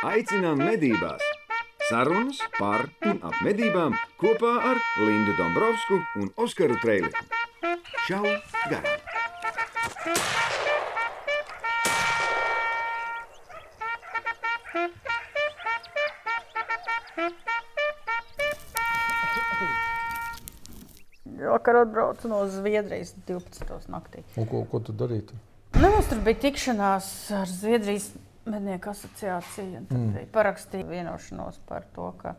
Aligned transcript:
Aicinām 0.00 0.56
medībās! 0.64 1.20
Sarunas 1.90 2.38
par 2.56 2.86
un 3.04 3.18
ap 3.20 3.34
medībām 3.44 3.92
kopā 4.16 4.52
ar 4.70 4.78
Lindu 4.96 5.34
Dombrovskiju 5.36 6.22
un 6.22 6.30
Oskaru 6.40 6.78
Trēliņu. 6.80 7.20
Čau! 8.06 8.22
Garām! 8.70 8.96
Vakar 21.50 21.82
atbraucu 21.82 22.32
no 22.32 22.40
Zviedrijas 22.48 23.12
12. 23.28 23.92
naktī. 23.92 24.24
Un 24.40 24.48
ko, 24.48 24.64
ko 24.64 24.80
tu 24.80 24.96
darītu? 24.96 25.36
Nu, 25.76 25.90
mums 25.92 26.08
tur 26.08 26.24
bija 26.24 26.40
tikšanās 26.48 27.12
ar 27.36 27.52
Zviedrijas 27.52 28.14
mednieku 28.50 28.92
asociāciju. 28.92 29.84
Tad 29.90 29.98
mm. 29.98 30.30
parakstīja 30.34 30.88
vienošanos 30.88 31.60
par 31.68 31.86
to, 31.94 32.10
ka 32.20 32.34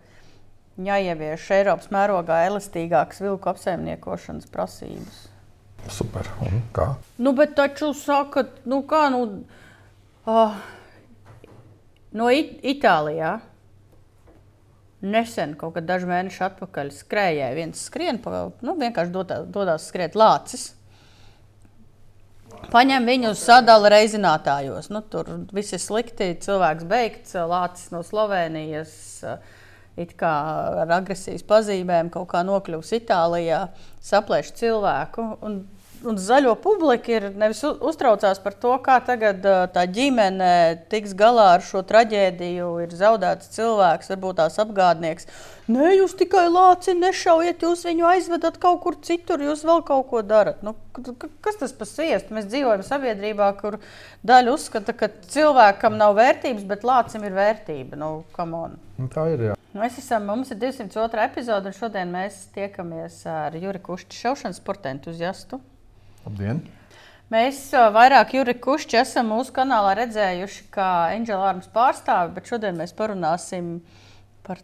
jāievieš 0.82 1.50
Eiropas 1.58 1.92
mērogā 1.94 2.44
elastīgākas 2.48 3.22
vilku 3.24 3.52
apsaimniekošanas 3.52 4.50
prasības. 4.52 5.28
Super. 5.90 6.28
Un 6.46 6.62
kā? 6.76 6.92
Nu, 7.18 7.34
bet 7.38 7.56
taču 7.58 7.92
saka, 7.98 8.46
nu 8.70 8.84
kā, 8.88 9.08
nu, 9.14 9.24
uh, 10.30 10.60
no 12.14 12.30
It 12.30 12.60
Itālijā. 12.62 13.40
Nesen, 15.02 15.56
kaut 15.58 15.74
kad 15.74 15.88
daži 15.90 16.06
mēneši 16.06 16.44
atpakaļ, 16.46 16.92
skrējēja 16.94 17.56
viens 17.58 17.80
skrien, 17.88 18.20
pa, 18.22 18.52
nu, 18.62 18.76
vienkārši 18.78 19.14
dotā, 19.16 19.40
dodās 19.50 19.88
skriet 19.90 20.14
lācis. 20.14 20.76
Paņem 22.72 23.08
viņu 23.08 23.34
uz 23.34 23.42
sadali 23.44 23.92
reizinātājos. 23.92 24.90
Nu, 24.94 25.02
tur 25.12 25.28
viss 25.56 25.76
ir 25.76 25.82
slikti, 25.84 26.32
cilvēks 26.44 26.88
beigts, 26.88 27.36
lācis 27.36 27.92
no 27.94 28.04
Slovenijas. 28.08 28.94
It 30.00 30.16
kā 30.20 30.32
ar 30.86 30.92
agresijas 30.96 31.44
pazīmēm 31.48 32.10
kaut 32.14 32.30
kā 32.32 32.46
nokļuvis 32.48 32.94
Itālijā, 33.02 33.66
saplēš 34.08 34.54
cilvēku. 34.62 35.26
Un 35.44 35.62
un 36.08 36.18
zaļo 36.18 36.54
publika 36.62 37.14
ir 37.14 37.28
nevis 37.38 37.62
uztraucās 37.66 38.40
par 38.44 38.56
to, 38.58 38.74
kā 38.84 38.98
tagad 39.06 39.46
tā 39.74 39.86
ģimene 39.90 40.52
tiks 40.92 41.14
galā 41.18 41.52
ar 41.56 41.66
šo 41.66 41.84
traģēdiju. 41.88 42.70
Ir 42.86 42.96
zaudēts 42.98 43.52
cilvēks, 43.56 44.12
varbūt 44.14 44.40
tās 44.42 44.60
apgādnieks. 44.64 45.30
Nē, 45.72 45.92
jūs 45.96 46.16
tikai 46.20 46.48
lāci 46.52 46.96
nešaujiet, 46.98 47.64
jūs 47.64 47.86
viņu 47.88 48.08
aizvedat 48.10 48.58
kaut 48.62 48.82
kur 48.84 48.98
citur, 49.06 49.44
jūs 49.46 49.64
vēl 49.68 49.84
kaut 49.88 50.10
ko 50.10 50.24
darat. 50.26 50.64
Nu, 50.66 50.74
kas 51.46 51.60
tas 51.62 51.74
par 51.78 51.88
sviestu? 51.88 52.36
Mēs 52.36 52.50
dzīvojam 52.52 52.84
sabiedrībā, 52.84 53.52
kur 53.62 53.78
daļa 54.28 54.56
uzskata, 54.58 54.96
ka 54.98 55.12
cilvēkam 55.32 55.96
nav 56.02 56.18
vērtības, 56.20 56.68
bet 56.68 56.88
lācim 56.88 57.24
ir 57.28 57.38
vērtība. 57.38 58.00
Nu, 58.00 58.14
nu, 58.36 59.10
tā 59.14 59.28
ir. 59.32 59.52
Jā. 59.52 59.58
Mēs 59.78 60.02
esam, 60.02 60.26
mums 60.28 60.52
ir 60.52 60.60
202 60.60 61.24
epizode, 61.30 61.72
un 61.72 61.78
šodien 61.78 62.10
mēs 62.12 62.48
tiekamies 62.56 63.22
ar 63.30 63.56
Juri 63.56 63.80
Kušķi, 63.86 64.18
šaušanas 64.26 64.60
sporta 64.60 64.92
entuziastu. 64.92 65.62
Labdien! 66.22 66.62
Mēs 67.32 67.64
vairāk 67.96 68.36
Juriju 68.36 68.60
Kušķi 68.62 68.98
esam 69.00 69.32
mūsu 69.32 69.54
kanālā 69.56 69.96
redzējuši 70.02 70.66
kā 70.74 70.88
Angela 71.16 71.48
Armas 71.50 71.70
pārstāvi, 71.72 72.36
bet 72.36 72.52
šodien 72.52 72.78
mēs 72.78 72.92
parunāsim 72.94 73.78
par 74.46 74.60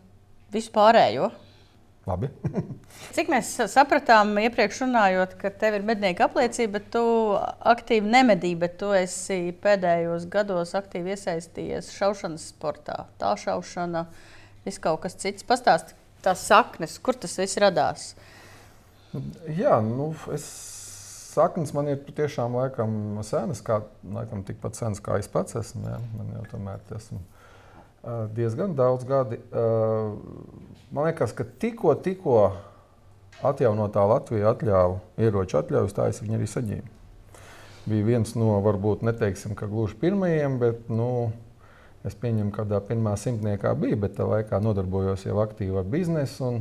visu 0.54 0.74
pārējo. 0.76 1.32
Labi. 2.08 2.30
Cik 3.16 3.32
mēs 3.32 3.50
sapratām, 3.72 4.36
iepriekš 4.44 4.84
runājot, 4.86 5.34
ka 5.42 5.52
tev 5.64 5.80
ir 5.80 5.88
mednieka 5.88 6.28
apliecība, 6.28 6.78
bet 6.78 6.92
tu 6.94 7.04
aktīvi 7.74 8.14
nemedīji, 8.14 8.62
bet 8.62 8.78
tu 8.84 8.94
esi 8.96 9.42
pēdējos 9.64 10.30
gados 10.32 10.76
aktīvi 10.78 11.16
iesaistījies 11.16 11.92
šaušanas 11.98 12.52
sportā. 12.54 13.06
Tā 13.20 13.34
šaušana, 13.40 14.06
viss 14.68 14.84
kaut 14.84 15.02
kas 15.08 15.18
cits. 15.20 15.48
Pastāsti 15.48 15.98
tās 16.24 16.46
saknes, 16.52 17.00
kur 17.00 17.18
tas 17.18 17.40
viss 17.40 17.60
radās. 17.64 18.12
Jā, 19.58 19.80
nu, 19.84 20.12
es 20.36 20.46
saknes 21.38 21.74
man 21.78 21.94
ir 21.94 22.02
patiešām 22.04 22.58
laikam 22.58 22.92
senas, 23.26 23.62
kā, 23.66 23.84
laikam 24.14 24.44
tikpat 24.48 24.80
senas 24.80 25.02
kā 25.04 25.20
es 25.22 25.30
pats 25.32 25.58
esmu. 25.62 25.86
Ja? 25.88 26.02
Man 26.18 26.36
jau 26.36 26.46
tomēr 26.56 26.98
esmu 26.98 27.22
diezgan 28.36 28.76
daudz 28.76 29.06
gadi. 29.08 29.40
Man 30.92 31.10
liekas, 31.10 31.34
ka 31.36 31.44
tikko, 31.60 31.96
tikko 32.00 32.38
atjaunotā 33.46 34.06
Latvija 34.08 34.54
atļāva 34.54 35.02
ieroču 35.22 35.60
atļauju, 35.60 35.94
tā 35.94 36.08
es 36.12 36.22
viņu 36.24 36.38
arī 36.40 36.48
saņēmu. 36.50 36.94
Bija 37.88 38.08
viens 38.08 38.34
no, 38.36 38.58
varbūt 38.64 39.04
neteiksim, 39.08 39.54
ka 39.56 39.68
gluži 39.72 39.96
pirmajiem, 40.02 40.58
bet 40.60 40.90
nu, 40.92 41.30
es 42.08 42.16
pieņemu, 42.20 42.52
ka 42.52 42.64
kādā 42.64 42.82
pirmā 42.84 43.14
simtniekā 43.20 43.72
bija, 43.80 44.00
bet 44.00 44.18
tā 44.18 44.28
laikā 44.28 44.60
nodarbojos 44.64 45.24
jau 45.28 45.38
aktīvi 45.44 45.80
ar 45.80 45.88
biznesu. 45.88 46.58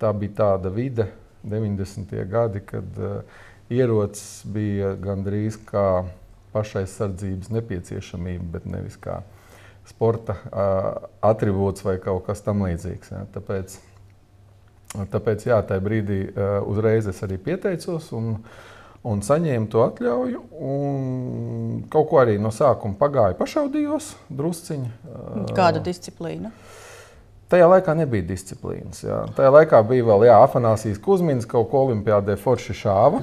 Tā 0.00 0.10
bija 0.16 0.36
tāda 0.42 0.72
vide, 0.74 1.06
90. 1.46 2.12
gadi, 2.30 2.60
kad 2.66 3.00
uh, 3.00 3.40
ierocis 3.72 4.42
bija 4.52 4.92
gandrīz 5.00 5.58
kā 5.68 6.04
pašaizsardzības 6.52 7.52
nepieciešamība, 7.52 8.50
bet 8.56 8.66
nevis 8.68 8.98
kā 9.00 9.22
sporta 9.88 10.36
uh, 10.36 11.08
attribūts 11.24 11.84
vai 11.86 11.96
kaut 12.02 12.26
kas 12.28 12.44
tamlīdzīgs. 12.46 13.14
Ja. 13.14 13.24
Tāpēc, 13.34 13.78
tāpēc 15.14 15.48
jā, 15.48 15.62
tajā 15.68 15.84
brīdī 15.84 16.20
uh, 16.28 16.60
uzreiz 16.68 17.08
es 17.10 17.22
arī 17.24 17.40
pieteicos 17.42 18.12
un, 18.16 18.36
un 19.08 19.24
saņēmu 19.24 19.72
to 19.72 19.82
atļauju. 19.88 20.44
Kaut 21.92 22.08
ko 22.12 22.22
arī 22.22 22.38
no 22.42 22.52
sākuma 22.54 22.98
pagāju, 23.00 23.40
pašaudījos 23.40 24.12
drusciņi. 24.30 24.92
Uh, 25.08 25.50
Kāda 25.56 25.82
disciplīna? 25.82 26.52
Tajā 27.52 27.66
laikā 27.68 27.92
nebija 27.98 28.24
disciplīnas. 28.24 29.02
Jā. 29.04 29.18
Tajā 29.36 29.50
laikā 29.52 29.82
bija 29.84 30.06
vēl 30.08 30.30
Afanāsijas 30.38 31.00
Kusmins, 31.02 31.44
kaut 31.48 31.68
ko 31.68 31.82
olimpiādē 31.88 32.38
forši 32.40 32.78
šāva. 32.78 33.20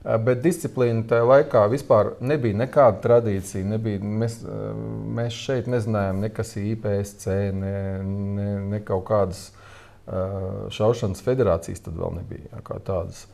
Eh, 0.00 0.16
bet 0.16 0.40
disciplīna 0.40 1.02
tajā 1.04 1.26
laikā 1.28 1.66
vispār 1.68 2.14
nebija 2.24 2.56
nekāda 2.62 3.02
tradīcija. 3.04 3.66
Nebija, 3.68 4.00
mēs, 4.00 4.38
eh, 4.40 4.70
mēs 5.18 5.36
šeit 5.36 5.68
nezinājām, 5.68 6.22
ne 6.24 6.30
kas 6.32 6.54
ir 6.56 6.70
IPSC, 6.70 7.26
ne, 7.52 7.74
ne, 8.04 8.46
ne 8.70 8.80
kaut 8.80 9.04
kādas 9.10 9.50
uh, 9.50 10.70
šaušanas 10.72 11.20
federācijas 11.22 11.84
tad 11.84 11.98
vēl 12.00 12.16
nebija 12.16 12.48
jā, 12.48 12.62
kā 12.64 12.80
tādas. 12.82 13.26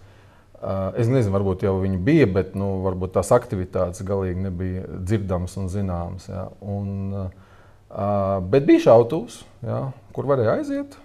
Es 0.96 1.06
nezinu, 1.06 1.34
varbūt 1.34 1.62
jau 1.66 1.74
viņi 1.82 1.98
bija, 2.02 2.26
bet 2.32 2.54
nu, 2.58 2.80
varbūt 2.82 3.12
tās 3.14 3.28
aktivitātes 3.36 4.02
galīgi 4.08 4.40
nebija 4.48 4.86
dzirdamas 5.04 5.54
un 5.60 5.68
zināmas. 5.70 6.26
Jā. 6.32 6.46
Un, 6.64 7.28
bet 8.50 8.64
bija 8.66 8.86
šautavs, 8.86 9.42
kur 10.16 10.28
varēja 10.32 10.56
aiziet, 10.56 10.96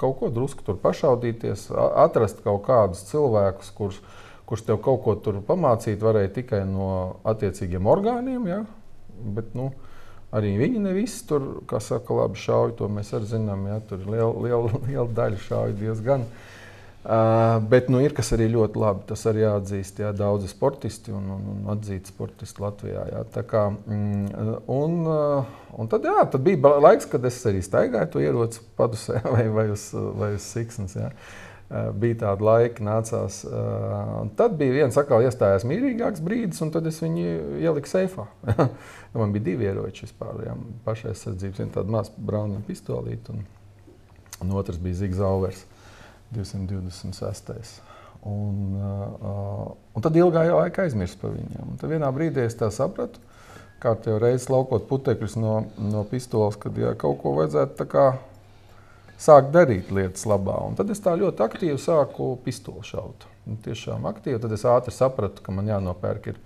kaut 0.00 0.16
ko 0.22 0.32
drusku 0.32 0.64
tur 0.64 0.80
pašaudīties, 0.80 1.68
atrast 1.76 2.40
kaut 2.42 2.64
kādus 2.66 3.04
cilvēkus, 3.12 3.70
kurus 3.76 4.00
kurš 4.48 4.64
tev 4.64 4.80
kaut 4.84 5.02
ko 5.04 5.14
tur 5.20 5.42
pamācīt 5.44 6.00
varēja 6.00 6.32
tikai 6.40 6.62
no 6.68 6.88
attiecīgiem 7.28 7.88
orgāniem. 7.88 8.46
Ja? 8.48 8.62
Bet, 9.36 9.52
nu, 9.58 9.70
arī 10.32 10.54
viņi 10.60 10.84
ne 10.86 10.94
visi 10.96 11.24
tur, 11.28 11.58
kā 11.68 11.82
saka, 11.84 12.16
labi 12.22 12.40
šauj. 12.40 12.78
To 12.78 12.88
mēs 12.92 13.12
arī 13.16 13.28
zinām. 13.34 13.66
Ja? 13.68 13.80
Tur 13.84 14.00
ir 14.04 14.14
liela, 14.16 14.32
liela, 14.46 14.70
liela 14.88 15.10
daļa 15.20 15.42
šauj 15.48 15.74
diezgan. 15.82 16.24
Uh, 17.08 17.60
bet 17.70 17.86
nu, 17.88 18.00
ir 18.04 18.12
kas 18.16 18.32
arī 18.34 18.48
ļoti 18.52 18.80
labi. 18.80 19.04
Tas 19.08 19.26
arī 19.28 19.44
jāatzīst. 19.44 20.00
Jā, 20.02 20.12
daudzi 20.16 20.48
sportisti 20.50 21.12
un, 21.14 21.28
un, 21.36 21.50
un 21.54 21.72
atzīti 21.72 22.12
sportisti 22.12 22.64
Latvijā. 22.64 23.04
Jā, 23.12 23.44
kā, 23.48 23.66
mm, 23.72 24.48
un, 24.72 24.96
un 25.76 25.92
tad, 25.92 26.08
jā, 26.08 26.24
tad 26.32 26.44
bija 26.44 26.72
laiks, 26.80 27.08
kad 27.12 27.24
es 27.28 27.38
arī 27.48 27.60
staigāju 27.64 28.14
to 28.14 28.24
ieroci 28.24 28.64
padusē 28.80 29.20
vai, 29.34 29.44
vai 29.52 29.68
uz, 29.76 29.90
vai 29.92 30.32
uz 30.40 30.48
siksnas. 30.56 30.96
Jā. 30.96 31.12
Eh, 31.68 31.88
bija 32.00 32.16
tāda 32.22 32.46
laika, 32.46 32.80
nācās. 32.80 33.42
Eh, 33.44 34.28
tad 34.40 34.54
bija 34.56 34.72
viens 34.72 34.96
atkal 34.96 35.20
iestājās 35.26 35.66
mierīgāks 35.68 36.22
brīdis, 36.24 36.62
un 36.64 36.70
tad 36.72 36.86
es 36.88 37.02
viņu 37.04 37.24
ieliku 37.60 37.90
seifā. 37.90 38.24
Man 39.18 39.34
bija 39.34 39.50
divi 39.50 39.68
ieroči 39.68 40.06
vispār. 40.06 40.38
Jā, 40.46 40.54
pašaizsardzības, 40.86 41.60
viena 41.60 41.74
tāda 41.74 41.92
maza 41.92 42.14
brauna 42.16 42.62
pistolīte, 42.64 43.34
un, 43.34 43.44
un 44.46 44.54
otrs 44.56 44.80
bija 44.80 45.02
Zigzauvers 45.02 45.60
226. 46.32 47.76
Un, 48.28 48.56
uh, 48.74 49.68
un 49.94 50.04
tad 50.04 50.16
ilgā 50.18 50.42
laika 50.48 50.86
aizmirsu 50.86 51.20
par 51.20 51.36
viņiem. 51.36 51.68
Un 51.74 51.76
tad 51.80 51.92
vienā 51.92 52.08
brīdī 52.16 52.48
es 52.48 52.56
sapratu, 52.74 53.20
kā 53.84 53.92
tev 54.02 54.18
reizes 54.24 54.48
laukot 54.50 54.88
putekļus 54.88 55.36
no, 55.38 55.60
no 55.78 56.02
pistoles, 56.08 56.56
kad 56.60 56.76
jā, 56.80 56.96
kaut 56.98 57.20
ko 57.22 57.36
vajadzētu 57.36 57.76
sākt 59.18 59.52
darīt 59.54 59.90
lietas 59.94 60.24
labā. 60.28 60.56
Un 60.68 60.78
tad 60.78 60.90
es 60.94 61.02
tā 61.02 61.14
ļoti 61.18 61.44
aktīvi 61.44 61.78
sāku 61.82 62.32
pistoli 62.44 62.86
šaut. 62.86 63.26
Un 63.48 63.58
tiešām 63.64 64.06
aktīvi. 64.10 64.40
Tad 64.42 64.54
es 64.54 64.64
ātri 64.68 64.94
sapratu, 64.94 65.42
ka 65.44 65.54
man 65.54 65.70
jānopērk, 65.70 66.32
ir, 66.32 66.40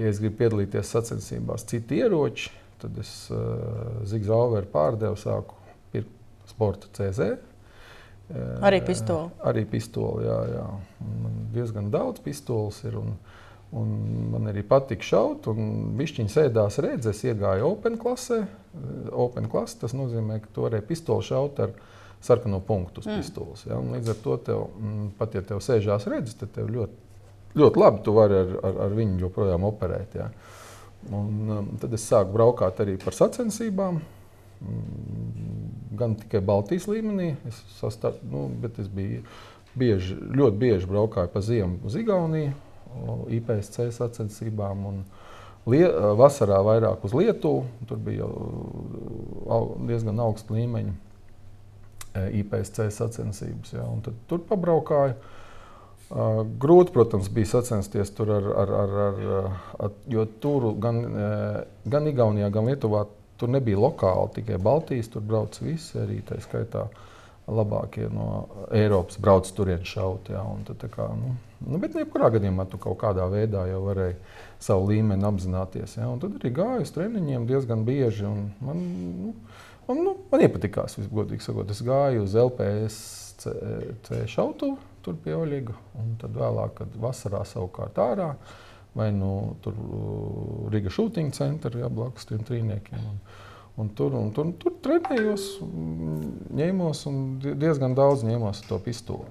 ja 0.00 0.10
es 0.10 0.20
gribu 0.22 0.40
piedalīties 0.42 0.92
sacensībās, 0.96 1.66
citi 1.70 2.00
ieroči. 2.02 2.52
Tad 2.80 2.96
es 3.00 3.12
uh, 3.32 4.00
Zigzauveru 4.08 4.68
pārdevu, 4.72 5.18
sāku 5.20 5.56
pirkt 5.92 6.48
sporta 6.48 6.88
CZ. 6.96 7.34
Uh, 8.30 8.56
arī 8.64 8.80
pistoli. 8.86 9.28
Arī 9.46 9.66
pistoli, 9.68 10.24
jā, 10.28 10.38
jā. 10.54 10.64
Man 11.20 11.44
diezgan 11.54 11.92
daudz 11.92 12.22
pistoles 12.24 12.80
ir. 12.88 12.96
Un, 13.00 13.14
un 13.76 13.90
man 14.32 14.48
arī 14.50 14.64
patīk 14.66 15.04
šaut. 15.06 15.46
Viņš 15.46 16.16
sēdās 16.32 16.80
redzes, 16.82 17.22
iegāja 17.28 17.68
Open 17.68 18.00
klasē. 18.00 18.42
open 19.12 19.48
klase, 19.50 19.78
tas 19.80 19.94
nozīmē, 19.94 20.40
ka 20.42 20.62
varēji 20.62 20.86
pistoli 20.86 21.26
šaut 21.26 21.58
ar 21.60 21.72
sarkano 22.20 22.60
punktu 22.60 23.00
uz 23.00 23.06
Mm. 23.06 23.16
pistoles. 23.16 23.66
Ja? 23.66 23.78
Līdz 23.80 24.08
ar 24.12 24.18
to, 24.24 24.36
tev, 24.36 24.66
mm, 24.78 25.10
pat 25.18 25.34
ja 25.34 25.42
tev 25.42 25.60
sēžās 25.64 26.06
redzes, 26.06 26.34
tad 26.36 26.52
tev 26.52 26.68
ļoti, 26.68 26.92
ļoti 27.56 27.76
labi 27.80 28.02
tu 28.04 28.12
vari 28.12 28.34
ar, 28.34 28.56
ar, 28.62 28.80
ar 28.86 28.96
viņu 28.96 29.18
joprojām 29.20 29.64
operēt. 29.64 30.14
Ja? 30.14 30.30
Un, 31.10 31.50
um, 31.50 31.68
tad 31.80 31.92
es 31.96 32.04
sāku 32.04 32.32
braukāt 32.36 32.80
arī 32.84 32.98
par 33.02 33.16
sacensībām. 33.16 34.00
Mm, 34.60 35.70
Gan 35.96 36.14
tikai 36.14 36.40
Baltijas 36.40 36.86
līmenī, 36.86 37.34
es, 37.48 37.56
sastar, 37.80 38.14
nu, 38.22 38.48
bet 38.60 38.78
es 38.78 38.86
biju 38.88 39.22
bieži, 39.76 40.14
ļoti 40.14 40.56
bieži 40.58 40.86
braukāju 40.86 41.28
pa 41.32 41.40
ziemu 41.40 41.80
uz 41.84 41.96
Igauniju, 41.96 42.52
IPSC 43.28 43.90
sacensībām. 43.96 44.86
Un, 44.86 45.04
Lie, 45.66 45.84
vasarā 46.16 46.56
vairāk 46.64 47.02
uz 47.04 47.12
Lietuvu. 47.12 47.66
Tur 47.86 47.98
bija 48.00 48.24
diezgan 49.86 50.18
augsta 50.24 50.54
līmeņa 50.56 50.94
e, 52.14 52.24
IPSC 52.40 52.90
sacensības. 52.94 53.74
Ja, 53.76 53.86
tur 54.30 54.42
pabraukāju. 54.48 55.18
Uh, 55.18 55.36
grūti, 56.58 56.90
protams, 56.92 57.28
bija 57.30 57.46
sacensties 57.46 58.10
tur 58.16 58.32
ar, 58.34 58.46
ar, 58.62 58.72
ar, 58.80 58.94
ar, 59.04 59.50
ar 59.86 59.92
jo 60.10 60.24
tur 60.42 60.72
gan, 60.82 60.98
eh, 61.06 61.60
gan 61.86 62.08
Igaunijā, 62.10 62.50
gan 62.50 62.66
Lietuvā 62.66 63.04
tur 63.38 63.48
nebija 63.48 63.78
lokāli, 63.78 64.32
tikai 64.40 64.58
Baltijas 64.58 65.08
tur 65.08 65.22
brauc 65.22 65.54
visi, 65.62 65.94
arī 65.98 66.18
tā 66.26 66.40
skaitā 66.42 66.88
labākie 67.50 68.08
no 68.12 68.48
Eiropas 68.74 69.18
brauc 69.22 69.46
turien 69.54 69.86
šaut. 69.86 70.28
Jā, 70.30 70.42
un 70.42 70.66
tad, 70.66 70.82
kā, 70.90 71.06
nu, 71.14 71.36
nu, 71.66 71.78
bet 71.78 71.94
jebkurā 71.94 72.32
gadījumā 72.34 72.66
tu 72.70 72.78
kaut 72.82 72.98
kādā 73.00 73.26
veidā 73.30 73.64
jau 73.70 73.80
varēji 73.86 74.18
savu 74.62 74.90
līmeni 74.90 75.26
apzināties. 75.26 75.96
Jā, 75.98 76.10
un 76.10 76.18
tad 76.22 76.36
arī 76.40 76.52
gāju 76.58 76.84
uz 76.86 76.94
treniņiem 76.94 77.46
diezgan 77.48 77.86
bieži. 77.86 78.26
Man, 78.60 78.82
nu, 79.22 79.34
man, 79.90 80.04
nu, 80.06 80.14
man 80.30 80.46
iepatikās, 80.46 80.96
godīgi 81.10 81.44
sakot, 81.44 81.70
es 81.74 81.82
gāju 81.84 82.24
uz 82.24 82.38
LPS 82.38 83.00
šautuvu 84.30 84.78
tur 85.04 85.16
pie 85.24 85.34
Oļega, 85.36 85.74
un 86.00 86.16
tad 86.20 86.34
vēlāk, 86.36 86.74
kad 86.80 86.96
vasarā 87.00 87.42
savukārt 87.48 87.98
ārā, 88.02 88.32
vai 88.96 89.10
nu 89.14 89.56
tur 89.64 89.76
uh, 89.80 90.66
Riga 90.72 90.92
šūtiņa 90.92 91.36
centra, 91.36 91.72
jā, 91.80 91.88
blakus 91.92 92.28
tiem 92.28 92.42
trīniekiem. 92.46 93.00
Un, 93.12 93.20
un 93.80 93.90
tur, 93.96 94.16
un 94.18 94.32
tur, 94.36 94.50
tur 94.60 94.76
trenējos, 94.84 95.46
mm, 95.64 96.26
ņēmos 96.58 97.04
un 97.10 97.22
die- 97.42 97.56
diezgan 97.64 97.96
daudz 97.98 98.26
ņēmos 98.28 98.64
to 98.68 98.80
pistoli. 98.84 99.28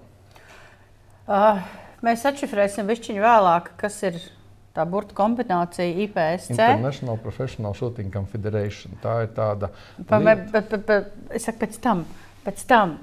Uh, 1.30 1.62
mēs 2.06 2.26
atšifrēsim 2.26 2.90
višķiņu 2.90 3.22
vēlāk, 3.22 3.74
kas 3.78 4.02
ir 4.10 4.18
tā 4.76 4.86
burta 4.90 5.16
kombinācija 5.18 6.06
IPSC. 6.06 6.56
International 6.56 7.20
Professional 7.22 7.76
Shooting 7.78 8.14
Confederation. 8.14 8.98
Tā 9.04 9.22
ir 9.26 9.32
tāda 9.38 9.72
Pa, 10.08 10.20
bet, 10.24 10.50
bet, 10.54 10.76
bet, 10.88 11.14
es 11.36 11.48
saku, 11.48 11.64
pēc 11.66 11.80
tam, 11.84 12.04
pēc 12.46 12.66
tam. 12.70 13.00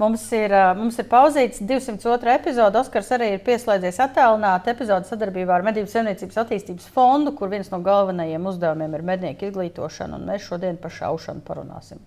Mums 0.00 0.22
ir, 0.32 0.52
mums 0.78 0.96
ir 0.96 1.04
pauzīts 1.10 1.60
202. 1.60 2.32
epizode. 2.32 2.78
Oskars 2.80 3.10
arī 3.12 3.34
ir 3.34 3.42
pieslēdzies 3.44 3.98
attālināti 4.00 4.72
epizode 4.72 5.04
sadarbībā 5.04 5.58
ar 5.58 5.66
Medību 5.66 5.92
Savienības 5.92 6.40
attīstības 6.40 6.86
fondu, 6.94 7.34
kur 7.36 7.52
viens 7.52 7.68
no 7.68 7.82
galvenajiem 7.84 8.48
uzdevumiem 8.48 8.96
ir 8.96 9.04
mednieku 9.10 9.50
izglītošana. 9.50 10.16
un 10.16 10.24
Mēs 10.30 10.46
šodien 10.48 10.80
par 10.80 10.94
šaušanu 10.96 11.44
parunāsim. 11.44 12.00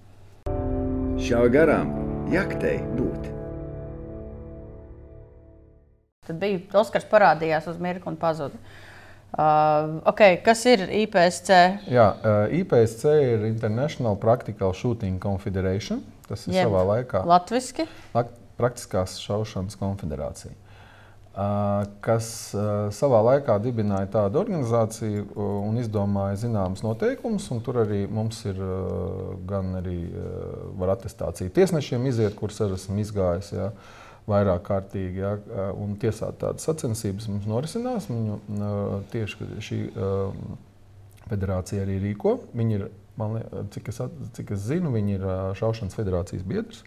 Šā 1.21 1.45
garām 1.54 1.94
jaktei 2.33 2.80
būt. 2.98 3.30
Tad 6.25 6.39
bija 6.42 6.63
Oskars 6.81 7.06
parādījās 7.13 7.69
uz 7.69 7.77
mirkli 7.77 8.09
un 8.09 8.18
pazuda. 8.18 8.57
Uh, 9.33 9.97
okay, 10.06 10.35
kas 10.45 10.62
ir 10.69 10.83
IPSC? 10.94 11.50
Jā, 11.89 12.07
uh, 12.21 12.44
IPSC 12.53 13.06
ir 13.18 13.45
International 13.50 14.15
Practical 14.21 14.74
Shooting 14.77 15.18
Confederation. 15.24 16.03
Tas 16.27 16.45
ir 16.47 16.53
Jeb 16.59 16.68
savā 16.69 16.83
laikā 16.94 17.24
Latviski. 17.27 17.88
Lak- 18.13 18.35
Praktiskās 18.53 19.15
šaušanas 19.18 19.74
konfederācija. 19.81 20.51
Uh, 21.33 21.88
kas 22.06 22.27
uh, 22.53 22.91
savā 22.94 23.24
laikā 23.25 23.56
dibināja 23.63 24.06
tādu 24.13 24.38
organizāciju 24.44 25.24
uh, 25.33 25.47
un 25.65 25.80
izdomāja 25.81 26.38
zināmas 26.44 26.83
noteikumus. 26.85 27.47
un 27.56 27.63
Tur 27.65 27.80
arī 27.81 28.03
mums 28.06 28.44
ir 28.45 28.59
uh, 28.62 29.33
gan 29.50 29.74
arī 29.81 29.97
uh, 30.12 30.69
var 30.77 30.94
attestācija 30.94 31.50
tiesnešiem 31.57 32.06
iziet, 32.12 32.35
kurus 32.38 32.62
arī 32.62 32.77
esmu 32.77 33.01
izgājis. 33.01 33.50
Ja, 33.57 33.71
Vairāk 34.29 34.61
kārtīgi, 34.69 35.19
ja, 35.19 35.33
uh, 35.35 35.71
un 35.83 35.97
tiesāt 35.99 36.37
tādas 36.39 36.63
sacensības 36.67 37.27
mums 37.31 37.47
norisinās. 37.49 38.07
Viņu, 38.11 38.37
uh, 38.39 38.93
tieši 39.11 39.49
šī 39.63 39.79
uh, 39.91 40.37
federācija 41.27 41.83
arī 41.83 41.99
rīko. 42.05 42.37
Viņi 42.55 42.77
ir, 42.79 42.85
liekas, 43.19 43.67
cik 43.75 43.91
es, 43.91 43.99
cik 44.37 44.55
es 44.55 44.63
zinu, 44.69 44.93
viņi 44.95 45.17
ir 45.17 45.27
šaušanas 45.59 45.99
federācijas 45.99 46.47
biedrs. 46.47 46.85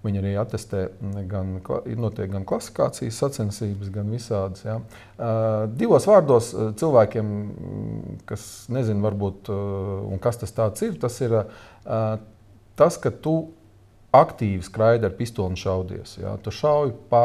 Viņi 0.00 0.20
arī 0.22 0.30
attestē 0.40 0.86
m, 1.04 1.12
gan, 1.28 1.58
notiek 2.00 2.30
gan 2.32 2.46
klasifikācijas 2.48 3.18
sacensības, 3.20 3.90
gan 3.92 4.08
visādas. 4.08 4.64
Ja. 4.64 4.78
Uh, 4.80 5.66
divos 5.76 6.08
vārdos 6.08 6.54
cilvēkiem, 6.80 7.28
m, 7.28 8.18
kas 8.28 8.46
nezina, 8.72 9.04
varbūt, 9.04 9.52
uh, 9.52 10.16
kas 10.24 10.40
tas 10.40 10.56
ir, 10.86 10.96
tas 11.02 11.20
ir 11.20 11.36
uh, 11.36 12.14
tas, 12.80 12.96
ka 12.96 13.12
tu 13.12 13.34
aktīvi 14.16 14.64
skraidi 14.66 15.06
ar 15.06 15.14
pistoli 15.18 15.54
un 15.54 15.60
šaudies. 15.60 16.16
Ja. 16.20 16.34
Tu 16.42 16.52
šauj 16.54 16.94
pa 17.10 17.24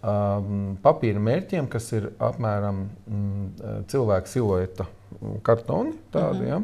um, 0.00 0.76
papīra 0.82 1.20
mērķiem, 1.22 1.68
kas 1.70 1.90
ir 1.96 2.10
apmēram 2.22 2.86
mm, 2.86 3.82
cilvēka 3.92 4.30
silueta 4.30 4.88
mm, 4.88 5.40
kartoni. 5.46 5.96
Tādi, 6.14 6.48
ja? 6.48 6.62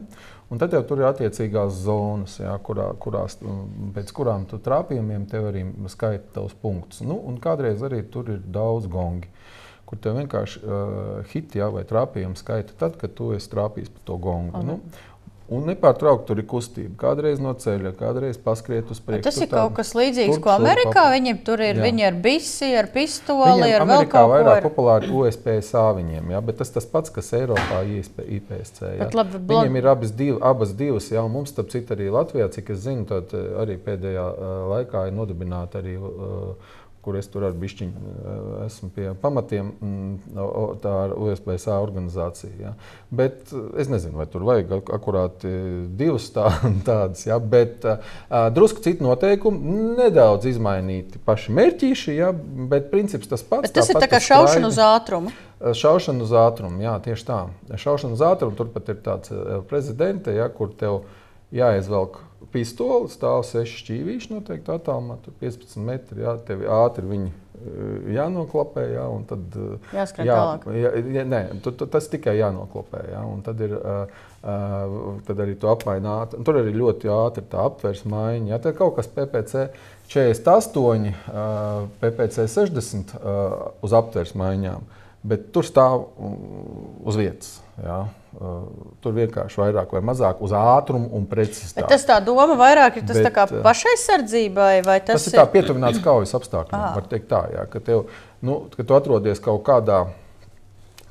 Un 0.52 0.60
tad 0.60 0.74
jau 0.76 0.82
tur 0.86 1.00
ir 1.00 1.08
attiecīgās 1.08 1.80
zonas, 1.86 2.38
ja, 2.40 2.54
kurā, 2.62 2.90
kurās, 3.00 3.38
mm, 3.42 3.92
pēc 3.96 4.12
kurām 4.16 4.48
tu 4.48 4.60
trāpījumiem 4.62 5.28
tev 5.30 5.50
arī 5.50 5.64
skaita 5.92 6.36
tavus 6.38 6.56
punktus. 6.60 7.02
Nu, 7.04 7.18
un 7.28 7.40
kādreiz 7.42 7.84
arī 7.84 8.04
tur 8.08 8.30
ir 8.36 8.44
daudz 8.54 8.88
gongi. 8.90 9.30
Kur 9.84 9.98
tev 10.00 10.16
vienkārši 10.16 10.60
uh, 10.64 11.16
hiti 11.28 11.60
ja, 11.60 11.66
vai 11.72 11.82
trāpījumi 11.84 12.38
skaita 12.40 12.76
tad, 12.80 12.94
kad 13.00 13.12
tu 13.18 13.34
esi 13.36 13.50
trāpījis 13.52 13.92
pa 13.92 14.06
to 14.08 14.16
gongu. 14.16 14.54
Aha. 14.56 14.64
Nu, 14.64 14.78
un 15.52 15.66
nepārtraukti 15.68 16.26
tur 16.26 16.38
ir 16.40 16.46
kustība. 16.48 16.94
Kādreiz 16.96 17.38
no 17.38 17.52
ceļa, 17.54 17.92
kādreiz 17.98 18.38
paskriet 18.40 18.88
uz 18.90 19.00
priekšu. 19.04 19.22
Tas 19.26 19.36
ir 19.36 19.46
kaut 19.50 19.72
tāda- 19.72 19.76
kas 19.76 19.92
līdzīgs, 19.94 20.40
ko 20.40 20.50
Amerikā 20.54 21.04
viņiem 21.12 21.44
tur 21.44 21.60
ir. 21.60 21.76
Jā. 21.76 21.82
Viņi 21.84 22.06
ar 22.06 22.14
bisi, 22.14 22.70
ar 22.78 22.86
pistoli, 22.94 23.44
Viņiem 23.60 23.74
ar 23.80 23.86
vēl 23.86 23.90
Amerikā 23.98 24.10
kaut 24.10 24.30
ko. 24.30 24.32
vairāk 24.34 24.56
ar- 24.56 24.62
populāri 24.70 25.10
USPSA 25.10 25.84
viņiem, 26.00 26.30
ja, 26.30 26.40
bet 26.40 26.56
tas 26.58 26.70
tas 26.70 26.86
pats, 26.86 27.10
kas 27.10 27.30
Eiropā 27.32 27.82
IPSC. 27.84 28.80
Labi, 29.14 29.38
blo- 29.38 29.62
Viņiem 29.64 29.76
ir 29.76 29.86
abas, 29.92 30.10
div, 30.12 30.38
abas 30.42 30.72
divas, 30.72 31.10
ja, 31.10 31.22
un 31.22 31.30
mums, 31.32 31.52
starp 31.52 31.68
citu, 31.70 31.94
arī 31.94 32.08
Latvijā, 32.10 32.48
cik 32.50 32.70
es 32.70 32.78
zinu, 32.86 33.04
tad 33.06 33.32
eh, 33.34 33.52
arī 33.60 33.76
pēdējā 33.78 34.24
uh, 34.24 34.68
laikā 34.74 35.06
ir 35.08 35.12
nodibināta 35.12 35.82
arī. 35.82 35.96
Uh, 36.00 36.54
kur 37.04 37.18
es 37.20 37.28
tur 37.30 37.44
ar 37.48 37.54
bišķiņu 37.60 37.92
uh, 37.92 38.50
esmu 38.64 38.88
pie 38.96 39.10
pamatiem, 39.20 39.70
mm, 39.76 40.40
tā 40.82 40.94
ir 41.06 41.14
USPSA 41.26 41.78
organizācija. 41.84 42.52
Ja. 42.60 42.72
Bet 43.14 43.52
uh, 43.52 43.68
es 43.80 43.90
nezinu, 43.92 44.16
vai 44.22 44.26
tur 44.30 44.46
vajag 44.48 44.72
ak- 44.78 44.92
akurāt 44.96 45.44
eh, 45.48 45.84
divas 46.00 46.30
tā, 46.34 46.48
tādas, 46.88 47.26
ja, 47.28 47.38
bet 47.38 47.84
uh, 47.86 47.98
drusku 48.54 48.82
citu 48.84 49.04
noteikumu, 49.06 49.96
nedaudz 50.00 50.48
izmainīti 50.50 51.20
paši 51.24 51.54
mērķīši, 51.60 52.16
ja, 52.18 52.32
bet 52.70 52.90
princips 52.92 53.30
tas 53.30 53.44
pats. 53.44 53.68
Bet 53.68 53.76
tas 53.76 53.90
ir 53.90 53.98
tāpat 53.98 54.08
tā 54.08 54.12
kā 54.16 54.22
šaušana 54.24 54.72
uz 54.72 54.80
ātrumu. 54.82 55.34
Šaušana 55.64 56.24
uz 56.26 56.32
ātrumu, 56.36 56.82
jā, 56.84 56.94
tieši 57.04 57.28
tā. 57.28 57.40
Šaušana 57.80 58.16
uz 58.18 58.24
ātrumu, 58.26 58.56
turpat 58.58 58.90
ir 58.92 58.98
tāds 59.04 59.32
eh, 59.32 59.60
prezidents, 59.70 60.28
ja, 60.32 60.48
kur 60.52 60.72
tev 60.76 61.04
jāizvelk 61.54 62.18
pistole, 62.54 63.08
stāv 63.12 63.42
seši 63.48 63.80
šķīvīši 63.82 64.34
noteikti 64.34 64.74
attālumā, 64.74 65.18
tur 65.24 65.34
15 65.40 65.80
metri, 65.84 66.22
jā, 66.24 66.36
tev 66.46 66.62
ātri 66.70 67.08
viņi 67.08 67.30
eh, 67.30 68.12
jānoklapē, 68.14 68.84
jā, 68.92 69.06
un 69.10 69.26
tad 69.28 69.58
eh, 69.58 69.90
Jāskrien 69.98 70.30
tālāk. 70.30 70.68
Jā, 70.78 70.92
jā, 71.16 71.24
nē, 71.32 71.42
tu, 71.64 71.74
tu, 71.74 71.88
tas 71.90 72.06
tikai 72.12 72.36
jānoklapē, 72.38 73.02
jā, 73.10 73.24
un 73.30 73.42
tad 73.46 73.64
ir, 73.64 73.74
uh, 73.78 74.22
tad 75.24 75.40
arī 75.40 75.56
tu 75.58 75.70
apmaini. 75.72 76.14
Tur 76.36 76.60
arī 76.60 76.76
ļoti 76.76 77.10
ātri 77.12 77.46
tā 77.50 77.64
aptvers 77.64 78.04
maiņa, 78.10 78.52
jā, 78.52 78.60
tad 78.68 78.78
kaut 78.78 78.98
kas 79.00 79.10
PPC 79.10 79.66
48, 80.12 81.10
uh, 81.32 81.84
PPC 82.02 82.46
60 82.54 83.16
uh, 83.18 83.58
uz 83.84 83.96
aptvers 83.96 84.36
maiņām, 84.38 84.86
bet 85.26 85.50
tur 85.54 85.66
stāv 85.66 86.10
mm, 86.14 87.04
uz 87.08 87.18
vietas. 87.18 87.54
Uh, 87.74 88.66
tur 89.02 89.14
vienkārši 89.14 89.58
vairāk 89.58 89.92
vai 89.94 90.00
mazāk 90.02 90.40
uz 90.42 90.52
ātrumu 90.54 91.08
un 91.14 91.22
Bet 91.26 91.32
precizitāti. 91.32 91.86
tas 91.90 92.04
tā 92.06 92.16
doma 92.22 92.54
vairāk 92.58 92.98
ir 92.98 93.06
tas 93.06 93.18
Bet, 93.18 93.26
tā 93.26 93.32
kā 93.34 93.44
pašaizsardzībai, 93.62 94.82
vai 94.86 94.98
tas, 95.02 95.22
Tas 95.22 95.32
ir 95.32 95.38
tā 95.38 95.44
pietuvināts 95.50 96.02
kaujas 96.02 96.34
apstākļiem. 96.38 96.80
Ah. 96.80 96.92
Var 96.94 97.06
teikt 97.10 97.28
tā, 97.30 97.44
jā, 97.54 97.64
ka, 97.70 97.82
tev, 97.82 98.04
nu, 98.42 98.64
ka 98.74 98.86
tu 98.86 98.96
atrodies 98.98 99.42
kaut 99.42 99.62
kādā. 99.66 100.04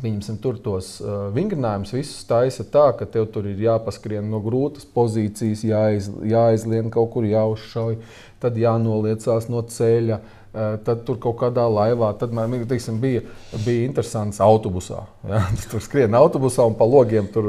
Viņam 0.04 0.40
tur 0.44 0.58
tos 0.60 0.98
uh, 1.00 1.30
vingrinājumus 1.36 1.94
visus 1.96 2.28
taisa 2.28 2.66
tā, 2.68 2.90
ka 3.00 3.08
tev 3.08 3.30
tur 3.32 3.48
ir 3.48 3.60
jāpaskrien 3.64 4.28
no 4.28 4.42
grūtas 4.44 4.84
pozīcijas, 4.84 5.64
jāiz, 5.64 6.10
jāizlien 6.28 6.92
kaut 6.92 7.14
kur 7.14 7.28
jāuzšauj, 7.28 8.02
tad 8.44 8.60
jānoliecās 8.60 9.48
no 9.52 9.64
ceļa. 9.64 10.20
Eh, 10.20 10.43
tad 10.54 11.02
tur 11.08 11.18
kaut 11.18 11.40
kādā 11.40 11.64
laivā, 11.66 12.12
tad 12.20 12.34
man 12.36 12.52
teiksim, 12.70 13.00
bija, 13.02 13.24
bija 13.64 13.88
interesants 13.88 14.38
autobusā. 14.44 15.00
Ja? 15.26 15.42
Tur 15.72 15.82
skrien 15.82 16.14
autobusā 16.18 16.68
un 16.70 16.76
pa 16.78 16.86
logiem 16.86 17.26
tur 17.34 17.48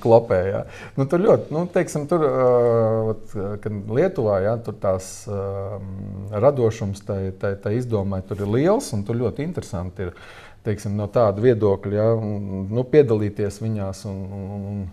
klapēja. 0.00 0.46
Ja? 0.54 0.62
Nu, 0.96 1.04
tur 1.10 1.20
ļoti, 1.26 1.52
nu, 1.52 1.66
teiksim, 1.72 2.06
tur, 2.08 2.24
uh, 2.24 3.58
kad 3.60 3.92
Lietuvā, 3.98 4.40
ja, 4.46 4.56
tur 4.64 4.78
tās 4.80 5.10
uh, 5.28 5.76
radošums 6.32 7.04
tai, 7.04 7.20
tai, 7.40 7.54
tai 7.60 7.76
izdomai 7.76 8.22
tur 8.24 8.40
ir 8.40 8.52
liels 8.56 8.88
un 8.96 9.04
tur 9.04 9.20
ļoti 9.20 9.44
interesanti 9.44 10.08
ir 10.08 10.14
teiksim, 10.66 10.96
no 10.98 11.06
tāda 11.12 11.42
viedokļa 11.44 11.98
ja, 11.98 12.08
un, 12.16 12.66
nu, 12.72 12.86
piedalīties 12.88 13.60
viņās. 13.62 14.06
Un, 14.10 14.22
un, 14.40 14.64
un, 14.72 14.86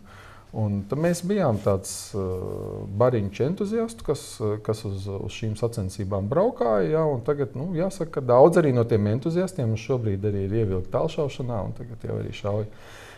Un 0.54 0.84
mēs 1.02 1.24
bijām 1.26 1.58
tāds 1.64 2.12
uh, 2.14 2.84
bariņš 3.00 3.40
entuziasts, 3.48 4.06
kas, 4.06 4.26
kas 4.66 4.84
uz, 4.86 5.08
uz 5.10 5.34
šīm 5.34 5.56
sacensībām 5.58 6.28
braukāja. 6.30 6.92
Ja, 6.92 7.06
tagad, 7.26 7.56
nu, 7.58 7.72
jāsaka, 7.78 8.20
ka 8.20 8.28
daudz 8.34 8.62
arī 8.62 8.74
no 8.78 8.84
tiem 8.86 9.10
entuziastiem 9.16 9.74
šobrīd 9.82 10.28
arī 10.30 10.46
ir 10.46 10.54
ievilkti 10.62 10.94
tālšaušanā, 10.94 11.64
un 11.66 11.74
tagad 11.80 12.06
jau 12.06 12.20
arī 12.22 12.36
šauja 12.38 12.70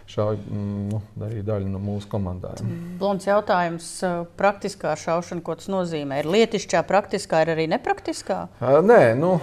šauj 0.09 0.37
mm, 0.37 0.89
nu, 0.91 0.99
arī 1.25 1.41
daļa 1.45 1.69
no 1.69 1.79
mūsu 1.81 2.09
komandām. 2.11 2.69
Blons 2.99 3.25
jautājums, 3.27 3.87
praktiskā 4.37 4.93
šaušana, 4.99 5.43
ko 5.45 5.55
tas 5.59 5.69
nozīmē? 5.71 6.21
Ir 6.21 6.29
lietišķā, 6.29 6.83
praktiskā, 6.87 7.41
ir 7.45 7.53
arī 7.55 7.65
nepraktiskā? 7.71 8.39
Nē, 8.85 8.99
nu, 9.19 9.33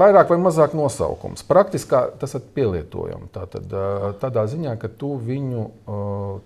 vairāk 0.00 0.32
vai 0.32 0.40
mazāk 0.42 0.76
nosaukums. 0.78 1.44
Praktiskā 1.48 2.06
tas 2.20 2.36
ir 2.38 2.46
pielietojams. 2.56 3.30
Tātad, 3.34 3.76
tādā 4.22 4.46
ziņā, 4.50 4.76
ka 4.80 4.90
tu 5.00 5.14
viņu 5.20 5.66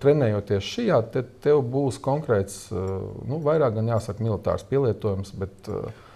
trenējoties 0.02 0.74
šajā, 0.74 1.00
te, 1.14 1.24
tev 1.44 1.62
būs 1.68 2.00
konkrēts, 2.02 2.66
nu, 2.72 3.40
vairāk 3.44 3.78
gan 3.78 3.94
jāsaka, 3.94 4.24
militārs 4.24 4.66
pielietojums. 4.68 5.34
Bet, 5.38 5.70
uh, 5.70 6.06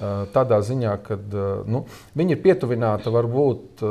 Tādā 0.00 0.60
ziņā, 0.64 0.94
ka 1.04 1.18
nu, 1.68 1.82
viņi 2.16 2.32
ir 2.36 2.42
pietuvināti, 2.44 3.12
varbūt 3.12 3.82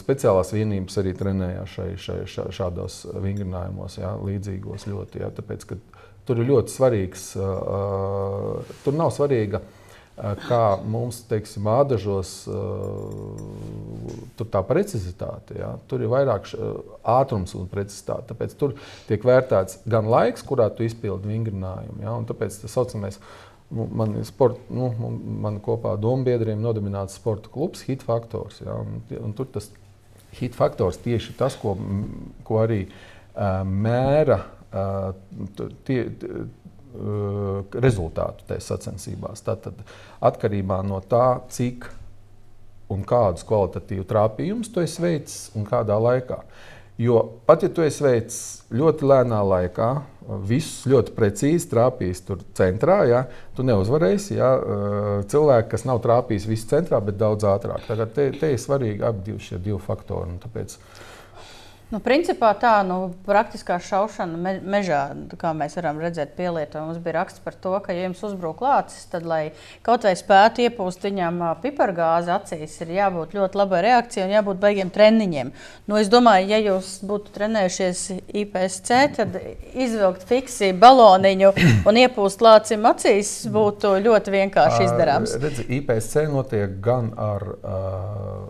speciālās 0.00 0.54
vienības 0.56 1.00
arī 1.02 1.12
trenējās 1.18 1.74
šai, 1.74 1.88
šai, 2.00 2.20
šā, 2.32 2.46
šādos 2.56 3.02
vingrinājumos, 3.12 3.98
jā, 4.00 4.14
līdzīgos 4.24 4.88
ļoti. 4.88 5.20
Jā, 5.24 5.32
tāpēc, 5.36 5.66
tur 6.28 6.40
ir 6.40 6.48
ļoti 6.48 6.72
svarīgs, 6.72 7.26
tur 8.84 8.96
nav 8.96 9.12
svarīga 9.16 9.60
kā 10.18 10.62
mums, 10.82 11.20
teiksim, 11.30 11.66
ādažos, 11.70 12.32
tur 14.38 14.48
tā 14.50 14.62
precizitāte. 14.66 15.58
Ja? 15.60 15.74
Tur 15.90 16.02
ir 16.02 16.10
vairāk 16.10 16.48
ātrums 17.06 17.54
un 17.58 17.68
precizitāte. 17.70 18.32
Tāpēc 18.32 18.56
tur 18.58 18.74
tiek 19.10 19.22
vērtēts 19.28 19.84
gan 19.86 20.08
laiks, 20.10 20.42
kurā 20.46 20.68
tu 20.74 20.86
izpildi 20.86 21.30
vingrinājumu. 21.30 22.00
Ja? 22.02 22.16
Un 22.18 22.26
tāpēc 22.28 22.58
tas 22.64 22.74
saucamais 22.74 23.20
Nu, 23.20 23.47
man 23.70 24.14
ir 24.16 24.24
sport, 24.28 24.60
nu, 24.72 24.88
man 25.42 25.58
kopā 25.64 25.94
ar 25.94 26.00
dombiedriem 26.00 26.60
nodibināts 26.62 27.18
sporta 27.18 27.50
klubs, 27.52 27.84
hit 27.88 28.04
faktors. 28.06 28.62
Ja, 28.64 28.78
un, 28.80 29.02
un 29.20 29.34
tur 29.36 29.50
tas 29.52 29.68
hit 30.38 30.56
faktors 30.56 31.00
tieši 31.04 31.36
tas, 31.38 31.56
ko, 31.60 31.74
ko 32.48 32.62
arī 32.62 32.84
uh, 32.88 33.60
mēra 33.68 34.40
uh, 34.72 35.12
tie, 35.88 36.00
uh, 36.08 36.48
rezultātu 37.84 38.48
tajā 38.48 38.64
sacensībās. 38.70 39.44
Tātad 39.46 39.84
atkarībā 40.24 40.80
no 40.86 41.02
tā, 41.04 41.40
cik 41.52 41.90
un 42.92 43.04
kādus 43.04 43.44
kvalitatīvus 43.48 44.08
trāpījumus 44.08 44.72
tu 44.72 44.80
esi 44.80 45.02
veicis 45.04 45.48
un 45.58 45.68
kādā 45.68 45.98
laikā. 46.00 46.40
Jo 46.98 47.20
pat 47.46 47.62
ja 47.62 47.70
tu 47.70 47.84
esi 47.84 48.02
veicis 48.02 48.38
ļoti 48.74 49.06
lēnā 49.06 49.38
laikā, 49.44 49.90
visus 50.48 50.86
ļoti 50.90 51.14
precīzi 51.16 51.70
trāpījis 51.70 52.24
tur 52.28 52.42
centrā. 52.58 52.98
Ja? 53.08 53.24
Tu 53.56 53.64
neuzvarēsi. 53.66 54.36
Ja? 54.38 54.50
Cilvēki, 55.30 55.70
kas 55.72 55.86
nav 55.88 56.02
trāpījis 56.04 56.48
visu 56.50 56.68
centrā, 56.72 57.00
bet 57.04 57.18
daudz 57.20 57.46
ātrāk. 57.48 57.86
Tagad 57.88 58.14
te, 58.16 58.30
te 58.38 58.52
ir 58.54 58.62
svarīgi 58.62 59.04
abi 59.08 59.38
šie 59.42 59.60
divi 59.62 59.80
faktori. 59.82 60.36
Tāpēc 60.42 60.76
Nu, 61.88 62.02
principā 62.04 62.50
tā 62.60 62.82
nu, 62.84 63.14
praktiskā 63.24 63.78
šaušana 63.80 64.36
me, 64.36 64.50
mežā, 64.60 65.06
kā 65.40 65.54
mēs 65.56 65.72
varam 65.78 65.96
redzēt, 66.02 66.34
pielietojama. 66.36 66.90
Mums 66.90 67.00
bija 67.00 67.14
raksts 67.16 67.40
par 67.40 67.54
to, 67.56 67.70
ka, 67.80 67.94
ja 67.96 68.02
jums 68.04 68.20
uzbrūk 68.28 68.58
lācis, 68.60 69.06
tad, 69.08 69.24
lai 69.24 69.54
kaut 69.86 70.04
vai 70.04 70.12
spētu 70.18 70.66
iepūst 70.66 71.06
viņam 71.08 71.38
pipargāzi 71.62 72.28
acīs, 72.34 72.74
ir 72.84 72.92
jābūt 72.92 73.32
ļoti 73.38 73.56
labai 73.56 73.80
reakcijai 73.86 74.26
un 74.26 74.34
jābūt 74.34 74.60
beigiem 74.60 74.90
treniņiem. 74.92 75.52
Nu, 75.88 75.96
es 75.96 76.10
domāju, 76.12 76.50
ja 76.52 76.58
jūs 76.60 76.90
būtu 77.08 77.32
trenējušies 77.38 78.02
IPSC, 78.42 78.90
tad 79.16 79.38
izvilkt 79.72 80.26
fiksi 80.28 80.74
baloniņu 80.76 81.54
un 81.88 82.00
iepūst 82.02 82.44
lācim 82.44 82.84
acīs 82.90 83.30
būtu 83.54 83.94
ļoti 84.04 84.34
vienkārši 84.36 84.82
izdarāms. 84.90 85.38
Redzi, 85.40 85.64
IPSC 85.78 86.28
notiek 86.34 86.76
gan 86.84 87.14
ar 87.16 87.48
uh, 87.48 88.44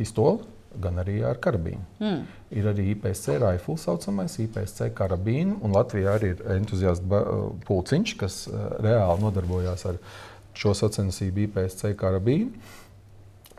pistoli 0.00 0.49
gan 0.82 1.00
arī 1.02 1.20
ar 1.26 1.40
karabīnu. 1.42 1.82
Mm. 2.00 2.20
Ir 2.60 2.68
arī 2.72 2.88
IPSC 2.94 3.38
rifle, 3.42 3.76
saucamais 3.80 4.36
IPSC 4.42 4.90
karabīnu, 4.98 5.60
un 5.64 5.76
Latvijā 5.76 6.16
arī 6.18 6.34
ir 6.34 6.44
entuziastu 6.56 7.22
pulciņš, 7.68 8.14
kas 8.20 8.42
reāli 8.82 9.24
nodarbojās 9.24 9.86
ar 9.90 10.00
šo 10.56 10.74
sacensību 10.76 11.46
IPSC 11.46 11.94
karabīnu. 12.00 12.76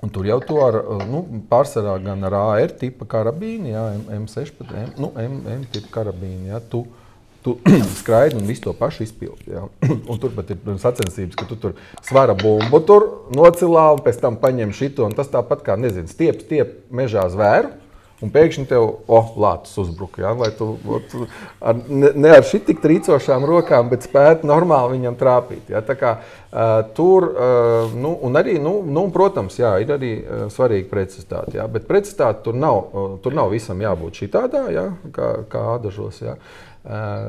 Un 0.02 0.10
tur 0.10 0.26
jau 0.26 0.40
to 0.42 0.58
ar, 0.66 0.80
nu, 1.06 1.22
pārsvarā 1.50 2.00
gan 2.02 2.26
ar 2.26 2.36
AR 2.40 2.74
tipa 2.74 3.06
karabīnu, 3.06 3.70
jā, 3.70 3.84
M16, 4.18 4.74
M, 4.74 4.96
nu, 4.98 5.12
M, 5.22 5.38
M 5.46 5.68
tipa 5.70 5.94
karabīnu. 6.00 6.50
Jā, 6.50 6.62
tu, 6.72 6.82
uh, 6.88 7.01
tu 7.44 7.58
skraidi 8.00 8.40
un 8.40 8.48
visu 8.48 8.68
to 8.68 8.74
pašu 8.78 9.04
izpildi. 9.04 9.60
Turpat 10.22 10.54
ir 10.54 10.80
sacensības, 10.82 11.38
ka 11.40 11.50
tu 11.50 11.58
tur 11.60 11.78
svara 12.06 12.38
bumbu 12.38 12.82
tur 12.86 13.08
nocilā 13.36 13.92
un 13.96 14.02
pēc 14.06 14.22
tam 14.22 14.40
paņem 14.42 14.74
šito. 14.78 15.10
Tas 15.18 15.32
tāpat 15.32 15.66
kā, 15.66 15.78
nezinu, 15.80 16.12
stiep, 16.12 16.44
stiep 16.46 16.82
mežā 16.94 17.28
zvēru. 17.34 17.78
Un 18.22 18.30
pēkšņi 18.30 18.68
tev, 18.70 18.84
oh, 19.10 19.32
lācis 19.42 19.80
uzbruka. 19.82 20.22
Ja? 20.22 20.36
Lai 20.38 20.52
tu 20.54 20.76
ot, 20.94 21.14
ar, 21.58 21.80
ne, 21.90 22.12
ne 22.14 22.34
ar 22.36 22.46
tik 22.46 22.78
trīcošām 22.84 23.48
rokām, 23.50 23.90
bet 23.90 24.06
spētu 24.06 24.46
normāli 24.46 25.00
viņam 25.00 25.18
trāpīt. 25.18 25.72
Ja? 25.74 25.82
Tā 25.82 25.96
kā, 25.98 26.12
uh, 26.22 26.76
tur, 26.94 27.32
uh, 27.32 27.96
nu, 27.98 28.14
un 28.22 28.38
arī, 28.38 28.60
nu, 28.62 28.76
nu, 28.86 29.08
protams, 29.10 29.58
jā, 29.58 29.74
ir 29.82 29.96
arī 29.98 30.14
uh, 30.22 30.44
svarīga 30.54 30.92
precizitāte. 30.94 31.58
Ja? 31.58 31.66
Bet 31.66 31.90
precizitāte 31.90 32.46
tur 32.46 32.62
nav, 32.62 32.84
uh, 32.94 33.16
tur 33.26 33.34
nav 33.34 33.50
visam 33.56 33.82
jābūt 33.82 34.22
šitādā, 34.22 34.68
ja? 34.70 34.92
kā, 35.18 35.40
kā 35.50 35.66
ādažos. 35.80 36.22
Ja? 36.22 36.38
Uh, 36.38 36.71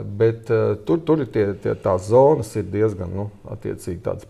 bet 0.05 0.49
uh, 0.51 0.77
tur, 0.87 1.03
tur 1.05 1.25
ir 1.25 1.33
tie, 1.33 1.51
tie, 1.61 1.75
tās 1.77 2.07
zonas 2.09 2.55
ir 2.57 2.71
diezgan 2.73 3.11
nu, 3.13 3.29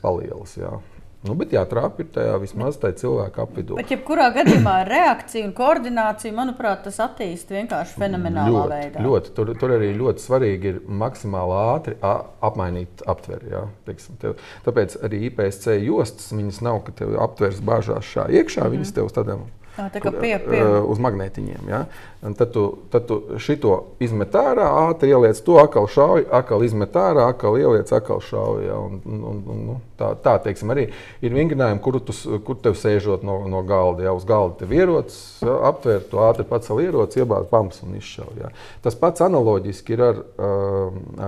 palielas. 0.02 0.56
Jā. 0.58 0.80
Nu, 1.22 1.36
bet 1.38 1.52
jātrāp 1.54 2.00
ir 2.02 2.08
tajā 2.10 2.34
vismaz 2.42 2.80
tajā 2.82 2.96
cilvēka 3.04 3.44
apvidū. 3.44 3.76
Bet, 3.78 3.92
jebkurā 3.94 4.26
gadījumā 4.34 4.80
reakcija 4.88 5.46
un 5.46 5.52
koordinācija, 5.54 6.34
manuprāt, 6.34 6.82
tas 6.88 6.98
attīstās 7.04 7.60
vienkārši 7.60 7.94
fenomenālā 8.02 8.64
ļoti, 8.64 8.72
veidā. 8.72 9.04
Ļoti, 9.06 9.34
tur, 9.36 9.52
tur 9.60 9.76
arī 9.76 9.92
ļoti 10.00 10.24
svarīgi 10.24 10.72
ir 10.72 10.82
maksimāli 10.90 11.60
ātri 11.60 11.96
apmainīt 12.02 13.06
aptveri. 13.06 13.52
Jā, 13.54 13.62
teiksim, 13.86 14.18
tev. 14.18 14.34
Tāpēc 14.66 14.98
arī 15.06 15.28
IPSC 15.30 15.78
jostas, 15.84 16.32
viņas 16.34 16.58
nav, 16.66 16.82
ka 16.88 16.98
tev 17.04 17.14
aptvers 17.22 17.62
bāžās 17.62 18.10
šā 18.16 18.26
iekšā, 18.26 18.64
mm 18.64 18.66
-hmm. 18.66 18.80
viņas 18.80 18.96
tev 18.98 19.12
uz 19.12 19.14
tādiem 19.20 19.46
Tā 19.72 20.00
kā 20.04 20.10
pie, 20.12 20.34
pie. 20.36 20.60
uz 20.84 20.98
magnētiņiem. 21.00 21.68
Ja? 21.70 21.86
Un 22.22 22.34
tad 22.36 22.50
tu, 22.52 22.64
tad 22.92 23.06
tu 23.08 23.38
šito 23.40 23.96
izmet 24.04 24.34
ārā, 24.36 24.66
ātri 24.90 25.08
ieliec 25.14 25.38
to, 25.46 25.56
atkal 25.62 25.88
šauj, 25.88 26.26
atkal 26.28 26.64
izmet 26.66 26.92
ārā, 26.98 27.24
atkal 27.32 27.56
ieliec, 27.56 27.88
atkal 27.96 28.20
šauj. 28.20 28.66
Ja? 28.66 28.76
Un, 28.76 29.00
un, 29.08 29.22
un, 29.30 29.38
un, 29.54 29.62
nu, 29.70 29.76
tā, 29.96 30.10
tā 30.20 30.34
teiksim, 30.44 30.74
arī 30.74 30.84
ir 31.24 31.36
vingrinājumi, 31.36 31.80
kur, 31.84 31.96
tu, 32.04 32.16
kur 32.44 32.58
tev 32.60 32.76
sēžot 32.76 33.24
no, 33.24 33.38
no 33.48 33.62
galda. 33.68 34.04
Ja? 34.04 34.12
Uz 34.16 34.28
galda 34.28 34.60
tev 34.60 34.74
ierocis, 34.76 35.22
ja? 35.40 35.56
aptver 35.70 36.04
to 36.10 36.20
ātri 36.26 36.46
pacel 36.52 36.82
ieroci, 36.84 37.22
iebāz 37.24 37.48
pams 37.52 37.80
un 37.86 37.96
izšauj. 37.96 38.36
Ja? 38.44 38.52
Tas 38.84 38.98
pats 39.00 39.24
analoģiski 39.24 39.96
ir 39.96 40.04
ar, 40.10 40.20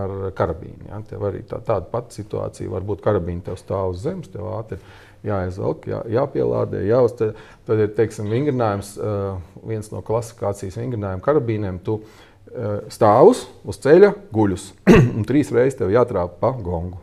ar 0.02 0.14
karabīnu. 0.36 0.90
Ja? 0.90 1.00
Tev 1.08 1.24
arī 1.30 1.46
tā, 1.48 1.62
tāda 1.64 1.88
pati 1.88 2.20
situācija 2.20 2.76
var 2.76 2.84
būt 2.84 3.00
karabīna 3.08 3.48
tev 3.48 3.56
stāv 3.62 3.96
uz 3.96 4.04
zemes, 4.04 4.28
tev 4.36 4.52
ātri 4.52 4.82
jāizvelk, 5.25 5.88
jā, 5.88 6.02
jāpielādē, 6.19 6.83
jāuztver. 6.88 7.35
Tad 7.69 7.81
ir 7.81 7.95
teiksim, 7.97 8.28
vingrinājums, 8.33 8.95
viens 9.64 9.90
no 9.93 10.02
klasifikācijas 10.04 10.78
vingrinājuma 10.81 11.25
karabīniem. 11.25 11.81
Tu 11.87 11.99
stāvus 12.93 13.47
uz 13.66 13.81
ceļa, 13.83 14.12
guļus, 14.35 14.69
un 15.16 15.26
trīs 15.26 15.50
reizes 15.54 15.81
tev 15.81 15.95
jātrāpa 15.95 16.38
pa 16.43 16.52
gongu. 16.54 17.00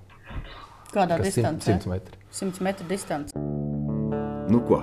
Kādā 0.92 1.18
distancē? 1.24 1.78
100 1.80 1.92
metri. 1.92 2.18
100 2.36 2.64
metru 2.68 2.88
distance. 2.88 3.36
Nu 4.52 4.60
ko? 4.68 4.82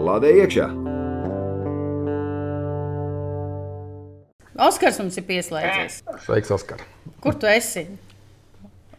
Lādē 0.00 0.32
iekšā! 0.42 0.68
Oskars 4.64 5.00
mums 5.02 5.16
ir 5.18 5.26
pieslēdzies. 5.26 6.00
Sveiks, 6.24 6.52
Oskar! 6.54 6.82
Kur 7.22 7.34
tu 7.38 7.48
esi? 7.50 7.88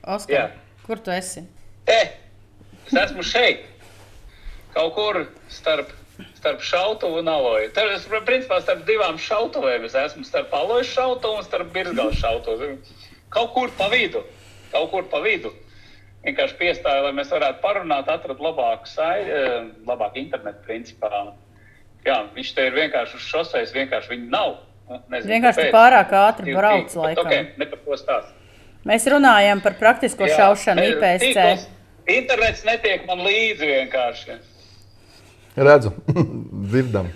Oskar, 0.03 0.35
Jā. 0.35 0.45
kur 0.85 0.99
tu 1.01 1.13
esi? 1.15 1.45
E, 1.89 1.99
Es 2.87 2.93
esmu 3.09 3.23
šeit, 3.25 3.63
kaut 4.75 4.93
kur 4.95 5.25
starp, 5.49 5.89
starp 6.37 6.61
šautuvu 6.61 7.19
un 7.23 7.27
aloju. 7.31 7.71
Tad 7.73 7.91
es, 7.95 8.05
principā, 8.27 8.61
starp 8.61 8.85
divām 8.87 9.17
šautuvēm. 9.19 9.85
Es 9.89 9.95
esmu 9.95 10.23
starp 10.27 10.53
aloju 10.53 10.83
šautuvu 10.91 11.39
un 11.41 11.47
starp 11.47 11.71
birzgālu 11.73 12.13
šautuvu. 12.19 12.75
Kaut 13.33 13.53
kur 13.55 13.71
pa 13.77 13.87
vidu. 13.91 14.23
Kaut 14.71 14.91
kur 14.91 15.03
pa 15.11 15.19
vidu. 15.25 15.53
vienkārši 16.25 16.55
piestāja, 16.57 17.03
lai 17.05 17.11
mēs 17.13 17.29
varētu 17.29 17.59
parunāt, 17.61 18.07
atrast 18.09 18.39
labāku, 18.41 18.87
sai, 18.89 19.19
eh, 19.29 19.67
labāku 19.85 20.17
internetu 20.17 20.57
principā. 20.65 21.33
Jā, 22.05 22.15
viņš 22.33 22.49
te 22.55 22.65
ir 22.65 22.73
vienkārši 22.73 23.15
uz 23.19 23.21
šoseis, 23.21 23.73
vienkārši 23.73 24.09
viņi 24.09 24.29
nav. 24.29 24.55
Nu, 24.89 24.99
Nezinu, 25.09 25.33
Vienkārši 25.35 25.55
tu 25.55 25.61
kāpēc. 25.61 25.75
pārāk 25.75 26.09
ātri 26.09 26.55
brauc 26.55 26.95
laikam. 26.95 27.25
Okay, 27.25 27.57
ne 27.57 27.65
par 27.65 27.79
ko 27.85 27.91
stāst. 27.93 28.33
Mēs 28.85 29.05
runājam 29.05 29.61
par 29.61 29.73
praktisko 29.73 30.25
Jā, 30.25 30.35
šaušanu 30.37 30.81
ne- 30.81 30.89
IPSC. 30.95 31.33
tīkls- 31.33 31.67
Internets 32.05 32.61
netiek 32.67 33.05
man 33.09 33.23
līdzi 33.25 33.65
vienkārši. 33.71 34.37
Redzu, 35.55 35.91
dzirdam. 36.69 37.09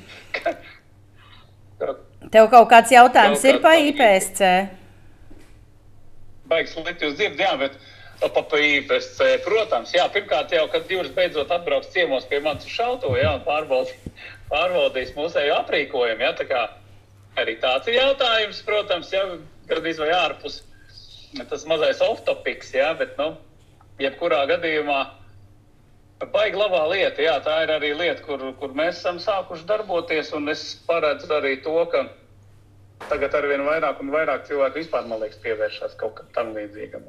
Tev 2.30 2.50
kaut 2.52 2.68
kāds 2.72 2.92
jautājums 2.94 3.42
Kaut 3.42 3.52
ir 3.52 3.62
par 3.64 3.78
IPSC? 3.80 4.50
Baigs 6.50 6.74
likt 6.82 7.04
jūs 7.06 7.16
dzirdat, 7.20 7.42
jā, 7.44 7.54
bet 7.62 7.78
pa 8.34 8.44
PIPSC, 8.52 9.22
protams, 9.46 9.94
jā, 9.96 10.08
pirmkārt 10.12 10.52
jau, 10.52 10.66
kad 10.74 10.90
jūs 10.92 11.12
beidzot 11.16 11.52
atbrauks 11.56 11.92
ciemos 11.94 12.26
pie 12.28 12.42
manis 12.44 12.66
uz 12.68 12.74
šauto, 12.74 13.14
jā, 13.16 13.36
un 13.38 13.46
pārbaud, 13.46 13.92
pārbaudīs 14.50 15.14
mūsēju 15.16 15.54
aprīkojumu, 15.62 16.26
jā, 16.26 16.34
tā 16.42 16.48
kā 16.50 16.64
arī 17.40 17.56
tāds 17.62 17.88
ir 17.88 18.00
jautājums, 18.02 18.64
protams, 18.68 19.14
jā, 19.14 19.24
gandrīz 19.70 20.02
vai 20.02 20.10
ārpus 20.18 20.64
tas 21.48 21.64
mazais 21.70 22.02
off-topics, 22.04 22.74
jā, 22.76 22.90
bet, 23.00 23.14
nu, 23.22 23.36
jebkurā 24.00 24.46
gadījumā 24.50 25.00
baigi 26.34 26.60
labā 26.60 26.82
lieta, 26.92 27.22
jā, 27.24 27.36
tā 27.44 27.62
ir 27.64 27.72
arī 27.72 27.94
lieta, 27.96 28.24
kur, 28.26 28.42
kur 28.60 28.74
mēs 28.76 29.00
esam 29.00 29.20
sākuši 29.24 29.68
darboties, 29.70 30.34
es 30.52 30.64
paredzu 30.88 31.32
arī 31.32 31.62
to, 31.64 31.76
ka 31.92 32.08
tagad 33.08 33.36
ar 33.36 33.48
vien 33.48 33.64
vairāk 33.64 34.02
un 34.04 34.12
vairāk 34.12 34.48
cilvēku 34.50 34.82
vispār, 34.82 35.08
man 35.08 35.22
liekas, 35.24 35.40
pievēršas 35.44 35.96
kaut 36.00 36.18
kam 36.18 36.28
tam 36.36 36.52
līdzīgam? 36.58 37.08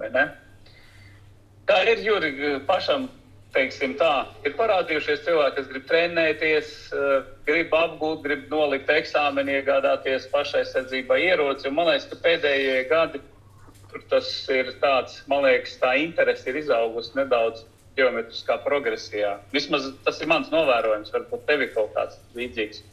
Kā 1.66 1.80
ir 1.90 2.02
Juri 2.02 2.60
pašam, 2.66 3.08
teiksim 3.54 3.96
tā, 3.98 4.28
ir 4.46 4.54
parādījušies 4.58 5.24
cilvēki, 5.26 5.56
kas 5.56 5.68
grib 5.72 5.88
trenēties, 5.90 6.70
eh, 6.94 7.26
grib 7.46 7.74
apgūt, 7.74 8.22
grib 8.22 8.46
nolikt 8.50 8.90
eksāmenu, 8.94 9.58
iegādāties 9.58 10.30
pašaizsardzībai 10.30 11.18
ieroci, 11.26 11.70
man 11.74 11.90
liekas, 11.90 12.06
ka 12.10 12.22
pēdējie 12.22 12.88
gadi 12.88 13.22
tur 13.90 14.04
tas 14.10 14.30
ir 14.54 14.72
tāds, 14.82 15.20
man 15.30 15.44
liekas, 15.46 15.76
tā 15.82 15.96
interese 16.00 16.48
ir 16.50 16.60
izaugusi 16.62 17.16
nedaudz 17.18 17.64
geometriskā 17.98 18.60
progresijā. 18.64 19.36
Vismaz 19.54 19.90
tas 20.06 20.20
ir 20.22 20.30
mans 20.30 20.50
novērojums, 20.52 21.12
varbūt 21.14 21.44
tev 21.48 21.66
ir 21.66 21.74
kaut 21.74 21.92
kāds 21.96 22.18
līdzīgs. 22.38 22.84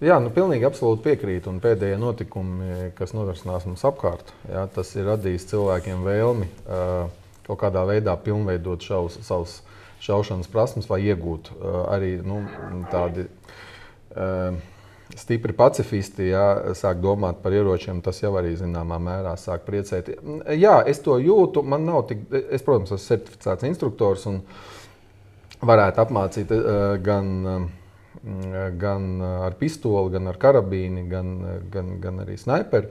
Jā, 0.00 0.16
nu, 0.22 0.30
pilnīgi 0.32 0.64
absolūti 0.64 1.04
piekrītu. 1.10 1.50
Un 1.52 1.60
pēdējie 1.60 1.98
notikumi, 2.00 2.90
kas 2.96 3.12
norisinās 3.16 3.66
mums 3.68 3.84
apkārt, 3.84 4.32
jā, 4.48 4.64
tas 4.72 4.94
ir 4.96 5.08
radījis 5.10 5.50
cilvēkiem 5.50 6.06
vēlmi 6.06 6.48
uh, 6.48 7.10
kaut 7.44 7.60
kādā 7.60 7.84
veidā 7.88 8.14
pilnveidot 8.24 8.86
šaus, 8.86 9.18
savus 9.26 9.58
šaušanas 10.00 10.48
prasmes, 10.48 10.88
vai 10.88 11.02
iegūt 11.04 11.52
uh, 11.52 11.82
arī 11.92 12.14
nu, 12.24 12.40
tādi 12.92 13.26
uh, 13.28 14.56
stipri 15.18 15.54
pacifisti, 15.56 16.30
jā, 16.30 16.74
sāk 16.78 17.00
domāt 17.02 17.40
par 17.42 17.56
ieročiem. 17.56 18.02
Tas 18.04 18.22
jau 18.22 18.34
arī 18.38 18.54
zināmā 18.58 19.00
mērā 19.02 19.34
sāk 19.40 19.66
priecēt. 19.66 20.12
Jā, 20.54 20.80
es 20.86 21.02
to 21.04 21.18
jūtu. 21.22 21.64
Man 21.66 21.88
nav 21.88 22.06
tik, 22.10 22.26
es, 22.30 22.62
protams, 22.66 22.94
esmu 22.94 23.06
certificēts 23.06 23.68
instruktors 23.70 24.28
un 24.30 24.40
varētu 25.60 26.06
apmācīt 26.06 26.56
uh, 26.56 26.96
gan. 27.04 27.36
Uh, 27.44 27.68
gan 28.78 29.22
ar 29.22 29.54
pistoli, 29.56 30.12
gan 30.12 30.28
ar 30.28 30.36
karabīni, 30.40 31.06
gan, 31.08 31.38
gan, 31.72 31.96
gan 32.02 32.20
arī 32.24 32.36
sniperi. 32.36 32.90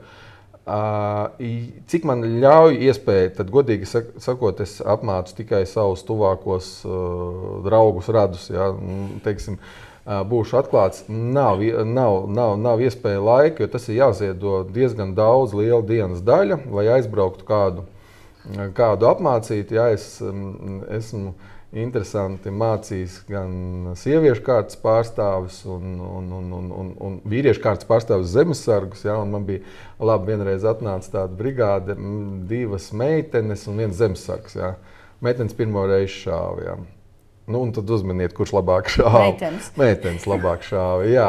Cik 1.90 2.06
man 2.06 2.24
ļauj 2.42 2.78
iespēja, 2.86 3.34
tad 3.40 3.50
godīgi 3.50 3.88
sakot, 3.90 4.60
es 4.62 4.78
apmācu 4.80 5.34
tikai 5.40 5.64
savus 5.66 6.04
tuvākos 6.06 6.72
draugus, 7.66 8.10
radus. 8.12 8.48
Ja, 8.52 8.70
teiksim, 9.24 9.58
būšu 10.10 10.58
atklāts, 10.58 11.04
nav, 11.08 11.62
nav, 11.86 12.24
nav, 12.26 12.56
nav 12.58 12.82
iespēja 12.82 13.22
laika, 13.22 13.62
jo 13.62 13.70
tas 13.70 13.86
ir 13.88 14.00
jāziedo 14.00 14.64
diezgan 14.66 15.14
daudz 15.14 15.54
liela 15.54 15.82
dienas 15.86 16.24
daļa, 16.26 16.64
lai 16.74 16.88
aizbrauktu 16.96 17.46
kādu, 17.46 17.86
kādu 18.74 19.10
apmācīt. 19.10 19.70
Ja, 19.76 19.88
es, 19.94 20.16
esmu, 20.98 21.34
interesanti 21.70 22.50
mācījis 22.50 23.20
gan 23.28 23.92
sieviešu 23.98 24.42
kārtas 24.46 24.78
pārstāvis, 24.82 25.60
un, 25.70 26.00
un, 26.02 26.30
un, 26.40 26.52
un, 26.58 26.70
un, 26.74 26.88
un 27.06 27.18
vīriešu 27.30 27.62
kārtas 27.62 27.86
pārstāvis 27.86 28.32
zemesargus. 28.34 29.04
Ja, 29.06 29.20
man 29.24 29.46
bija 29.46 29.62
labi, 30.02 30.32
vienreiz 30.32 30.66
atnāca 30.66 31.12
tāda 31.20 31.38
brigāde, 31.38 31.94
divas 32.50 32.90
meitenes 32.90 33.68
un 33.70 33.84
viens 33.84 34.00
zemesargs. 34.00 34.58
Ja. 34.58 34.74
Meitenes 35.22 35.54
pirmo 35.54 35.86
reizi 35.86 36.24
šāva. 36.24 36.80
Nu, 37.50 37.64
un 37.66 37.72
tad 37.74 37.90
uzmaniet, 37.90 38.34
kurš 38.36 38.54
labāk 38.54 38.92
šāva. 38.94 39.24
Meitenes. 39.26 39.70
Meitenes 39.80 40.26
labāk 40.30 40.64
šāva. 40.68 41.08
Jā. 41.10 41.28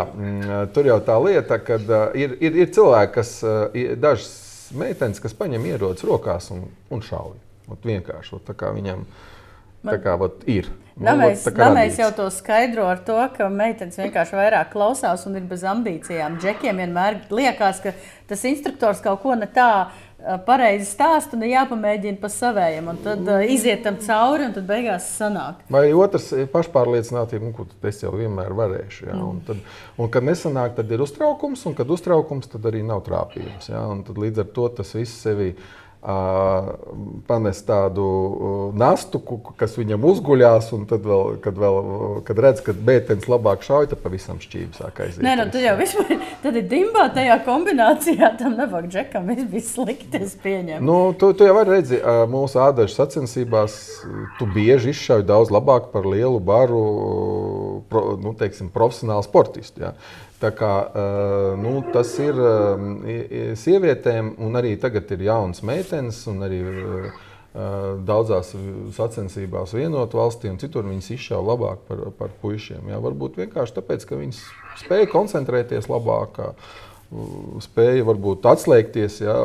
Tur 0.75 0.91
jau 0.91 0.99
tā 1.07 1.17
lieta, 1.23 1.57
ka 1.65 1.79
ir, 2.17 2.37
ir, 2.37 2.61
ir 2.63 2.71
cilvēki, 2.75 3.13
kas 3.17 3.33
dažas 4.01 4.31
meitenes, 4.77 5.19
kas 5.23 5.35
paņem 5.37 5.65
ierodas 5.73 6.05
rokās 6.07 6.51
un, 6.53 6.67
un 6.93 7.03
šauj. 7.05 7.39
Vienkārši 7.87 8.41
tā 8.45 8.53
kā 8.57 8.69
viņam 8.75 9.05
ir 9.05 9.29
Man... 9.81 9.95
Tā 9.95 9.97
kā 10.03 10.13
vat, 10.21 10.43
ir. 10.49 10.67
Namēs, 11.01 11.41
nu, 11.47 11.55
namēs 11.57 11.95
jau 11.97 12.11
to 12.13 12.27
skaidro 12.29 12.83
ar 12.91 12.99
to, 13.05 13.15
ka 13.33 13.47
meitenes 13.49 13.97
vienkārši 13.97 14.37
vairāk 14.37 14.69
klausās 14.75 15.23
un 15.25 15.39
ir 15.39 15.47
bez 15.49 15.63
ambīcijām. 15.65 16.35
Džekiem 16.41 16.81
vienmēr 16.83 17.17
liekas, 17.33 17.79
ka 17.81 17.95
tas 18.29 18.43
instruktors 18.45 19.01
kaut 19.01 19.23
ko 19.23 19.33
ne 19.39 19.47
tā 19.49 19.89
pareizi 20.45 20.87
stāsta 20.89 21.37
un 21.37 21.45
jāpamēģina 21.47 22.19
pa 22.21 22.29
savējiem. 22.31 22.89
Tad 23.05 23.27
uh, 23.27 23.43
iziet 23.49 23.83
tam 23.85 23.97
cauri 24.03 24.47
un 24.47 24.55
tad 24.55 24.67
beigās 24.69 25.07
sanāk. 25.17 25.63
Vai 25.73 25.87
otrs 25.97 26.31
ir 26.37 26.49
pašpārliecinātība, 26.53 27.49
nu, 27.49 27.53
ko 27.57 27.89
es 27.89 28.01
jau 28.03 28.13
vienmēr 28.15 28.55
varēšu. 28.57 29.09
Ja? 29.09 29.19
Un, 29.25 29.41
tad, 29.47 29.61
un 29.97 30.11
kad 30.13 30.25
nesanāk, 30.27 30.75
tad 30.77 30.91
ir 30.93 31.03
uztraukums, 31.05 31.65
un 31.69 31.77
kad 31.77 31.91
uztraukums, 31.91 32.49
tad 32.51 32.65
arī 32.69 32.83
nav 32.85 33.03
trāpījums. 33.07 33.71
Ja? 33.71 33.85
Tad 34.07 34.21
līdz 34.25 34.45
ar 34.45 34.51
to 34.55 34.67
tas 34.81 34.93
viss 34.97 35.23
sevi 35.25 35.53
panest 36.01 37.67
tādu 37.67 38.05
nastu, 38.73 39.19
kas 39.57 39.75
viņam 39.77 40.05
uzguļās, 40.09 40.71
un 40.73 40.87
tad, 40.89 41.03
vēl, 41.05 41.35
kad, 41.43 41.59
vēl, 41.61 41.77
kad 42.25 42.41
redz, 42.41 42.63
ka 42.65 42.73
bētens 42.73 43.27
labāk 43.29 43.61
šauj, 43.65 43.91
tad 43.91 44.01
pavisam 44.01 44.39
šķīvi 44.41 44.79
sāk 44.79 45.03
aiziet. 45.05 45.21
Nē, 45.25 45.35
nu, 45.37 45.45
tad 45.53 45.61
jau 45.61 45.75
vispār, 45.77 46.15
tad 46.41 46.57
ir 46.57 46.65
dimbā 46.71 47.05
tajā 47.13 47.37
kombinācijā, 47.45 48.31
tam 48.39 48.57
nevajag 48.57 48.89
džekam, 48.95 49.29
viss 49.29 49.51
bija 49.53 49.67
slikti, 49.67 50.23
es 50.25 50.33
pieņemu. 50.41 50.81
Nu, 50.87 50.97
tu, 51.13 51.29
tu 51.37 51.45
jau 51.45 51.53
vari 51.59 51.77
redzēt, 51.77 52.01
mūsu 52.31 52.63
ādažu 52.65 52.97
sacensībās 52.97 53.77
tu 54.39 54.49
bieži 54.49 54.95
izšauj 54.95 55.27
daudz 55.29 55.53
labāk 55.53 55.91
par 55.93 56.09
lielu 56.09 56.41
baru, 56.41 56.81
pro, 57.93 58.17
nu, 58.17 58.33
teiksim, 58.37 58.73
profesionālu 58.73 59.25
sportistu. 59.27 59.85
Ja. 59.85 59.95
Kā, 60.41 60.75
nu, 61.61 61.75
tas 61.93 62.15
ir 62.17 62.39
sievietēm, 63.61 64.33
un 64.41 64.57
arī 64.57 64.73
tagad 64.81 65.11
ir 65.13 65.27
jaunas 65.27 65.61
meitenes, 65.67 66.23
un 66.31 66.41
arī 66.47 66.61
daudzās 68.07 68.53
sacensībās 68.95 69.73
vienot 69.75 70.13
valstī, 70.15 70.49
un 70.49 70.59
citur 70.61 70.87
viņas 70.87 71.09
izšauja 71.17 71.43
labāk 71.43 71.81
par, 71.89 72.05
par 72.17 72.31
puišiem. 72.41 72.87
Jā, 72.89 73.01
varbūt 73.03 73.41
vienkārši 73.41 73.75
tāpēc, 73.75 74.05
ka 74.07 74.19
viņas 74.21 74.39
spēja 74.85 75.09
koncentrēties 75.11 75.89
labāk, 75.91 76.39
spēja 77.67 78.07
varbūt 78.07 78.47
atslēgties. 78.53 79.19
Jā, 79.27 79.35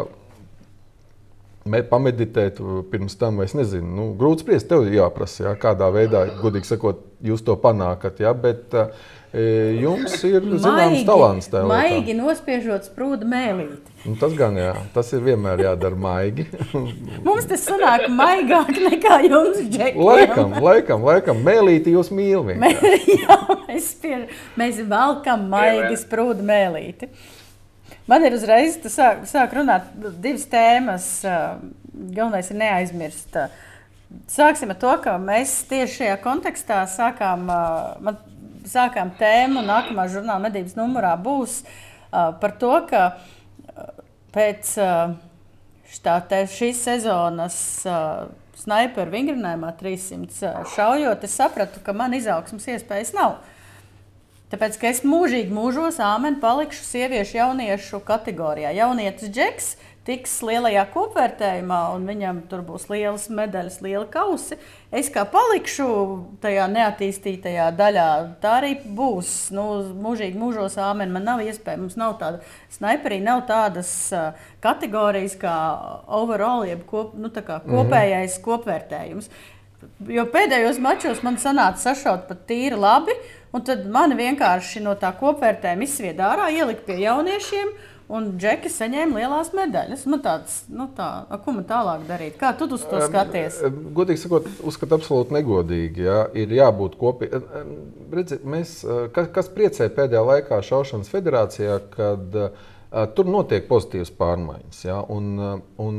Pameditēt 1.67 2.61
pirms 2.93 3.17
tam, 3.19 3.41
es 3.43 3.51
nezinu, 3.59 3.89
nu, 3.91 4.03
grūti 4.15 4.45
spriest. 4.45 4.69
Tev 4.71 4.87
jāprasa, 4.87 5.49
jā, 5.49 5.55
kādā 5.59 5.89
veidā, 5.91 6.21
godīgi 6.39 6.69
sakot, 6.69 7.01
jūs 7.27 7.43
to 7.43 7.57
panākat. 7.59 8.23
Jā, 8.23 8.31
bet, 8.39 8.71
uh, 8.71 8.95
Jums 9.37 10.15
ir 10.25 10.45
zināms 10.57 11.03
talants 11.05 11.49
tajā 11.53 11.67
lietā. 11.67 11.69
Maigi 11.69 12.15
nospiežot 12.17 12.87
sprūdu 12.89 13.27
mēlīti. 13.29 13.93
Nu, 14.07 14.15
tas 14.17 14.33
gan 14.39 14.55
jā, 14.57 14.71
tas 14.95 15.11
ir 15.13 15.25
vienmēr 15.27 15.61
jādara 15.61 15.99
maigi. 15.99 16.47
Mums 17.27 17.49
tas 17.51 17.67
sanāk 17.67 18.07
maigāk 18.13 18.71
nekā 18.87 19.19
jums, 19.27 19.61
Džek. 19.69 19.99
Laikam, 20.01 20.55
laikam, 20.63 21.05
laikam, 21.05 21.43
mēlīti 21.45 21.93
jūs 21.93 22.13
mīl 22.17 22.47
jā, 23.27 23.37
mēs, 23.67 23.91
spiež, 23.97 24.31
mēs 24.57 24.81
valkam 24.89 25.45
maigi 25.53 25.99
sprūdu 26.01 26.47
mēlīti. 26.47 27.11
Man 28.09 28.25
ir 28.25 28.39
uzreiz, 28.39 28.79
tu 28.81 28.89
sāk, 28.93 29.27
sāk 29.29 29.53
runāt 29.59 29.91
divas 30.23 30.47
tēmas. 30.49 31.11
Galvenais 31.93 32.49
ir 32.55 32.61
neaizmirst. 32.63 33.37
Sāksim 34.31 34.71
ar 34.73 34.79
to, 34.81 34.93
ka 35.03 35.17
mēs 35.21 35.59
tieši 35.69 36.01
šajā 36.01 36.17
kontekstā 36.23 36.85
sākām. 36.89 37.49
Man, 38.07 38.21
sākām 38.71 39.13
tēmu, 39.19 39.63
nākamā 39.67 40.07
žurnāla 40.13 40.49
medības 40.49 40.77
numurā 40.79 41.15
būs 41.21 41.61
uh, 41.63 42.33
par 42.41 42.57
to, 42.61 42.73
ka 42.91 43.03
uh, 43.17 43.91
pēc 44.35 44.73
uh, 44.83 45.17
te, 46.03 46.43
šīs 46.51 46.83
sezonas 46.89 47.59
uh, 47.89 48.27
sniperu 48.57 49.13
vingrinājumā 49.13 49.75
300 49.81 50.65
šaujot, 50.75 51.27
es 51.27 51.37
sapratu, 51.37 51.83
ka 51.85 51.95
man 51.97 52.17
izaugsmas 52.17 52.67
iespējas 52.73 53.13
nav. 53.17 53.39
Tāpēc, 54.53 54.77
ka 54.79 54.91
es 54.93 55.03
mūžīgi 55.03 55.51
mūžos 55.51 55.99
āmeni 56.03 56.39
palikšu 56.43 56.85
sieviešu 56.87 57.41
jauniešu 57.41 57.99
kategorijā. 58.07 58.71
Jaunietis 58.77 59.33
džeks 59.35 59.73
tiks 60.07 60.37
lielajā 60.47 60.85
kopvērtējumā, 60.95 61.81
un 61.97 62.07
viņam 62.09 62.43
tur 62.51 62.63
būs 62.67 62.87
lielas 62.93 63.27
medaļas, 63.33 63.81
liela 63.83 64.07
kausi. 64.11 64.59
Es 64.95 65.11
kā 65.13 65.25
palikšu 65.29 65.87
tajā 66.43 66.69
neattīstītajā 66.71 67.67
daļā, 67.77 68.11
tā 68.43 68.53
arī 68.61 68.77
būs. 68.87 69.33
Nu, 69.57 69.67
mūžīgi 70.07 70.39
mūžos 70.39 70.79
āmen 70.83 71.11
man 71.15 71.27
nav 71.27 71.43
iespēja. 71.45 71.81
Mums 71.83 71.99
nav 71.99 72.15
tāda 72.21 72.41
sniperī, 72.77 73.19
nav 73.25 73.43
tādas 73.51 73.91
kategorijas 74.65 75.35
kā 75.41 75.57
overall, 76.07 76.65
jeb 76.69 76.87
kop, 76.89 77.17
nu, 77.19 77.33
kā 77.35 77.59
kopējais 77.67 78.39
mm 78.39 78.41
-hmm. 78.41 78.47
kopvērtējums. 78.47 79.31
Jo 80.09 80.25
pēdējos 80.31 80.79
mačos 80.83 81.23
man 81.23 81.37
sanāca 81.37 81.79
sašaut 81.79 82.27
pat 82.29 82.47
tīri 82.49 82.79
labi, 82.79 83.13
un 83.53 83.63
tad 83.65 83.87
mani 83.87 84.15
vienkārši 84.15 84.81
no 84.85 84.95
tā 84.95 85.13
kopvērtējuma 85.19 85.83
izsvieda 85.83 86.33
ārā, 86.33 86.49
ielika 86.53 86.87
pie 86.87 87.01
jauniešiem. 87.01 87.69
Un 88.07 88.29
Džeki 88.39 88.71
saņēma 88.71 89.19
lielās 89.19 89.49
medaļas. 89.57 90.05
Man 90.11 90.21
tāds, 90.23 90.61
nu 90.71 90.87
tā, 90.95 91.09
ko 91.43 91.57
man 91.57 91.65
tālāk 91.67 92.05
darīt? 92.07 92.37
Kā 92.39 92.53
tu 92.59 92.69
uz 92.77 92.85
to 92.87 93.01
skaties? 93.03 93.59
Godīgi 93.97 94.23
sakot, 94.23 94.47
uzskatu 94.67 94.99
absolūti 95.01 95.35
negodīgi. 95.35 96.05
Ja? 96.07 96.21
Ir 96.39 96.55
jābūt 96.55 96.95
kopīgi. 97.01 97.43
Mēs, 98.47 98.79
kas, 99.17 99.33
kas 99.35 99.51
priecē 99.57 99.91
pēdējā 99.97 100.23
laikā 100.31 100.61
Šaušanas 100.69 101.11
federācijā, 101.11 101.81
kad 101.97 102.39
uh, 102.45 102.63
tur 103.19 103.27
notiek 103.33 103.67
pozitīvas 103.67 104.15
pārmaiņas. 104.21 104.85
Ja? 104.87 105.01
Un, 105.11 105.35
un 105.83 105.99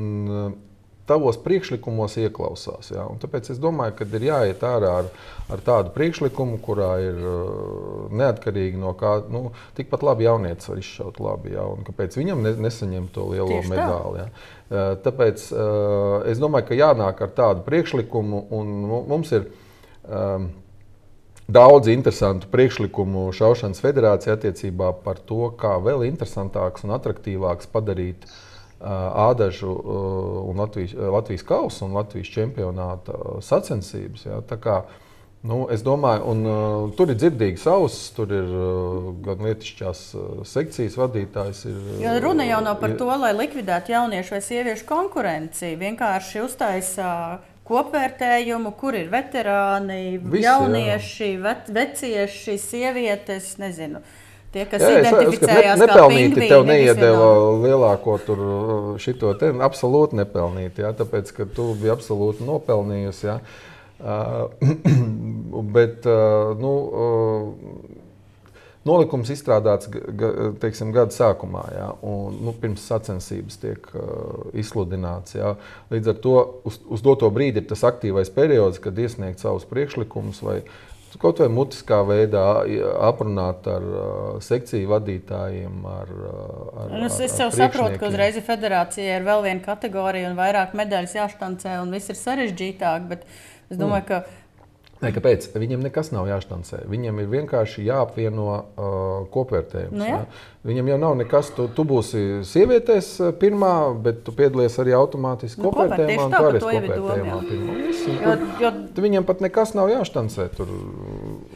tavos 1.08 1.39
priekšlikumos 1.39 2.17
ieklausās. 2.20 2.91
Ja? 2.91 3.06
Un 3.08 3.20
tāpēc 3.22 3.52
es 3.54 3.62
domāju, 3.63 3.96
ka 4.00 4.08
ir 4.17 4.28
jāiet 4.28 4.63
ārā 4.67 4.91
ar, 5.02 5.10
ar 5.54 5.63
tādu 5.63 5.93
priekšlikumu, 5.96 6.60
kurā 6.63 6.91
ir 7.04 7.22
uh, 7.22 8.04
neatkarīgi 8.12 8.80
no 8.82 8.91
kā, 9.00 9.17
nu, 9.32 9.48
tikpat 9.80 10.04
labi 10.08 10.28
jaunietis 10.28 10.70
var 10.72 10.82
izšaut 10.84 11.22
labi. 11.24 11.56
Ja? 11.56 11.65
Un 11.72 11.88
kāpēc 11.88 12.20
viņam 12.20 12.43
ne, 12.43 12.54
nesaņem 12.67 13.10
to 13.15 13.30
lielo 13.32 13.50
Tieši 13.54 13.72
medāli? 13.72 14.24
Ja? 14.24 14.30
Uh, 14.67 14.93
tāpēc 15.06 15.50
uh, 15.56 16.28
es 16.32 16.43
domāju, 16.43 16.70
ka 16.72 16.80
jānāk 16.82 17.24
ar 17.24 17.36
tādu 17.38 17.65
priekšlikumu, 17.67 18.48
un 18.58 18.80
mums 19.10 19.36
ir. 19.38 19.52
Um, 20.08 20.52
Daudz 21.48 21.88
interesantu 21.88 22.50
priekšlikumu 22.52 23.30
Šaušanas 23.32 23.80
federācijā 23.80 24.34
attiecībā 24.36 24.89
par 25.06 25.22
to, 25.30 25.46
kā 25.56 25.78
vēl 25.80 26.02
interesantāks 26.04 26.84
un 26.84 26.91
attraktīvāks 26.91 27.70
padarīt 27.72 28.26
uh, 28.28 28.34
Ādažu 28.80 29.72
un 30.50 30.58
Latvijas, 30.58 30.94
Latvijas 30.94 31.44
kausa 31.48 31.86
un 31.86 31.96
Latvijas 31.98 32.30
čempionāta 32.30 33.42
sacensības. 33.42 34.28
Ja, 34.28 34.42
kā, 34.62 34.84
nu, 35.48 35.63
es 35.74 35.82
domāju, 35.86 36.28
un, 36.30 36.44
uh, 36.46 36.92
tur 36.98 37.10
ir 37.10 37.18
dzirdīgs 37.18 37.66
auss, 37.72 38.12
tur 38.13 38.36
ir 38.38 38.52
uh, 38.54 39.10
gan 39.26 39.42
lietišķās 39.48 40.04
sekcijas 40.46 41.00
vadītājs. 41.02 41.63
Ir, 41.72 41.82
jo 42.04 42.13
runa 42.22 42.46
jau 42.46 42.62
nav 42.68 42.78
par 42.84 42.94
ir, 42.94 43.00
to, 43.02 43.10
lai 43.10 43.34
likvidētu 43.38 43.96
jauniešu 43.96 44.38
vai 44.38 44.44
sieviešu 44.46 44.86
konkurenci. 44.92 45.74
Vienkārši 45.82 46.46
uztaisa 46.46 47.10
kopvērtējumu, 47.68 48.76
kur 48.80 48.96
ir 48.96 49.10
veterāni, 49.12 50.20
Visi, 50.22 50.46
jaunieši, 50.46 51.34
ve, 51.42 51.58
vecieši, 51.82 52.62
sievietes, 52.62 53.56
nezinu. 53.60 54.06
Uh, 54.06 54.24
Tie, 54.58 54.63
kas 54.65 54.82
jā, 54.82 54.93
identificējās 55.04 55.78
ne, 55.78 55.86
nepelnīti, 55.86 56.48
tev 56.50 56.63
neiedeva 56.65 57.28
lielāko 57.62 58.15
tur 58.26 58.39
šito 59.02 59.36
te, 59.38 59.52
absolūti 59.62 60.17
nepelnīti, 60.17 60.82
jā, 60.82 60.89
tāpēc, 60.98 61.30
ka 61.36 61.46
tu 61.54 61.70
biji 61.78 61.93
absolūti 61.93 62.48
nopelnījusi, 62.48 63.28
jā. 63.30 63.38
Uh, 64.02 64.50
bet, 65.78 66.10
uh, 66.10 66.58
nu, 66.58 66.74
uh, 66.89 68.02
nolikums 68.89 69.30
izstrādāts 69.36 69.91
teiksim, 70.63 70.89
gada 70.96 71.13
sākumā, 71.13 71.63
jā, 71.78 71.88
un 72.10 72.41
nu, 72.48 72.56
pirms 72.58 72.89
sacensības 72.89 73.62
tiek 73.62 73.93
uh, 73.93 74.50
izsludināts. 74.58 75.38
Jā. 75.38 75.54
Līdz 75.93 76.15
ar 76.15 76.22
to 76.26 76.36
uz, 76.65 76.82
uz 76.98 77.06
doto 77.06 77.30
brīdi 77.34 77.62
ir 77.62 77.70
tas 77.70 77.86
aktīvais 77.86 78.34
periods, 78.34 78.82
kad 78.82 78.98
iesniegt 78.98 79.46
savus 79.46 79.70
priekšlikumus 79.70 80.41
vai 80.50 80.63
uh, 80.63 80.78
Kaut 81.17 81.39
vai 81.41 81.48
mutiskā 81.50 82.02
veidā 82.06 82.43
aprunāt 83.08 83.67
ar 83.72 83.86
uh, 83.88 84.08
sekciju 84.43 84.89
vadītājiem. 84.91 85.78
Ar, 85.89 86.12
ar, 86.84 86.91
nu, 86.91 87.06
es 87.08 87.20
es 87.24 87.38
jau 87.39 87.48
saprotu, 87.54 87.98
ka 88.02 88.10
uzreiz 88.12 88.38
federācijai 88.46 89.15
ir 89.15 89.28
vēl 89.28 89.46
viena 89.48 89.63
kategorija 89.65 90.30
un 90.30 90.38
vairāk 90.38 90.76
medaļas 90.78 91.15
jāštancē, 91.17 91.80
un 91.82 91.96
viss 91.96 92.12
ir 92.13 92.20
sarežģītāk. 92.20 93.08
Bet 93.10 93.26
es 93.72 93.80
domāju, 93.80 94.04
mm. 94.04 94.10
ka 94.12 94.47
Ne, 94.98 95.12
kāpēc? 95.14 95.50
Viņam 95.54 95.84
nekas 95.86 96.10
nav 96.14 96.26
jāštancē. 96.30 96.82
Viņam 96.90 97.20
ir 97.22 97.28
vienkārši 97.30 97.86
jāapvieno 97.86 98.48
uh, 98.50 98.94
kopvērtējums. 99.34 99.94
Nu? 99.94 100.08
Ja? 100.08 100.22
Viņam 100.68 100.90
jau 100.92 100.98
nav 101.00 101.14
nekas, 101.20 101.52
tu, 101.56 101.68
tu 101.72 101.86
būsi 101.88 102.24
sievietēs 102.48 103.12
pirmā, 103.40 103.74
bet 104.04 104.24
tu 104.26 104.34
piedalies 104.36 104.74
arī 104.82 104.96
automātiski 104.98 105.62
nu, 105.62 105.70
kopvērtējumā. 105.70 106.26
Tā 106.34 106.42
arī 106.50 106.64
kopvērtējumā 106.66 107.38
pirmā. 107.52 108.74
Viņam 109.08 109.28
pat 109.30 109.46
nekas 109.46 109.76
nav 109.78 109.94
jāštancē. 109.94 110.50
Tur. 110.58 110.74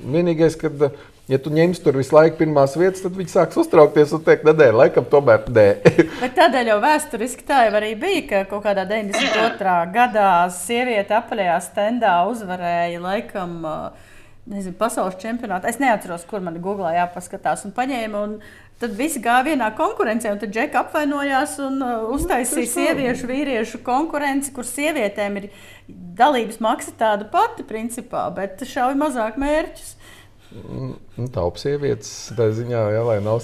Vienīgais, 0.06 0.56
kad 0.62 0.92
ja 1.32 1.40
tu 1.40 1.52
ņemsi 1.54 1.84
tur 1.86 1.96
visu 2.00 2.16
laiku 2.16 2.42
pirmās 2.42 2.76
vietas, 2.80 3.04
tad 3.06 3.16
viņi 3.16 3.32
sāks 3.32 3.60
uztraukties 3.62 4.14
un 4.18 4.24
teikt, 4.26 4.48
nē, 4.48 4.72
laikam, 4.76 5.08
tomēr 5.12 5.46
nē. 5.48 5.68
Bet 6.24 6.36
tādēļ 6.38 6.74
jau 6.74 6.80
vēsturiski 6.84 7.48
tā 7.48 7.66
jau 7.68 7.76
arī 7.80 7.94
bija, 8.00 8.24
ka 8.28 8.42
kaut 8.52 8.66
kādā 8.68 8.86
92. 8.90 9.76
gadā 9.96 10.32
sieviete 10.56 11.16
apaļajā 11.22 11.60
stendā 11.70 12.16
uzvarēja 12.32 13.04
laikam. 13.04 13.62
Nezinu, 14.52 14.74
pasaules 14.74 15.20
čempionātā. 15.22 15.70
Es 15.70 15.78
neatceros, 15.80 16.24
kur 16.28 16.42
man 16.44 16.56
Google 16.64 16.90
jāpaskatās. 16.96 17.62
Un 17.68 17.76
paņēma, 17.78 18.24
un 18.26 18.40
tad 18.82 18.96
visi 18.98 19.22
gāja 19.22 19.46
vienā 19.52 19.68
konkurencē, 19.78 20.32
un 20.34 20.42
tad 20.42 20.52
Džeka 20.52 20.82
apvainojās 20.82 21.60
un 21.62 21.78
uh, 21.86 22.08
uztaisīja 22.16 22.72
sieviešu, 22.72 23.30
vīriešu 23.30 23.84
konkurenci, 23.86 24.50
kur 24.56 24.66
sievietēm 24.66 25.38
ir 25.44 25.48
dalības 26.18 26.58
maksa 26.66 26.96
tāda 26.98 27.30
pati, 27.32 27.64
principā, 27.70 28.26
bet 28.34 28.66
šauj 28.66 28.98
mazāk 28.98 29.38
mērķus. 29.42 29.94
Nu, 29.94 30.10
Taupas 31.32 31.64
sievietes, 31.64 32.10
tā 32.36 32.50
ziņā, 32.52 32.80
jā, 32.92 33.02
lai 33.08 33.18
nav 33.24 33.40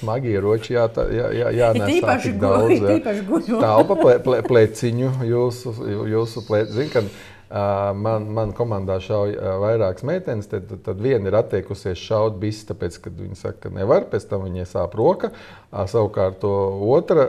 smagi 0.00 0.32
ieroči, 0.34 0.74
jā, 0.74 0.88
tā, 0.90 1.04
jā, 1.14 1.28
jā, 1.36 1.50
jānesa 1.54 2.16
tik 2.24 2.40
daudz. 2.42 2.72
Jā. 2.74 3.58
Taupa 3.62 3.96
ple, 4.00 4.16
ple, 4.24 4.40
pleciņu, 4.50 5.12
jūsu, 5.30 5.74
jūsu 6.10 6.42
pleciņu. 6.48 7.04
Uh, 7.50 7.88
man, 7.98 8.28
man 8.30 8.52
komandā 8.54 9.00
šauj 9.02 9.32
uh, 9.34 9.56
vairākas 9.58 10.04
meitenes, 10.06 10.46
tad, 10.46 10.68
tad, 10.70 10.84
tad 10.86 11.00
viena 11.02 11.26
ir 11.26 11.34
attiekusies 11.34 11.98
šaut 11.98 12.36
bises, 12.38 12.62
tāpēc, 12.68 12.98
ka 13.02 13.10
viņa 13.10 13.38
saka, 13.40 13.64
ka 13.64 13.72
nevar, 13.74 14.06
pēc 14.10 14.28
tam 14.30 14.44
viņai 14.46 14.68
sāp 14.70 14.94
roka. 14.98 15.32
Uh, 15.72 15.82
savukārt 15.90 16.38
to 16.42 16.52
otra, 16.94 17.26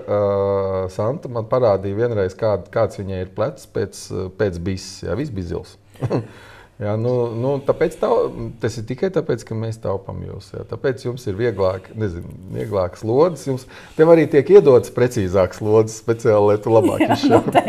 Santa, 0.94 1.30
man 1.30 1.50
parādīja 1.50 2.04
vienreiz, 2.04 2.38
kād, 2.38 2.70
kāds 2.74 3.02
viņai 3.02 3.26
ir 3.26 3.34
plecs 3.34 3.66
pēc, 3.74 4.06
pēc 4.38 4.62
bises. 4.62 5.02
Jā, 5.08 5.18
viss 5.18 5.34
bija 5.34 5.56
zils. 5.56 5.78
Jā, 6.82 6.96
nu, 6.98 7.12
nu, 7.38 7.52
tāpēc 7.62 7.96
tā, 8.02 8.10
tas 8.64 8.80
ir 8.82 8.86
tikai 8.90 9.12
tāpēc, 9.14 9.44
ka 9.46 9.58
mēs 9.58 9.78
taupām 9.84 10.24
jūs. 10.26 10.48
Jā. 10.56 10.64
Tāpēc 10.72 11.04
jums 11.06 11.28
ir 11.30 11.36
vieglāk, 11.38 11.92
nezinu, 11.94 12.32
vieglākas 12.56 13.04
lodes. 13.06 13.44
Jums 13.46 13.68
tev 13.98 14.10
arī 14.10 14.26
tiek 14.32 14.50
iedotas 14.50 14.94
precīzākas 14.96 15.62
lodes, 15.62 16.00
speciāli, 16.02 16.48
lai 16.50 16.56
tu 16.64 16.74
labāk 16.74 17.04
izšautu. 17.06 17.62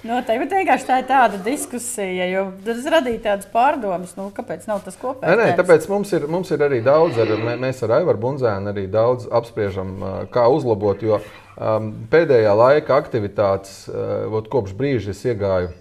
Noteikti, 0.00 0.38
bet 0.40 0.54
vienkārši 0.56 0.86
tā 0.88 0.96
ir 1.02 1.04
tāda 1.10 1.42
diskusija, 1.44 2.30
jo 2.30 2.46
tas 2.64 2.86
radīja 2.94 3.20
tādas 3.26 3.50
pārdomas, 3.52 4.14
nu, 4.16 4.30
kāpēc 4.32 4.64
nav 4.70 4.80
tas 4.86 4.96
kopējs. 4.96 5.28
Nē, 5.28 5.50
nē, 5.50 5.58
tāpēc 5.58 5.84
mums 5.92 6.14
ir, 6.16 6.24
mums 6.32 6.54
ir 6.56 6.64
arī 6.64 6.80
daudz, 6.86 7.20
ar, 7.20 7.34
mēs 7.60 7.84
ar 7.84 7.98
Aivaru 7.98 8.22
Bunzēnu 8.24 8.72
arī 8.72 8.86
daudz 8.88 9.28
apspriežam, 9.28 9.92
kā 10.32 10.46
uzlabot, 10.48 11.04
jo 11.04 11.20
um, 11.20 11.92
pēdējā 12.08 12.56
laika 12.56 12.96
aktivitātes, 12.96 13.84
uh, 13.92 14.40
kopš 14.48 14.72
brīža 14.80 15.12
es 15.12 15.20
iegāju 15.28 15.74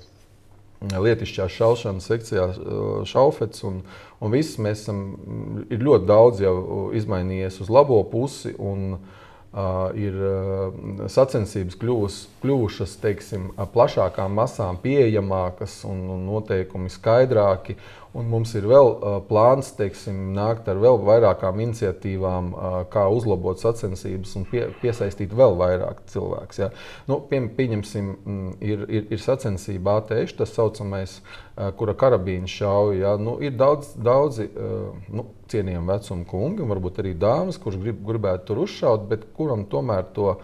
lietišķās 0.80 1.56
šaušanas 1.56 2.10
sekcijā 2.12 2.46
šaufets. 3.10 3.64
Un, 3.68 3.82
un 4.20 4.36
viss 4.36 4.60
mēs 4.62 4.86
esam, 4.86 5.02
ļoti 5.70 6.10
daudz 6.10 6.44
jau 6.44 6.58
izmainījies 6.96 7.60
uz 7.64 7.72
labo 7.74 8.00
pusi. 8.12 8.56
Un, 8.58 8.94
uh, 8.96 9.19
ir 9.98 10.18
uh, 10.22 11.06
sacensības 11.10 11.78
kļuvus, 11.82 12.18
kļuvušas 12.44 12.98
teiksim, 13.02 13.48
plašākām 13.74 14.36
masām, 14.38 14.78
pieejamākas 14.84 15.82
un, 15.90 16.04
un 16.14 16.28
noteikumi 16.30 16.92
skaidrāki. 16.94 17.78
Uh, 17.80 18.00
Un 18.18 18.26
mums 18.26 18.56
ir 18.58 18.66
vēl 18.66 18.88
uh, 18.90 19.18
plāns 19.30 19.68
teiksim, 19.78 20.32
nākt 20.34 20.66
ar 20.72 20.80
vēl 20.82 20.98
vairākām 21.06 21.60
iniciatīvām, 21.62 22.48
uh, 22.56 22.78
kā 22.90 23.04
uzlabot 23.14 23.62
sacensības 23.62 24.32
un 24.40 24.48
pie, 24.50 24.64
piesaistīt 24.82 25.36
vēl 25.38 25.54
vairāk 25.60 26.02
cilvēku. 26.10 26.58
Ja? 26.58 26.72
Nu, 27.10 27.20
pie, 27.30 27.44
pieņemsim, 27.54 28.08
mm, 28.18 28.56
ir, 28.66 28.82
ir, 28.90 29.06
ir 29.14 29.22
sacensība 29.22 30.00
ATŠ, 30.02 30.34
tas 30.40 30.56
saucamais, 30.58 31.20
uh, 31.22 31.70
kura 31.78 31.94
karabīna 31.94 32.50
šauja. 32.50 32.98
Ja? 33.04 33.14
Nu, 33.22 33.38
ir 33.46 33.54
daudz, 33.62 33.94
daudzi 33.94 34.50
uh, 34.50 34.90
nu, 35.14 35.28
cienījami 35.52 35.92
vecuma 35.92 36.26
kungi, 36.30 36.64
un 36.64 36.74
varbūt 36.74 37.04
arī 37.04 37.14
dāmas, 37.20 37.60
kurš 37.62 37.80
grib, 37.84 38.02
gribētu 38.08 38.50
tur 38.50 38.64
uzšaut, 38.66 39.08
bet 39.12 39.30
kuram 39.38 39.66
tomēr 39.72 40.10
to 40.16 40.36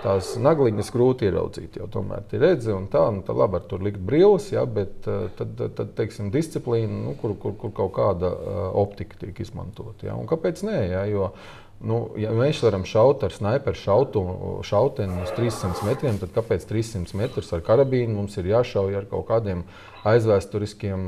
tās 0.00 0.32
nagliņas 0.40 0.90
grūti 0.94 1.28
ieraudzīt. 1.28 1.76
Jau 1.80 1.88
tomēr 1.92 2.24
ir 2.32 2.44
redzes, 2.44 2.72
un 2.72 2.86
tā, 2.92 3.02
nu, 3.12 3.24
tā 3.26 3.36
labi 3.36 3.58
ar 3.58 3.66
tur 3.68 3.82
likt 3.84 4.00
brīvs, 4.00 4.50
ja, 4.54 4.64
bet 4.64 5.08
eh, 5.10 5.26
tad, 5.36 5.56
tad, 5.76 5.94
teiksim, 5.98 6.30
disciplīna, 6.34 7.02
nu, 7.04 7.16
kur, 7.20 7.36
kur, 7.40 7.56
kur 7.60 7.74
kaut 7.76 7.92
kāda 7.98 8.30
uh, 8.32 8.60
optika 8.80 9.20
tiek 9.20 9.42
izmantota. 9.44 10.08
Ja. 10.08 10.16
Un 10.16 10.30
kāpēc 10.30 10.64
nē? 10.66 10.78
Ja, 10.90 11.04
jo, 11.10 11.32
Nu, 11.80 12.10
ja 12.20 12.28
mēs 12.36 12.58
varam 12.60 12.82
šaut 12.84 13.22
ar 13.24 13.32
sniperu 13.32 13.78
šautu, 13.80 14.22
šauteni 14.68 15.22
uz 15.24 15.30
300 15.32 15.86
metriem, 15.86 16.18
tad 16.20 16.34
kāpēc 16.34 16.66
300 16.68 17.16
metrus 17.16 17.48
ar 17.56 17.62
karabīnu 17.64 18.18
mums 18.18 18.36
ir 18.36 18.50
jāšauj 18.50 18.98
ar 18.98 19.06
kaut 19.08 19.24
kādiem 19.30 19.62
aizvēsturiskiem 20.10 21.06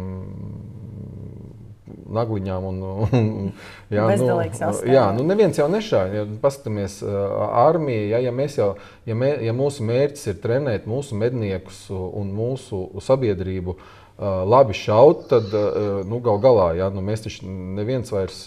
nagliņām. 2.18 2.66
Un, 2.68 2.82
un, 3.06 3.48
jā, 3.92 4.06
nu, 4.20 4.28
jā, 4.88 5.06
nu 5.16 5.26
neviens 5.28 5.58
jau 5.58 5.68
nešāva. 5.72 6.20
Ja 6.20 6.26
paskatāmies, 6.42 7.00
armija, 7.06 8.18
ja, 8.18 8.22
ja, 8.28 8.46
jau, 8.58 8.68
ja, 9.08 9.16
mē, 9.18 9.32
ja 9.46 9.56
mūsu 9.56 9.86
mērķis 9.88 10.30
ir 10.32 10.38
trenēt 10.44 10.86
mūsu 10.90 11.18
medniekus 11.18 11.84
un 11.92 12.30
mūsu 12.36 12.84
sabiedrību 13.02 13.76
labi 14.22 14.74
šaut, 14.76 15.24
tad 15.30 15.54
nu, 16.06 16.18
gal 16.22 16.36
galā 16.38 16.66
ja, 16.78 16.90
nu, 16.92 17.00
mēs 17.02 17.24
taču 17.24 17.48
neviens 17.48 18.12
vairs 18.12 18.44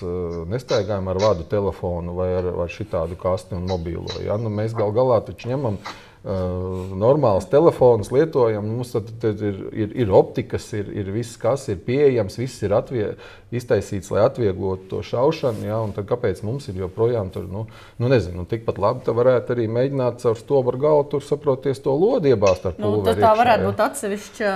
nestaigājam 0.47 1.09
ar 1.11 1.19
vadu 1.19 1.43
telefonu 1.51 2.13
vai 2.15 2.29
ar, 2.37 2.51
ar 2.63 2.71
šitādu 2.71 3.17
kasti 3.19 3.57
un 3.57 3.65
mobīlo. 3.67 4.21
Ja. 4.23 4.37
Nu, 4.39 4.53
mēs 4.53 4.77
gal 4.77 4.93
galā 4.95 5.19
taču 5.25 5.51
ņemam 5.51 5.81
Uh, 5.81 6.04
normāls 6.25 7.45
telefons 7.51 8.09
lietojam. 8.09 8.65
Mums 8.65 8.95
tad, 8.95 9.11
tad 9.21 9.41
ir, 9.45 9.59
ir, 9.77 9.91
ir 10.05 10.13
optikas, 10.15 10.65
ir, 10.73 10.87
ir 10.89 11.11
viss, 11.13 11.37
kas 11.37 11.67
ir 11.69 11.77
pieejams, 11.85 12.39
viss 12.41 12.63
ir 12.65 12.73
atvie, 12.73 13.11
iztaisīts, 13.53 14.09
lai 14.13 14.23
atvieglotu 14.25 14.89
to 14.89 15.01
šaušanu. 15.05 15.67
Ja, 15.67 15.77
kāpēc 16.09 16.41
mums 16.47 16.65
ir 16.71 16.79
joprojām 16.81 17.29
tur, 17.33 17.45
nu, 17.51 17.67
nu 18.01 18.09
nezinu, 18.09 18.41
nu, 18.41 18.47
tikpat 18.49 18.81
labi, 18.81 19.05
tā 19.05 19.13
varētu 19.15 19.53
arī 19.53 19.67
mēģināt 19.75 20.25
caur 20.25 20.39
stobru 20.39 20.81
galu 20.81 21.05
tur 21.11 21.23
saproties 21.25 21.83
to 21.85 21.93
lodi 21.93 22.33
iebāzt 22.33 22.65
ar 22.71 22.73
Nu, 22.79 22.95
pulveri. 22.95 23.05
tas 23.05 23.21
tā 23.21 23.29
iekšā, 23.29 23.35
varētu 23.43 23.63
ja. 23.63 23.69
būt 23.69 23.85
atsevišķa 23.85 24.55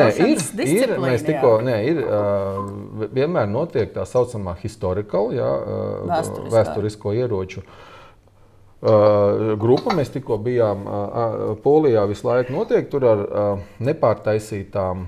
Nē, 0.00 0.08
ir, 0.24 0.42
ir, 0.64 0.96
mēs 1.04 1.28
tikko, 1.28 1.52
nē, 1.68 1.76
ir, 1.92 2.02
uh, 2.06 3.06
vienmēr 3.12 3.46
notiek 3.50 3.92
tā 3.92 4.08
saucamā 4.08 4.56
historikāla, 4.64 5.36
ja, 5.36 5.52
uh, 5.60 6.50
vēsturisko 6.56 7.14
ieroču. 7.20 7.60
Uh, 7.60 7.86
grupa 8.80 9.92
mēs 9.92 10.08
tikko 10.08 10.38
bijām 10.40 10.86
uh, 10.86 10.92
uh, 10.92 11.56
Polijā. 11.60 12.06
Visu 12.08 12.28
laiku 12.28 12.54
notiek 12.54 12.86
tur 12.88 13.04
ar 13.04 13.24
nepārtaisītām, 13.76 15.02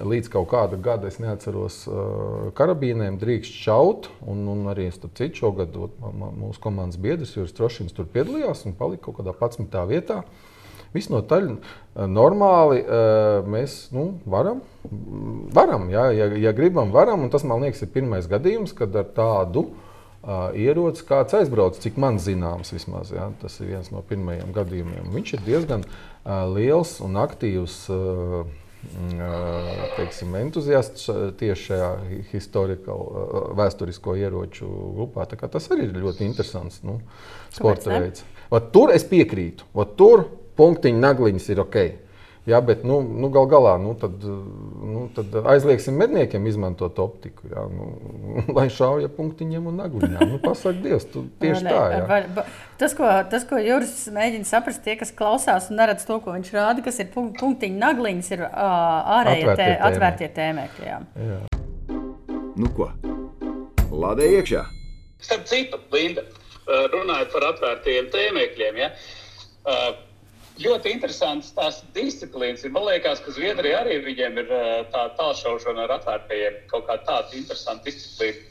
līdz 0.00 0.30
kaut 0.32 0.48
kāda 0.50 0.78
gada, 0.80 1.10
es 1.12 1.20
neatceros, 1.20 1.82
karabīnēm 2.56 3.20
drīkst 3.20 3.60
šaut. 3.66 4.08
Un, 4.26 4.42
un 4.50 4.64
arī 4.72 4.88
citu 4.90 5.44
šogad 5.44 5.76
mūsu 5.76 6.58
komandas 6.64 6.98
biedrs 6.98 7.36
Juris 7.36 7.54
Trošins 7.54 7.94
tur 7.94 8.08
piedalījās 8.10 8.64
un 8.66 8.74
palika 8.78 9.06
kaut 9.10 9.20
kādā 9.20 9.36
11. 9.36 9.78
vietā. 9.92 10.24
Visnotaļ 10.94 11.48
uh, 11.52 12.04
normāli 12.10 12.82
uh, 12.82 13.46
mēs 13.50 13.88
nu, 13.94 14.16
varam, 14.30 14.60
varam 15.54 15.88
jā, 15.90 16.04
ja, 16.14 16.28
ja 16.48 16.52
gribam, 16.54 16.90
varam. 16.94 17.26
Un 17.26 17.30
tas 17.34 17.46
man 17.46 17.62
liekas, 17.66 17.82
ir 17.82 17.94
pirmais 17.94 18.30
gadījums, 18.30 18.74
kad 18.78 18.94
ar 18.98 19.10
tādu 19.14 19.68
uh, 19.68 19.83
ieroci 20.56 21.04
kāds 21.08 21.36
aizbrauc, 21.38 21.78
cik 21.82 21.96
man 22.00 22.18
zināms, 22.22 22.72
vismaz. 22.74 23.12
Jā, 23.14 23.30
tas 23.40 23.56
ir 23.60 23.72
viens 23.74 23.90
no 23.92 24.02
pirmajiem 24.06 24.52
gadījumiem. 24.56 25.08
Viņš 25.14 25.32
ir 25.36 25.46
diezgan 25.46 25.86
uh, 25.86 26.44
liels 26.54 26.98
un 27.04 27.18
aktīvs. 27.20 27.80
Uh, 27.92 28.44
Teiksim, 29.94 30.34
entuziasts 30.36 31.06
tieši 31.40 31.70
šajā 31.70 31.86
vēsturisko 33.56 34.12
ieroču 34.20 34.68
grupā. 34.68 35.24
Tas 35.40 35.70
arī 35.72 35.86
ir 35.88 36.02
ļoti 36.02 36.26
interesants 36.26 36.82
nu, 36.84 36.98
sporta 37.54 37.94
veids. 37.94 38.26
Tur 38.74 38.92
es 38.92 39.06
piekrītu. 39.08 39.70
Vat 39.72 39.94
Tur 39.96 40.26
punktiņu 40.58 41.00
nagliņas 41.00 41.48
ir 41.54 41.62
ok. 41.64 41.78
Jā, 42.44 42.58
bet 42.60 42.82
nu, 42.84 42.98
nu, 43.00 43.30
gal 43.32 43.46
galā 43.48 43.70
nu, 43.80 43.94
tad, 43.96 44.20
nu, 44.20 45.06
tad 45.16 45.32
aizliegsim 45.48 45.96
medniekiem 45.96 46.44
izmantot 46.50 46.98
optiku. 47.00 47.46
Jā, 47.48 47.62
nu, 47.72 47.86
lai 48.58 48.66
šauja 48.68 49.08
punktiņiem 49.16 49.70
un 49.70 49.78
nagliņām. 49.80 50.26
Nu, 50.34 50.40
Pasaka, 50.44 50.76
Dievs, 50.84 51.06
tu 51.08 51.22
tieši 51.40 51.64
Nē, 51.64 51.72
tā. 51.72 51.86
Jā. 51.94 52.04
var- 52.36 52.52
Tas, 52.76 52.92
ko, 52.98 53.06
tas, 53.30 53.44
ko 53.48 53.56
Juris 53.62 53.94
mēģina 54.12 54.44
saprast, 54.44 54.82
tie, 54.84 54.96
kas 55.00 55.12
klausās 55.14 55.70
un 55.70 55.78
neredz 55.80 56.04
to, 56.04 56.18
ko 56.20 56.32
viņš 56.34 56.48
rāda, 56.52 56.82
kas 56.84 56.98
ir 57.00 57.08
punk- 57.14 57.36
punktiņu 57.40 57.78
nagliņas, 57.80 58.30
ir 58.34 58.42
ārējie 58.50 59.44
Atvērtie 59.46 59.68
tē- 59.70 59.82
atvērtie 59.88 60.28
tēmekļi. 60.36 60.88
jā. 60.90 60.98
Nu 62.58 62.68
ko? 62.76 62.90
Lādē 63.94 64.26
iekšā! 64.36 64.64
Starp 65.24 65.46
citu, 65.48 65.78
Linda, 65.94 66.26
runājot 66.92 67.30
par 67.32 67.46
atvērtiem 67.54 68.10
tēmēkļiem, 68.12 68.82
ja, 68.82 68.90
ļoti 70.62 70.92
interesants 70.94 71.52
tās 71.56 71.80
disciplīnas. 71.96 72.64
Man 72.70 72.86
liekas, 72.86 73.22
ka 73.24 73.34
Zviedrija 73.34 73.80
arī 73.82 73.98
viņiem 74.04 74.40
ir 74.44 74.52
eh, 74.54 74.74
tā 74.94 75.06
tālšaušana 75.18 75.86
ar 75.86 75.96
atvērtajiem, 75.98 76.60
kaut 76.70 76.86
kā 76.90 76.98
tāda 77.06 77.34
interesanta 77.38 77.88
disciplīna. 77.88 78.50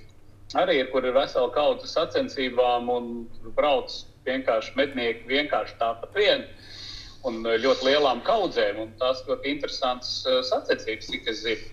Arī 0.59 0.81
ir, 0.83 0.89
kur 0.91 1.05
ir 1.07 1.15
vesela 1.15 1.49
kaudzes 1.53 1.95
sacensībām 1.95 2.89
un 2.93 3.13
tur 3.39 3.53
brauc 3.55 3.93
vienkārši 4.27 4.75
mednieki 4.77 5.25
vienkārši 5.31 5.79
tāpat 5.79 6.13
vien. 6.17 6.43
Un 7.23 7.39
ļoti 7.39 7.87
lielām 7.87 8.19
kaudzēm, 8.27 8.81
un 8.83 8.91
tās 8.99 9.23
ļoti 9.29 9.55
interesantas 9.55 10.19
eh, 10.27 10.41
sacensības, 10.49 11.13
cik 11.13 11.31
es 11.31 11.45
zinu. 11.45 11.71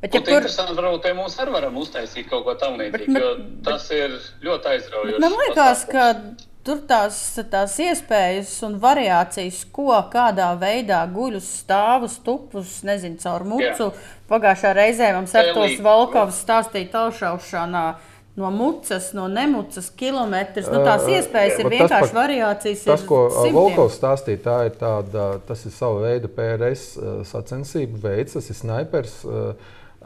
Bet, 0.00 0.12
Ja 0.12 0.20
ja 0.20 0.24
kur, 0.26 0.34
Interesanti, 0.36 0.74
varbūt 0.76 1.06
te 1.06 1.12
mums 1.16 1.38
arī 1.40 1.52
varam 1.54 1.76
uztaisīt 1.80 2.26
kaut 2.28 2.44
ko 2.44 2.52
tamlīdzīgu, 2.60 3.16
jo 3.16 3.30
tas 3.64 3.86
ir 3.96 4.12
ļoti 4.44 4.68
aizraujoši. 4.74 5.22
man 5.22 5.36
liekas, 5.40 5.86
ka 5.88 6.04
tur 6.66 6.80
tās, 6.88 7.16
tās 7.50 7.76
iespējas 7.82 8.50
un 8.66 8.74
variācijas, 8.82 9.62
ko 9.72 9.94
kādā 10.12 10.50
veidā 10.60 11.04
guļus, 11.14 11.46
stāvus, 11.62 12.18
tupus, 12.26 12.80
nezinu, 12.86 13.16
caur 13.22 13.46
mucu. 13.46 13.92
Pagājušā 14.30 14.74
reizē 14.76 15.12
mums 15.14 15.34
ar 15.38 15.52
tos 15.54 15.70
Elī. 15.70 15.80
Valkovs 15.86 16.42
stāstīja 16.44 16.90
taušaušanā. 16.98 17.86
No 18.36 18.50
mucas, 18.52 19.14
no 19.16 19.30
nemucas 19.32 19.86
kilometrus. 19.96 20.66
Nu, 20.68 20.82
tās 20.84 21.06
iespējas 21.08 21.54
ir 21.56 21.64
vat 21.64 21.72
tas 21.72 21.78
vienkārši 21.78 22.10
pat- 22.10 22.18
variācijas. 22.18 22.82
Tas, 22.84 23.00
ir 23.00 23.08
ko. 23.08 23.20
Volkovs 23.54 23.96
stāstīja, 23.96 24.42
tā 24.44 24.56
ir 24.68 24.74
tāda, 24.76 25.30
tas 25.48 25.62
ir 25.64 25.72
sava 25.72 26.02
veida 26.02 26.28
PRS 26.28 26.82
sacensību 27.30 28.02
veids, 28.02 28.36
tas 28.36 28.50
ir 28.52 28.58
snipers. 28.58 29.22
uh, 29.24 29.54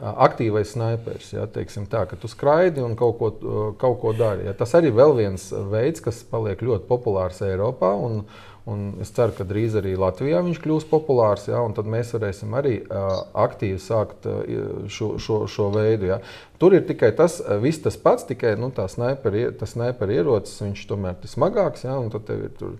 Aktīvais 0.01 0.71
snipers, 0.73 1.27
ja 1.29 1.43
tā, 1.45 2.01
tu 2.17 2.29
skraidi 2.31 2.81
un 2.81 2.95
kaut 2.97 3.19
ko, 3.19 3.27
uh, 3.29 3.65
kaut 3.77 3.99
ko 4.01 4.13
dari. 4.17 4.47
Ja. 4.47 4.55
Tas 4.57 4.73
arī 4.77 4.89
ir 4.89 5.13
viens 5.13 5.43
veids, 5.69 6.01
kas 6.01 6.23
paliek 6.25 6.63
ļoti 6.65 6.87
populārs 6.89 7.43
Eiropā. 7.45 7.91
Un, 8.01 8.23
un 8.69 9.01
es 9.01 9.09
ceru, 9.15 9.33
ka 9.37 9.45
drīz 9.47 9.75
arī 9.79 9.95
Latvijā 9.99 10.41
viņš 10.45 10.59
kļūs 10.61 10.85
populārs. 10.91 11.47
Ja, 11.49 11.63
un 11.65 11.73
tad 11.77 11.89
mēs 11.89 12.13
varēsim 12.13 12.53
arī 12.57 12.75
uh, 12.83 13.23
aktīvi 13.43 13.79
sākt 13.81 14.27
uh, 14.29 14.43
šo, 14.91 15.15
šo, 15.21 15.39
šo 15.49 15.69
veidu. 15.73 16.11
Ja. 16.11 16.19
Tur 16.61 16.75
ir 16.77 16.85
tikai 16.85 17.09
tas, 17.17 17.39
viss 17.63 17.81
tas 17.81 17.97
pats, 17.97 18.27
tikai 18.29 18.53
nu, 18.61 18.69
tā 18.75 18.85
sniperi, 18.91 19.47
tas 19.57 19.73
sniperi 19.73 20.19
ierocis, 20.19 20.61
viņš 20.61 20.83
tomēr 20.91 21.17
ir 21.17 21.31
smagāks. 21.31 21.87
Ja, 21.87 21.97
un 21.97 22.11
tad 22.13 22.27
tev 22.29 22.45
ir 22.45 22.75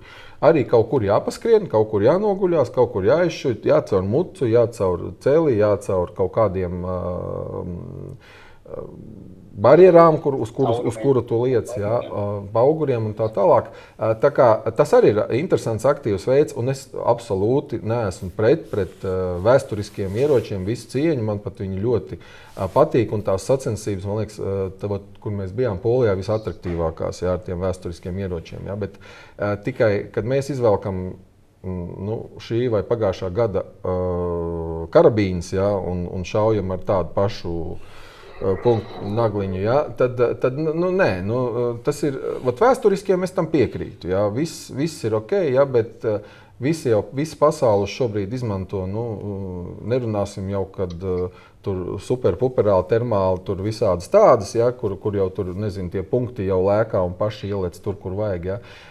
arī 0.46 0.68
kaut 0.70 0.92
kur 0.92 1.06
jāpaskrien, 1.06 1.66
kaut 1.72 1.90
kur 1.94 2.06
jānoguļās, 2.06 2.70
kaut 2.76 2.94
kur 2.94 3.10
jāizšķirt, 3.10 3.66
jācaur 3.72 4.06
mucu, 4.06 4.46
jācaur 4.52 5.10
cēlī, 5.26 5.58
jācaur 5.64 6.14
kaut 6.18 6.36
kādiem. 6.38 6.86
Uh, 6.86 8.40
barjerām, 9.52 10.18
kur, 10.22 10.36
uz, 10.40 10.52
kuru, 10.56 10.74
uz 10.88 10.98
kuru 11.00 11.22
tu 11.28 11.42
liec, 11.44 11.70
jā, 11.78 11.98
auguriem 12.62 13.10
un 13.10 13.16
tā 13.18 13.28
tālāk. 13.34 13.70
Tā 14.24 14.32
kā, 14.34 14.48
tas 14.78 14.94
arī 14.96 15.12
ir 15.12 15.22
interesants, 15.42 15.86
aktīvs 15.88 16.28
veids, 16.30 16.56
un 16.58 16.72
es 16.72 16.86
absolūti 16.96 17.82
neesmu 17.84 18.32
pret, 18.38 18.70
pret 18.72 19.04
vēsturiskiem 19.46 20.16
ieročiem. 20.24 20.64
Visu 20.68 20.90
cieņu 20.96 21.26
man 21.28 21.42
pat 21.44 21.60
viņi 21.64 21.84
ļoti 21.84 22.20
patīk, 22.74 23.12
un 23.16 23.26
tās 23.28 23.48
sacensības, 23.50 24.08
man 24.08 24.22
liekas, 24.22 24.40
tā, 24.80 25.02
kur 25.24 25.36
mēs 25.36 25.52
bijām 25.58 25.82
Polijā, 25.84 26.16
visattraktīvākās 26.20 27.24
jā, 27.26 27.36
ar 27.36 27.44
tiem 27.46 27.62
vēsturiskiem 27.64 28.24
ieročiem. 28.24 28.72
Jā, 28.72 28.80
bet 28.80 28.98
tikai, 29.68 29.94
kad 30.16 30.28
mēs 30.28 30.54
izvelkam 30.56 31.10
mm, 31.12 31.88
nu, 32.08 32.22
šī 32.44 32.66
vai 32.72 32.86
pagājušā 32.88 33.34
gada 33.36 33.66
uh, 33.68 34.86
karabīnas 34.94 35.52
ja, 35.58 35.74
un, 35.76 36.08
un 36.08 36.24
šaujam 36.28 36.72
ar 36.72 36.88
tādu 36.88 37.14
pašu 37.18 37.58
uh, 37.74 37.98
punktu 38.64 39.10
nagliņu, 39.16 39.60
ja, 39.62 39.78
tad, 39.98 40.20
tad 40.42 40.60
nu, 40.60 40.90
nē, 40.96 41.10
nu, 41.26 41.40
uh, 41.40 41.72
tas 41.86 42.02
ir 42.08 42.18
vat, 42.46 42.62
vēsturiskiem, 42.62 43.26
es 43.28 43.36
tam 43.36 43.50
piekrītu. 43.52 44.12
Ja, 44.12 44.28
viss, 44.34 44.70
viss 44.76 45.06
ir 45.08 45.18
ok, 45.20 45.36
ja, 45.54 45.66
bet 45.70 46.06
visi 46.62 46.92
jau 46.92 47.04
visi 47.18 47.38
pasauli 47.40 47.88
šobrīd 47.90 48.34
izmanto. 48.38 48.84
Nu, 48.90 49.06
nerunāsim 49.90 50.50
jau, 50.52 50.66
kad 50.74 50.94
tur 51.62 51.82
superpuperāli, 52.02 52.88
termāli, 52.90 53.42
tur 53.46 53.62
visādas 53.62 54.10
tādas, 54.10 54.56
ja, 54.58 54.72
kur, 54.74 54.96
kur 55.02 55.18
jau 55.18 55.30
tur 55.34 55.52
nezinu, 55.54 55.92
tie 55.94 56.02
punkti 56.06 56.48
jau 56.48 56.62
lēkā 56.66 57.02
un 57.06 57.14
paši 57.18 57.52
ieliec 57.54 57.78
tur, 57.82 57.98
kur 58.02 58.18
vajag. 58.18 58.48
Ja. 58.50 58.58
Uh, 58.62 58.91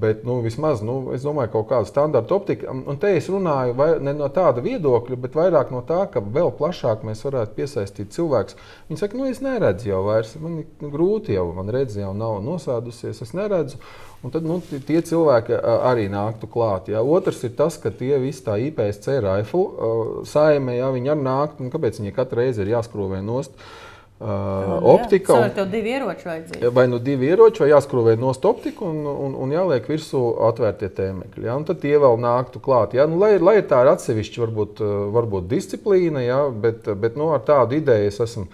bet 0.00 0.24
nu, 0.24 0.40
vismaz 0.44 0.82
nu, 0.84 0.98
es 1.16 1.22
domāju, 1.24 1.48
ka 1.48 1.54
kaut 1.54 1.68
kāda 1.70 1.88
standarta 1.88 2.36
optika, 2.36 2.72
un 2.72 2.98
te 3.00 3.14
es 3.16 3.30
runāju 3.32 3.76
vai, 3.78 3.86
ne 4.04 4.12
no 4.16 4.28
tāda 4.32 4.60
viedokļa, 4.64 5.16
bet 5.22 5.38
vairāk 5.38 5.70
no 5.72 5.80
tā, 5.86 6.02
ka 6.12 6.20
vēl 6.20 6.50
plašāk 6.58 7.06
mēs 7.08 7.24
varētu 7.24 7.56
piesaistīt 7.56 8.12
cilvēkus. 8.12 8.58
Viņi 8.90 9.00
saka, 9.00 9.16
nu 9.16 9.30
es 9.30 9.40
neredzu 9.44 9.88
jau 9.88 10.02
vairs, 10.10 10.34
man 10.42 10.60
ir 10.60 10.92
grūti 10.92 11.38
jau, 11.38 11.46
man 11.56 11.72
redz 11.72 11.96
jau 11.96 12.12
nav 12.16 12.42
nosēdusies, 12.44 13.22
es 13.24 13.32
neredzu. 13.36 13.80
Un 14.24 14.32
tad 14.34 14.44
nu, 14.48 14.58
tie- 14.60 15.00
cilvēki 15.06 15.56
arī 15.62 16.06
nāktu 16.12 16.48
klāt. 16.50 16.88
Ja. 16.92 17.00
Otrs 17.04 17.44
ir 17.46 17.52
tas, 17.56 17.76
ka 17.80 17.92
tie 17.94 18.16
visi 18.20 18.42
tā 18.44 18.56
IPSC 18.68 19.20
rifle 19.22 19.64
uh, 19.64 20.14
saime, 20.28 20.76
ja 20.76 20.88
viņi 20.92 21.12
arī 21.14 21.24
nāktu, 21.24 21.64
un 21.64 21.72
kāpēc 21.72 22.00
viņi 22.00 22.16
katru 22.16 22.42
reizi 22.42 22.64
ir 22.64 22.72
jāskrūvē 22.74 23.20
nost. 23.24 23.56
Uh, 23.56 23.85
optika. 24.18 25.34
Jā, 25.36 25.48
tev 25.58 25.66
divi 25.68 25.92
ieroči 25.92 26.24
vajadzīgi. 26.24 26.70
Vai 26.72 26.86
nu 26.88 26.98
divi 27.04 27.28
ieroči, 27.28 27.60
vai 27.60 27.68
jāskrūvē 27.74 28.14
nost 28.16 28.44
optika 28.48 28.86
un, 28.88 29.02
un, 29.04 29.34
un 29.44 29.50
jāliek 29.52 29.84
virsū 29.90 30.22
atvērtie 30.48 30.88
tēmekļi. 30.96 31.44
Ja? 31.44 31.56
Un 31.58 31.66
tad 31.68 31.82
tie 31.82 31.98
vēl 32.00 32.16
nāktu 32.22 32.62
klāt. 32.64 32.96
Ja? 32.96 33.04
Nu, 33.10 33.18
lai, 33.20 33.34
lai 33.36 33.58
tā 33.68 33.82
ir 33.84 33.92
atsevišķa 33.92 34.40
varbūt, 34.46 34.80
varbūt 35.16 35.50
disciplīna, 35.50 36.22
ja? 36.24 36.38
bet, 36.48 36.88
bet 36.96 37.18
nu, 37.20 37.28
ar 37.36 37.44
tādu 37.44 37.76
ideju 37.76 38.08
es 38.08 38.22
esmu 38.24 38.46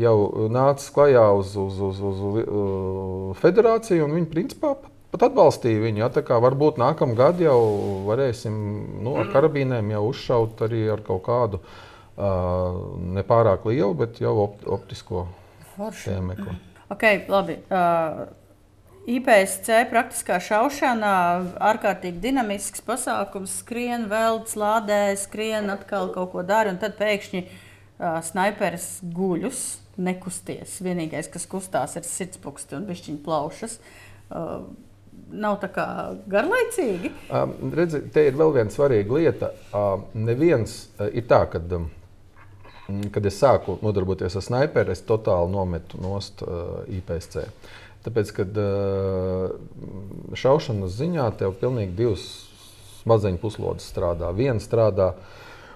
jau 0.00 0.48
nācis 0.48 0.88
klajā 0.94 1.26
uz, 1.36 1.52
uz, 1.60 1.82
uz, 1.90 2.00
uz, 2.00 2.24
uz 2.40 3.44
federāciju 3.44 4.06
un 4.06 4.16
viņi 4.16 4.32
principā 4.32 4.72
pat 5.10 5.26
atbalstīja 5.28 5.84
viņu. 5.84 6.00
Ja? 6.06 6.40
Varbūt 6.48 6.80
nākamā 6.80 7.18
gada 7.18 7.44
jau 7.50 7.60
varēsim 8.08 8.56
nu, 9.04 9.18
ar 9.20 9.28
karabīnēm 9.34 9.92
jau 9.98 10.06
uzšaut 10.14 10.64
arī 10.64 10.86
ar 10.94 11.04
kaut 11.04 11.26
kādu 11.28 11.60
uh, 11.60 11.78
nepārāk 12.18 13.64
lielu, 13.68 13.94
bet 13.96 14.20
jau 14.20 14.34
opt, 14.44 14.66
optisko 14.66 15.26
tēmekli. 15.76 16.56
Okay, 16.90 17.22
labi. 17.30 17.60
Uh, 17.70 18.26
IPSC 19.10 19.86
praktiskā 19.88 20.36
šaušana, 20.44 21.12
ārkārtīgi 21.70 22.20
dinamisks 22.20 22.82
pasākums, 22.84 23.60
skrien, 23.62 24.04
velc, 24.10 24.52
lādē, 24.58 25.16
skrien, 25.18 25.70
atkal 25.72 26.10
kaut 26.14 26.34
ko 26.34 26.44
dara, 26.46 26.74
un 26.74 26.80
tad 26.82 26.98
pēkšņi 26.98 27.44
uh, 27.46 28.18
sniperis 28.26 28.90
guļus, 29.16 29.64
nekusties. 30.00 30.76
Vienīgais, 30.84 31.30
kas 31.32 31.48
kustās, 31.50 31.96
ir 31.96 32.06
sirdspūksti 32.06 32.76
un 32.78 32.86
višķiņa 32.90 33.24
plaušas. 33.24 33.78
Uh, 34.30 34.68
nav 35.30 35.60
tā 35.62 35.70
kā 35.72 35.86
garlaicīgi. 36.30 37.12
Um, 37.30 37.54
redzi, 37.76 38.02
te 38.12 38.26
ir 38.28 38.36
vēl 38.38 38.54
viena 38.58 38.74
svarīga 38.74 39.16
lieta. 39.16 39.50
Uh, 39.70 40.04
neviens 40.18 40.82
uh, 40.98 41.08
ir 41.08 41.26
tā, 41.30 41.44
ka. 41.50 41.62
Um, 41.78 41.88
kad 43.14 43.26
es 43.26 43.38
sāku 43.40 43.78
nodarboties 43.84 44.36
ar 44.38 44.44
sniperu, 44.44 44.94
es 44.94 45.04
totāli 45.06 45.52
nometu 45.52 46.00
nost 46.02 46.44
uh, 46.44 46.80
IPSC. 46.90 47.44
Tāpēc, 48.04 48.32
kad 48.36 48.60
uh, 48.60 49.50
šaušanas 50.38 50.96
ziņā 50.96 51.26
tev 51.40 51.56
pilnīgi 51.60 51.96
divas 51.98 52.24
smadzeņu 53.02 53.40
puslodes 53.42 53.88
strādā. 53.92 54.30
Viena 54.36 54.60
strādā 54.62 55.12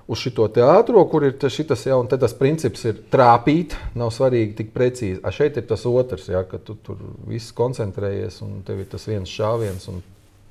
uz 0.08 0.20
šo 0.20 0.48
teātro, 0.52 1.04
kur 1.08 1.24
ir 1.28 1.36
šis 1.40 1.86
jau 1.88 2.00
tas 2.08 2.36
princips, 2.36 2.84
ir 2.88 3.00
trāpīt, 3.12 3.76
nav 3.96 4.12
svarīgi 4.12 4.58
tik 4.60 4.74
precīzi. 4.76 5.22
A 5.24 5.32
šeit 5.32 5.56
ir 5.60 5.68
tas 5.68 5.86
otrs, 5.88 6.28
ja, 6.32 6.44
ka 6.48 6.60
tu 6.60 6.76
tur 6.84 7.00
viss 7.28 7.54
koncentrējies 7.56 8.42
un 8.44 8.60
tev 8.66 8.84
ir 8.84 8.92
tas 8.92 9.08
viens 9.08 9.30
šāviens 9.30 9.88
un 9.92 10.04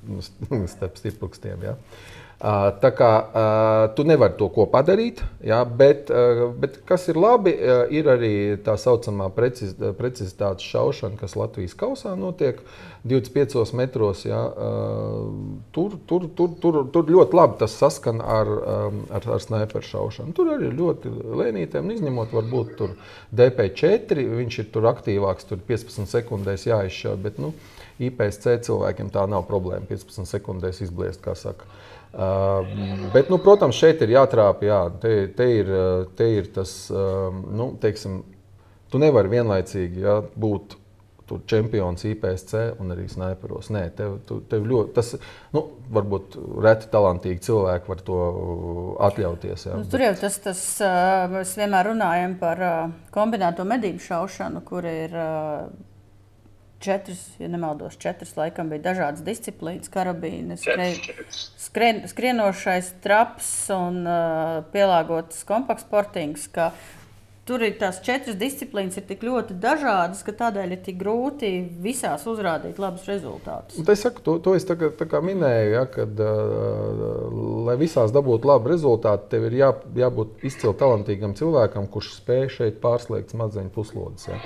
starp 0.74 0.98
stiprakstiem. 1.00 1.62
Ja. 1.64 1.78
Uh, 1.78 2.23
Tā 2.44 2.90
kā 2.92 3.10
tu 3.96 4.04
nevari 4.04 4.34
to 4.36 4.50
ko 4.52 4.66
padarīt, 4.68 5.22
jā, 5.40 5.62
bet, 5.64 6.10
bet 6.60 6.76
kas 6.84 7.06
ir 7.08 7.16
labi, 7.16 7.54
ir 7.96 8.10
arī 8.12 8.32
tā 8.64 8.74
saucamā 8.80 9.30
preciz, 9.32 9.72
precizitātes 9.96 10.66
šaušana, 10.68 11.16
kas 11.16 11.38
Latvijas 11.40 11.72
kausā 11.80 12.12
notiek 12.20 12.60
25 13.08 13.72
metros. 13.80 14.26
Jā, 14.28 14.42
tur, 15.72 15.96
tur, 16.04 16.26
tur, 16.36 16.52
tur, 16.60 16.80
tur 16.92 17.14
ļoti 17.16 17.38
labi 17.38 17.56
tas 17.62 17.78
saskan 17.80 18.20
ar, 18.20 18.50
ar, 19.08 19.30
ar 19.38 19.40
sniperu 19.40 19.88
šaušanu. 19.88 20.36
Tur 20.36 20.52
arī 20.58 20.68
ļoti 20.76 21.14
lēnītēm, 21.40 21.94
izņemot 21.96 22.36
varbūt 22.36 22.84
DP4, 23.40 24.28
viņš 24.42 24.60
ir 24.60 24.68
tur 24.74 24.90
aktīvāks, 24.92 25.48
tur 25.48 25.64
15 25.64 26.12
sekundēs 26.12 26.68
jāizšauj. 26.68 27.16
Bet, 27.24 27.40
nu, 27.40 27.54
IPSC 28.04 28.58
cilvēkiem 28.66 29.08
tā 29.14 29.24
nav 29.30 29.46
problēma 29.48 29.88
15 29.88 30.28
sekundēs 30.28 30.82
izbliest, 30.84 31.22
kā 31.24 31.36
saka. 31.38 31.68
Bet, 33.14 33.30
nu, 33.32 33.40
protams, 33.42 33.78
šeit 33.78 34.02
ir 34.04 34.14
jātrāpj. 34.14 34.68
Jā, 34.68 34.80
te, 35.02 35.16
te, 35.34 35.50
ir, 35.62 35.74
te 36.18 36.30
ir 36.36 36.48
tas, 36.54 36.76
nu, 36.92 37.72
teiksim, 37.82 38.22
tu 38.92 39.02
nevari 39.02 39.32
vienlaicīgi 39.32 40.04
jā, 40.04 40.20
būt 40.38 40.78
tur 41.24 41.40
čempions 41.48 42.04
IPSC 42.04 42.58
un 42.82 42.92
arī 42.92 43.06
sniperos. 43.08 43.70
Nē, 43.72 43.86
tev, 43.96 44.18
tu, 44.28 44.42
tev 44.48 44.66
ļoti, 44.68 44.92
tas, 44.96 45.14
nu, 45.56 45.62
varbūt 45.94 46.36
reti 46.64 46.90
talantīgi 46.92 47.40
cilvēki 47.46 47.90
var 47.90 48.02
to 48.04 48.18
atļauties. 49.08 49.66
Jā. 49.70 49.78
Nu, 49.80 49.88
tur 49.88 50.04
jau 50.04 50.12
tas, 50.20 50.36
tas 50.44 50.62
mēs 51.32 51.56
vienmēr 51.60 51.90
runājam 51.92 52.36
par 52.40 52.62
kombinēto 53.14 53.64
medību 53.68 54.04
šaušanu, 54.04 54.64
kur 54.68 54.86
ir 54.90 55.16
četras, 56.84 57.22
ja 57.38 57.48
nemaldos, 57.48 57.96
četras 57.96 58.36
laikam 58.36 58.68
bija 58.72 58.82
dažādas 58.90 59.24
disciplīnas, 59.24 59.90
karabīnes, 59.92 60.64
skrien, 60.64 60.98
skrien, 61.60 62.02
skrienošais 62.10 62.92
traps 63.04 63.48
un 63.74 64.02
uh, 64.04 64.60
pielāgotas 64.74 65.46
kompaktsportings. 65.48 66.50
Tur 67.44 67.60
ir 67.60 67.74
tās 67.76 67.98
četras 68.00 68.38
disciplīnas, 68.40 68.96
ir 68.96 69.04
tik 69.04 69.24
ļoti 69.26 69.58
dažādas, 69.60 70.22
ka 70.24 70.32
tādēļ 70.32 70.70
ir 70.76 70.80
tik 70.86 70.96
grūti 71.00 71.50
visās 71.84 72.24
uzrādīt 72.28 72.78
labus 72.80 73.04
rezultātus. 73.10 73.82
Es 73.84 74.04
saku, 74.06 74.22
to, 74.24 74.38
to 74.44 74.54
es 74.56 74.64
tā 74.64 74.78
kā, 74.80 74.88
tā 74.96 75.04
kā 75.10 75.20
minēju, 75.24 75.74
ja, 75.74 75.84
kad, 75.92 76.22
uh, 76.24 77.34
lai 77.68 77.76
visās 77.80 78.14
dabūtu 78.16 78.48
labu 78.48 78.72
rezultātu, 78.72 79.28
tev 79.34 79.50
ir 79.50 79.58
jā, 79.60 79.74
jābūt 80.04 80.46
izcili 80.48 80.72
talantīgam 80.80 81.36
cilvēkam, 81.36 81.90
kurš 81.92 82.14
spēj 82.22 82.48
šeit 82.60 82.80
pārslēgt 82.84 83.36
smadzeņu 83.36 83.76
puslodes. 83.76 84.32
Ja. 84.32 84.40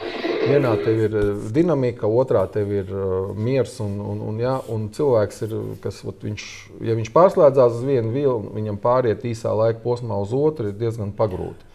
Vienā 0.49 0.73
tev 0.81 1.01
ir 1.07 1.17
dinamika, 1.55 2.09
otrā 2.09 2.43
tev 2.53 2.73
ir 2.73 2.91
uh, 2.95 3.31
miers. 3.37 3.77
Un, 3.85 3.99
un, 4.01 4.23
un, 4.31 4.41
ja, 4.43 4.57
un 4.73 4.89
cilvēks 4.95 5.45
ir, 5.47 5.55
kas 5.85 6.01
ot, 6.09 6.25
viņš, 6.25 6.45
ja 6.89 6.97
viņš 6.99 7.13
pārslēdzās 7.15 7.79
uz 7.81 7.87
vienu 7.87 8.13
vilnu, 8.15 8.55
viņam 8.57 8.81
pāriet 8.83 9.27
īsā 9.29 9.53
laika 9.55 9.83
posmā 9.85 10.19
uz 10.25 10.33
otru, 10.37 10.73
ir 10.73 10.79
diezgan 10.81 11.13
pagrūti. 11.17 11.68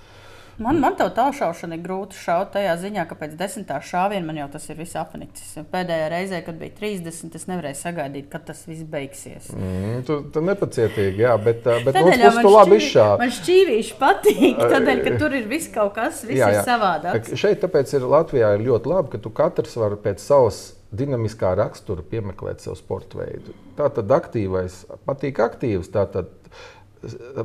Man, 0.62 0.78
man 0.84 0.94
tā 0.98 1.08
tālšaušana 1.14 1.80
ir 1.80 1.82
grūti 1.82 2.18
šaut 2.20 2.52
tajā 2.54 2.76
ziņā, 2.82 3.06
ka 3.10 3.16
pēc 3.18 3.34
desmitā 3.40 3.80
šāviena 3.82 4.28
man 4.28 4.38
jau 4.38 4.46
tas 4.54 4.68
ir 4.70 4.78
viss 4.78 4.98
apnicis. 5.00 5.56
Pēdējā 5.72 6.10
reizē, 6.14 6.42
kad 6.46 6.60
bija 6.60 6.76
30, 6.78 7.38
es 7.40 7.48
nevarēju 7.50 7.80
sagaidīt, 7.80 8.28
kad 8.30 8.46
tas 8.50 8.62
viss 8.70 8.86
beigsies. 8.90 9.50
Mm, 9.56 10.04
tu, 10.06 10.20
tu 10.36 10.44
nepacietīgi, 10.46 11.26
jā, 11.26 11.34
bet, 11.42 11.66
bet 11.66 11.98
no 11.98 12.06
otras 12.06 12.22
puses 12.22 12.46
tu 12.46 12.54
labi 12.54 12.78
izšāvi. 12.78 13.20
Man 13.24 13.34
šķīvīši 13.40 13.98
patīk, 14.04 14.62
tādēļ, 14.76 15.04
ka 15.08 15.16
tur 15.24 15.40
ir 15.40 15.50
viss 15.50 15.74
kaut 15.74 15.96
kas, 15.98 16.22
viss 16.28 16.44
jā, 16.44 16.52
jā. 16.54 16.62
ir 16.62 16.70
savādāk. 16.70 17.34
Šeit 17.40 17.64
tāpēc 17.66 17.98
ir 17.98 18.08
Latvijā 18.14 18.54
ir 18.54 18.68
ļoti 18.70 18.94
labi, 18.94 19.14
ka 19.16 19.24
tu 19.26 19.34
katrs 19.34 19.74
var 19.82 19.98
pēc 20.06 20.22
savas 20.22 20.62
dinamiskā 20.94 21.56
rakstura 21.58 22.06
piemeklēt 22.06 22.62
sev 22.62 22.78
sporta 22.78 23.24
veidu. 23.24 23.58
Tā 23.78 23.90
tad 23.96 24.12
aktīvais, 24.14 24.84
patīk 25.08 25.42
aktīvs, 25.42 25.90
tā 25.94 26.06
tad 26.14 26.30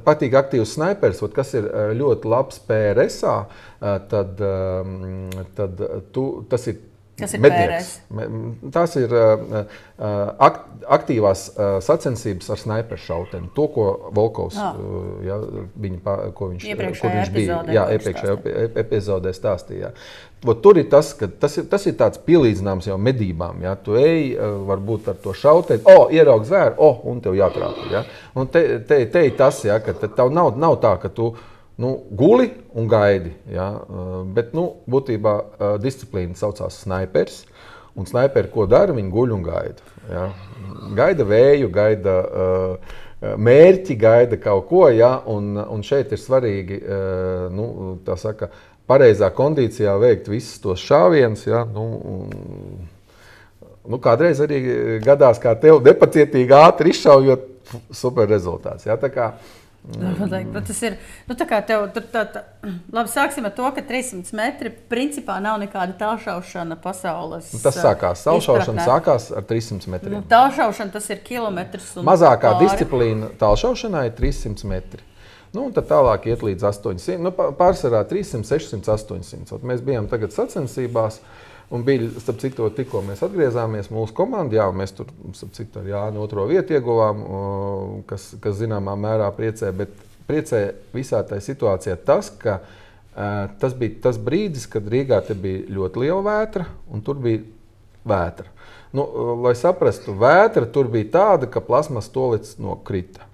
patīk 0.05 0.37
aktīvs 0.39 0.77
snipers, 0.77 1.23
kas 1.35 1.55
ir 1.59 1.69
eh, 1.69 1.93
ļoti 1.99 2.31
labs 2.31 2.61
PRS, 2.69 3.23
eh, 3.25 3.97
tad, 4.11 4.45
ehm, 4.51 5.49
tad 5.59 5.83
tu, 6.15 6.29
tas 6.51 6.69
ir 6.71 6.85
Kas 7.19 7.35
ir 7.35 7.43
mednieks. 7.43 7.89
Tās 8.75 8.93
ir 9.01 9.11
uh, 9.11 9.65
aktīvās 10.95 11.45
uh, 11.51 11.79
sacensības 11.83 12.53
ar 12.55 12.61
sniperu 12.63 13.03
šauteni. 13.03 13.51
To, 13.57 13.67
ko 13.75 13.87
Volkovs 14.15 14.59
oh. 14.63 14.79
uh, 14.79 15.09
ja, 15.27 15.39
viņa, 15.83 16.15
ko 16.39 16.53
viņš, 16.53 16.69
kur 17.01 17.15
viņš 17.17 17.33
bija 17.35 17.59
jā, 17.75 17.89
iepriekšējā 17.97 18.69
epizodē 18.85 19.35
stāstīja. 19.35 19.91
Ot, 20.47 20.61
tur 20.63 20.79
ir 20.79 20.87
tas, 20.87 21.11
ka 21.19 21.27
tas 21.27 21.57
ir, 21.59 21.65
tas 21.67 21.83
ir 21.91 21.97
tāds 21.99 22.21
pielīdzināms 22.23 22.87
jau 22.87 22.99
medībām. 23.03 23.59
Ja? 23.65 23.75
Tu 23.75 23.97
ej, 23.99 24.25
varbūt 24.69 25.11
ar 25.11 25.19
to 25.23 25.35
šauteni, 25.35 25.83
o, 25.83 25.95
oh, 26.05 26.13
ieraug 26.15 26.47
zvēru, 26.47 26.77
o, 26.79 26.91
oh, 26.93 27.01
un 27.11 27.23
tev 27.25 27.35
jātrāpa. 27.39 27.89
Ja? 27.91 28.05
Un 28.39 28.51
te, 28.53 28.63
te, 28.87 29.01
te 29.11 29.25
ir 29.27 29.35
tas, 29.39 29.59
ja, 29.67 29.81
ka 29.83 29.97
tev 30.05 30.31
nav, 30.35 30.55
nav 30.61 30.79
tā, 30.85 30.95
ka 31.03 31.11
tu 31.11 31.33
nu, 31.79 31.97
guli 32.11 32.53
un 32.75 32.87
gaidi. 32.91 33.33
Ja? 33.55 33.71
Uh, 33.89 34.21
bet 34.35 34.55
nu, 34.55 34.69
būtībā 34.91 35.35
uh, 35.39 35.75
disciplīna 35.83 36.39
saucās 36.39 36.83
snipers. 36.85 37.43
Un 37.99 38.07
sniperi, 38.07 38.51
ko 38.53 38.69
dara, 38.71 38.95
viņi 38.95 39.11
guļ 39.11 39.35
un 39.35 39.45
gaida. 39.47 39.93
Ja? 40.07 40.25
Gaida 40.99 41.27
vēju, 41.27 41.71
gaida 41.75 42.17
uh, 42.23 42.99
mērķi, 43.43 43.99
gaida 43.99 44.39
kaut 44.43 44.69
ko. 44.71 44.85
Ja? 44.95 45.17
Un, 45.31 45.57
un 45.59 45.83
šeit 45.87 46.15
ir 46.15 46.23
svarīgi, 46.23 46.79
uh, 46.83 47.47
nu, 47.55 47.97
tā 48.07 48.19
saka, 48.19 48.53
pareizā 48.89 49.31
kondīcijā 49.35 49.95
veikt 50.01 50.31
visus 50.33 50.59
tos 50.63 50.83
šāvienus. 50.85 51.45
Ja? 51.49 51.63
Nu, 51.69 51.85
nu, 53.85 54.01
kādreiz 54.03 54.41
arī 54.45 54.63
gadās, 55.05 55.41
kā 55.43 55.55
tev 55.61 55.83
nepacietīgi 55.87 56.57
ātri 56.57 56.95
izšaujot 56.97 57.47
super 57.95 58.29
rezultāts. 58.31 58.89
Ja? 58.89 58.97
Kā, 59.13 59.33
Noteikti, 59.89 60.51
bet 60.53 60.67
tas 60.69 60.81
ir. 60.85 60.97
Nu, 61.29 61.35
tā 61.39 61.47
kā 61.49 61.61
tev 61.65 61.87
tur 61.95 62.05
tā, 62.13 62.25
tā, 62.29 62.43
labi, 62.93 63.09
sāksim 63.09 63.47
ar 63.49 63.55
to, 63.57 63.69
ka 63.73 63.85
300 63.89 64.37
metri 64.37 64.73
principā 64.91 65.39
nav 65.41 65.57
nekāda 65.63 65.95
tālšaušana 66.01 66.77
pasaules. 66.83 67.49
Nu, 67.55 67.61
tas 67.63 67.79
sākās. 67.79 68.25
Tālšaušana 68.27 68.85
sākās 68.85 69.31
ar 69.33 69.47
300 69.49 69.93
metriem. 69.95 70.19
Nu, 70.19 70.25
tālšaušana 70.29 70.93
tas 70.93 71.09
ir 71.15 71.23
kilometrs. 71.25 71.95
Mazākā 72.05 72.53
pāri. 72.53 72.67
disciplīna 72.67 73.31
tālšaušanai 73.41 74.05
ir 74.11 74.17
300 74.19 74.69
metri. 74.69 75.07
Nu, 75.57 75.69
tad 75.73 75.89
tālāk 75.89 76.29
iet 76.29 76.45
līdz 76.45 76.67
800. 76.69 77.19
Nu, 77.25 77.33
pārsvarā 77.33 78.03
300, 78.09 78.45
600, 78.49 78.91
800. 78.95 79.55
Ot 79.57 79.65
mēs 79.67 79.85
bijām 79.85 80.11
tagad 80.11 80.35
sacensībās. 80.37 81.23
Uh, 81.23 81.49
Un 81.69 81.83
bija, 81.85 82.07
starp 82.17 82.39
citu, 82.41 82.65
tikko 82.73 83.03
mēs 83.05 83.21
atgriezāmies 83.27 83.91
mūsu 83.93 84.15
komandā, 84.17 84.57
jā, 84.57 84.67
mēs 84.73 84.95
tur, 84.97 85.11
starp 85.37 85.53
citu, 85.53 85.83
ar 85.83 85.91
Jānu 85.91 86.23
otro 86.25 86.47
vietu 86.49 86.73
ieguvām, 86.73 87.21
kas, 88.09 88.31
kas 88.41 88.57
zināmā 88.63 88.95
mērā 88.97 89.27
priecē. 89.37 89.75
Bet 89.77 89.93
priecē 90.25 90.63
visā 90.97 91.21
tajā 91.29 91.45
situācijā 91.45 91.99
tas, 92.09 92.33
ka 92.41 92.63
Tas 93.59 93.73
bija 93.75 93.97
tas 94.05 94.15
brīdis, 94.23 94.69
kad 94.71 94.87
Rīgā 94.87 95.17
bija 95.43 95.65
ļoti 95.75 96.05
liela 96.05 96.21
vētra, 96.23 96.69
un 96.87 97.01
tur 97.03 97.17
bija 97.19 97.41
vētra. 98.07 98.47
Nu, 98.95 99.09
lai 99.43 99.57
saprastu, 99.59 100.15
vētra 100.15 100.69
tur 100.71 100.87
bija 100.93 101.09
tāda, 101.17 101.49
ka 101.51 101.59
plasmas 101.59 102.07
tolīdz 102.15 102.53
nokrita. 102.63 103.27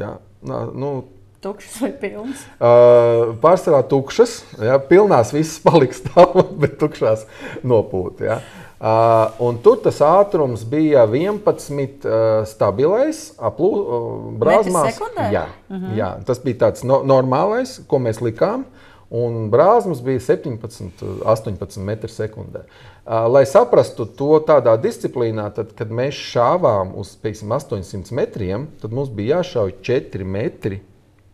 Ja? 0.00 0.14
Nu, 0.40 1.04
Tukšas 1.44 1.80
vai 1.82 1.90
pilnas? 2.00 2.44
Uh, 2.56 3.34
pārsvarā 3.42 3.82
tukšas. 3.84 4.38
Ja, 4.64 4.78
pilnās 4.80 5.34
visas 5.34 5.58
paliks 5.66 6.00
stāvot, 6.00 6.54
bet 6.56 6.78
tukšās 6.80 7.26
nopūta. 7.68 8.24
Ja. 8.24 8.38
Uh, 8.84 9.52
tur 9.64 9.76
tas 9.84 10.00
ātrums 10.04 10.64
bija 10.68 11.04
11 11.08 11.44
uh, 11.44 12.46
stabilais, 12.48 13.20
apgleznojums. 13.36 15.02
Uh, 15.04 15.20
jā, 15.32 15.44
uh 15.68 15.76
-huh. 15.76 15.92
jā, 15.96 16.08
tas 16.24 16.40
bija 16.44 16.58
tāds 16.66 16.84
no, 16.84 17.02
normālais, 17.04 17.76
ko 17.88 18.00
mēs 18.00 18.22
likām. 18.24 18.64
Un 19.10 19.50
brāzmas 19.50 20.00
bija 20.02 20.20
17, 20.20 21.04
18 21.24 21.78
m2. 21.78 22.64
Uh, 23.04 23.28
lai 23.28 23.44
saprastu 23.46 24.06
to 24.06 24.40
tādā 24.40 24.80
disciplīnā, 24.80 25.54
tad, 25.54 25.76
kad 25.76 25.90
mēs 25.90 26.14
šāvām 26.32 26.96
uz 26.96 27.16
pieksim, 27.16 27.52
800 27.52 28.12
metriem, 28.12 28.66
tad 28.80 28.92
mums 28.92 29.08
bija 29.08 29.36
jāšauj 29.36 29.72
4 29.82 30.24
metri 30.24 30.80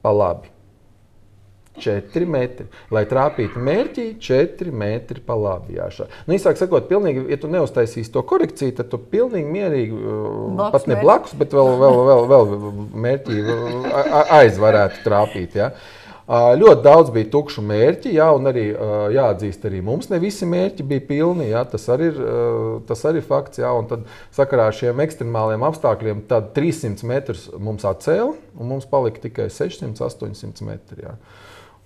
pa 0.02 0.14
labi. 0.14 0.50
4 1.80 2.26
metri. 2.28 2.66
Lai 2.92 3.04
trāpītu 3.08 3.60
mērķī, 3.62 4.06
4 4.20 4.74
metri 4.74 5.22
pa 5.24 5.36
labi. 5.38 5.76
Jāšā. 5.78 6.08
Nu, 6.26 6.34
īsāk 6.36 6.58
sakot, 6.60 6.88
pilnīgi, 6.90 7.24
ja 7.30 7.38
tu 7.40 7.50
neuztaisīsi 7.52 8.12
to 8.14 8.24
korekciju, 8.26 8.74
tad 8.80 8.90
tu 8.92 9.00
pilnīgi 9.12 9.54
mierīgi, 9.54 10.00
uh, 10.00 10.26
blakus 10.58 10.74
pat 10.76 10.90
ne 10.90 10.98
blakus, 11.00 11.36
bet 11.40 11.56
vēl, 11.56 11.72
vēl, 11.80 12.02
vēl, 12.10 12.26
vēl 12.34 12.84
mērķī 13.06 13.40
aiz 14.40 14.60
varētu 14.60 15.04
trāpīt. 15.06 15.56
Ja? 15.62 15.70
Ļoti 16.30 16.84
daudz 16.84 17.08
bija 17.10 17.26
tukšu 17.32 17.62
mērķi, 17.66 18.12
jā, 18.14 18.28
un 18.36 18.46
arī 18.46 18.68
jāatzīst, 19.16 19.64
arī 19.66 19.80
mums 19.82 20.06
ne 20.12 20.20
visi 20.22 20.46
mērķi 20.46 20.84
bija 20.86 21.02
pilni. 21.08 21.48
Jā, 21.50 21.64
tas, 21.66 21.88
arī 21.90 22.12
ir, 22.12 22.20
tas 22.86 23.02
arī 23.08 23.18
ir 23.18 23.26
fakts. 23.26 23.58
Jā, 23.58 23.72
un 23.74 23.88
tad 23.90 24.04
sakarā 24.36 24.68
ar 24.70 24.76
šiem 24.78 25.02
ekstremāliem 25.02 25.66
apstākļiem 25.66 26.22
300 26.30 27.08
metrus 27.10 27.48
mums 27.58 27.86
atcēla, 27.88 28.36
un 28.54 28.70
mums 28.70 28.86
palika 28.86 29.24
tikai 29.24 29.48
600-800 29.50 30.68
metri. 30.68 31.02
Jā. 31.08 31.16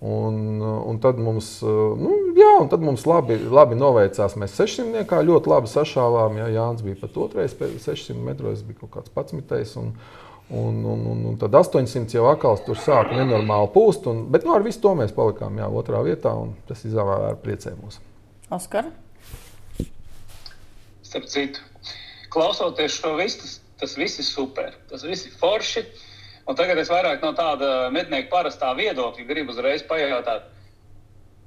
Un, 0.05 0.61
un 0.61 0.99
tad 1.01 1.17
mums, 1.17 1.49
nu, 1.65 2.13
jā, 2.37 2.51
un 2.61 2.69
tad 2.69 2.83
mums 2.85 3.07
labi, 3.09 3.39
labi 3.49 3.79
noveicās. 3.81 4.37
Mēs 4.37 4.59
600 4.61 5.07
kā 5.09 5.23
ļoti 5.25 5.49
labi 5.49 5.73
sašāvām. 5.73 6.37
Jā, 6.43 6.51
Jānis 6.59 6.85
bija 6.85 7.01
pat 7.01 7.17
otrais, 7.25 7.57
600 7.57 8.21
metros 8.21 8.61
bija 8.67 8.83
kaut 8.83 8.99
kāds 8.99 9.15
11. 9.17 9.95
Un, 10.51 10.85
Un, 10.85 11.07
un, 11.09 11.25
un, 11.25 11.37
tad 11.41 11.55
800 11.57 12.13
jau 12.13 12.27
atkal 12.29 12.59
tur 12.67 12.77
sāka 12.77 13.17
nenormāli 13.17 13.71
pūst. 13.73 14.05
Un, 14.11 14.27
bet 14.31 14.45
nu, 14.45 14.53
ar 14.53 14.65
visu 14.67 14.83
to 14.85 14.93
mēs 14.99 15.15
palikām 15.17 15.57
jā, 15.57 15.69
otrā 15.81 16.03
vietā, 16.05 16.35
un 16.37 16.53
tas 16.69 16.85
izvēlējās 16.85 17.31
ar 17.31 17.39
priecēm 17.41 17.79
mūs. 17.81 17.97
Oskar? 18.53 18.91
Starp 21.03 21.31
citu, 21.33 21.65
klausoties 22.35 22.99
šo 22.99 23.15
visu, 23.17 23.41
tas, 23.41 23.55
tas 23.81 23.97
viss 23.97 24.21
ir 24.21 24.29
super. 24.29 24.77
Tas 24.91 25.07
viss 25.09 25.31
ir 25.31 25.33
forši. 25.41 25.87
Un 26.45 26.59
tagad 26.59 26.77
es 26.83 26.93
vairāk 26.93 27.25
no 27.25 27.33
tāda 27.33 27.89
mednieka 27.95 28.29
parastā 28.29 28.75
viedokļa 28.77 29.25
gribu 29.25 29.55
uzreiz 29.55 29.85
pajautāt, 29.89 30.51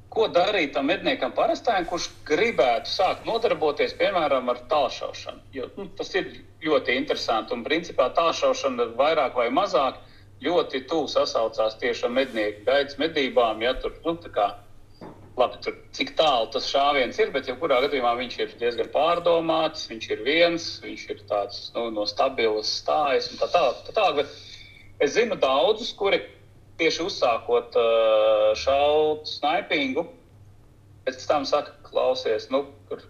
ko 0.10 0.26
darīt 0.34 0.74
tam 0.74 0.88
medniekam 0.90 1.36
parastajam, 1.38 1.86
kurš 1.86 2.10
gribētu 2.26 2.90
sākt 2.90 3.28
nodarboties, 3.30 3.94
piemēram, 4.00 4.50
ar 4.50 4.64
tālšaušanu. 4.72 5.44
Jo, 5.54 5.70
nu, 5.78 5.86
tas 6.00 6.10
ir 6.18 6.32
ļoti 6.64 6.96
interesanti. 6.98 7.54
Un, 7.56 7.66
principā, 7.66 8.10
tālšaušana 8.18 8.92
vairāk 8.98 9.38
vai 9.38 9.50
mazāk 9.54 10.00
ļoti 10.44 10.86
tuvu 10.90 11.10
sasaucās 11.12 11.78
tieši 11.82 12.08
ar 12.08 12.14
mednieku 12.14 12.66
gaitas 12.68 12.98
medībām. 13.02 13.62
Ja, 13.66 13.74
tur, 13.82 13.96
nu, 14.06 14.16
kā, 14.34 14.48
labi, 15.38 15.60
tur, 15.66 15.78
cik 15.98 16.16
tālu 16.18 16.50
tas 16.54 16.70
šāviens 16.70 17.20
ir, 17.22 17.32
bet 17.34 17.50
jebkurā 17.50 17.80
gadījumā 17.86 18.14
viņš 18.20 18.38
ir 18.42 18.56
diezgan 18.62 18.92
pārdomāts, 18.94 19.88
viņš 19.92 20.10
ir 20.14 20.24
viens, 20.26 20.70
viņš 20.84 21.06
ir 21.14 21.24
tāds 21.30 21.62
nu, 21.76 21.88
no 21.94 22.08
stabilas 22.10 22.72
stājas 22.82 23.32
un 23.32 23.42
tā 23.42 23.50
tālāk. 23.54 23.84
Tā, 23.90 23.96
tā, 23.98 24.26
es 25.06 25.14
zinu 25.18 25.38
daudzus, 25.42 25.94
kuri 25.98 26.24
tieši 26.78 27.06
uzsākot 27.06 27.78
šaut 28.62 29.30
snaipingu, 29.30 30.06
pēc 31.08 31.24
tam 31.30 31.46
saka, 31.50 31.74
klausies, 31.88 32.50
nu, 32.54 32.66
kur, 32.90 33.02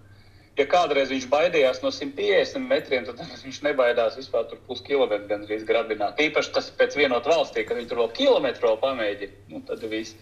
ja 0.58 0.66
kādreiz 0.70 1.12
viņš 1.14 1.28
baidījās 1.32 1.84
no 1.84 1.92
150 1.94 2.66
metriem, 2.70 3.06
tad 3.08 3.22
viņš 3.46 3.62
nebaidās 3.68 4.18
vispār 4.20 4.48
tur 4.50 4.62
puskilometru 4.70 5.30
gandrīz 5.30 5.68
grabināt. 5.68 6.20
Īpaši 6.28 6.54
tas 6.56 6.72
pēc 6.80 6.98
vienot 7.00 7.30
valstī, 7.30 7.66
kad 7.68 7.80
viņi 7.80 7.92
tur 7.92 8.04
vēl 8.04 8.12
kilometru 8.18 8.76
pamēģina. 8.82 9.46
Nu, 9.54 9.64
tad 9.68 9.86
viss. 9.92 10.18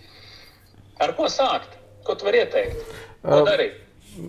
Ar 1.01 1.15
ko 1.17 1.27
sākt? 1.31 1.79
Ko 2.05 2.15
tu 2.15 2.27
vari 2.27 2.43
ieteikt? 2.43 2.93
Ko 3.25 3.41
darīt? 3.47 3.81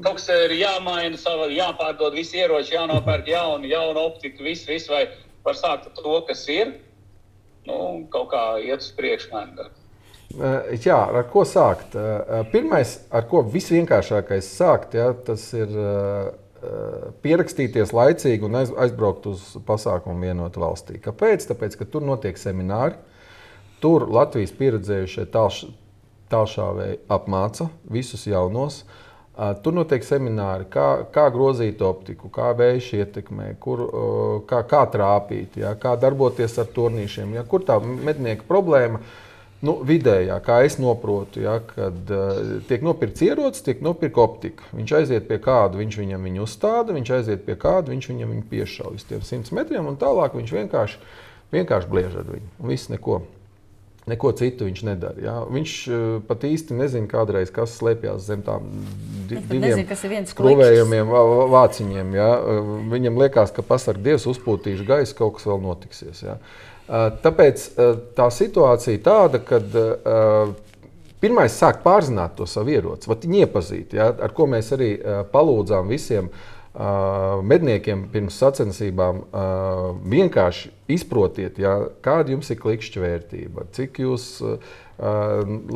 Kaut 0.02 0.16
kas 0.18 0.26
ir 0.34 0.56
jāmaina, 0.56 1.18
sava, 1.20 1.46
jāpārdod 1.52 2.16
visi 2.16 2.40
ieroči, 2.40 2.74
jānopērk 2.74 3.28
jaunu, 3.30 3.68
jaunu 3.70 4.02
optiku, 4.08 4.42
viss, 4.42 4.66
viss, 4.66 4.90
vai 4.90 5.04
var 5.46 5.54
sākt 5.54 5.86
ar 5.86 5.94
to, 5.94 6.14
kas 6.26 6.42
ir, 6.50 6.72
nu, 7.68 7.76
kaut 8.10 8.32
kā 8.32 8.42
iet 8.64 8.82
uz 8.82 8.88
priekšu. 8.96 9.30
Eh, 9.30 9.68
jā, 10.34 10.98
ar 10.98 11.28
ko 11.30 11.44
sākt? 11.46 11.94
Eh, 11.96 12.42
pirmais, 12.52 12.98
ar 13.14 13.26
ko 13.30 13.42
visvienkāršākais 13.46 14.50
sākt, 14.58 14.96
jā, 14.98 15.10
tas 15.26 15.44
ir 15.56 15.70
eh, 15.70 16.30
pierakstīties 17.22 17.94
laicīgi 17.94 18.46
un 18.48 18.58
aizbraukt 18.58 19.28
uz 19.30 19.42
pasākumu 19.66 20.26
vienotu 20.26 20.62
valstī. 20.62 20.98
Kāpēc? 21.02 21.46
Tāpēc, 21.52 21.78
ka 21.78 21.88
tur 21.90 22.06
notiek 22.06 22.38
semināri. 22.40 22.96
Tur 23.80 24.08
Latvijas 24.10 24.54
pieredzējušie 24.56 25.26
tālšāvēji 26.32 27.02
apmāca 27.12 27.68
visus 27.92 28.24
jaunos. 28.26 28.80
Tur 29.62 29.74
notiek 29.76 30.00
semināri, 30.00 30.64
kā, 30.72 31.04
kā 31.12 31.26
grozīt 31.28 31.82
optiku, 31.84 32.30
kā 32.32 32.54
vējš 32.56 32.86
ietekmē, 33.02 33.50
kur, 33.60 33.82
kā, 34.48 34.62
kā 34.64 34.80
trāpīt, 34.94 35.58
ja, 35.60 35.74
kā 35.76 35.92
darboties 36.00 36.56
ar 36.62 36.70
turnīšiem. 36.72 37.34
Ja, 37.36 37.44
kur 37.44 37.66
tā 37.68 37.76
mednieka 37.84 38.48
problēma? 38.48 39.02
Nu, 39.66 39.76
vidējā, 39.86 40.36
kā 40.44 40.60
es 40.66 40.76
saprotu, 40.78 41.42
ja, 41.42 41.58
kad 41.66 42.10
uh, 42.14 42.58
tiek 42.68 42.84
nopirkts 42.86 43.24
ierocis, 43.26 43.64
tiek 43.66 43.82
nopirkta 43.84 44.22
optika. 44.22 44.66
Viņš 44.76 44.92
aiziet 45.00 45.28
pie 45.28 45.38
kāda, 45.42 45.80
viņš 45.80 46.00
viņam 46.02 46.26
viņu 46.28 46.44
uzstāda, 46.44 46.94
viņš 46.96 47.14
aiziet 47.18 47.46
pie 47.46 47.56
kāda, 47.60 47.92
viņš 47.94 48.10
viņam 48.12 48.34
viņu 48.34 48.44
piešauj 48.50 49.00
uz 49.00 49.06
tiem 49.08 49.24
100 49.24 49.56
metriem, 49.56 49.88
un 49.90 49.98
tālāk 50.00 50.36
viņš 50.38 50.52
vienkārši, 50.60 51.00
vienkārši 51.56 51.90
bliež 51.90 52.20
ar 52.20 52.28
viņu. 52.36 52.52
Un 52.60 52.70
viss 52.74 52.92
neko. 52.92 53.24
Neko 54.06 54.30
citu 54.38 54.68
viņš 54.68 54.84
nedara. 54.86 55.18
Ja? 55.18 55.34
Viņš 55.50 55.72
uh, 55.90 56.04
pat 56.28 56.46
īsti 56.46 56.76
nezina, 56.78 57.08
kādreiz, 57.10 57.50
kas 57.50 57.74
slēpjas 57.80 58.28
zem 58.28 58.44
tām 58.46 58.68
diviem 59.26 59.82
skrūvējumiem, 60.30 61.10
vāciņiem. 61.50 62.14
Ja? 62.14 62.30
Uh, 62.38 62.70
viņam 62.92 63.18
liekas, 63.24 63.50
ka 63.56 63.66
pasargā 63.66 64.12
dievs 64.12 64.28
uzpūtīšu 64.30 64.86
gaisu, 64.86 65.18
kaut 65.18 65.40
kas 65.40 65.50
vēl 65.50 65.58
notiksies. 65.64 66.22
Ja? 66.22 66.38
Uh, 66.38 66.75
tāpēc 66.88 67.68
tā 68.16 68.28
situācija 68.30 69.02
tāda, 69.04 69.40
ka 69.42 69.60
pirmais 71.22 71.56
sāk 71.56 71.82
pārzināt 71.84 72.36
to 72.38 72.46
savu 72.50 72.74
ieroci, 72.76 73.10
viņu 73.10 73.40
iepazīt, 73.46 73.96
ja? 73.98 74.12
ar 74.12 74.34
ko 74.36 74.46
mēs 74.50 74.70
arī 74.76 74.92
palūdzām 75.32 75.90
visiem 75.90 76.30
medniekiem 77.46 78.02
pirms 78.12 78.36
sacensībām 78.36 79.22
vienkārši 80.12 80.74
izprotiet, 80.92 81.56
ja, 81.58 81.78
kāda 82.04 82.34
jums 82.34 82.50
ir 82.52 82.60
klikšķa 82.60 83.00
vērtība, 83.00 83.64
cik 83.72 84.02
jūs 84.04 84.26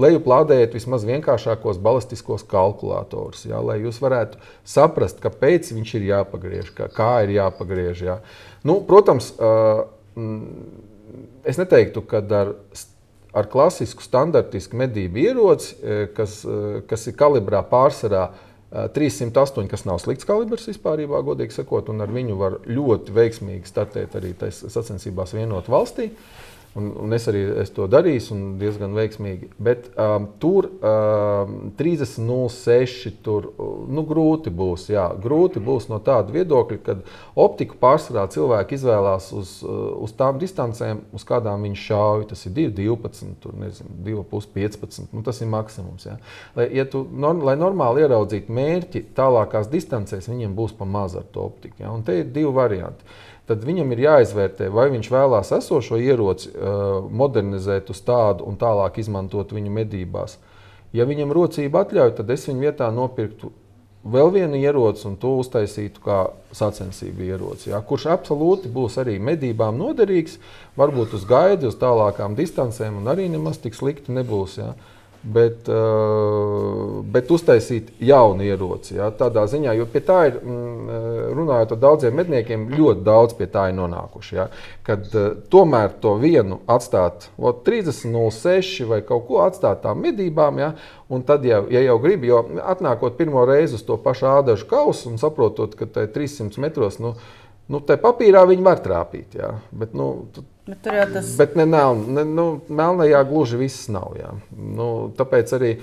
lejuplādējat 0.04 0.76
vismaz 0.76 1.06
vienkāršākos 1.08 1.80
balistiskos 1.80 2.44
kalkulatorus, 2.48 3.46
ja, 3.48 3.62
lai 3.64 3.80
jūs 3.80 4.00
varētu 4.00 4.40
saprast, 4.68 5.24
kāpēc 5.24 5.72
viņš 5.72 5.96
ir 5.96 6.06
jāpagriež, 6.12 6.70
kā, 6.76 7.10
ir 7.24 7.34
jāpagriež. 7.38 8.04
Ja. 8.04 8.20
Nu, 8.64 8.82
protams, 8.84 9.32
es 11.44 11.60
neteiktu, 11.60 12.04
ka 12.08 12.22
ar 12.40 12.54
ar 13.36 13.46
klasisku, 13.46 14.02
standartisku 14.02 14.78
medību 14.78 15.20
ieroci, 15.22 15.74
kas, 16.16 16.40
kas 16.90 17.06
ir 17.06 17.14
kalibrā 17.18 17.62
pārsvarā 17.70 18.24
308, 18.94 19.66
kas 19.70 19.84
nav 19.86 20.00
slikts 20.02 20.26
kalibrs 20.26 20.68
vispār, 20.70 21.02
godīgi 21.26 21.54
sakot, 21.54 21.90
un 21.90 22.02
ar 22.02 22.10
viņu 22.10 22.38
var 22.38 22.58
ļoti 22.66 23.14
veiksmīgi 23.14 23.70
startēt 23.70 24.14
arī 24.18 24.34
sacensībās 24.50 25.34
vienot 25.34 25.70
valstī. 25.70 26.10
Uh, 26.10 26.49
Un, 26.78 26.92
un 27.02 27.10
es 27.16 27.24
arī 27.26 27.40
es 27.58 27.72
to 27.74 27.88
darīju, 27.90 28.20
un 28.30 28.42
diezgan 28.60 28.92
veiksmīgi. 28.94 29.48
Bet 29.58 29.88
um, 29.98 30.28
tur 30.38 30.68
um, 30.70 31.54
30.06. 31.74 33.08
tur 33.26 33.48
nu, 33.90 34.04
grūti 34.06 34.52
būs. 34.54 34.84
Jā, 34.92 35.08
grūti 35.18 35.58
būs 35.66 35.88
no 35.90 35.98
tāda 36.06 36.30
viedokļa, 36.36 36.78
ka 36.86 36.94
optiku 37.42 37.74
pārsvarā 37.80 38.28
cilvēki 38.30 38.78
izvēlās 38.78 39.32
uz, 39.34 39.56
uh, 39.66 39.80
uz 40.06 40.14
tām 40.14 40.38
distancēm, 40.38 41.02
uz 41.16 41.26
kādām 41.26 41.66
viņi 41.66 41.80
šauj. 41.88 42.28
Tas 42.30 42.46
ir 42.46 42.54
2,12, 42.60 43.82
2,15. 44.06 45.10
Nu, 45.10 45.24
tas 45.26 45.42
ir 45.42 45.50
maksimums. 45.50 46.06
Jā. 46.06 46.20
Lai, 46.54 46.68
ja 46.78 46.86
tu, 46.86 47.02
norm, 47.10 47.42
lai 47.50 47.56
normāli 47.58 48.06
ieraudzītu 48.06 48.54
mērķi 48.60 49.08
tālākās 49.18 49.66
distancēs, 49.74 50.30
viņiem 50.30 50.54
būs 50.54 50.78
pa 50.78 50.86
maz 50.86 51.18
ar 51.18 51.26
to 51.34 51.50
optiku. 51.50 51.82
Jā. 51.82 51.90
Un 51.90 52.06
te 52.06 52.20
ir 52.22 52.30
divi 52.30 52.54
varianti 52.54 53.18
tad 53.50 53.64
viņam 53.66 53.90
ir 53.94 54.04
jāizvērtē, 54.06 54.68
vai 54.70 54.86
viņš 54.94 55.08
vēlās 55.10 55.50
esošo 55.58 55.98
ieroci 55.98 56.52
uh, 56.52 57.00
modernizēt 57.10 57.90
uz 57.90 58.02
tādu 58.06 58.46
un 58.46 58.58
tālāk 58.60 59.00
izmantot 59.02 59.54
viņu 59.56 59.72
medībās. 59.74 60.38
Ja 60.94 61.06
viņam 61.06 61.34
rocība 61.34 61.84
atļauj, 61.84 62.14
tad 62.18 62.30
es 62.30 62.46
viņu 62.46 62.64
vietā 62.66 62.90
nopirktu 62.94 63.50
vēl 64.10 64.30
vienu 64.32 64.58
ieroci 64.58 65.04
un 65.10 65.18
to 65.20 65.34
uztaisītu 65.42 66.02
kā 66.02 66.20
sacensību 66.56 67.26
ieroci. 67.26 67.68
Ja, 67.72 67.82
kurš 67.84 68.06
absolūti 68.14 68.70
būs 68.72 68.96
arī 69.02 69.18
medībām 69.22 69.76
noderīgs, 69.78 70.38
varbūt 70.80 71.18
uz 71.18 71.26
gaidi, 71.28 71.68
uz 71.68 71.76
tālākām 71.78 72.38
distancēm, 72.38 73.02
un 73.02 73.12
arī 73.12 73.28
nemaz 73.30 73.60
tik 73.60 73.76
slikti 73.76 74.14
nebūs. 74.16 74.56
Ja. 74.62 74.72
Uh, 74.72 74.99
bet 77.12 77.30
uztaisīt 77.30 77.90
jaunu 78.00 78.46
ieroci. 78.46 78.94
Ja, 78.96 79.10
tādā 79.12 79.44
ziņā, 79.50 79.74
jo 79.76 79.86
pie 79.90 80.00
tā 80.04 80.20
ir, 80.30 80.38
mm, 80.40 80.94
runājot 81.36 81.74
ar 81.76 81.82
daudziem 81.82 82.16
medniekiem, 82.16 82.68
ļoti 82.72 83.04
daudz 83.04 83.36
pie 83.36 83.50
tā 83.52 83.68
ir 83.68 83.76
nonākuši. 83.76 84.36
Ja, 84.38 84.48
kad 84.86 85.04
uh, 85.12 85.34
tomēr 85.52 85.92
to 86.00 86.14
vienu 86.22 86.62
atstāt 86.70 87.28
30,06 87.36 88.88
vai 88.88 89.02
kaut 89.04 89.26
ko 89.28 89.44
atstāt 89.44 89.84
tām 89.84 90.00
medībām, 90.06 90.62
ja, 90.62 90.72
Un 91.10 91.22
tad, 91.26 91.44
ja, 91.44 91.58
ja 91.70 91.80
jau 91.82 91.96
gribi, 91.98 92.28
jo 92.30 92.38
atnākot 92.70 93.16
pirmo 93.18 93.42
reizi 93.48 93.74
uz 93.74 93.82
to 93.82 93.96
pašu 93.98 94.28
ādažu 94.30 94.68
kausu 94.70 95.10
un 95.10 95.16
saprotot, 95.18 95.72
ka 95.74 95.88
tai 95.90 96.04
300 96.06 96.62
metros, 96.62 97.00
nu, 97.02 97.16
nu 97.70 97.80
tai 97.86 97.96
papīrā 98.02 98.42
viņi 98.50 98.66
var 98.66 98.82
trāpīt. 98.84 99.38
Jā. 99.38 99.54
Bet, 99.72 99.94
nu, 99.96 100.10
tu, 100.34 100.44
Bet 100.68 100.82
tur 100.84 100.94
jau 100.98 101.08
tas 101.14 101.32
bet 101.38 101.56
ne, 101.58 101.64
meln, 101.70 102.04
ne, 102.14 102.24
nu, 102.28 102.44
melnajā 102.68 103.24
gluži 103.30 103.58
viss 103.62 103.88
nav. 103.90 104.12
Jā. 104.18 104.34
Nu, 104.54 104.92
tāpēc 105.18 105.54
arī. 105.58 105.74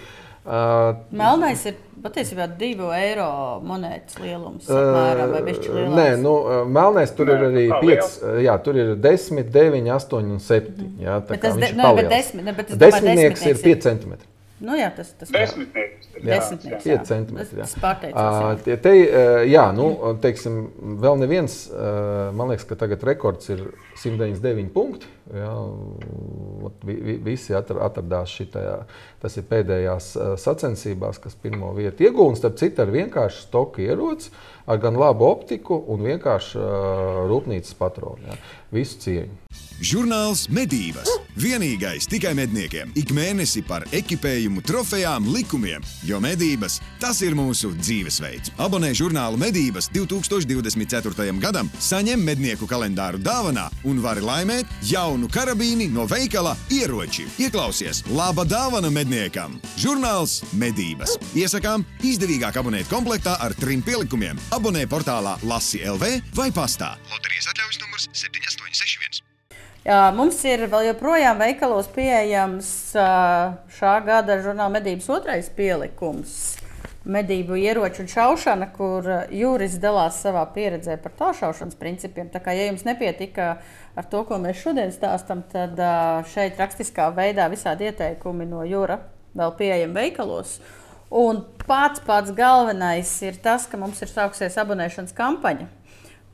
Uh, 0.48 0.94
Melnais 1.12 1.60
ir 1.68 1.76
patiesībā 2.00 2.46
divu 2.56 2.88
eiro 2.96 3.26
monētas 3.68 4.16
lielums. 4.24 4.70
Apmēram, 4.72 5.34
lielāks? 5.44 5.98
Nē, 5.98 6.06
nu, 6.22 6.36
melnais 6.72 7.12
tur 7.18 7.34
ir 7.34 7.44
arī 7.50 7.66
Kā 7.74 7.82
5, 7.84 8.16
jā, 8.46 8.56
tur 8.64 8.80
ir 8.80 8.94
10, 9.04 9.52
9, 9.52 9.90
8 9.98 10.32
un 10.38 10.40
7. 10.40 10.88
Jā, 11.04 11.18
tā 11.20 11.34
Bet 11.36 11.42
kā 11.42 11.50
tas 11.50 11.60
de- 11.60 11.68
ir 11.74 11.76
nē, 11.82 11.90
bet 12.00 12.10
desmit- 12.14 12.48
ne, 12.48 12.54
bet 12.62 12.72
Desmitnieks 12.72 12.88
ir 12.88 13.36
desmitnieks 13.36 13.46
ir- 13.60 13.64
5 13.76 13.84
centimetri. 13.90 14.28
Nu, 14.60 14.74
jā, 14.74 14.88
tas 14.96 15.12
tas 15.20 15.30
Desmitnieks. 15.30 16.08
Jā, 16.18 16.40
Desmitnieks, 16.40 16.86
jā. 16.90 16.96
5 16.98 17.06
centimetri. 17.06 17.58
Tas 17.60 17.76
jā. 17.76 17.82
Ā, 18.18 18.24
jā. 18.42 18.64
tie- 18.66 18.78
Te, 18.82 18.90
ā, 18.90 19.44
jā, 19.46 19.66
nu, 19.78 20.16
teiksim, 20.24 20.56
vēl 21.04 21.20
neviens, 21.22 21.58
ā, 21.70 22.32
man 22.34 22.50
liekas, 22.50 22.66
ka 22.66 22.76
tagad 22.76 23.04
rekords 23.06 23.52
ir 23.54 23.62
199 24.02 24.72
punkti. 24.74 25.06
Jā, 25.30 25.52
vi- 26.88 26.96
vi- 27.04 27.18
visi 27.22 27.54
atra- 27.54 27.84
atradās 27.86 28.34
šitajā, 28.34 28.80
tas 29.22 29.38
ir 29.38 29.44
pēdējās 29.44 30.10
sacensībās, 30.42 31.20
kas 31.22 31.36
pirmo 31.36 31.74
vietu 31.76 32.08
un 32.26 32.36
Starp 32.36 32.56
citu, 32.58 32.82
ar 32.82 32.88
vienkāršu 32.88 33.46
stoku 33.50 33.82
ieroci, 33.86 34.32
ar 34.68 34.78
gan 34.78 34.96
labu 34.96 35.26
optiku 35.30 35.84
un 35.88 36.00
vienkārši 36.00 36.58
ā, 36.58 37.28
rūpnīcas 37.30 37.76
patronu. 37.78 38.18
Jā. 38.26 38.38
Visu 38.72 38.98
cieņu. 39.06 39.30
Žurnāls 39.78 40.48
Medības. 40.50 41.12
Vienīgais 41.38 42.08
tikai 42.10 42.32
medniekiem. 42.34 42.90
Ik 42.98 43.12
mēnesi 43.14 43.62
par 43.62 43.84
ekipējumu, 43.94 44.64
trofejām, 44.66 45.28
likumiem. 45.30 45.84
Jo 46.08 46.18
medības 46.24 46.80
tas 46.98 47.20
ir 47.22 47.36
mūsu 47.38 47.70
dzīvesveids. 47.78 48.56
Abonē 48.58 48.90
žurnālu 48.98 49.38
Medības 49.38 49.92
2024. 49.94 51.28
gadam, 51.44 51.70
saņem 51.78 52.26
mednieku 52.26 52.66
kalendāru 52.66 53.22
dāvanā 53.22 53.68
un 53.86 54.02
vari 54.02 54.26
laimēt 54.26 54.74
jaunu 54.90 55.30
karabīni 55.30 55.92
no 55.94 56.08
veikala 56.10 56.56
ieroči. 56.74 57.28
Ieklausies, 57.38 58.02
laba 58.10 58.48
dāvana 58.50 58.90
medniekam! 58.90 59.60
Žurnāls 59.78 60.42
Medības. 60.58 61.20
Iesakām 61.38 61.86
izdevīgāk 62.02 62.58
abonēt 62.58 62.90
komplektā 62.90 63.38
ar 63.46 63.54
trim 63.62 63.86
pielikumiem. 63.86 64.42
Abonē 64.58 64.88
portālā 64.90 65.38
Lasi 65.46 65.86
LV 65.86 66.34
vai 66.34 66.50
pastā. 66.50 66.96
Loterijas 67.14 67.54
atļaujas 67.54 67.84
numurs 67.86 68.10
7861. 68.26 69.27
Mums 69.88 70.42
ir 70.44 70.66
vēl 70.68 70.90
joprojām 70.90 71.38
veikalos 71.40 71.88
pieejams 71.96 72.70
šā 73.78 73.92
gada 74.04 74.36
žurnāla 74.44 74.74
medības 74.74 75.06
otrais 75.16 75.48
pielikums. 75.56 76.58
Medību 77.08 77.56
ieroču 77.56 78.04
un 78.04 78.10
šaušana, 78.12 78.68
kur 78.76 79.08
Jūris 79.32 79.78
dalās 79.80 80.18
savā 80.20 80.42
pieredzē 80.52 80.98
par 81.00 81.14
tālšaušanas 81.16 81.80
principiem. 81.80 82.28
Tā 82.28 82.42
kā, 82.44 82.52
ja 82.52 82.66
jums 82.68 82.84
nepietika 82.84 83.62
ar 83.96 84.10
to, 84.12 84.26
ko 84.28 84.42
mēs 84.44 84.60
šodien 84.60 84.92
stāstām, 84.92 85.46
tad 85.48 85.80
šeit 86.34 86.60
rakstiskā 86.60 87.08
veidā 87.16 87.48
visādi 87.48 87.88
ieteikumi 87.88 88.50
no 88.50 88.68
Jūra 88.68 89.00
vēl 89.40 89.56
pieejami 89.56 90.02
veikalos. 90.02 90.58
Un 91.16 91.46
pats 91.64 92.04
pats 92.04 92.36
galvenais 92.36 93.16
ir 93.24 93.40
tas, 93.40 93.72
ka 93.72 93.80
mums 93.80 94.04
ir 94.04 94.12
sākusies 94.12 94.60
abonēšanas 94.60 95.16
kampaņa. 95.16 95.72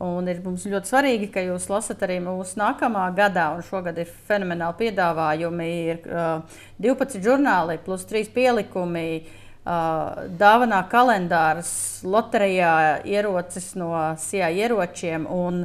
Un 0.02 0.26
ir 0.28 0.42
mums 0.44 0.66
ļoti 0.68 0.90
svarīgi, 0.90 1.30
ka 1.32 1.44
jūs 1.46 1.70
lasat 1.70 2.02
arī 2.04 2.18
mūsu 2.24 2.58
nākamā 2.60 3.06
gadā, 3.16 3.52
un 3.56 3.62
šogad 3.64 4.00
ir 4.02 4.10
fenomenāli 4.28 4.80
piedāvājumi. 4.82 5.70
Ir 5.94 6.10
uh, 6.10 6.60
12 6.82 7.22
žurnāli, 7.24 7.78
plus 7.86 8.04
3 8.10 8.32
pielikumi, 8.34 9.06
uh, 9.22 10.26
dāvanā 10.42 10.82
kalendārs, 10.92 11.72
loterijā 12.04 12.74
ierocis 13.06 13.74
no 13.80 13.94
SIA 14.20 14.50
ieročiem. 14.66 15.30
Un 15.30 15.64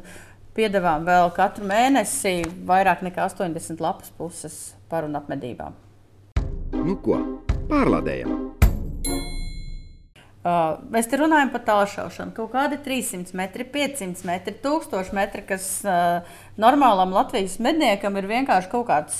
piedāvājam 0.58 1.08
vēl 1.08 1.34
katru 1.34 1.66
mēnesi 1.72 2.38
vairāk 2.68 3.02
nekā 3.08 3.26
80 3.32 3.82
lapas 3.82 4.12
puses 4.20 4.60
par 4.92 5.08
un 5.08 5.18
ap 5.18 5.32
medībām. 5.32 5.74
Nu 6.76 7.00
ko, 7.02 7.18
pārlādējam! 7.72 8.36
Uh, 10.48 10.78
mēs 10.94 11.08
te 11.10 11.18
runājam 11.18 11.50
par 11.52 11.64
tālšaušanu. 11.66 12.32
Kaut 12.36 12.52
kādi 12.54 12.78
300 12.80 13.34
metri, 13.36 13.66
500 13.68 14.24
metri, 14.28 14.54
1000 14.62 15.10
metri, 15.16 15.42
kas 15.44 15.66
uh, 15.84 16.38
normālam 16.60 17.12
Latvijas 17.12 17.58
medniekam 17.60 18.16
ir 18.16 18.28
vienkārši 18.30 18.70
kaut 18.72 18.86
kāds 18.88 19.18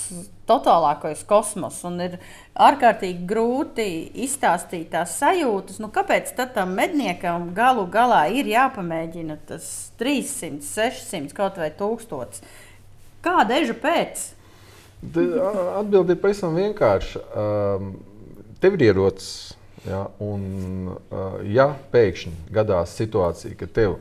totālākais 0.49 1.21
kosmos. 1.29 1.81
Un 1.85 1.99
ir 2.07 2.15
ārkārtīgi 2.57 3.27
grūti 3.29 3.85
izstāstīt 4.25 4.89
tās 4.95 5.19
sajūtas. 5.19 5.77
Nu, 5.83 5.91
kāpēc 5.93 6.31
tam 6.55 6.73
medniekam 6.79 7.51
galu 7.57 7.85
galā 7.91 8.23
ir 8.33 8.49
jāpamēģina 8.49 9.37
tas 9.51 9.69
300, 10.01 10.63
600, 10.65 11.35
kaut 11.37 11.61
vai 11.61 11.69
1000? 11.75 12.41
Kāda 13.21 13.59
eža 13.59 13.77
pēc? 13.77 14.25
Atbilde 15.03 16.15
ir 16.15 16.23
pavisam 16.23 16.57
vienkārša. 16.57 17.23
Um, 17.35 17.95
tev 18.63 18.79
ir 18.79 18.89
ierocis. 18.89 19.58
Ja, 19.87 20.05
un, 20.19 20.41
uh, 20.91 21.39
ja 21.47 21.69
pēkšņi 21.93 22.51
gadās 22.51 22.97
situācija, 22.99 23.55
ka 23.59 23.67
tev 23.71 23.99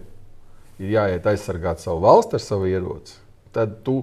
ir 0.82 0.94
jāiet 0.96 1.26
aizsargāt 1.30 1.82
savu 1.82 2.02
valsti 2.02 2.38
ar 2.38 2.42
savu 2.42 2.70
ieroci, 2.70 3.14
tad 3.54 3.78
tu 3.86 4.00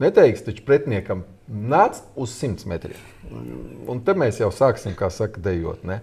neteiksi 0.00 0.46
taču 0.48 0.64
pretiniekam, 0.64 1.24
nāc 1.48 2.00
uz 2.16 2.32
100 2.38 2.68
metriem. 2.68 3.04
Un 3.88 4.02
te 4.04 4.14
mēs 4.16 4.40
jau 4.40 4.50
sāksim, 4.54 4.96
kā 4.96 5.10
saka, 5.12 5.40
dejot. 5.44 5.84
Ne? 5.88 6.00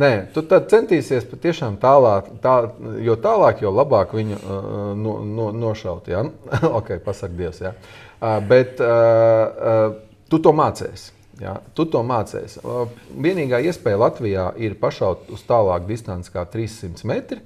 Nē, 0.00 0.10
tu 0.34 0.42
tad 0.46 0.68
centīsies 0.70 1.26
patiešām 1.28 1.76
tālāk, 1.82 2.30
tā, 2.42 2.56
jo 3.04 3.16
tālāk, 3.20 3.64
jo 3.64 3.72
labāk 3.74 4.14
viņu 4.16 4.38
uh, 4.38 4.68
no, 4.96 5.18
no, 5.26 5.50
nošaut. 5.52 6.08
Ja? 6.10 6.24
ok, 6.78 6.94
pasak 7.04 7.34
Dievs. 7.38 7.62
Ja? 7.64 7.74
Uh, 8.20 8.38
bet 8.46 8.80
uh, 8.82 8.86
uh, 8.86 10.22
tu 10.30 10.40
to 10.42 10.54
mācīsies. 10.56 11.10
Ja, 11.40 11.54
tu 11.74 11.86
to 11.88 12.02
mācīsies. 12.04 12.58
Uh, 12.60 12.90
Vienīgā 13.16 13.62
iespēja 13.64 14.00
Latvijā 14.02 14.50
ir 14.60 14.76
pašaut 14.80 15.30
uz 15.32 15.42
tālāku 15.48 15.88
distanci 15.88 16.32
kā 16.34 16.44
300 16.44 17.08
metri. 17.08 17.40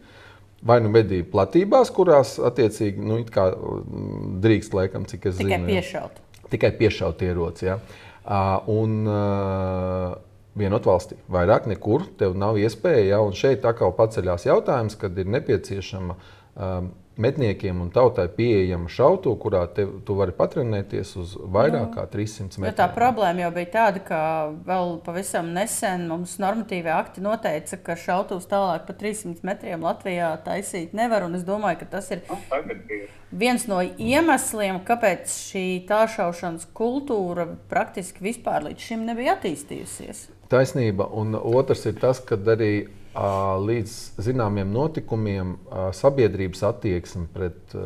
Vai 0.65 0.79
nu 0.81 0.89
medību 0.89 1.29
platībās, 1.29 1.91
kurās 1.93 2.39
attiecīgi 2.41 3.03
nu, 3.05 3.19
mm, 3.21 4.39
drīkst, 4.43 4.73
laikam, 4.75 5.05
cik 5.05 5.29
es 5.29 5.37
Tikai 5.37 5.59
zinu. 5.59 5.69
ja. 5.69 5.83
piešaut. 5.83 6.23
Tikai 6.51 6.71
piešaut 6.79 7.23
ieroci. 7.27 7.69
Ja. 7.69 7.77
Un 8.73 9.05
vienot 10.59 10.87
valstī. 10.87 11.19
Vairāk 11.31 11.69
nekur 11.71 12.07
tev 12.19 12.37
nav 12.39 12.59
iespēja. 12.61 13.05
Ja, 13.15 13.21
un 13.25 13.37
šeit 13.37 13.67
atkal 13.69 13.93
paceļās 13.97 14.47
jautājums, 14.49 14.97
kad 14.99 15.19
ir 15.19 15.29
nepieciešama 15.35 16.17
um, 16.17 16.91
medniekiem 17.17 17.81
un 17.81 17.91
tautai 17.95 18.27
pieejama 18.29 18.89
šauto, 18.91 19.35
kurā 19.39 19.65
te, 19.75 19.85
tu 20.07 20.17
vari 20.19 20.33
patrenēties 20.35 21.13
uz 21.21 21.35
vairāk 21.39 21.93
kā 21.95 22.07
300 22.11 22.59
Jo 22.59 22.65
metriem. 22.65 22.75
tā 22.81 22.89
problēma 22.95 23.45
jau 23.45 23.51
bija 23.55 23.71
tāda, 23.77 24.03
ka 24.05 24.21
vēl 24.67 24.97
pavisam 25.07 25.53
nesen 25.55 26.09
mums 26.11 26.37
normatīvie 26.43 26.91
akti 26.91 27.23
noteica, 27.25 27.77
ka 27.87 27.97
šautavus 27.97 28.49
tālāk 28.51 28.87
par 28.89 28.97
300 28.99 29.47
metriem 29.47 29.87
Latvijā 29.87 30.33
taisīt 30.45 30.93
nevar. 30.93 31.23
un 31.23 31.35
Es 31.35 31.45
domāju, 31.45 31.79
ka 31.85 31.87
tas 31.99 32.11
ir 32.11 32.23
Nu, 32.29 32.37
ir. 32.91 33.09
viens 33.33 33.67
no 33.67 33.81
iemesliem, 33.83 34.81
kāpēc 34.87 35.27
šī 35.31 35.87
tālšaušanas 35.89 36.67
kultūra 36.75 37.47
praktiski 37.69 38.23
vispār 38.23 38.63
līdz 38.69 38.79
šim 38.79 39.05
nebija 39.07 39.37
attīstījusies. 39.39 40.29
Taisnība. 40.49 41.07
Un 41.13 41.35
otrs 41.35 41.87
ir 41.87 41.95
tas, 42.01 42.21
ka 42.21 42.37
arī 42.37 42.89
līdz 43.15 43.93
zināmiem 44.27 44.73
notikumiem 44.75 45.55
sabiedrības 45.95 46.65
attieksme 46.67 47.29
pret 47.35 47.77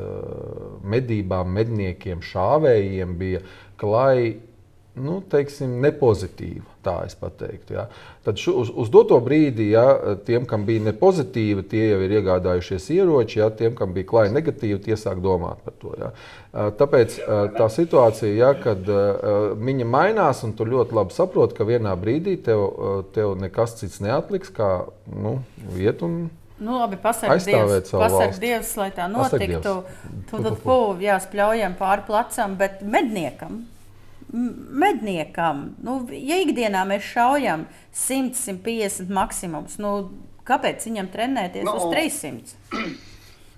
medībām, 0.89 1.51
medniekiem, 1.53 2.23
šāvējiem 2.25 3.17
bija, 3.21 3.43
ka 3.77 3.91
lai 3.93 4.21
nu, 5.03 5.19
teiksim, 5.31 5.79
nepozitīva. 5.83 6.67
Tā 6.85 6.95
es 7.07 7.17
pateiktu. 7.19 7.75
Ja. 7.77 7.85
Tad 8.25 8.41
šu, 8.41 8.55
uz, 8.63 8.71
uz 8.71 8.91
doto 8.93 9.19
brīdi, 9.25 9.71
ja 9.75 10.17
tiem, 10.27 10.47
kam 10.49 10.65
bija 10.69 10.87
nepozitīva, 10.87 11.65
tie 11.69 11.91
jau 11.91 12.01
ir 12.05 12.15
iegādājušies 12.21 12.89
ieroči, 12.97 13.41
ja 13.43 13.51
tiem, 13.55 13.75
kam 13.79 13.93
bija 13.97 14.09
klāja 14.09 14.33
negatīva, 14.35 14.81
tie 14.85 14.97
sāk 15.01 15.21
domāt 15.25 15.61
par 15.67 15.77
to. 15.83 15.93
Ja. 16.01 16.11
Tāpēc 16.79 17.19
tā 17.59 17.69
situācija, 17.73 18.33
ja, 18.35 18.51
kad 18.59 18.89
viņa 19.59 19.89
mainās, 19.89 20.43
un 20.47 20.57
tu 20.57 20.69
ļoti 20.69 20.97
labi 20.97 21.17
saproti, 21.17 21.59
ka 21.59 21.69
vienā 21.69 21.95
brīdī 22.01 22.39
tev, 22.47 22.65
tev 23.17 23.37
nekas 23.41 23.79
cits 23.83 24.03
neatliks, 24.05 24.53
kā 24.55 24.73
nu, 25.13 25.39
iet 25.77 26.05
un 26.07 26.27
Nu, 26.59 26.79
labi, 26.81 26.97
pasakot, 26.99 27.45
Dievs, 27.47 27.91
pasak 27.95 28.39
Dievs, 28.43 28.73
lai 28.81 28.89
tā 28.91 29.07
notiktu. 29.11 29.75
Tad, 30.27 30.31
tad, 30.33 30.57
tad, 30.59 31.03
jā, 31.03 31.19
spļaujam 31.23 31.77
pāri 31.79 32.07
plecam, 32.09 32.57
bet 32.59 32.81
medniekam. 32.83 33.61
Medniekam, 34.29 35.71
nu, 35.81 36.01
ja 36.13 36.37
ikdienā 36.43 36.83
mēs 36.89 37.07
šaujam 37.15 37.65
100, 37.97 38.37
150 38.37 39.13
maksimums, 39.17 39.79
nu, 39.81 39.93
kāpēc 40.49 40.85
viņam 40.85 41.09
trenēties 41.13 41.65
no. 41.65 41.79
uz 41.79 41.87
300? 41.95 42.59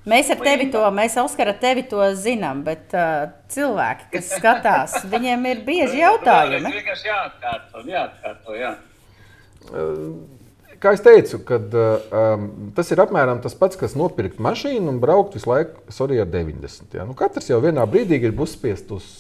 Mēs 0.09 0.31
ar 0.33 0.39
tevi 0.41 0.71
to, 0.73 0.81
mēs 0.97 1.19
Oskar, 1.21 1.51
ar 1.53 1.59
tevi 1.61 1.83
to 1.91 2.01
zinām, 2.17 2.63
bet 2.65 2.95
uh, 2.97 3.29
cilvēki, 3.53 4.07
kas 4.15 4.31
skatās, 4.39 4.95
viņiem 5.13 5.49
ir 5.51 5.65
bieži 5.67 6.01
jautājumi. 6.01 6.63
Tas 6.65 6.79
vienkārši 6.79 7.11
jāatkārto, 7.11 7.83
jāatkārto, 7.91 8.57
jā. 8.57 8.75
Uh, 9.69 10.71
kā 10.81 10.95
jau 10.97 11.03
teicu, 11.05 11.43
kad, 11.51 11.75
um, 11.77 12.47
tas 12.77 12.91
ir 12.95 13.03
apmēram 13.05 13.43
tas 13.45 13.57
pats, 13.59 13.79
kas 13.81 13.97
nopirkt 13.99 14.41
mašīnu 14.41 14.89
un 14.95 15.03
braukt 15.03 15.37
visu 15.37 15.51
laiku 15.51 15.85
sorry, 15.93 16.21
ar 16.23 16.31
90. 16.33 16.97
Ja? 16.97 17.05
Nu, 17.09 17.19
katrs 17.19 17.51
jau 17.53 17.61
vienā 17.63 17.85
brīdī 17.91 18.23
grib 18.23 18.41
uzspiest 18.41 18.95
uz 18.97 19.11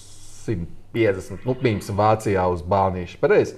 150, 0.92 1.46
nu, 1.46 1.54
piemēram, 1.54 1.96
Vācijā 1.98 2.46
uz 2.50 2.62
Bānīšu. 2.66 3.18
Pareizi. 3.20 3.56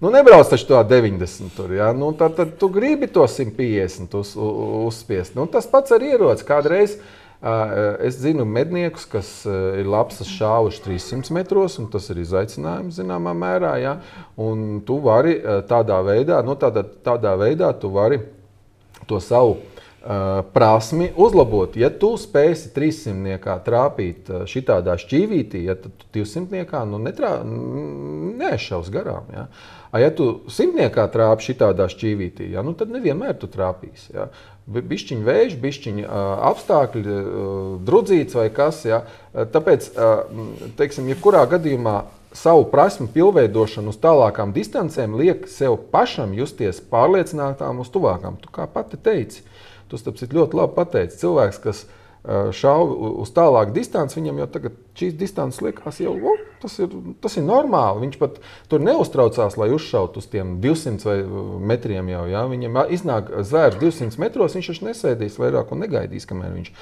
Nu, 0.00 0.12
nebrauc 0.14 0.46
taču 0.46 0.68
to 0.68 0.82
90. 0.86 1.54
Tur, 1.56 1.72
ja? 1.74 1.92
nu, 1.92 2.12
tad, 2.14 2.36
tad 2.38 2.54
tu 2.58 2.68
gribi 2.70 3.08
to 3.10 3.26
150 3.26 4.14
uz, 4.14 4.34
uz, 4.36 4.58
uzspiest. 4.86 5.34
Nu, 5.34 5.48
tas 5.50 5.66
pats 5.66 5.94
ar 5.94 6.04
ieroci. 6.06 6.46
Kādreiz 6.46 6.98
uh, 6.98 7.06
Es 8.02 8.16
zinu 8.18 8.46
medniekus, 8.46 9.04
kas 9.10 9.28
ir 9.46 9.86
labs 9.86 10.22
šāvuši 10.26 10.84
300 10.86 11.34
metros, 11.34 11.76
un 11.78 11.86
tas 11.90 12.08
ir 12.10 12.18
izaicinājums 12.22 12.98
zināmā 12.98 13.34
mērā. 13.34 13.74
Ja? 13.82 13.96
Un 14.38 14.80
tu 14.86 15.00
vari 15.02 15.36
tādā 15.70 15.98
veidā, 16.06 16.40
nu, 16.46 16.54
tādā, 16.58 16.82
tādā 16.82 17.34
veidā 17.38 17.72
tu 17.78 17.90
vari 17.94 18.18
to 19.06 19.20
savu 19.22 19.54
uh, 19.54 19.77
prasmi 20.54 21.10
uzlabot. 21.16 21.76
Ja 21.76 21.90
tu 21.90 22.12
spēsi 22.20 22.70
300 22.74 23.56
trāpīt 23.66 24.30
šitādā 24.48 24.94
šķīvītī, 25.00 25.64
ja 25.68 25.74
tad 25.78 26.06
200 26.14 26.84
nu, 26.88 27.00
netrā, 27.02 27.38
neaizšaus 27.44 28.92
garām. 28.94 29.26
Ja? 29.34 29.48
Ja 29.98 30.12
tu 30.14 30.44
simtniekā 30.52 31.08
trāpi 31.12 31.50
šitādā 31.50 31.88
šķīvītī, 31.90 32.52
ja, 32.54 32.62
nu, 32.62 32.76
tad 32.78 32.92
nevienmēr 32.94 33.36
tu 33.40 33.50
trāpīsi. 33.50 34.12
Ja 34.14 34.28
bišķiņu 34.68 35.24
vējš, 35.24 35.56
bišķiņu 35.62 36.06
apstākļi, 36.50 37.18
drudzīts 37.88 38.36
vai 38.36 38.48
kas. 38.54 38.82
Ja? 38.88 39.02
Tāpēc, 39.32 39.90
teiksim, 40.78 41.08
jebkurā 41.14 41.46
gadījumā 41.48 42.02
savu 42.36 42.66
prasmu 42.68 43.08
pilnveidošanu 43.12 43.94
uz 43.94 44.00
tālākām 44.02 44.52
distancēm 44.52 45.16
liek 45.16 45.46
sev 45.48 45.78
pašam 45.92 46.34
justies 46.36 46.82
pārliecinātām 46.92 47.80
uz 47.80 47.88
tuvākām. 47.94 48.36
Tu 48.42 48.52
kā 48.52 48.68
pati 48.70 49.00
teici, 49.00 49.42
tu 49.90 50.00
ļoti 50.36 50.58
labi 50.58 50.76
pateici. 50.76 51.18
Cilvēks, 51.22 51.60
kas 51.64 51.84
šauja 52.58 53.12
uz 53.24 53.32
tālāku 53.34 53.74
distanci, 53.76 54.18
viņam 54.20 54.42
jau 54.42 54.48
tagad 54.58 54.80
šīs 54.98 55.16
distances 55.18 55.62
liekas, 55.64 56.00
jau 56.02 56.14
o, 56.16 56.34
tas, 56.62 56.78
ir, 56.82 56.94
tas 57.22 57.38
ir 57.38 57.46
normāli. 57.46 58.04
Viņš 58.06 58.18
pat 58.20 58.40
tur 58.70 58.82
neuztraucās, 58.84 59.58
lai 59.60 59.70
uzšautu 59.74 60.22
uz 60.22 60.30
tiem 60.30 60.56
200 60.64 61.18
metriem. 61.70 62.10
Jau, 62.14 62.24
ja? 62.30 62.46
Viņam 62.50 62.82
iznāk 62.94 63.30
zvērs 63.46 63.78
200 63.82 64.20
metros, 64.22 64.58
viņš 64.58 64.72
taču 64.72 64.88
nesēdīs 64.90 65.38
vairāk 65.40 65.74
un 65.74 65.86
negaidīs, 65.86 66.28
kamēr 66.28 66.56
viņš 66.58 66.74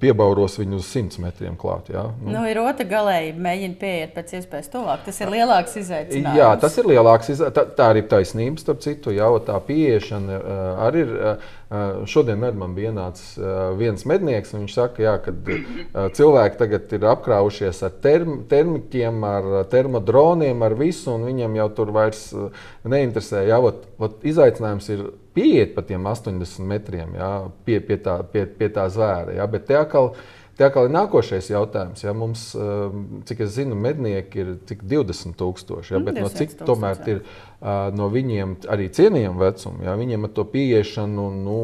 piebauros 0.00 0.56
viņu 0.60 0.80
uz 0.80 0.88
100 0.90 1.20
metriem 1.22 1.56
klāt. 1.58 1.90
Ja? 1.92 2.06
Nu. 2.20 2.32
Nu, 2.34 2.42
ir 2.50 2.58
otra 2.62 2.86
galēji, 2.88 3.34
mēģina 3.42 3.78
pieiet 3.80 4.14
pēc 4.16 4.34
iespējas 4.40 4.70
tuvāk. 4.72 5.04
Tas 5.06 5.20
ir 5.22 5.30
lielāks 5.32 5.76
izaicinājums. 5.82 6.40
Jā, 6.40 6.48
tas 6.62 6.78
ir 6.80 6.88
lielāks 6.90 7.30
izaicinājums. 7.30 7.56
Tā, 7.56 7.76
tā 7.78 7.90
arī 7.92 8.02
ir 8.02 8.08
taisnība, 8.10 8.62
starp 8.62 8.82
citu, 8.84 9.14
jau 9.14 9.30
tā 9.46 9.60
pieiešana 9.68 10.40
arī 10.88 11.04
ir. 11.06 11.14
Šodien 12.06 12.38
man 12.38 12.76
bija 12.76 12.92
ienācis 12.92 13.32
viens 13.78 14.04
mednieks, 14.06 14.52
un 14.54 14.62
viņš 14.62 14.74
saka, 14.76 15.02
jā, 15.02 15.16
ka 15.24 16.04
cilvēki 16.14 16.60
tagad 16.60 16.92
ir 16.94 17.05
apkrāvušies 17.10 17.82
ar 17.86 17.94
term, 18.02 18.40
termikiem, 18.50 19.22
ar 19.26 19.46
termodroniem, 19.72 20.62
ar 20.66 20.76
visu, 20.78 21.12
un 21.14 21.26
viņam 21.28 21.58
jau 21.60 21.68
tur 21.78 21.92
vairs 21.96 22.24
neinteresē. 22.84 23.44
Jā, 23.50 23.60
ot, 23.62 23.86
ot, 24.02 24.18
izaicinājums 24.26 24.90
ir 24.94 25.04
pieiet 25.36 25.74
pa 25.76 25.84
tiem 25.84 26.06
80 26.08 26.64
metriem 26.66 27.16
jā, 27.18 27.30
pie, 27.66 27.80
pie, 27.84 28.00
tā, 28.02 28.18
pie, 28.32 28.46
pie 28.58 28.70
tā 28.72 28.88
zvēra. 28.92 29.36
Jā, 29.36 29.46
bet 29.52 29.68
te 29.68 29.76
atkal, 29.78 30.14
te 30.56 30.66
atkal 30.66 30.88
ir 30.88 30.94
nākošais 30.94 31.50
jautājums. 31.52 32.02
Jā, 32.04 32.14
mums, 32.16 32.46
um, 32.58 33.22
cik 33.28 33.42
es 33.46 33.54
zinu, 33.58 33.76
mednieki 33.78 34.42
ir 34.42 34.52
cik 34.68 34.84
20 34.88 35.36
tūkstoši, 35.40 35.94
jā, 35.94 36.02
bet 36.04 36.20
no 36.20 36.30
cik 36.32 36.56
tomēr 36.62 37.02
ir 37.12 37.22
no 37.96 38.08
viņiem 38.12 38.58
arī 38.72 38.88
cienījama 38.92 39.40
vecuma. 39.40 39.84
Jā, 39.88 39.96
viņiem 39.98 40.28
ar 40.28 40.32
to 40.36 40.44
pieiešanu 40.52 41.26
nu, 41.40 41.58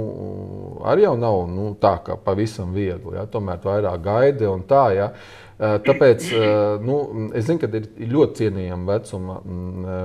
arī 0.88 1.06
jau 1.06 1.14
nav 1.20 1.44
nu, 1.52 1.72
tā 1.80 1.98
kā 2.04 2.16
pavisam 2.16 2.72
viegli. 2.76 3.16
Jā, 3.18 3.26
tomēr 3.30 3.60
vairāk 3.64 4.04
gaida 4.04 4.52
un 4.52 4.64
tā. 4.68 4.84
Jā. 4.96 5.10
Tāpēc 5.62 6.24
nu, 6.82 6.96
es 7.38 7.46
zinu, 7.46 7.60
ka 7.62 7.68
ir 7.78 8.08
ļoti 8.10 8.40
cienījama 8.40 8.96
vecuma 8.96 9.36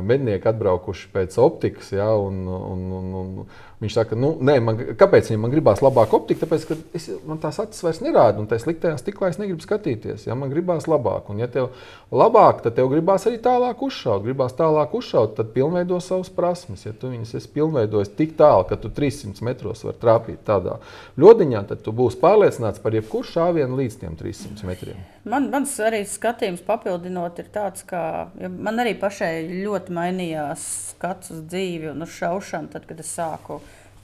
mednieki 0.05 0.51
atbraukuši 0.51 1.09
pēc 1.15 1.39
optikas. 1.41 1.89
Ja, 1.95 2.11
un, 2.19 2.43
un, 2.45 2.83
un, 2.99 3.15
un, 3.21 3.31
Viņš 3.77 3.93
saka, 3.93 4.17
nu, 4.17 4.31
nē, 4.41 4.55
man, 4.65 4.79
kāpēc 4.97 5.27
viņam 5.29 5.51
gribās 5.53 5.83
labāk 5.85 6.15
optiku? 6.17 6.41
Tāpēc, 6.41 6.63
ka 6.65 6.77
es, 6.97 7.03
man 7.29 7.37
tās 7.37 7.59
acis 7.61 7.83
vairs 7.85 7.99
nerāda, 8.01 8.41
un 8.41 8.47
tā 8.49 8.57
sliktajā 8.57 8.97
stiklā 8.97 9.29
es 9.29 9.37
negribu 9.37 9.61
skatīties. 9.61 10.23
Ja 10.25 10.33
man 10.33 10.49
gribās 10.49 10.87
labāk, 10.89 11.29
un 11.29 11.43
ja 11.43 11.49
tev 11.53 11.67
labāk, 12.09 12.63
tad 12.65 12.73
tev 12.79 12.89
gribās 12.89 13.27
arī 13.29 13.37
tālāk 13.43 13.83
uzšaut. 13.85 14.23
Gribās 14.25 14.57
tālāk 14.57 14.95
uzšaut, 14.97 15.35
tad 15.37 15.51
pilnveido 15.53 15.99
savas 16.01 16.33
prasmes. 16.33 16.87
Ja 16.87 16.95
tu 16.97 17.11
viņus 17.13 17.35
esi 17.37 17.51
pilnveidojis 17.53 18.15
tik 18.17 18.33
tālu, 18.39 18.65
ka 18.65 18.79
tu 18.81 18.89
300 18.89 19.45
metros 19.45 19.85
vari 19.85 20.01
trāpīt 20.01 20.41
tādā 20.49 20.79
ļodiņā, 21.21 21.61
tad 21.69 21.85
tu 21.85 21.93
būsi 21.93 22.17
pārliecināts 22.23 22.81
par 22.81 22.97
jebkuru 22.97 23.29
šāvienu 23.29 23.77
līdz 23.77 23.99
tiem 24.01 24.17
300 24.17 24.71
metriem. 24.71 25.05
Man, 25.27 25.51
mans 25.51 25.73
arī 25.83 26.01
skatījums 26.07 26.65
papildinot 26.65 27.37
ir 27.43 27.53
tāds, 27.53 27.85
ka 27.85 28.01
ja 28.39 28.49
man 28.49 28.81
arī 28.81 28.93
pašai 28.97 29.33
ļoti 29.51 29.93
mainījās 29.93 30.67
skats 30.95 31.33
uz 31.35 31.41
dzīvi 31.51 31.91
un 31.91 32.05
uz 32.05 32.13
šaušanu, 32.15 32.71
tad, 32.73 32.87
kad 32.89 33.03
es 33.03 33.11
sāku 33.11 33.59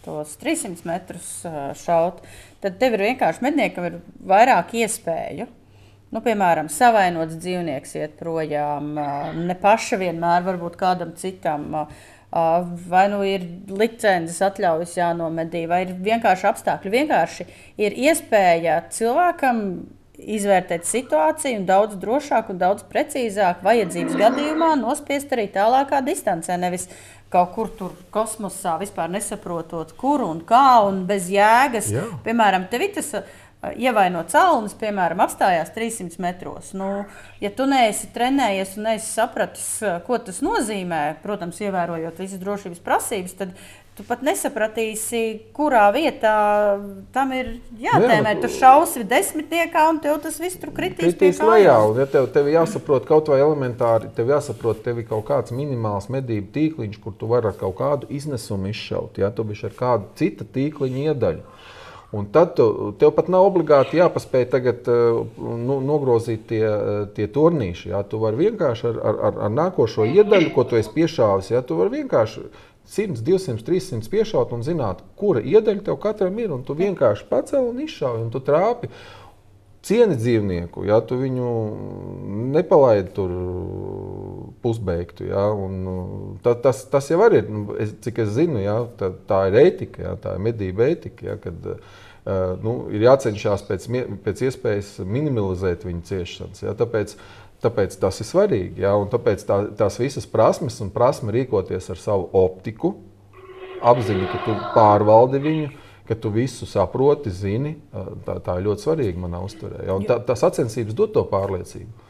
tos 0.06 0.38
300 0.42 0.88
metrus 0.88 1.28
šaut, 1.82 2.22
tad 2.64 2.80
tev 2.82 2.98
ir 2.98 3.08
vienkārši 3.10 3.44
medniekam 3.46 3.88
ir 3.90 4.00
vairāk 4.28 4.76
iespēju. 4.84 5.50
Nu, 6.14 6.22
piemēram, 6.22 6.68
savainots 6.70 7.40
dzīvnieks 7.42 7.96
iet 7.98 8.20
projām, 8.20 8.92
ne 9.48 9.56
paša 9.58 9.98
vienmēr, 9.98 10.44
varbūt 10.46 10.76
kādam 10.78 11.16
citam. 11.18 11.88
Vai 12.34 13.08
nu 13.10 13.24
ir 13.26 13.44
licences, 13.70 14.38
atļaujas 14.46 14.94
jānomedī, 14.98 15.64
vai 15.70 15.84
ir 15.88 15.96
vienkārši 16.06 16.48
apstākļi. 16.50 16.94
Vienkārši 17.00 17.46
ir 17.82 17.98
iespēja 18.06 18.80
cilvēkam 18.94 19.60
izvērtēt 20.14 20.86
situāciju 20.86 21.64
daudz 21.66 21.98
drošāk 22.02 22.50
un 22.54 22.62
daudz 22.62 22.86
precīzāk 22.90 23.62
vajadzības 23.66 24.18
gadījumā 24.18 24.72
nospiest 24.82 25.34
arī 25.34 25.48
tālākā 25.54 26.02
distancē. 26.06 26.58
Nevis 26.62 26.88
kaut 27.34 27.54
kur 27.56 27.72
tur 27.78 27.96
kosmosā 28.14 28.78
vispār 28.82 29.10
nesaprotot, 29.14 29.96
kur 30.00 30.24
un 30.26 30.44
kā 30.48 30.84
un 30.88 31.04
bez 31.10 31.32
jēgas. 31.34 31.90
Jā. 31.94 32.06
Piemēram, 32.26 32.70
tev 32.72 32.86
ir 32.86 32.94
tas 33.00 33.14
ievainot 33.80 34.32
cēlonis, 34.34 34.76
piemēram, 34.80 35.22
apstājās 35.24 35.72
300 35.76 36.20
metros. 36.24 36.74
Nu, 36.78 37.06
ja 37.44 37.52
tu 37.56 37.68
neesi 37.70 38.10
trenējies 38.16 38.76
un 38.78 38.90
neesi 38.90 39.08
sapratis, 39.08 39.70
ko 40.08 40.20
tas 40.20 40.42
nozīmē, 40.44 41.04
protams, 41.24 41.62
ievērojot 41.64 42.20
visas 42.24 42.42
drošības 42.44 42.84
prasības, 42.84 43.38
tad 43.40 43.56
Tu 43.94 44.02
pat 44.08 44.24
nesapratīsi, 44.26 45.20
kurā 45.54 45.84
vietā 45.94 46.34
tam 47.14 47.34
ir 47.38 47.52
jātēmē. 47.78 48.32
Jā, 48.34 48.40
tu 48.42 48.50
šausi 48.50 49.04
desmitniekā, 49.06 49.84
un 49.92 50.00
tev 50.02 50.18
tas 50.24 50.40
viss 50.42 50.58
tur 50.58 50.72
kritīs. 50.74 51.14
Kritīs 51.14 51.42
lejā, 51.46 51.76
un 51.92 52.02
ja 52.02 52.08
tev, 52.10 52.26
tev 52.34 52.50
jāsaprot 52.50 53.06
kaut 53.06 53.30
vai 53.30 53.38
elementāri, 53.44 54.10
tev 54.18 54.34
jāsaprot, 54.34 54.82
tev 54.82 55.04
ir 55.04 55.06
kaut 55.12 55.28
kāds 55.30 55.54
minimāls 55.54 56.10
medību 56.10 56.50
tīkliņš, 56.56 56.98
kur 57.06 57.14
tu 57.20 57.30
vari 57.30 57.52
ar 57.52 57.60
kaut 57.60 57.78
kādu 57.84 58.10
iznesumu 58.10 58.74
izšaut. 58.74 59.22
Ja 59.22 59.30
tu 59.30 59.46
biji 59.46 59.70
ar 59.70 59.78
kādu 59.78 60.10
citu 60.18 60.50
tīkliņu 60.58 61.06
iedaļu. 61.12 61.46
Un 62.14 62.28
tad 62.34 62.52
tu, 62.58 62.66
tev 63.02 63.10
pat 63.18 63.30
nav 63.34 63.46
obligāti 63.48 63.98
jāpaspēj 63.98 64.44
tagad, 64.52 64.90
nu, 65.38 65.80
nogrozīt 65.82 66.44
tie, 66.50 66.62
tie 67.18 67.26
turnīši. 67.26 67.88
Ja? 67.90 68.04
Tu 68.06 68.20
vari 68.22 68.38
vienkārši 68.44 68.86
ar, 68.90 69.00
ar, 69.30 69.40
ar 69.48 69.54
nākošo 69.54 70.06
iedaļu, 70.06 70.52
ko 70.54 70.66
tu 70.70 70.78
esi 70.78 70.94
piešāvis, 70.94 71.50
ja? 71.56 71.64
tu 71.66 71.80
vari 71.80 72.02
vienkārši 72.04 72.46
100, 72.86 73.24
200, 73.24 73.64
300 73.64 74.10
piešaut 74.12 74.54
un 74.56 74.64
zināt, 74.66 75.04
kura 75.20 75.42
iedaļa 75.42 75.86
tev 75.88 76.00
katram 76.04 76.40
ir. 76.42 76.54
Tu 76.68 76.76
vienkārši 76.78 77.28
pacēli 77.30 77.70
un 77.72 77.84
izšauji, 77.86 78.26
un 78.28 78.32
tu 78.34 78.42
trāpi. 78.44 78.92
Cieni 79.84 80.16
dzīvnieku, 80.16 80.86
ja 80.88 81.02
tu 81.04 81.18
viņu 81.20 81.48
nepalaidi 82.54 83.10
tur 83.18 83.34
pusbeigtu. 84.64 85.26
Ja, 85.28 85.50
un, 85.52 86.38
ta, 86.46 86.54
tas, 86.56 86.86
tas 86.88 87.10
jau 87.12 87.20
ir, 87.28 87.50
nu, 87.52 87.76
cik 88.06 88.22
es 88.24 88.32
zinu, 88.38 88.62
ja, 88.64 88.78
tā, 89.00 89.12
tā 89.28 89.42
ir 89.50 89.60
ētika, 89.66 90.06
ja, 90.06 90.14
tā 90.24 90.38
ir 90.38 90.46
medību 90.46 90.86
ētika. 90.88 91.28
Ja, 91.28 91.36
kad, 91.44 91.68
uh, 91.74 92.00
nu, 92.64 92.78
ir 92.96 93.04
jācenšas 93.10 93.66
pēc, 93.68 93.90
pēc 94.24 94.46
iespējas 94.48 94.94
minimalizēt 95.04 95.84
viņu 95.84 96.08
ciešanas. 96.08 96.64
Ja, 96.64 96.78
tāpēc, 96.80 97.18
tāpēc 97.64 97.96
tas 98.02 98.20
ir 98.22 98.28
svarīgi. 98.30 98.84
Ja, 98.84 98.94
tāpēc 99.10 99.46
tā, 99.48 99.60
tās 99.80 100.00
visas 100.02 100.28
prasmes 100.30 100.80
un 100.84 100.92
prasme 100.94 101.34
rīkoties 101.36 101.90
ar 101.94 102.02
savu 102.02 102.30
optiku, 102.44 102.96
apziņu, 103.84 104.28
ka 104.32 104.44
tu 104.46 104.60
pārvaldi 104.76 105.42
viņu 105.44 105.72
ka 106.08 106.16
tu 106.16 106.30
visu 106.30 106.66
saproti, 106.68 107.32
zini, 107.32 107.78
tā, 108.26 108.38
tā 108.44 108.58
ir 108.60 108.68
ļoti 108.68 108.86
svarīga 108.86 109.24
manā 109.24 109.40
uztverē. 109.46 109.86
Ja? 109.88 110.00
Tā, 110.08 110.20
tā 110.28 110.36
sacensības 110.40 110.98
dod 110.98 111.14
to 111.16 111.24
pārliecību. 111.32 112.10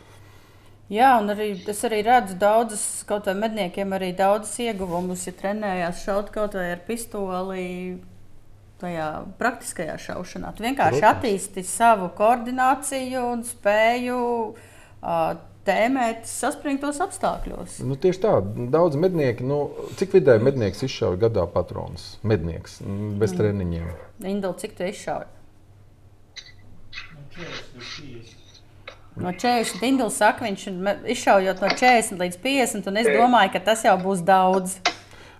Jā, 0.94 1.14
un 1.22 1.32
arī 1.32 1.54
es 1.70 1.84
arī 1.88 2.02
redzu 2.06 2.36
daudzas, 2.42 2.84
kaut 3.08 3.30
vai 3.30 3.36
medniekiem, 3.46 3.94
arī 3.96 4.12
daudzas 4.18 4.58
ieguvumus, 4.62 5.28
ja 5.30 5.34
trenējās 5.38 6.04
šaut 6.06 6.34
kaut 6.34 6.58
vai 6.58 6.74
ar 6.74 6.84
pistoli. 6.88 7.68
Tajā 8.84 9.08
praktiskajā 9.40 9.94
šaušanā. 10.02 10.50
Tu 10.58 10.66
vienkārši 10.66 11.06
attīsti 11.08 11.62
savu 11.64 12.10
koordināciju 12.18 13.22
un 13.30 13.46
spēju 13.48 14.18
uh, 14.50 14.73
tēmēt 15.68 16.28
saspringtos 16.28 17.00
apstākļos. 17.04 17.80
Nu, 17.88 17.96
tieši 18.00 18.22
tā, 18.26 18.34
daudz 18.74 19.00
mednieki, 19.00 19.46
nu, 19.48 19.60
cik 20.00 20.18
vidēji 20.18 20.44
mednieks 20.44 20.84
izšauja 20.88 21.22
gadā 21.28 21.46
patronus? 21.52 22.18
Mednieks 22.24 22.82
bez 22.84 23.34
mm. 23.34 23.38
treniņiem. 23.40 23.92
Indela, 24.28 24.58
cik 24.60 24.76
tu 24.80 24.88
izšauji? 24.88 25.30
No 29.14 29.30
40 29.30 29.86
Indela 29.86 30.12
saka, 30.14 30.46
viņš 30.48 30.66
izšaujot 31.14 31.62
no 31.62 31.70
40 31.70 32.20
līdz 32.22 32.42
50, 32.44 32.90
un 32.90 33.00
es 33.02 33.10
domāju, 33.14 33.54
ka 33.56 33.64
tas 33.72 33.86
jau 33.86 33.96
būs 34.02 34.24
daudz. 34.26 34.80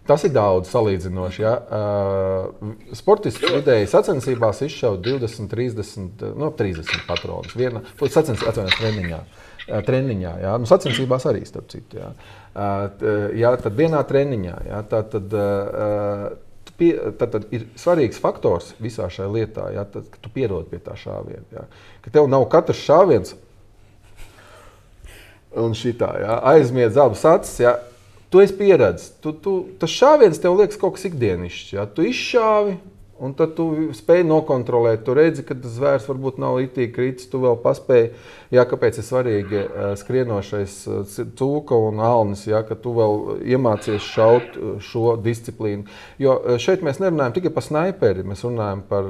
Tas 0.08 0.26
ir 0.28 0.34
daudz 0.36 0.68
salīdzinoši. 0.68 1.42
Ja? 1.42 1.54
Uh, 1.64 2.74
sportists 2.96 3.40
vidēji 3.40 3.88
sacensībās 3.88 4.60
izšauja 4.66 5.00
20, 5.06 5.48
30, 5.52 6.26
no 6.38 6.52
30 6.60 7.06
patronus. 7.08 7.56
Viena 7.56 7.82
sacensības 8.02 8.52
atvainojas 8.52 8.80
treniņā. 8.82 9.22
Uh, 9.24 9.53
treniņā. 9.68 10.34
Jā. 10.44 10.56
Nu, 10.60 10.68
sacensībās 10.70 11.28
arī, 11.30 11.44
starp 11.48 11.70
citu. 11.72 12.00
Jā. 12.02 12.10
Jā, 13.38 13.54
tad 13.62 13.78
vienā 13.78 14.02
treniņā. 14.10 14.58
Jā, 14.68 14.82
tā, 14.92 15.04
tad, 15.14 15.38
pie, 16.80 16.92
tad, 17.20 17.38
tad 17.38 17.48
ir 17.56 17.66
svarīgs 17.80 18.20
faktors 18.22 18.74
visā 18.84 19.08
šajā 19.12 19.30
lietā, 19.32 19.70
jā, 19.76 19.86
tad, 19.90 20.10
ka 20.12 20.22
tu 20.22 20.32
pierodi 20.34 20.74
pie 20.74 20.82
tā 20.84 20.98
šāviena. 21.00 21.46
Jā. 21.54 21.66
Ka 22.04 22.14
tev 22.18 22.30
nav 22.32 22.46
katrs 22.52 22.84
šāviens 22.84 23.36
un 25.64 25.76
šitā, 25.78 26.12
jā, 26.24 26.38
aizmiedz 26.54 26.98
abas 26.98 27.26
acis. 27.30 27.60
Jā. 27.64 27.78
Tu 28.34 28.42
esi 28.42 28.56
pieredzējis. 28.58 29.12
Tas 29.78 29.94
šāviens 29.94 30.40
tev 30.42 30.56
liekas 30.58 30.80
kaut 30.82 30.96
kas 30.96 31.06
ikdienišķs. 31.06 31.76
Jā. 31.76 31.84
Tu 31.94 32.08
izšāvi, 32.10 32.80
Un 33.24 33.32
tad 33.40 33.54
tu 33.56 33.66
spēj 33.96 34.26
nokontrolēt. 34.28 35.06
Tu 35.08 35.14
redzi, 35.16 35.46
ka 35.48 35.56
tas 35.56 35.78
zvērs 35.78 36.08
varbūt 36.10 36.40
nav 36.44 36.58
itī 36.60 36.90
kritis. 36.92 37.30
Tu 37.32 37.40
vēl 37.40 37.56
paspēji, 37.64 38.10
jā, 38.52 38.66
kāpēc 38.68 39.00
ir 39.00 39.08
svarīgi 39.08 39.62
uh, 39.62 39.84
skrienošais 40.00 40.76
uh, 40.92 41.20
cūka 41.40 41.78
un 41.88 42.02
alnis, 42.04 42.44
jā, 42.50 42.60
ka 42.68 42.76
tu 42.76 42.96
vēl 42.98 43.46
iemācies 43.56 44.04
šaut 44.04 44.58
uh, 44.60 44.74
šo 44.84 45.16
disciplīnu. 45.24 45.88
Jo 46.20 46.36
šeit 46.60 46.84
mēs 46.84 47.00
nerunājam 47.00 47.38
tikai 47.38 47.54
par 47.56 47.66
snaiperi, 47.66 48.26
mēs 48.28 48.44
runājam 48.44 48.84
par 48.90 49.08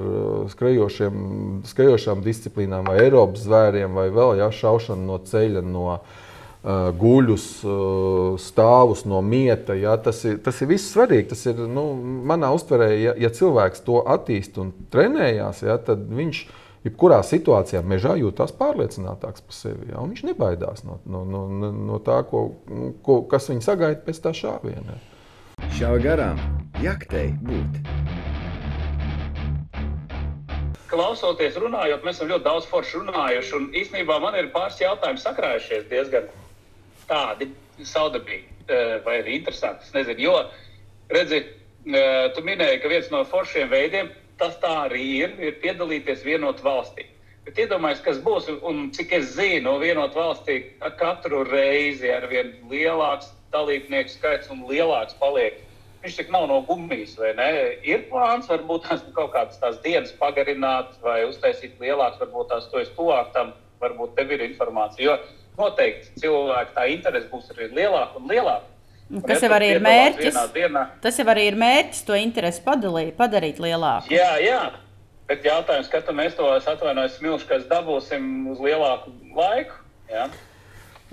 skrejošām 0.54 2.22
disciplīnām 2.26 2.92
vai 2.92 3.00
Eiropas 3.08 3.48
zvēriem 3.48 3.98
vai 3.98 4.12
vēl 4.14 4.44
jā, 4.44 4.52
šaušanu 4.62 5.10
no 5.10 5.18
ceļa. 5.26 5.66
No, 5.74 5.88
uh, 5.98 6.22
guļus, 6.64 7.46
stāvus 8.40 9.04
no 9.06 9.20
mieta. 9.22 9.76
Ja, 9.76 9.98
tas, 10.00 10.24
ir, 10.24 10.38
tas 10.44 10.62
ir 10.64 10.70
viss 10.72 10.94
svarīgi. 10.94 11.30
Tas 11.34 11.46
ir 11.52 11.60
nu, 11.68 11.90
manā 12.24 12.54
uztverē, 12.56 12.90
ja, 12.96 13.16
ja 13.20 13.32
cilvēks 13.34 13.84
to 13.84 14.00
attīst 14.08 14.60
un 14.64 14.72
trenējās, 14.94 15.64
ja, 15.68 15.76
tad 15.78 16.06
viņš 16.08 16.46
jebkurā 16.88 17.20
situācijā 17.24 17.84
mežā 17.84 18.16
jūtas 18.20 18.56
pārliecinātāks 18.56 19.44
par 19.44 19.56
sevi. 19.56 19.92
Ja, 19.92 20.04
viņš 20.04 20.24
nebaidās 20.30 20.86
no, 20.88 21.02
no, 21.06 21.24
no, 21.28 21.72
no 21.72 22.00
tā, 22.04 22.22
ko, 22.28 22.50
ko, 23.04 23.24
kas 23.28 23.50
viņu 23.52 23.64
sagaida 23.66 24.00
pēc 24.06 24.24
tā 24.24 24.32
šāviena. 24.36 25.00
Šā 25.76 25.92
garām 26.04 26.40
jaktei 26.84 27.34
būt. 27.44 27.82
Klausoties, 30.94 31.56
runājot, 31.58 32.04
mēs 32.06 32.20
esam 32.20 32.30
ļoti 32.30 32.46
daudz 32.46 32.68
forši 32.70 33.00
runājuši. 33.02 33.62
Īsnībā 33.82 34.20
man 34.22 34.38
ir 34.38 34.52
pāris 34.54 34.78
jautājumi 34.84 35.24
sakrājušies 35.24 35.88
diezgan 35.90 36.28
tādi 37.10 37.50
saudabīgi 37.82 38.68
eh, 38.68 39.00
vai 39.06 39.20
arī 39.22 39.40
interesanti. 39.40 39.88
Es 39.88 39.96
nezinu, 39.96 40.22
jo, 40.28 40.36
redzi, 41.14 41.42
eh, 41.44 42.28
tu 42.36 42.44
minēji, 42.46 42.82
ka 42.84 42.92
viens 42.92 43.10
no 43.14 43.24
foršiem 43.30 43.72
veidiem, 43.72 44.12
tas 44.40 44.56
tā 44.62 44.74
arī 44.88 45.04
ir, 45.24 45.36
ir 45.40 45.60
piedalīties 45.64 46.24
vienot 46.26 46.62
valstī. 46.66 47.08
Bet 47.44 47.60
iedomājieties, 47.60 48.04
kas 48.06 48.20
būs, 48.24 48.48
un 48.64 48.88
cik 48.96 49.12
es 49.18 49.34
zinu, 49.36 49.76
vienot 49.82 50.16
valstī 50.16 50.62
katru 51.00 51.44
reizi 51.50 52.08
ar 52.12 52.30
vien 52.32 52.54
lielāks 52.72 53.34
dalībnieku 53.52 54.14
skaits 54.14 54.52
un 54.54 54.64
lielāks 54.70 55.18
paliek. 55.20 55.60
Viņš 56.04 56.16
tik 56.20 56.32
nav 56.32 56.48
no 56.52 56.62
gumijas, 56.68 57.18
vai 57.20 57.34
ne? 57.36 57.50
Ir 57.88 58.08
plāns, 58.10 58.50
varbūt 58.52 58.88
tās 58.88 59.04
kaut 59.16 59.32
kādas 59.36 59.60
tās 59.60 59.78
dienas 59.84 60.12
pagarināt 60.20 60.98
vai 61.04 61.22
uztaisīt 61.28 61.80
lielākas, 61.84 62.20
varbūt 62.24 62.50
tās 62.52 62.68
to 62.72 62.82
es 62.82 62.92
tuvāk 62.96 63.32
tam, 63.36 63.54
varbūt 63.84 64.16
tev 64.18 64.32
ir 64.36 64.44
informācija. 64.48 65.04
Jo 65.12 65.43
noteikti 65.58 66.22
cilvēku 66.24 66.76
tā 66.76 66.86
interese 66.94 67.30
būs 67.32 67.52
arī 67.54 67.70
lielāka 67.74 68.20
un 68.20 68.30
lielāka. 68.32 68.70
Un 69.14 69.22
kas 69.28 69.44
jau 69.44 69.52
arī 69.54 69.74
ir 69.76 69.82
mērķis? 69.84 70.38
Dienā, 70.56 70.88
tas 71.04 71.20
jau 71.20 71.26
arī 71.30 71.50
ir 71.52 71.58
mērķis 71.60 72.06
to 72.08 72.16
interesi 72.18 72.64
padalīt, 72.66 73.14
padarīt 73.20 73.60
lielāku. 73.62 74.14
Jā, 74.14 74.32
jā. 74.42 74.62
Bet 75.30 75.46
jautājums, 75.48 75.90
kad 75.92 76.10
mēs 76.16 76.36
to 76.38 76.48
atvainojamies, 76.56 77.18
smilškas 77.20 77.68
dabūsim 77.70 78.48
uz 78.52 78.62
lielāku 78.64 79.14
laiku? 79.38 79.78
Jā, 80.12 80.28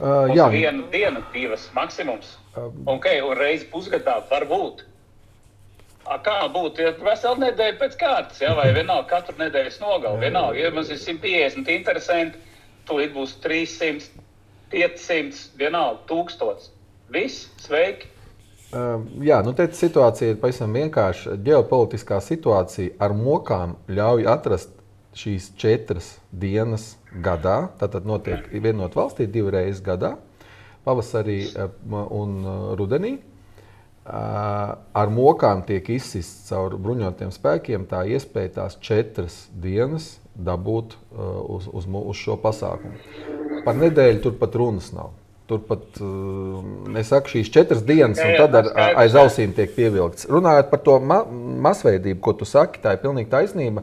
uh, 0.00 0.30
jā. 0.34 0.48
viena 0.52 0.86
diena, 0.92 1.22
divas 1.34 1.68
maksimums. 1.76 2.34
Um. 2.58 2.80
Okay, 2.96 3.20
un 3.22 3.36
reizi 3.38 3.68
pusgadā 3.70 4.18
var 4.30 4.48
būt. 4.50 4.86
A, 6.10 6.16
kā 6.24 6.40
būtu, 6.50 6.82
ja 6.82 6.94
veselu 6.96 7.38
nedēļu 7.44 7.78
pēc 7.78 7.94
kārtas, 8.00 8.40
ja, 8.42 8.54
vai 8.58 8.70
vienalga 8.74 9.06
katru 9.12 9.36
nedēļas 9.38 9.78
nogalu. 9.82 10.18
Vienalga, 10.24 10.58
ja 10.58 10.72
mums 10.74 10.90
ir 10.90 10.98
150 10.98 11.70
interesanti, 11.70 12.40
tūlīt 12.88 13.12
būs 13.14 13.36
300 13.44 14.24
500, 14.70 15.50
vienalga, 15.58 16.00
1000. 16.08 16.70
Viss, 17.10 17.48
sveiki! 17.58 18.06
Uh, 18.70 19.02
jā, 19.26 19.40
nu, 19.42 19.50
situācija 19.50 20.30
ir 20.30 20.36
pavisam 20.38 20.70
vienkārša. 20.78 21.34
Ģeopolitiskā 21.42 22.20
situācija 22.22 22.94
ar 23.02 23.14
mokām 23.18 23.74
ļauj 23.90 24.28
atrast 24.30 24.76
šīs 25.18 25.48
četras 25.58 26.12
dienas 26.30 26.92
gadā. 27.24 27.72
Tātad 27.80 28.06
notiek 28.06 28.46
vienot 28.62 28.94
valstī 28.94 29.26
divas 29.26 29.56
reizes 29.56 29.82
gadā, 29.82 30.14
pavasarī 30.86 31.40
un 31.90 32.38
rudenī. 32.78 33.16
Uh, 34.00 34.78
ar 34.96 35.10
mokām 35.12 35.60
tiek 35.66 35.90
izsists 35.92 36.48
caur 36.48 36.78
bruņotiem 36.80 37.34
spēkiem 37.34 37.84
tā 37.90 38.06
iespēja 38.08 38.54
tās 38.56 38.78
četras 38.82 39.42
dienas 39.52 40.14
dabūt 40.34 40.96
uh, 40.96 41.42
uz, 41.58 41.68
uz, 41.68 41.90
uz 41.90 42.22
šo 42.22 42.38
pasākumu. 42.40 43.39
Par 43.64 43.78
nedēļu 43.78 44.22
tur 44.24 44.36
pat 44.40 44.54
runas 44.58 44.90
nav. 44.96 45.12
Tur 45.50 45.64
pat, 45.66 45.82
uh, 45.98 46.60
es 47.00 47.08
saku, 47.10 47.32
šīs 47.32 47.50
četras 47.50 47.82
dienas, 47.82 48.20
un 48.22 48.36
tad 48.38 48.54
ar, 48.60 48.68
aiz 49.02 49.16
ausīm 49.18 49.50
tiek 49.56 49.72
pievilkts. 49.74 50.28
Runājot 50.30 50.70
par 50.70 50.82
to 50.86 50.94
ma 51.02 51.24
masveidību, 51.66 52.20
ko 52.22 52.36
tu 52.38 52.46
saki, 52.46 52.82
tā 52.84 52.94
ir 52.94 53.02
pilnīgi 53.02 53.32
taisnība. 53.32 53.82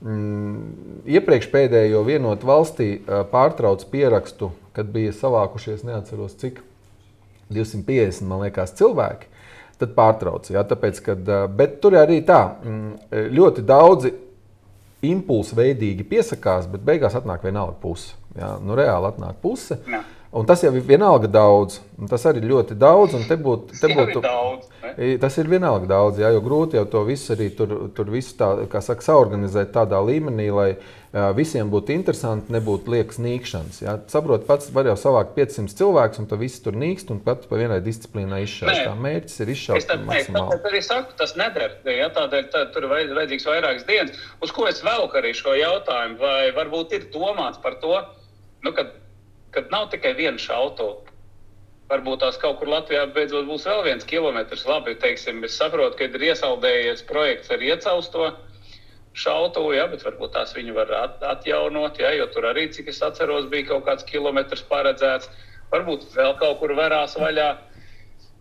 Mm, 0.00 1.02
iepriekš 1.10 1.50
pēdējo 1.52 2.04
vienotu 2.06 2.48
valstī 2.48 2.88
pārtrauc 3.32 3.82
pierakstu, 3.90 4.52
kad 4.76 4.88
bija 4.94 5.12
savākušies, 5.16 5.82
neatceros 5.88 6.38
cik, 6.40 6.62
250, 7.50 8.22
man 8.30 8.46
liekas, 8.46 8.76
cilvēki. 8.78 9.26
Tad 9.80 9.96
pārtrauc. 9.96 10.46
Ja, 10.52 10.62
tāpēc, 10.68 11.02
kad, 11.02 11.28
bet 11.56 11.80
tur 11.82 11.98
arī 11.98 12.20
tā, 12.28 12.44
mm, 12.62 13.12
ļoti 13.34 13.64
daudzi 13.66 14.14
impulsu 15.06 15.56
veidīgi 15.58 16.04
piesakās, 16.08 16.68
bet 16.70 16.84
beigās 16.84 17.16
atnāk 17.18 17.44
vienalga 17.46 17.76
puse. 17.82 18.16
Jā, 18.36 18.54
nu, 18.62 18.76
reāli 18.78 19.10
atnāk 19.10 19.40
puse. 19.42 19.80
Jā. 19.90 20.02
Un 20.30 20.46
tas 20.46 20.60
jau 20.62 20.70
ir 20.76 20.84
vienalga 20.86 21.26
daudz. 21.30 21.80
Tas 22.10 22.26
arī 22.30 22.42
ir 22.44 22.52
ļoti 22.52 22.76
daudz. 22.78 23.16
Būt, 23.30 23.72
būtu, 23.82 24.22
daudz 24.22 24.70
tas 25.20 25.36
ir 25.38 25.48
vienalga 25.50 25.88
daudz, 25.88 26.18
jā, 26.20 26.30
jo 26.34 26.40
grūti 26.44 26.78
jau 26.78 26.84
to 26.88 27.02
visu 27.08 27.34
arī 27.34 27.50
tur, 27.56 27.72
tur 27.94 28.10
visu 28.12 28.34
tā, 28.38 28.50
saka, 28.82 29.04
saorganizēt 29.04 29.72
tādā 29.74 30.00
līmenī, 30.04 30.48
lai 30.54 30.68
uh, 30.74 31.30
visiem 31.36 31.70
būtu 31.72 31.94
interesanti, 31.94 32.52
nebūtu 32.54 32.92
liekas 32.94 33.20
nīkšanas. 33.22 33.80
Jā. 33.84 33.96
Saprot, 34.10 34.46
pats 34.48 34.70
var 34.74 34.88
jau 34.90 34.96
savākt 35.00 35.34
500 35.36 35.76
cilvēkus, 35.78 36.22
un 36.22 36.30
tu 36.30 36.38
visi 36.40 36.62
tur 36.64 36.78
nīkst, 36.80 37.12
un 37.14 37.20
pat 37.24 37.46
pa 37.50 37.60
vienai 37.60 37.80
disciplīnai 37.84 38.42
izšaut. 38.46 38.72
Tā 38.86 38.94
mērķis 39.06 39.44
ir 39.44 39.52
izšaut. 39.54 39.82
Es 39.82 39.90
tāpēc 39.90 40.70
arī 40.72 40.82
saku, 40.86 41.16
tas 41.20 41.36
neder. 41.40 41.76
Ja, 41.88 42.10
tādēļ 42.16 42.48
tā, 42.54 42.64
tur 42.74 42.88
ir 42.88 42.94
vajadzīgs 42.94 43.48
vairākas 43.50 43.86
dienas. 43.88 44.24
Uz 44.44 44.54
ko 44.56 44.68
es 44.70 44.82
velku 44.86 45.20
arī 45.20 45.34
šo 45.36 45.54
jautājumu? 45.58 46.18
Vai 46.20 46.50
varbūt 46.56 46.96
ir 46.98 47.10
domāts 47.14 47.60
par 47.62 47.78
to? 47.82 47.94
Nu, 48.60 48.74
kad 48.76 48.92
kad 49.54 49.70
nav 49.72 49.88
tikai 49.92 50.12
viena 50.18 50.38
šautuve. 50.38 51.10
Varbūt 51.90 52.20
tās 52.22 52.36
kaut 52.38 52.60
kur 52.60 52.70
Latvijā 52.70 53.02
beidzot 53.14 53.48
būs 53.48 53.64
vēl 53.66 53.82
viens 53.88 54.06
kilometrs. 54.06 54.62
Labi, 54.68 54.94
teiksim, 55.02 55.42
es 55.46 55.56
saprotu, 55.58 55.96
ka 55.98 56.06
ir 56.06 56.26
iesaldējies 56.30 57.02
projekts 57.08 57.50
ar 57.50 57.64
iecausto 57.66 58.28
šautuvu, 59.18 59.72
ja, 59.74 59.88
bet 59.90 60.04
varbūt 60.06 60.36
tās 60.36 60.54
viņu 60.54 60.76
var 60.76 60.92
at, 61.00 61.16
atjaunot, 61.32 61.98
ja, 61.98 62.12
jo 62.14 62.28
tur 62.30 62.46
arī, 62.52 62.68
cik 62.70 62.92
es 62.92 63.02
atceros, 63.02 63.48
bija 63.50 63.72
kaut 63.72 63.88
kāds 63.88 64.06
kilometrs 64.06 64.62
paredzēts. 64.70 65.26
Varbūt 65.74 66.06
vēl 66.14 66.36
kaut 66.38 66.60
kur 66.62 66.76
varās 66.78 67.16
vaļā. 67.18 67.48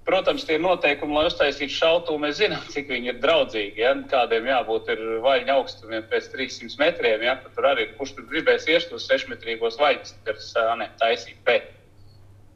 Protams, 0.10 0.45
tie 0.49 0.57
noteikumi, 0.57 1.14
lai 1.14 1.28
uztaisītu 1.30 1.76
šautuvu, 1.76 2.20
mēs 2.24 2.39
zinām, 2.41 2.64
cik 2.74 2.89
viņi 2.89 3.14
ir 3.14 3.20
draudzīgi. 3.22 3.84
Ja? 3.84 3.93
Kādiem 4.10 4.49
jābūt 4.49 4.89
vaļņa 5.26 5.57
augstumiem 5.60 6.07
pēc 6.10 6.32
300 6.34 6.82
metriem. 6.82 7.26
Ja? 7.28 7.38
Tur 7.45 7.70
arī 7.70 7.91
kurš 7.97 8.16
tur 8.18 8.30
gribēs 8.32 8.66
iest 8.72 8.95
uz 8.95 9.05
6 9.12 9.30
metrīgos 9.30 9.78
vaļņus, 9.82 10.16
tad 10.26 10.95
taisīt. 11.03 11.38
Bet 11.45 11.76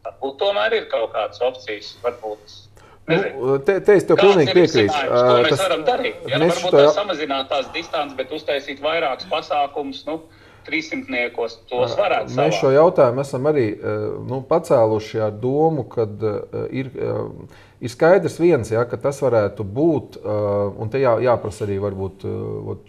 Varbūt 0.03 0.35
tomēr 0.41 0.73
ir 0.75 0.85
kaut 0.91 1.13
kādas 1.15 1.41
opcijas. 1.43 1.95
Varbūt, 2.03 2.59
Nu, 3.03 3.57
te, 3.59 3.73
te 3.83 3.97
es 3.99 4.05
tev 4.07 4.15
pilnīgi 4.15 4.53
piekrītu. 4.55 4.93
To 5.11 5.39
mēs 5.43 5.49
tas, 5.51 5.61
varam 5.65 5.81
darīt. 5.83 6.21
Ja, 6.31 6.37
varbūt 6.39 6.71
tā 6.77 6.83
samazināt 6.95 7.49
tās 7.51 7.65
distances, 7.75 8.15
bet 8.15 8.31
uztaisīt 8.31 8.79
vairākus 8.79 9.27
pasākumus. 9.27 10.05
Nu, 10.07 10.21
300 10.67 11.29
tos 11.69 11.95
varētu 11.97 12.31
būt. 12.31 12.37
Mēs 12.39 12.59
šo 12.59 12.71
jautājumu 12.73 13.23
esam 13.23 13.49
arī 13.51 13.65
nu, 14.29 14.39
pacēluši 14.49 15.21
ar 15.27 15.35
domu, 15.41 15.85
ka 15.91 16.07
ir, 16.71 16.91
ir 17.83 17.93
skaidrs 17.93 18.39
viens, 18.41 18.71
ja, 18.73 18.85
ka 18.89 18.99
tas 19.01 19.21
varētu 19.23 19.65
būt, 19.65 20.21
un 20.23 20.93
te 20.93 21.03
jā, 21.03 21.17
jāprasa 21.27 21.67
arī 21.67 21.79
varbūt 21.83 22.25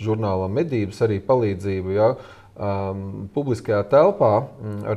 žurnālam 0.01 0.55
medības 0.55 1.03
arī 1.07 1.21
palīdzību. 1.25 1.95
Ja, 1.97 2.13
um, 2.55 3.07
publiskajā 3.35 3.83
telpā 3.91 4.35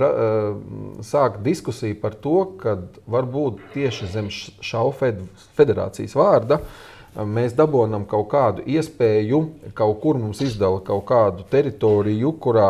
ra, 0.01 0.11
uh, 0.11 0.99
sāk 1.05 1.41
diskusija 1.45 1.97
par 2.01 2.17
to, 2.21 2.43
ka 2.61 2.78
varbūt 3.09 3.63
tieši 3.73 4.11
zem 4.13 4.30
šaubu 4.32 5.13
federācijas 5.57 6.15
vārda 6.17 6.61
uh, 6.61 6.86
mēs 7.16 7.55
dabūjam 7.58 8.05
kaut 8.10 8.28
kādu 8.32 8.66
iespēju, 8.68 9.41
kaut 9.78 9.99
kur 10.03 10.20
mums 10.22 10.41
izdala 10.45 10.82
kaut 10.86 11.05
kādu 11.10 11.45
teritoriju, 11.51 12.34
kurā 12.43 12.70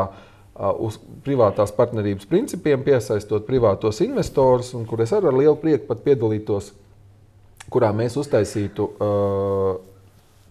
uz 0.81 0.97
privātās 1.25 1.73
partnerības 1.75 2.25
principiem 2.29 2.81
piesaistot 2.85 3.45
privātos 3.45 4.01
investorus, 4.05 4.73
un 4.77 4.87
kur 4.89 5.03
es 5.05 5.13
ar 5.13 5.27
lielu 5.29 5.55
prieku 5.61 5.85
pat 5.89 6.01
piedalītos, 6.05 6.71
kurā 7.69 7.91
mēs 7.93 8.15
uztaisītu 8.17 8.87
uh, 8.87 9.75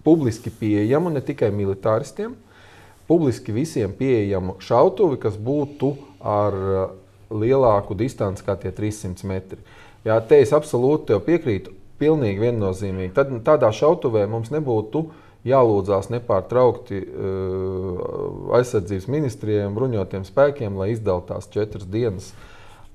publiski 0.06 0.52
pieejamu 0.54 1.10
ne 1.10 1.22
tikai 1.24 1.50
militāristiem, 1.50 2.36
publiski 3.08 3.54
visiem 3.54 3.90
pieejamu 3.96 4.60
šautuvi, 4.62 5.18
kas 5.22 5.34
būtu 5.34 5.96
ar 6.22 6.54
lielāku 7.30 7.96
distanci 7.98 8.44
kā 8.46 8.54
tie 8.60 8.70
300 8.74 9.26
metri. 9.26 9.58
Jā, 10.06 10.20
te 10.22 10.38
es 10.38 10.52
absolūti 10.54 11.18
piekrītu, 11.26 11.72
pilnīgi 12.00 12.42
viennozīmīgi. 12.42 13.14
Tad, 13.16 13.32
tādā 13.46 13.70
šautuvē 13.74 14.26
mums 14.30 14.52
nebūtu 14.54 15.06
jālūdzās 15.46 16.10
nepārtraukti 16.10 17.00
uh, 17.04 18.52
aizsardzības 18.58 19.08
ministrijiem, 19.12 19.74
bruņotiem 19.76 20.26
spēkiem, 20.26 20.78
lai 20.80 20.92
izdalītu 20.94 21.32
tās 21.32 21.50
četras 21.52 21.86
dienas. 21.90 22.32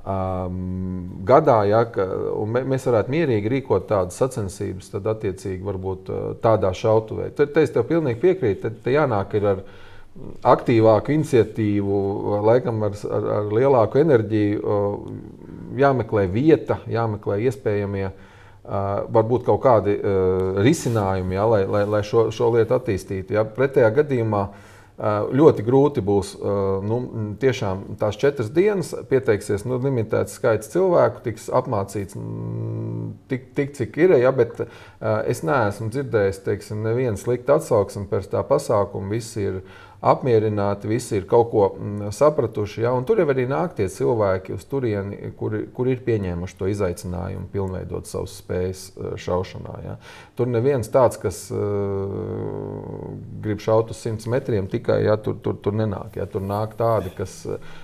Um, 0.01 1.21
gadā, 1.27 1.59
ja, 1.69 1.83
ka, 1.85 2.07
mēs 2.49 2.87
varētu 2.89 3.13
mierīgi 3.13 3.51
rīkot 3.53 3.85
tādas 3.91 4.17
sacensības, 4.17 4.89
tad 4.95 5.07
attiecīgi 5.13 5.61
varbūt 5.63 6.09
uh, 6.09 6.23
tādā 6.41 6.73
šautuvē. 6.75 7.29
Tad 7.37 7.53
te 7.53 7.63
es 7.67 7.73
tev 7.75 7.85
pilnīgi 7.91 8.19
piekrītu, 8.23 8.63
tad 8.65 8.81
te 8.83 8.95
jānāk 8.95 9.37
ar 9.41 9.61
aktīvāku 10.43 11.13
iniciatīvu, 11.15 11.99
laikam 12.43 12.81
ar, 12.83 12.97
ar, 13.07 13.27
ar 13.37 13.53
lielāku 13.55 14.01
enerģiju, 14.01 14.81
jāmeklē 15.79 16.25
vieta, 16.33 16.81
jāmeklē 16.91 17.37
iespējamie. 17.47 18.09
Varbūt 18.61 19.47
kaut 19.47 19.63
kādi 19.63 19.95
uh, 19.97 20.59
risinājumi, 20.61 21.33
ja, 21.33 21.47
lai, 21.49 21.63
lai, 21.65 21.81
lai 21.89 22.03
šo, 22.05 22.27
šo 22.29 22.51
lietu 22.53 22.75
attīstītu. 22.77 23.33
Ja. 23.33 23.41
Pretējā 23.41 23.87
gadījumā 23.95 24.41
uh, 24.45 25.31
ļoti 25.33 25.65
grūti 25.65 26.03
būs 26.05 26.35
uh, 26.37 26.77
nu, 26.85 26.99
tiešām 27.41 27.97
tās 27.97 28.19
četras 28.21 28.51
dienas, 28.53 28.93
pieteiksies 29.09 29.65
nu, 29.65 29.79
limitēts 29.81 30.37
skaits 30.37 30.69
cilvēku, 30.75 31.23
tiks 31.25 31.49
apmācīts 31.49 32.19
mm, 32.19 33.07
tik, 33.33 33.49
tik 33.57 33.73
cik 33.79 33.97
ir. 34.05 34.13
Ja, 34.21 34.29
bet 34.35 34.61
es 35.01 35.41
neesmu 35.47 35.89
dzirdējis 35.89 36.43
teiksim, 36.45 36.85
nevienu 36.85 37.17
sliktu 37.17 37.57
atsauksmi 37.57 38.05
pēc 38.13 38.29
tā 38.29 38.45
pasākuma. 38.45 39.09
Visi 39.17 39.47
ir 39.49 39.63
apmierināti, 40.01 40.89
visi 40.89 41.19
ir 41.19 41.27
kaut 41.29 41.51
ko 41.51 41.65
mm, 41.75 42.09
sapratuši. 42.15 42.81
Ja? 42.81 42.93
Un 42.97 43.05
tur 43.05 43.19
jau 43.21 43.27
arī 43.29 43.45
nāk 43.49 43.75
tie 43.77 43.85
cilvēki 43.91 44.55
uz 44.55 44.65
turieni, 44.69 45.29
kuri, 45.37 45.67
kuri 45.75 45.93
ir 45.93 46.01
pieņēmuši 46.07 46.57
to 46.57 46.69
izaicinājumu, 46.71 47.45
pilnveidot 47.53 48.09
savas 48.09 48.33
spējas 48.41 48.81
eh, 48.89 49.11
šaušanā. 49.21 49.75
Ja? 49.85 49.95
Tur 50.39 50.49
neviens 50.49 50.89
tāds, 50.89 51.19
kas 51.21 51.43
uh, 51.53 51.61
grib 53.43 53.61
šaut 53.61 53.93
uz 53.93 54.01
100 54.01 54.31
metriem, 54.31 54.65
tikai 54.71 55.03
ja, 55.05 55.19
tur, 55.21 55.37
tur, 55.43 55.59
tur 55.61 55.77
nenāk. 55.77 56.17
Ja? 56.17 56.25
Tur 56.25 56.41
nāk 56.49 56.73
tādi, 56.79 57.13
kas, 57.13 57.37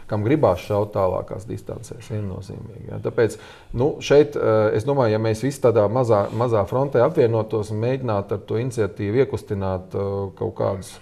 kam 0.09 0.25
gribās 0.25 0.65
šaut 0.65 0.95
tālākās 0.97 1.45
distancēs, 1.45 2.09
viennozīmīgi. 2.15 2.87
Ja? 2.89 3.01
Tāpēc 3.05 3.37
nu, 3.77 3.93
šeit 4.01 4.39
uh, 4.39 4.71
es 4.73 4.89
domāju, 4.89 5.13
ja 5.13 5.21
mēs 5.21 5.45
visi 5.45 5.61
tādā 5.61 5.85
mazā, 5.85 6.25
mazā 6.33 6.65
frontē 6.65 7.05
apvienotos 7.05 7.69
un 7.75 7.85
mēģinātu 7.85 8.39
ar 8.39 8.47
to 8.49 8.57
iniciatīvu 8.63 9.27
iekustināt 9.27 9.93
uh, 9.93 10.31
kaut 10.39 10.57
kādus 10.57 10.97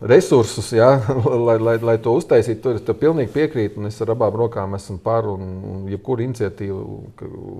resursus, 0.00 0.70
jā, 0.76 0.88
lai, 1.46 1.56
lai, 1.62 1.76
lai 1.84 1.96
to 2.02 2.14
uztaisītu. 2.18 2.60
Tur 2.64 2.78
es 2.80 3.00
pilnīgi 3.00 3.32
piekrītu, 3.34 3.80
un 3.80 3.90
es 3.90 4.00
ar 4.04 4.14
abām 4.14 4.36
rokām 4.38 4.76
esmu 4.78 4.98
par. 5.04 5.28
Un, 5.30 5.52
un 5.70 5.84
jebkura 5.90 6.26
iniciatīva 6.26 6.80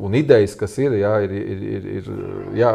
un 0.07 0.16
idejas, 0.18 0.57
kas 0.59 0.76
ir, 0.82 0.99
jā, 1.01 1.12
ir, 1.26 1.37
ir, 1.37 1.68
ir, 1.76 1.93
ir 2.01 2.11
jā, 2.61 2.72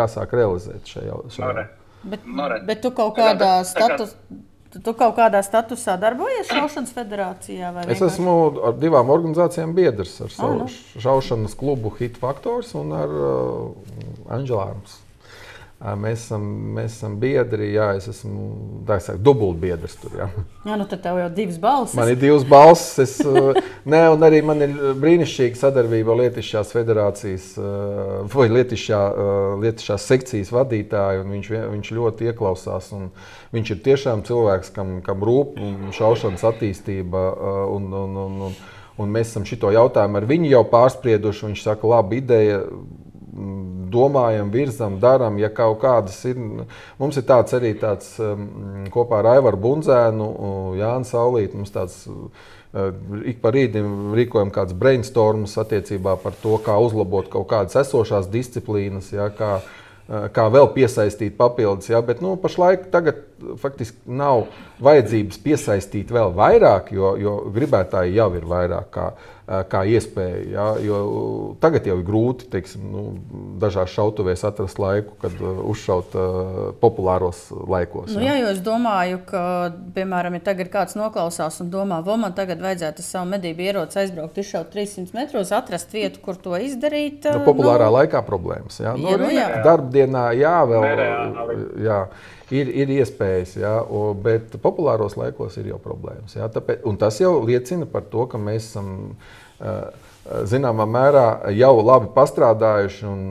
jāsāk 0.00 0.34
realizēt 0.38 0.94
šajā 0.94 1.10
jautājumā. 1.12 1.68
Bet, 2.04 2.26
bet 2.68 2.82
tu 2.84 2.92
kaut 2.94 3.16
kādā 3.16 3.56
statusā. 3.68 4.42
Tu 4.74 4.90
kaut 4.98 5.12
kādā 5.14 5.38
statusā 5.46 5.94
darbojies 6.02 6.48
Šaušanas 6.50 6.90
federācijā? 6.96 7.68
Es 7.94 8.00
esmu 8.02 8.32
ar 8.70 8.74
divām 8.74 9.12
organizācijām 9.14 9.70
biedrs. 9.76 10.16
Ar 10.24 10.32
savu 10.34 10.56
ah, 10.56 10.64
nu. 10.64 11.02
šaušanas 11.04 11.54
klubu 11.60 11.92
Hit 12.00 12.18
Faktors 12.18 12.72
un 12.74 12.90
ar 12.98 13.14
uh, 13.14 14.32
Anģelārmas. 14.34 15.03
Mēs 15.84 16.22
esam, 16.22 16.44
mēs 16.78 16.94
esam 16.94 17.18
biedri, 17.20 17.66
jā, 17.74 17.90
es 17.98 18.06
esmu 18.08 18.86
dubultbiedrs 19.20 19.98
tur. 20.00 20.14
Jā. 20.16 20.28
jā, 20.64 20.78
nu 20.80 20.86
tad 20.88 21.02
tev 21.04 21.18
jau 21.20 21.26
divas 21.36 21.58
balsis. 21.60 21.96
Man 21.98 22.08
ir 22.08 22.16
divas 22.22 22.46
balsis. 22.48 22.94
Es, 23.04 23.18
ne, 23.92 24.00
un 24.14 24.24
arī 24.24 24.40
man 24.48 24.64
ir 24.64 24.72
brīnišķīga 25.02 25.60
sadarbība 25.60 26.14
ar 26.14 26.22
Lietišķās 26.22 26.72
federācijas 26.72 27.50
vai 28.32 28.48
Lietišķā, 28.54 29.02
Lietišķās 29.60 30.08
sekcijas 30.08 30.54
vadītāju. 30.56 31.28
Viņš, 31.34 31.52
viņš 31.74 31.92
ļoti 32.00 32.32
ieklausās. 32.32 32.88
Viņš 33.52 33.76
ir 33.76 33.84
tiešām 33.84 34.24
cilvēks, 34.24 34.72
kam, 34.72 34.96
kam 35.04 35.28
rūp 35.28 35.60
šaušanas 36.00 36.48
attīstība. 36.48 37.28
Un, 37.76 37.92
un, 37.92 38.20
un, 38.24 38.44
un, 38.48 38.60
un 39.04 39.16
mēs 39.20 39.34
esam 39.34 39.44
šo 39.44 39.76
jautājumu 39.76 40.22
ar 40.22 40.32
viņu 40.32 40.54
jau 40.56 40.64
pārsprieduši. 40.72 41.50
Viņš 41.50 41.68
saka, 41.68 41.92
laba 41.92 42.16
ideja 42.16 42.62
domājam, 43.94 44.50
virzam, 44.54 44.98
darām. 45.02 45.38
Ja 45.42 45.50
kaut 45.54 45.80
kādas 45.82 46.16
ir, 46.28 46.38
mums 47.00 47.18
ir 47.18 47.26
tāds 47.26 47.54
arī 47.56 47.74
tāds 47.80 48.14
um, 48.22 48.84
kopā 48.94 49.22
ar 49.22 49.30
Aivaru 49.36 49.60
Bunzēnu, 49.64 50.28
Jānu 50.78 51.08
Saulītu. 51.08 51.58
Mums 51.58 51.74
tāds 51.74 51.96
uh, 52.08 52.50
ik 53.26 53.40
pa 53.42 53.54
rītam 53.54 54.14
rīkojam 54.14 54.52
kāds 54.54 54.76
brainstorms 54.78 55.56
attiecībā 55.62 56.16
par 56.22 56.36
to, 56.42 56.58
kā 56.62 56.78
uzlabot 56.82 57.30
kaut 57.32 57.48
kādas 57.50 57.78
esošās 57.82 58.30
disciplīnas. 58.30 59.10
Ja, 59.14 59.30
kā, 59.34 59.56
uh, 59.60 60.28
kā 60.34 60.48
vēl 60.54 60.70
piesaistīt 60.76 61.38
papildus. 61.40 61.90
Ja? 61.90 62.04
Bet 62.06 62.22
nu, 62.22 62.36
pašlaik 62.40 62.86
faktiski 63.60 64.14
nav 64.18 64.46
vajadzības 64.84 65.40
piesaistīt 65.44 66.12
vēl 66.14 66.34
vairāk, 66.36 66.92
jo, 66.96 67.14
jo 67.20 67.36
gribētāji 67.54 68.16
jau 68.18 68.30
ir 68.38 68.48
vairāk. 68.50 68.90
Kā, 68.94 69.08
kā 69.44 69.82
iespēja. 69.84 70.44
Ja, 70.80 70.98
tagad 71.60 71.84
jau 71.84 71.98
ir 72.00 72.04
grūti 72.06 72.46
teiksim, 72.52 72.84
nu, 72.88 73.02
dažās 73.60 73.92
šautuvēs 73.92 74.44
atrast 74.48 74.78
laiku, 74.80 75.18
kad 75.20 75.36
uzšaut 75.42 76.16
uh, 76.16 76.62
populāros 76.80 77.46
laikos. 77.52 78.14
Nu, 78.14 78.22
ja. 78.24 78.32
Jā, 78.32 78.38
jo 78.40 78.52
es 78.54 78.62
domāju, 78.64 79.20
ka, 79.28 79.42
piemēram, 79.96 80.38
ja 80.38 80.46
tagad 80.48 80.72
kāds 80.72 80.96
noklausās 80.96 81.60
un 81.60 81.68
domā, 81.74 82.00
ka 82.06 82.16
man 82.20 82.36
tagad 82.36 82.62
vajadzētu 82.64 83.04
savu 83.04 83.28
medību 83.34 83.66
ieroci 83.68 84.00
aizbraukt, 84.04 84.40
izšaut 84.40 84.72
300 84.72 85.18
metros, 85.18 85.52
atrast 85.52 85.92
vietu, 85.92 86.22
kur 86.24 86.40
to 86.40 86.56
izdarīt. 86.56 87.28
Nu, 87.28 87.44
populārā 87.44 87.90
nu, 87.90 87.98
laikā 87.98 88.24
problēmas. 88.24 88.80
Jā, 88.80 88.96
nu, 88.96 89.12
jā, 89.12 89.20
nu, 89.20 89.32
jā. 89.34 89.48
Darbdienā 89.66 90.24
jā, 90.40 90.56
vēl. 90.72 90.88
Jā, 91.84 92.00
ir, 92.54 92.72
ir 92.72 92.96
iespējas, 93.24 93.56
jā, 93.58 93.74
o, 93.82 94.14
bet 94.14 94.56
populāros 94.62 95.16
laikos 95.16 95.56
ir 95.58 95.72
jau 95.72 95.78
problēmas. 95.82 96.36
Jā, 96.36 96.48
tāpēc, 96.52 96.84
tas 96.98 97.20
jau 97.20 97.40
liecina 97.44 97.86
par 97.86 98.04
to, 98.10 98.26
ka 98.26 98.38
mēs 98.38 98.70
esam 98.70 99.14
zināmā 100.44 100.86
mērā 100.88 101.52
jau 101.54 101.74
labi 101.82 102.08
pastrādājuši. 102.14 103.04
Un, 103.06 103.24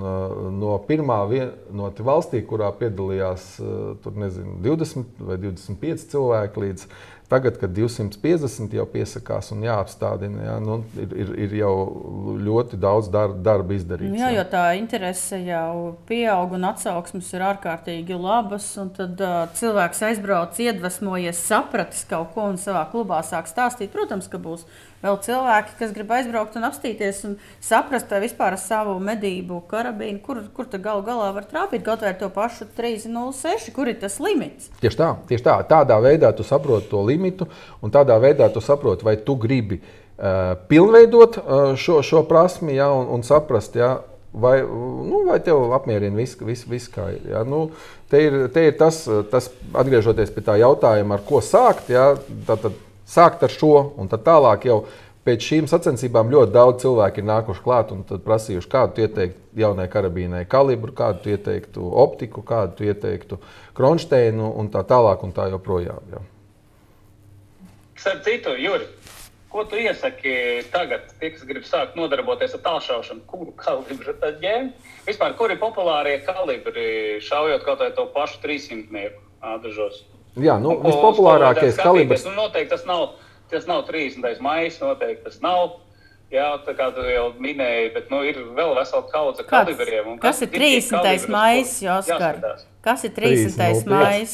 no 0.60 0.78
pirmā 0.88 1.24
vienotā 1.30 2.06
valstī, 2.06 2.44
kurā 2.46 2.72
piedalījās 2.78 3.58
tur, 4.04 4.16
nezinu, 4.16 4.60
20 4.64 5.26
vai 5.28 5.40
25 5.42 6.08
cilvēki, 6.14 6.64
līdz 6.68 6.88
Tagad, 7.34 7.56
kad 7.58 7.72
250 7.74 8.76
jau 8.78 8.84
piesakās 8.94 9.48
un 9.56 9.64
jāapstādina, 9.66 10.44
jā, 10.46 10.58
nu, 10.62 10.76
ir, 11.02 11.16
ir, 11.24 11.32
ir 11.48 11.56
jau 11.64 11.72
ļoti 12.46 12.78
daudz 12.78 13.10
dar, 13.10 13.34
darba 13.48 13.74
izdarīts. 13.74 14.20
Jā, 14.20 14.30
jo 14.36 14.44
tā 14.52 14.62
interese 14.78 15.40
jau 15.42 15.96
pieaug 16.06 16.54
un 16.54 16.68
atsauksmes 16.70 17.32
ir 17.34 17.48
ārkārtīgi 17.48 18.20
labas. 18.22 18.68
Tad 19.00 19.26
uh, 19.26 19.40
cilvēks 19.58 20.04
aizbrauc, 20.12 20.62
iedvesmojies, 20.62 21.42
sapratis 21.50 22.06
kaut 22.12 22.36
ko 22.36 22.52
un 22.52 22.62
savā 22.62 22.86
klubā 22.94 23.24
sāk 23.26 23.50
stāstīt. 23.50 23.90
Protams, 23.96 24.30
ka 24.30 24.38
būs 24.38 24.68
vēl 25.04 25.18
cilvēki, 25.26 25.76
kas 25.80 25.92
grib 25.96 26.12
aizbraukt 26.16 26.56
un 26.60 26.68
apstīties 26.68 27.24
un 27.28 27.36
saprast 27.64 28.14
vispār 28.24 28.56
savu 28.62 28.96
medību 29.04 29.62
karabīnu, 29.72 30.22
kur, 30.24 30.40
kur 30.56 30.70
tā 30.72 30.80
galu 30.84 31.04
galā 31.06 31.32
var 31.36 31.48
trāpīt 31.50 31.84
kaut 31.86 32.06
vai 32.06 32.14
to 32.20 32.30
pašu 32.34 32.70
306, 32.78 33.74
kur 33.76 33.92
ir 33.92 34.00
tas 34.02 34.20
limits. 34.24 34.72
Tieši 34.82 35.00
tā, 35.00 35.10
tieši 35.30 35.48
tā. 35.50 35.58
Tādā 35.70 36.00
veidā 36.04 36.32
tu 36.36 36.46
saproti 36.48 36.90
to 36.92 37.04
limitu 37.06 37.50
un 37.84 37.94
tādā 37.94 38.18
veidā 38.24 38.50
tu 38.54 38.64
saproti, 38.64 39.06
vai 39.06 39.18
tu 39.20 39.36
gribi 39.40 39.82
uh, 39.82 40.56
pilnveidot 40.72 41.38
uh, 41.44 41.62
šo, 41.80 42.00
šo 42.06 42.24
prasmi 42.30 42.80
ja, 42.80 42.90
un, 42.96 43.12
un 43.18 43.28
saprast. 43.28 43.78
Ja, 43.80 44.00
Vai, 44.34 44.64
nu, 44.66 45.20
vai 45.28 45.36
tev 45.46 45.76
apmierina 45.78 46.18
viss, 46.18 46.40
vis, 46.42 46.64
vis, 46.66 46.88
kā 46.90 47.04
ir? 47.14 47.28
Ja? 47.30 47.44
Nu, 47.46 47.68
te 48.10 48.18
ir, 48.26 48.38
te 48.50 48.64
ir 48.66 48.74
tas, 48.80 49.04
tas, 49.30 49.52
atgriežoties 49.78 50.32
pie 50.34 50.42
tā 50.48 50.56
jautājuma, 50.58 51.20
ar 51.20 51.26
ko 51.28 51.38
sākt. 51.46 51.92
Ja? 51.94 52.08
Tad, 52.48 52.64
tad 52.64 52.80
sākt 53.06 53.44
ar 53.44 53.52
šo, 53.52 53.94
un 54.00 54.12
tad 54.12 54.24
tālāk 54.28 54.68
jau 54.70 54.84
pēc 55.24 55.46
šīm 55.48 55.70
sacensībām 55.72 56.32
ļoti 56.32 56.52
daudz 56.56 56.84
cilvēku 56.84 57.22
ir 57.22 57.28
nākuši 57.30 57.64
klāt 57.64 57.94
un 57.96 58.04
prasījuši, 58.04 58.70
kādu 58.72 59.06
ieteiktu 59.06 59.62
jaunai 59.64 59.88
karabīnai 59.92 60.44
kalibru, 60.50 60.92
kādu 60.96 61.32
ieteiktu 61.36 61.86
optiku, 62.04 62.44
kādu 62.46 62.90
ieteiktu 62.90 63.40
kronšteinu 63.78 64.52
un 64.60 64.72
tā 64.74 64.84
tālāk 64.88 65.24
un 65.24 65.32
tā 65.36 65.48
joprojām. 65.54 66.04
Jā. 66.12 66.24
Starp 68.04 68.24
citu, 68.26 68.56
Juri, 68.60 68.88
ko 69.54 69.64
tu 69.70 69.80
iesaki 69.80 70.66
tagad, 70.74 71.08
tie, 71.22 71.30
kas 71.32 71.46
grib 71.48 71.64
sākt 71.68 71.96
nodarboties 71.96 72.58
ar 72.58 72.64
tālšaušanu, 72.66 73.24
kuru 73.30 73.54
kalibru 73.56 74.16
tad 74.20 74.44
ņemt? 74.44 74.90
Vispār, 75.08 75.38
kuri 75.40 75.56
populārie 75.62 76.18
kalibri 76.26 77.22
šaujot 77.24 77.64
kaut 77.64 77.86
vai 77.86 77.94
to 77.96 78.10
pašu 78.16 78.42
300 78.44 79.08
dažos? 79.64 80.04
Jā, 80.42 80.58
nu, 80.62 80.78
vispopulārākais 80.82 81.78
kalibrs. 81.78 82.26
Nu, 82.26 82.34
noteikti 82.38 82.74
tas 82.74 82.86
nav, 82.90 83.18
tas 83.52 83.68
nav 83.70 83.84
30. 83.90 84.40
maija, 84.42 84.72
noteikti 84.82 85.28
tas 85.28 85.42
nav. 85.44 85.80
Jā, 86.34 86.48
tā 86.66 86.74
kā 86.74 86.88
tu 86.96 87.04
jau 87.06 87.28
minēji, 87.38 87.92
bet 87.94 88.08
nu, 88.10 88.24
ir 88.26 88.40
vēl 88.58 88.72
vesela 88.74 89.04
kaudze 89.12 89.44
kalibriem. 89.46 90.16
Kas, 90.18 90.40
kas 90.40 90.48
ir 90.48 90.50
30. 90.56 91.28
maija, 91.30 91.68
Joskar? 91.86 92.40
Kas 92.82 93.06
ir 93.06 93.14
30. 93.14 93.86
maija? 93.92 94.26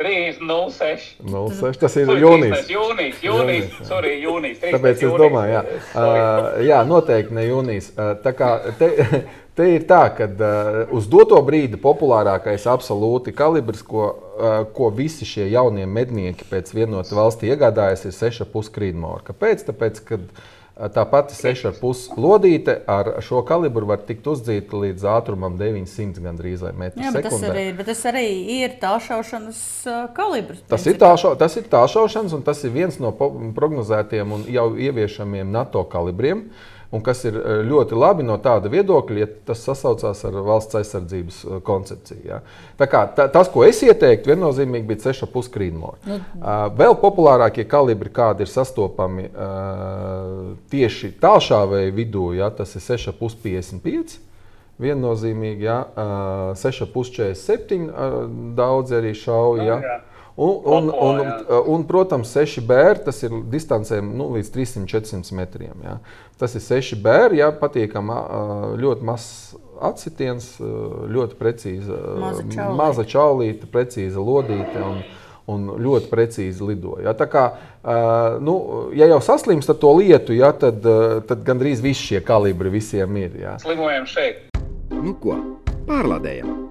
3,06. 0.00 1.08
06, 1.28 1.80
tas 1.82 1.96
ir 2.00 2.08
jūnijas. 2.22 2.70
Jūnijas, 2.72 3.18
jūnijas, 3.20 3.74
sorry, 3.84 4.14
jūnijas. 4.22 4.62
Tāpēc 4.62 5.02
es 5.04 5.16
domāju, 5.20 5.52
jā, 5.52 5.62
uh, 5.92 6.48
jā 6.64 6.78
noteikti 6.88 7.36
ne 7.36 7.44
jūnijas. 7.44 7.90
Uh, 7.92 8.14
tā 8.24 8.32
kā 8.38 8.48
te, 8.80 8.88
te 9.60 9.66
ir 9.74 9.84
tā, 9.90 10.00
ka 10.16 10.30
uh, 10.30 10.78
uz 10.96 11.10
doto 11.12 11.36
brīdi 11.44 11.76
populārākais 11.80 12.64
absolūti 12.72 13.34
kalibrs, 13.36 13.84
ko, 13.84 14.06
uh, 14.08 14.62
ko 14.72 14.88
visi 14.94 15.28
šie 15.28 15.50
jaunie 15.52 15.84
mednieki 15.84 16.48
pēc 16.48 16.72
vienota 16.78 17.18
valstī 17.18 17.52
iegādājas, 17.52 18.08
ir 18.08 18.16
6,5 18.16 18.72
krītmora. 18.72 19.20
Kāpēc? 19.28 19.68
Tāpēc, 19.68 20.00
kad, 20.08 20.24
uh, 20.24 20.56
Tā 20.80 21.04
pati 21.04 21.36
6,5 21.36 22.16
lodīte 22.16 22.78
ar 22.88 23.12
šo 23.24 23.42
kalibru 23.44 23.90
var 23.90 24.00
tikt 24.08 24.24
uzdzīta 24.32 24.80
līdz 24.80 25.04
ātrumam 25.12 25.58
900 25.60 26.24
gandrīz 26.24 26.64
vai 26.64 26.72
metru 26.86 27.04
Jā. 27.04 27.12
Tas 27.20 27.44
arī, 27.44 27.66
bet 27.76 27.90
tas 27.90 28.00
arī 28.08 28.24
ir 28.56 28.78
tālšaušanas 28.80 29.62
kalibrs. 30.16 30.64
Tas 30.72 30.88
ir, 30.88 30.96
tālšau, 31.02 31.34
tas 31.40 31.58
ir 31.60 31.68
tālšaušanas, 31.68 32.36
un 32.38 32.44
tas 32.46 32.64
ir 32.64 32.72
viens 32.72 32.96
no 33.02 33.12
prognozētiem 33.12 34.36
un 34.38 34.48
jau 34.48 34.70
ieviešamiem 34.88 35.52
NATO 35.52 35.84
kalibriem. 35.92 36.46
Uh, 36.48 36.79
un 36.90 37.02
kas 37.06 37.22
ir 37.28 37.36
eh, 37.38 37.60
ļoti 37.66 37.98
labi 37.98 38.24
no 38.26 38.36
tāda 38.42 38.70
viedokļa, 38.72 39.18
ja 39.22 39.28
tas 39.50 39.62
sasaucās 39.66 40.24
ar 40.26 40.38
valsts 40.46 40.78
aizsardzības 40.80 41.40
eh, 41.44 41.60
koncepciju. 41.66 42.22
Ja. 42.26 42.40
Tā 42.80 42.88
kā, 42.90 43.04
tā, 43.16 43.28
tas, 43.32 43.50
ko 43.52 43.64
es 43.66 43.82
ieteiktu, 43.86 44.32
viennozīmīgi 44.32 44.88
bija 44.88 45.04
6,5 45.10 45.52
krītmora. 45.54 46.00
Nu. 46.08 46.18
Uh, 46.40 46.64
vēl 46.76 46.96
populārākie 47.00 47.66
kalibri, 47.70 48.10
kādi 48.14 48.46
ir 48.46 48.50
sastopami 48.50 49.28
uh, 49.28 50.56
tieši 50.72 51.12
tālšāvēju 51.22 51.94
vidū, 51.94 52.26
ja, 52.38 52.50
tas 52.54 52.74
ir 52.74 52.84
6,55. 52.86 54.18
Viennozīmīgi, 54.80 55.66
ja, 55.66 55.82
uh, 55.84 56.52
6,47 56.56 57.90
uh, 57.90 58.22
daudz 58.56 58.96
arī 58.96 59.12
šauja. 59.14 59.76
Ja. 59.76 59.98
Oh, 60.00 60.09
Un, 60.40 60.62
un, 60.64 60.86
un, 60.88 61.18
un, 61.20 61.64
un, 61.74 61.82
protams, 61.84 62.30
6 62.32 62.62
bērni 62.64 63.04
tas 63.04 63.18
ir 63.26 63.34
distancēm 63.52 64.06
nu, 64.16 64.30
līdz 64.38 64.48
300-400 64.54 65.36
metriem. 65.36 65.82
Jā. 65.84 65.98
Tas 66.40 66.54
ir 66.56 66.64
6 66.64 66.96
bērni, 67.04 67.42
jā, 67.42 67.50
patīkami, 67.60 68.16
ļoti 68.80 69.04
mazs 69.04 69.58
atsitiens, 69.84 70.54
ļoti 71.12 71.36
precīza, 71.40 71.98
maza 72.22 72.46
čaulīte, 72.46 72.76
maza 72.80 73.04
čaulīte 73.08 73.68
precīza 73.72 74.24
lodīte. 74.24 74.80
Un, 74.80 75.02
un 75.50 75.64
ļoti 75.82 76.06
precīzi 76.12 76.62
lidoja. 76.62 77.08
Ja, 77.08 77.14
tā 77.18 77.26
kā, 77.26 77.44
nu, 78.44 78.54
ja 78.94 79.08
jau 79.10 79.18
saslimst 79.24 79.72
ar 79.72 79.80
to 79.82 79.92
lietu, 79.98 80.36
ja, 80.36 80.52
tad, 80.54 80.84
tad 81.26 81.42
gandrīz 81.46 81.82
visi 81.82 82.12
šie 82.12 82.22
kalibri 82.22 82.70
visiem 82.78 83.18
ir. 83.18 83.34
Ja. 83.40 83.56
Slimojam 83.58 84.06
šeit. 84.06 84.46
Nu 84.94 85.16
ko, 85.18 85.34
pārlādējam! 85.90 86.70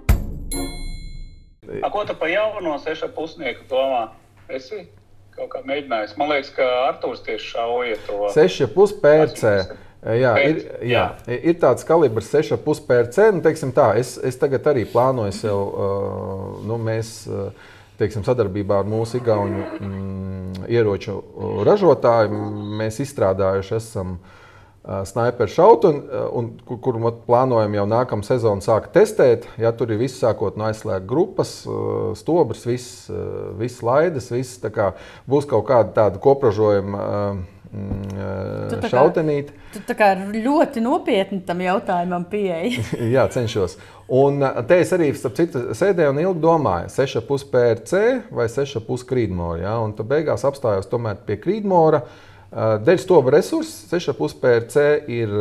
A, 1.83 1.89
ko 1.93 2.05
tu 2.05 2.15
par 2.17 2.31
jauno 2.31 2.77
sešu 2.81 3.11
pusnieku 3.15 3.67
domā? 3.69 4.09
Esi 4.49 4.87
kaut 5.35 5.51
kā 5.53 5.61
mēģinājis. 5.67 6.15
Man 6.19 6.31
liekas, 6.33 6.49
ka 6.55 6.65
Arthurs 6.87 7.21
tieši 7.25 7.53
šauja 7.53 7.99
to. 8.07 8.17
6,5 8.35 8.97
PRC. 9.03 9.53
Jā, 9.99 10.31
ir, 10.47 10.59
jā, 10.87 11.03
ir 11.27 11.57
tāds 11.59 11.83
kalibrs, 11.87 12.29
6,5 12.31 12.85
PRC. 12.87 13.29
Nu, 13.35 13.73
tā, 13.75 13.89
es, 13.99 14.15
es 14.23 14.39
tagad 14.39 14.67
arī 14.71 14.85
plānoju 14.87 15.35
sev, 15.35 15.59
uh, 15.59 16.61
nu, 16.65 16.79
mēs 16.79 17.27
teiksim, 17.99 18.23
sadarbībā 18.23 18.79
ar 18.79 18.87
mūsu 18.87 19.19
Igaunu 19.19 19.65
mm, 19.75 20.67
ieroču 20.71 21.17
ražotāju, 21.67 22.45
mēs 22.79 23.01
izstrādājuši 23.03 23.75
esam 23.75 24.15
uh, 24.15 24.38
sniperu 25.05 25.51
šautu, 25.51 25.91
un, 25.91 25.99
un, 26.33 26.49
kur, 26.65 26.79
kur 26.81 26.97
plānojam 27.27 27.75
jau 27.77 27.85
nākamā 27.89 28.25
sezonu 28.25 28.65
sākt 28.65 28.93
testēt. 28.95 29.45
Ja, 29.61 29.73
tur 29.75 29.93
ir 29.93 30.01
viss 30.01 30.21
sākot 30.21 30.57
no 30.57 30.69
aizslēgta 30.69 31.07
grupas, 31.09 31.53
stobrs, 32.19 32.65
viss, 32.69 33.05
viss 33.59 33.83
laidas, 33.85 34.31
viss 34.33 34.59
būs 35.29 35.49
kaut 35.49 35.69
kāda 35.69 35.95
tāda 35.95 36.21
kopražojuma. 36.23 37.05
Mm, 37.69 38.87
šautenīte. 38.89 39.53
Tu 39.75 39.83
tā 39.85 39.93
kā 39.93 40.07
ļoti 40.17 40.81
nopietni 40.81 41.43
tam 41.45 41.59
jautājumam 41.61 42.23
pieeji. 42.31 42.81
Jā, 43.13 43.27
cenšos. 43.29 43.75
Un 44.09 44.41
te 44.65 44.79
es 44.81 44.89
arī 44.95 45.11
citu, 45.13 45.67
sēdēju 45.77 46.15
un 46.15 46.21
ilgi 46.23 46.41
domāju, 46.41 46.89
6,5 46.95 47.45
PRC 47.51 48.01
vai 48.33 48.47
6,5 48.49 49.05
krītmora. 49.11 49.61
Ja? 49.67 49.75
Un 49.85 49.93
tad 49.93 50.09
beigās 50.09 50.47
apstājos 50.49 50.89
tomēr 50.89 51.21
pie 51.27 51.37
krītmora. 51.43 52.01
Uh, 52.01 52.25
Dēļ 52.49 52.97
stobra 52.97 53.37
resursa 53.37 53.99
6,5 53.99 54.39
PRC 54.41 54.85
ir 55.13 55.33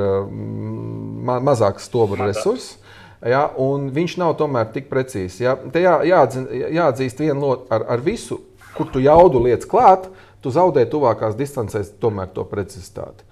ma 1.25 1.39
mazāks 1.41 1.89
stobra 1.89 2.29
resurss. 2.29 2.77
Ja, 3.25 3.49
viņš 3.57 4.19
nav 4.21 4.37
tomēr 4.39 4.69
tik 4.75 4.87
precīzs. 4.91 5.41
Ja. 5.43 5.57
Te 5.73 5.83
jā, 5.83 5.97
jāatzin, 6.07 6.47
jāatzīst 6.77 7.23
viena 7.25 7.41
lieta 7.41 7.75
ar, 7.75 7.87
ar 7.97 8.05
visu, 8.05 8.39
kur 8.77 8.93
tu 8.93 9.03
jaudu 9.03 9.41
lietas 9.43 9.67
klāt, 9.67 10.07
tu 10.45 10.53
zaudē 10.55 10.85
tuvākās 10.87 11.35
distancēs 11.39 11.97
tomēr 11.99 12.31
to 12.37 12.45
precizitāti. 12.47 13.28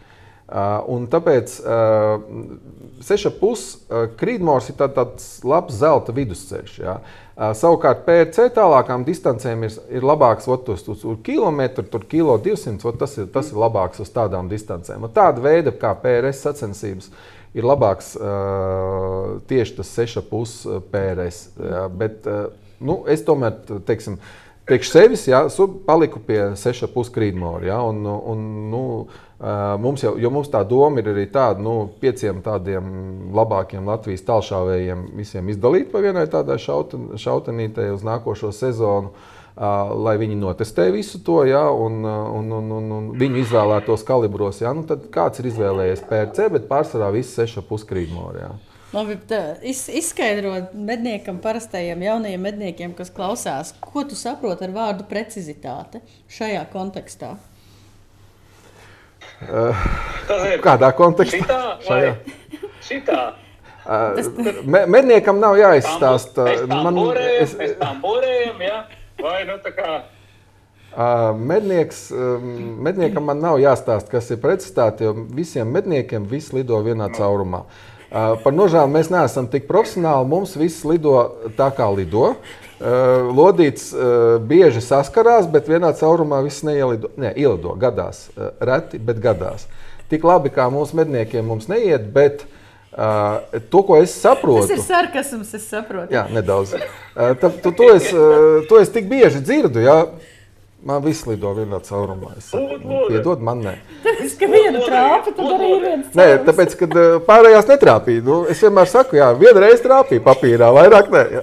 Uh, 0.46 0.78
un 0.94 1.08
tāpēc 1.10 1.56
uh, 1.66 2.20
6,5 3.02 3.42
uh, 3.42 4.04
krītmors 4.14 4.68
ir 4.70 4.76
tā, 4.78 4.86
tāds 4.94 5.40
labs 5.42 5.80
zelta 5.80 6.14
vidusceļš. 6.14 6.76
Uh, 6.86 7.16
savukārt 7.58 8.04
PRC 8.06 8.46
tālākām 8.54 9.02
distancēm 9.08 9.66
ir, 9.66 9.74
ir 9.98 10.06
labāks 10.06 10.46
ot, 10.46 10.70
uz, 10.70 10.86
uz, 10.86 11.02
uz 11.02 11.18
kilometru, 11.26 11.82
tur 11.90 12.06
kilo 12.06 12.38
200. 12.38 12.78
Ot, 12.86 13.00
tas, 13.00 13.18
ir, 13.18 13.26
tas 13.34 13.50
ir 13.50 13.58
labāks 13.58 14.04
uz 14.06 14.14
tādām 14.14 14.46
distancēm. 14.52 15.08
Un 15.08 15.14
tāda 15.18 15.42
veida 15.42 15.74
kā 15.74 15.90
PRS 15.98 16.46
sacensības 16.46 17.10
ir 17.56 17.66
labāks 17.66 18.14
uh, 18.14 19.36
tieši 19.50 19.80
tas 19.80 19.92
6,5 19.98 20.80
PRS. 20.94 21.42
Ja. 21.58 21.86
Bet, 21.90 22.22
uh, 22.30 22.52
nu, 22.78 23.00
es 23.10 23.26
tomēr 23.26 23.58
teiksim, 23.88 24.20
priekš 24.66 24.94
sevis 24.94 25.26
ja, 25.26 25.42
paliku 25.86 26.22
pie 26.22 26.40
6,5 26.54 27.12
krītmora. 27.14 27.64
Ja, 27.66 27.82
un, 27.86 28.04
un, 28.06 28.44
nu, 28.70 28.82
Mums 29.36 30.00
jau, 30.00 30.14
mums 30.32 30.48
tā 30.48 30.62
doma 30.64 31.02
ir 31.02 31.10
arī 31.12 31.26
tāda, 31.28 31.60
nu, 31.60 31.90
pieciem 32.00 32.38
tādiem 32.44 32.86
labākiem 33.36 33.84
Latvijas 33.84 34.24
tālšāvējiem 34.24 35.02
visiem 35.18 35.50
izdalīt 35.52 35.90
pa 35.92 36.00
vienai 36.00 36.24
tādai 36.32 36.56
šauten, 36.62 37.10
šautenītei 37.20 37.90
uz 37.92 38.06
nākošo 38.06 38.52
sezonu. 38.56 39.12
Uh, 39.12 39.34
lai 39.56 40.16
viņi 40.20 40.36
notestē 40.36 40.90
visu 40.92 41.22
to, 41.24 41.38
ja, 41.48 41.64
un, 41.72 42.04
un, 42.04 42.50
un, 42.52 42.72
un, 42.76 42.90
un 42.92 43.06
viņi 43.16 43.40
izvēlētos 43.40 44.04
kalibros. 44.04 44.60
Ja, 44.60 44.74
nu 44.76 44.84
tad 44.88 45.08
kāds 45.12 45.40
ir 45.40 45.48
izvēlējies 45.48 46.04
PRC, 46.08 46.50
bet 46.52 46.68
pārsvarā 46.68 47.08
viss 47.14 47.38
6,5 47.38 47.86
krītmori. 47.88 48.42
Ja. 48.44 48.52
Labi, 48.92 49.16
iz, 49.66 49.86
izskaidrot 49.88 50.76
medniekam, 50.76 51.40
parastajiem 51.42 52.04
jaunajiem 52.04 52.44
medniekiem, 52.48 52.94
kas 52.96 53.10
klausās, 53.12 53.72
ko 53.80 54.04
tu 54.04 54.16
saproti 54.16 54.68
ar 54.68 54.76
vārdu 54.76 55.08
precizitāte 55.08 56.04
šajā 56.36 56.62
kontekstā? 56.72 57.34
Ir 59.44 60.62
Kādā 60.66 60.92
kontekstā? 60.96 61.38
šitā 61.44 61.60
Šajā? 61.86 62.12
šitā. 62.86 63.22
Uh, 63.86 64.18
me, 64.66 64.82
medniekam 64.90 65.38
nav 65.38 65.58
jāizstāsta. 65.60 66.46
Man, 66.66 66.96
borējam, 66.96 67.60
es, 67.62 67.74
borējam, 68.02 68.62
ja? 68.64 68.78
Vai 69.22 69.44
nu 69.46 69.58
tā 69.62 69.72
kā... 69.76 69.90
uh, 70.96 71.28
mednieks, 71.38 72.08
medniekam 72.82 73.28
man 73.28 73.42
nav 73.44 73.60
jāstāsta, 73.62 74.10
kas 74.16 74.32
ir 74.34 74.40
precizitāte, 74.42 75.06
jo 75.06 75.14
visiem 75.36 75.70
medniekiem 75.70 76.26
viss 76.26 76.56
lido 76.56 76.80
vienā 76.82 77.12
caurumā. 77.14 77.62
Uh, 78.06 78.34
par 78.42 78.54
nožēlu 78.54 78.90
mēs 78.90 79.12
neesam 79.12 79.46
tik 79.52 79.68
profesionāli. 79.70 80.30
Mums 80.30 80.56
viss 80.58 80.86
lido 80.88 81.18
tā, 81.58 81.70
kā 81.76 81.86
lido. 81.94 82.32
Uh, 82.32 82.65
lodīts 82.80 83.88
uh, 83.96 84.36
bieži 84.44 84.82
saskarās, 84.84 85.46
bet 85.48 85.68
vienā 85.70 85.94
caurumā 85.96 86.42
viss 86.44 86.64
neielido. 86.66 87.08
Ne, 87.16 87.32
ielido 87.36 87.72
gadās, 87.80 88.26
uh, 88.36 88.50
reti, 88.60 88.98
bet 89.00 89.22
gadās. 89.24 89.64
Tik 90.10 90.24
labi 90.28 90.52
kā 90.54 90.68
mūsu 90.70 90.98
medniekiem 91.00 91.46
mums 91.48 91.70
neiet, 91.72 92.04
bet 92.12 92.44
uh, 92.92 93.40
to, 93.72 93.80
ko 93.88 93.96
es 94.02 94.12
saprotu, 94.20 94.68
Tas 94.68 94.76
ir 94.76 94.84
sarkasms, 94.84 95.54
es 95.56 95.66
saprotu. 95.72 96.12
Jā, 96.14 96.26
nedaudz. 96.32 96.76
Uh, 96.76 97.32
ta- 97.40 97.50
tu, 97.50 97.72
to, 97.72 97.90
es, 97.96 98.10
uh, 98.12 98.60
to 98.68 98.80
es 98.82 98.92
tik 98.92 99.08
bieži 99.10 99.40
dzirdu. 99.40 99.82
Jā. 99.86 100.00
Man 100.86 101.00
viss 101.02 101.24
lido 101.26 101.50
vienā 101.56 101.80
caurumā. 101.82 102.36
Es 102.38 102.52
nu, 102.54 103.00
piedod, 103.08 103.40
man 103.42 103.64
ne. 103.64 103.72
Tāpēc, 104.04 104.34
ka 104.38 104.48
viena 104.52 104.82
trāpa, 104.84 105.32
tad 105.34 105.48
arī 105.56 105.70
ir 105.72 105.80
viens. 105.82 106.12
Nē, 106.12 106.26
caurums. 106.28 106.44
tāpēc, 106.46 106.76
kad 106.84 106.92
uh, 106.94 107.06
pārējās 107.26 107.72
netrāpīja. 107.72 108.22
Nu, 108.28 108.36
es 108.52 108.60
vienmēr 108.62 108.92
saku, 108.92 109.18
jā, 109.18 109.32
vienreiz 109.40 109.82
trāpīja 109.82 110.22
papīrā, 110.28 110.68
vairāk 110.76 111.10
ne. 111.16 111.24
Jā. 111.38 111.42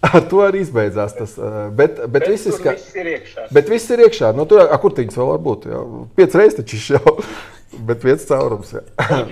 Ar 0.00 0.22
to 0.30 0.42
arī 0.46 0.62
izbeidzās 0.62 1.14
tas. 1.18 1.36
uh, 1.40 1.68
Bet, 1.74 1.98
bet, 2.06 2.22
Bet 2.22 2.28
viss 2.30 2.48
ska... 2.54 2.74
viss 2.76 2.94
ir 2.96 3.12
iekšā. 3.16 3.46
bet 3.54 3.70
viss 3.72 3.90
ir 3.90 4.04
iekšā. 4.06 4.32
Nu, 4.36 4.46
tur, 4.48 4.62
a, 4.66 4.78
kur 4.80 4.94
viņas 4.94 5.18
vēl 5.18 5.30
var 5.32 5.40
būt? 5.42 5.70
Jā? 5.72 5.84
Piec 6.18 6.36
reizes 6.38 6.58
taču 6.60 6.82
jau. 6.98 7.14
Bet 7.88 8.00
viens 8.02 8.22
caurums. 8.24 8.70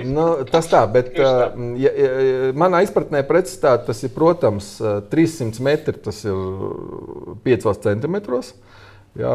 nu, 0.05 0.25
tas 0.51 0.67
tā, 0.69 0.83
bet 0.93 1.07
uh, 1.17 1.55
ja, 1.81 1.89
ja, 1.97 2.09
manā 2.53 2.83
izpratnē 2.85 3.23
precizitāte 3.25 3.87
tas 3.89 4.03
ir, 4.05 4.11
protams, 4.13 4.67
uh, 4.85 4.99
300 5.09 5.63
metri, 5.65 5.95
tas 6.05 6.19
ir 6.29 6.37
5 7.49 7.65
centimetros. 7.87 8.53
Jā, 9.17 9.33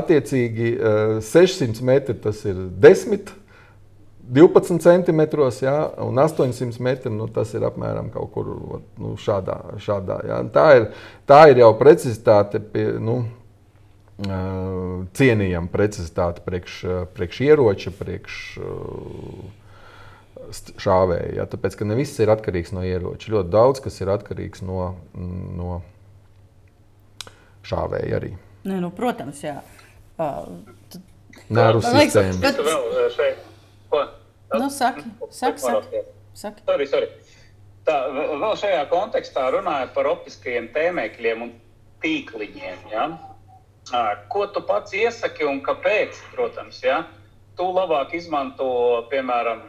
attiecīgi 0.00 0.70
uh, 0.80 1.18
600 1.20 1.84
metri 1.84 2.16
tas 2.24 2.40
ir 2.48 2.64
10, 2.80 3.34
12 4.30 4.78
centimetros, 4.84 5.58
jā, 5.64 5.74
un 6.06 6.18
800 6.22 6.78
metri 6.86 7.10
nu, 7.10 7.26
tas 7.34 7.50
ir 7.58 7.64
apmēram 7.66 8.12
kaut 8.14 8.30
kur 8.34 8.50
nu, 9.00 9.16
šādā. 9.18 9.56
šādā 9.82 10.20
jā. 10.28 10.38
Tā, 10.54 10.66
ir, 10.78 10.88
tā 11.26 11.40
ir 11.50 11.62
jau 11.64 11.72
precizitāte. 11.80 12.60
Pie, 12.62 12.86
nu, 13.02 13.24
cienījama 15.16 15.70
precizitāte 15.72 16.44
priekš, 16.44 16.74
priekš 17.16 17.40
ieroča, 17.46 17.92
priekš 17.96 18.36
šāvēja. 20.80 21.32
Ja? 21.40 21.46
Tāpēc, 21.50 21.78
ka 21.78 21.88
ne 21.88 21.96
viss 21.98 22.20
ir 22.20 22.32
atkarīgs 22.32 22.74
no 22.76 22.84
ieroča. 22.86 23.32
Ļoti 23.34 23.52
daudz 23.54 23.82
kas 23.84 24.00
ir 24.02 24.12
atkarīgs 24.12 24.62
no, 24.66 24.92
no 25.16 25.80
šāvēja 27.66 28.20
arī. 28.20 28.34
Nē, 28.68 28.80
nu, 28.82 28.90
protams, 28.92 29.40
jā. 29.44 29.58
Uh, 30.20 30.60
liekas, 31.48 32.12
sistēma. 32.12 32.40
bet- 32.42 32.58
Tu 32.60 32.66
vēl 32.66 33.10
šeit. 33.16 33.46
Ko? 33.90 34.04
Nu, 34.54 34.68
saki, 34.70 35.04
saki, 35.30 35.60
saki. 35.60 36.02
saki. 36.34 36.64
Sorry, 36.66 36.86
sorry. 36.90 37.10
Tā, 37.86 37.96
vēl 38.12 38.56
šajā 38.60 38.82
kontekstā 38.90 39.46
runājot 39.54 39.94
par 39.94 40.08
optiskajiem 40.10 40.68
tēmēkļiem 40.74 41.46
un 41.46 41.54
tīkliņiem. 42.02 42.82
Ja? 42.92 43.06
Ko 44.30 44.44
tu 44.52 44.62
pats 44.66 44.94
iesaki 44.94 45.46
un 45.48 45.62
kāpēc? 45.64 46.18
Protams, 46.34 46.82
ja? 46.84 47.04
tu 47.60 47.68
labāk 47.76 48.14
izmanto, 48.16 48.70
piemēram, 49.12 49.60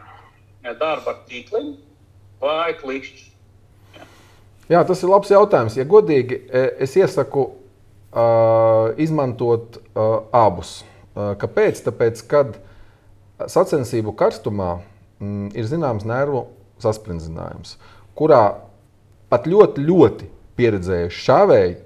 darbu 0.79 1.11
ar 1.11 1.19
tīkliņu 1.27 1.73
vai 2.41 2.71
klikšķi. 2.79 3.27
Jā, 4.71 4.85
tas 4.87 5.01
ir 5.03 5.11
labs 5.11 5.31
jautājums. 5.33 5.75
Ja 5.75 5.83
godīgi, 5.87 6.37
e, 6.47 6.61
es 6.85 6.93
iesaku 6.95 7.43
uh, 7.43 8.93
izmantot 9.01 9.81
uh, 9.81 10.21
abus. 10.31 10.77
Uh, 11.11 11.33
kāpēc? 11.41 11.81
Tāpēc, 11.89 12.21
kad 12.31 12.55
sacensību 13.49 14.13
karstumā 14.17 14.73
mm, 15.21 15.53
ir 15.57 15.69
zināms 15.69 16.05
nervu 16.07 16.47
saspringzinājums, 16.81 17.77
kurā 18.17 18.43
pat 19.31 19.47
ļoti, 19.49 19.85
ļoti 19.85 20.27
pieredzējuši 20.59 21.23
šāvēji 21.27 21.77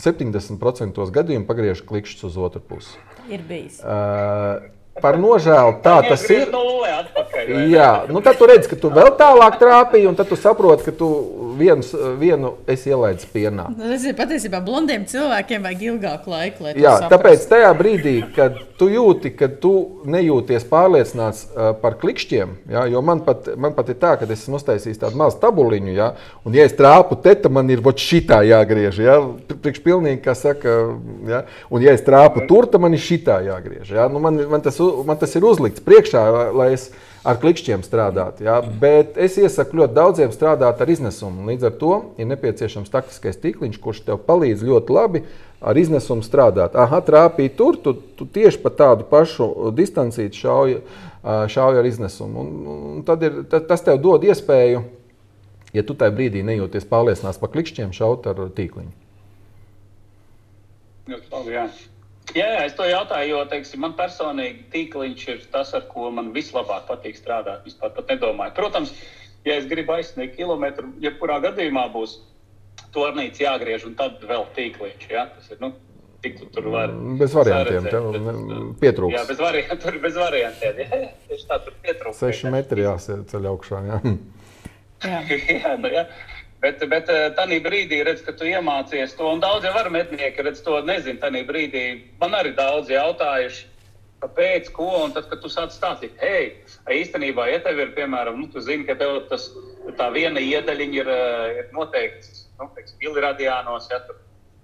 70% 0.00 1.10
gadījumu 1.14 1.48
pagriež 1.48 1.82
klikšķus 1.86 2.30
uz 2.30 2.38
otru 2.48 2.62
pusi. 2.64 2.96
Ir 3.30 3.44
bijis. 3.48 3.78
Uh, 3.80 4.66
par 5.00 5.18
nožēlu 5.20 5.78
tā 5.84 5.96
tas 6.06 6.24
ir. 6.30 6.50
Atpakaļ. 6.94 7.52
Jā, 7.72 7.88
nu 8.10 8.22
tad 8.24 8.38
tu 8.38 8.46
redz, 8.48 8.68
ka 8.70 8.78
tu 8.78 8.90
vēl 8.94 9.10
tālāk 9.18 9.58
trāpīji, 9.60 10.06
un 10.10 10.18
tad 10.18 10.30
tu 10.30 10.38
saproti, 10.38 10.86
ka 10.88 10.94
tu 10.94 11.08
viens, 11.58 11.90
vienu 12.20 12.54
esi 12.70 12.92
ielaidis 12.92 13.26
pienā. 13.32 13.68
Nu, 13.74 13.90
Tas 13.94 14.04
ir 14.08 14.16
patiesībā 14.18 14.60
blondiem 14.64 15.06
cilvēkiem 15.10 15.64
vajag 15.64 15.84
ilgāku 15.90 16.32
laiku, 16.32 16.70
Jā, 16.80 16.94
tāpēc 17.10 17.46
tajā 17.50 17.70
brīdī, 17.78 18.14
kad 18.34 18.56
tu 18.78 18.88
jūti, 18.90 19.32
ka 19.38 19.48
tu 19.62 19.72
nejūties 20.10 20.66
pārliecināts 20.70 21.44
par 21.82 21.98
klikšķiem, 22.00 22.56
jā, 22.74 22.84
jo 22.92 23.02
man 23.06 23.22
pat, 23.26 23.52
man 23.60 23.76
pat 23.76 23.92
ir 23.92 23.98
tā, 24.02 24.14
ka 24.18 24.28
es 24.28 24.44
esmu 24.44 24.58
uztaisījis 24.58 25.00
tādu 25.04 25.20
mazu 25.20 25.40
tabuliņu, 25.42 25.94
jā, 25.94 26.10
un 26.44 26.58
ja 26.58 26.66
es 26.66 26.76
trāpu 26.78 27.18
te, 27.22 27.36
tad 27.38 27.54
man 27.54 27.70
ir 27.70 27.84
vot 27.84 28.00
šitā 28.00 28.42
jāgriež. 28.48 29.00
Jā, 29.04 29.18
priekš 29.54 29.82
pilnīgi, 29.84 30.22
kā 30.24 30.36
saka, 30.38 30.76
jā, 31.30 31.44
un 31.70 31.86
ja 31.86 31.94
es 31.96 32.04
trāpu 32.06 32.46
tur, 32.50 32.68
tad 32.70 32.82
man 32.84 32.96
ir 32.96 33.02
šitā 33.02 33.40
jāgriež. 33.46 33.94
Jā, 33.94 34.08
nu 34.12 34.22
man, 34.22 34.40
man, 34.50 34.64
tas, 34.64 34.80
man 35.06 35.20
tas 35.20 35.34
ir 35.38 35.46
uzlikts 35.46 35.84
priekšā, 35.84 36.24
lai 36.54 36.72
es 36.76 36.90
ar 37.24 37.38
klikšķiem 37.40 37.82
strādātu. 37.86 38.44
Jā, 38.44 38.58
bet 38.80 39.16
es 39.20 39.38
iesaku 39.40 39.78
ļoti 39.80 39.96
daudziem 39.96 40.32
strādāt 40.34 40.80
ar 40.84 40.90
iznesumu. 40.92 41.46
Līdz 41.48 41.68
ar 41.70 41.76
to 41.80 41.92
ir 42.20 42.28
nepieciešams 42.28 42.92
taktiskais 42.92 43.38
tīkliņš, 43.40 43.78
kurš 43.80 44.02
tev 44.08 44.20
palīdz 44.26 44.64
ļoti 44.68 44.92
labi 44.94 45.22
ar 45.64 45.80
iznesumu 45.80 46.26
strādāt. 46.26 46.76
Aha, 46.76 47.00
trāpīja 47.06 47.54
tur, 47.56 47.78
tu, 47.80 47.94
tu 48.18 48.26
tieši 48.28 48.60
pa 48.60 48.72
tādu 48.76 49.06
pašu 49.08 49.48
distancīti 49.76 50.42
šauji, 50.42 50.82
ā, 51.24 51.38
šauji 51.48 51.80
ar 51.80 51.88
iznesumu. 51.88 52.44
Un, 52.44 52.76
un 52.98 53.06
tad 53.08 53.24
ir, 53.24 53.40
ta- 53.48 53.62
tas 53.64 53.84
tev 53.86 54.02
dod 54.04 54.26
iespēju, 54.28 54.84
ja 55.74 55.86
tu 55.88 55.96
tajā 55.96 56.12
brīdī 56.14 56.44
nejūties 56.44 56.84
pārliecināts 56.92 57.40
par 57.40 57.54
klikšķiem, 57.56 57.96
šaut 57.96 58.28
ar 58.30 58.44
tīkliņu. 58.52 58.92
Ļoti 61.08 61.32
labi, 61.32 61.56
jā. 61.56 61.66
Jā, 62.32 62.46
jā, 62.48 62.60
es 62.64 62.72
to 62.74 62.86
jautāju, 62.88 63.34
jo 63.34 63.40
teiksim, 63.52 63.82
man 63.84 63.92
personīgi 63.98 64.64
tīkliņš 64.72 65.24
ir 65.28 65.42
tas, 65.52 65.74
ar 65.76 65.84
ko 65.90 66.08
man 66.14 66.32
vislabāk 66.34 66.86
patīk 66.88 67.18
strādāt. 67.20 67.66
Vispār 67.68 67.92
pat 67.94 68.08
nedomāju. 68.14 68.54
Protams, 68.56 68.94
ja 69.44 69.58
es 69.60 69.68
gribu 69.70 69.92
aizsniegt 69.98 70.38
kilometru, 70.38 70.88
jebkurā 71.04 71.36
gadījumā 71.44 71.84
būs 71.92 72.16
tornīts 72.96 73.42
jāgriež 73.44 73.84
un 73.90 73.94
tad 73.98 74.24
vēl 74.24 74.46
tīkliņš. 74.56 75.04
Jā? 75.12 75.26
Tas 75.36 75.52
ir, 75.52 75.60
nu, 75.60 75.74
cik 76.24 76.40
tu 76.40 76.48
tur 76.56 76.70
var. 76.72 76.94
Bez 77.20 77.36
variantiem, 77.36 77.90
tev 77.92 78.08
bet, 78.16 78.22
ne- 78.24 78.36
Jā, 79.12 79.24
bez 79.28 79.42
variantiem. 79.44 79.80
Tur 79.84 79.98
bez 80.02 80.16
variantiem. 80.18 80.80
Jā, 80.80 81.02
tieši 81.28 81.50
tā 81.50 81.60
tur 81.66 81.76
pietrūks. 81.84 82.22
6 82.24 82.48
metri 82.56 82.86
jāceļ 82.88 83.50
augšā. 83.52 83.82
Jā. 83.90 84.00
Jā. 85.04 85.20
jā, 85.60 85.74
nu, 85.76 85.92
jā. 85.92 86.06
Bet, 86.64 86.80
bet 86.88 87.10
tādā 87.36 87.58
brīdī, 87.60 87.98
redz, 88.06 88.22
ka 88.24 88.32
tu 88.32 88.46
iemācies 88.48 89.12
to, 89.18 89.26
un 89.36 89.42
daudz 89.42 89.66
jau 89.68 89.74
var 89.74 89.90
mednieki, 89.92 90.46
redz, 90.46 90.62
to 90.64 90.78
nezinu. 90.80 91.20
Tajā 91.20 91.42
brīdī 91.44 91.82
man 92.22 92.36
arī 92.38 92.54
daudz 92.56 92.88
jautājuši, 92.88 93.66
kāpēc, 94.22 94.70
ko. 94.72 94.86
Un 95.04 95.12
tad, 95.12 95.28
kad 95.28 95.42
tu 95.44 95.50
sāc 95.52 95.74
stāstīt, 95.76 96.16
hei, 96.22 96.54
īstenībā, 97.00 97.50
ja 97.52 97.60
tev 97.66 97.82
ir, 97.84 97.92
piemēram, 97.98 98.40
nu, 98.40 98.64
zini, 98.64 98.86
ka 98.88 98.96
tev 99.00 99.26
tas, 99.28 99.50
tā 99.98 100.08
viena 100.14 100.40
iedaļiņa 100.40 101.00
ir, 101.02 101.12
eh, 101.12 101.60
ir 101.60 101.70
noteikts, 101.76 102.46
nu, 102.60 102.70
teiksim, 102.76 102.98
miliradiānos, 103.02 103.90
ja 103.92 104.00
tur 104.08 104.20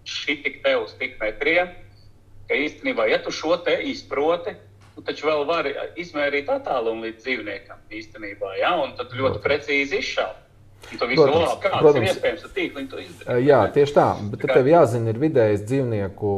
šī 0.08 0.40
tik 0.44 0.60
te 0.64 0.76
uz 0.80 0.96
tik 0.98 1.18
metriem, 1.20 1.74
ka 2.48 2.56
īstenībā, 2.56 3.10
ja 3.10 3.20
tu 3.22 3.32
šo 3.34 3.58
te 3.66 3.76
izproti, 3.92 4.56
tu 4.94 5.04
taču 5.04 5.28
vēl 5.28 5.44
vari 5.48 5.74
izmērīt 6.00 6.48
attālumu 6.48 7.06
līdz 7.06 7.26
dzīvniekam 7.26 7.84
īstenībā, 7.92 8.56
ja? 8.60 8.72
un 8.80 8.96
tad 8.96 9.12
ļoti 9.16 9.42
precīzi 9.44 10.00
izšaut. 10.00 10.46
Protams, 10.90 11.54
protams. 11.62 12.08
iespējams. 12.10 12.44
Eh, 13.26 13.40
Jā, 13.46 13.60
tieši 13.74 13.94
tā. 13.94 14.06
Bet 14.32 14.42
tad 14.42 14.54
tev 14.58 14.70
jāzina, 14.70 15.12
ir 15.12 15.20
vidējais 15.22 15.64
dzīvnieku 15.68 16.34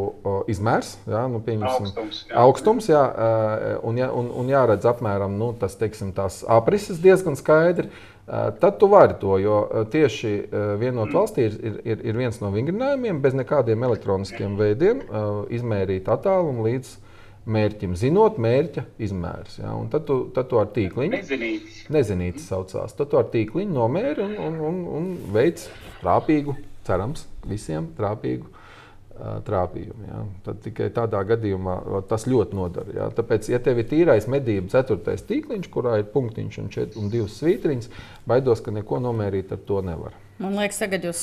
izmērs, 0.52 0.96
jā, 1.08 1.22
nu, 1.32 1.40
Augstums, 1.42 2.22
jā. 2.28 2.36
augstums 2.42 2.88
jā, 2.90 3.02
un, 3.86 4.00
jā, 4.00 4.08
un, 4.12 4.30
un 4.42 4.50
jāredz 4.52 4.88
apmēram 4.88 5.38
nu, 5.40 5.52
tas, 5.58 5.76
teiksim, 5.80 6.12
tās 6.16 6.42
aprises 6.48 7.00
diezgan 7.02 7.38
skaidri. 7.38 7.88
Tad 8.26 8.76
tu 8.78 8.86
vari 8.86 9.16
to, 9.18 9.34
jo 9.42 9.56
tieši 9.90 10.30
vienot 10.80 11.10
valstī 11.12 11.48
ir, 11.48 11.56
ir, 11.82 12.04
ir, 12.06 12.18
viens 12.20 12.38
no 12.40 12.52
vingrinājumiem, 12.54 13.18
bez 13.24 13.34
nekādiem 13.34 13.82
elektroniskiem 13.88 14.54
veidiem, 14.60 15.02
izmērīt 15.52 16.08
attālumu 16.12 16.68
līdz 16.68 16.94
mērķim, 17.46 17.96
zinot 17.98 18.38
mērķa 18.42 18.84
izmērus. 19.02 19.58
Ja? 19.62 19.74
Un 19.74 19.88
tad 19.92 20.06
tu, 20.06 20.18
tad 20.34 20.48
tu 20.50 20.60
ar 20.60 20.68
tīkliņu, 20.74 21.16
Nezinītis. 21.16 21.82
nezinīti 21.92 22.44
saucās, 22.44 22.94
tad 22.98 23.10
tu 23.10 23.18
ar 23.18 23.28
tīkliņu 23.32 23.74
nomēri 23.74 24.22
un, 24.26 24.34
un, 24.46 24.58
un, 24.68 24.82
un 25.00 25.12
veids 25.34 25.68
trāpīgu, 26.02 26.54
cerams, 26.86 27.26
visiem 27.48 27.90
trāpīgu. 27.98 28.46
ā, 28.48 28.58
Trāpījumu, 29.46 30.06
ja? 30.08 30.20
Tad 30.46 30.62
tikai 30.64 30.86
tādā 30.96 31.20
gadījumā 31.28 31.74
tas 32.08 32.24
ļoti 32.26 32.56
nodara. 32.56 32.94
Ja? 32.96 33.08
Tāpēc, 33.14 33.50
ja 33.52 33.58
tev 33.62 33.78
ir 33.82 33.86
tīrais 33.90 34.24
medību 34.30 34.72
ceturtais 34.72 35.22
tīkliņš, 35.28 35.68
kurā 35.70 35.98
ir 36.00 36.08
punktiņš 36.14 36.56
un, 36.62 36.70
čet, 36.72 36.96
un 36.98 37.10
divas 37.12 37.36
svītriņas, 37.38 37.90
baidos, 38.26 38.62
ka 38.64 38.72
neko 38.74 38.98
nomērīt 39.04 39.52
ar 39.52 39.60
to 39.68 39.82
nevar. 39.84 40.16
Man 40.40 40.56
liekas, 40.58 40.80
tagad 40.80 41.04
jūs 41.06 41.20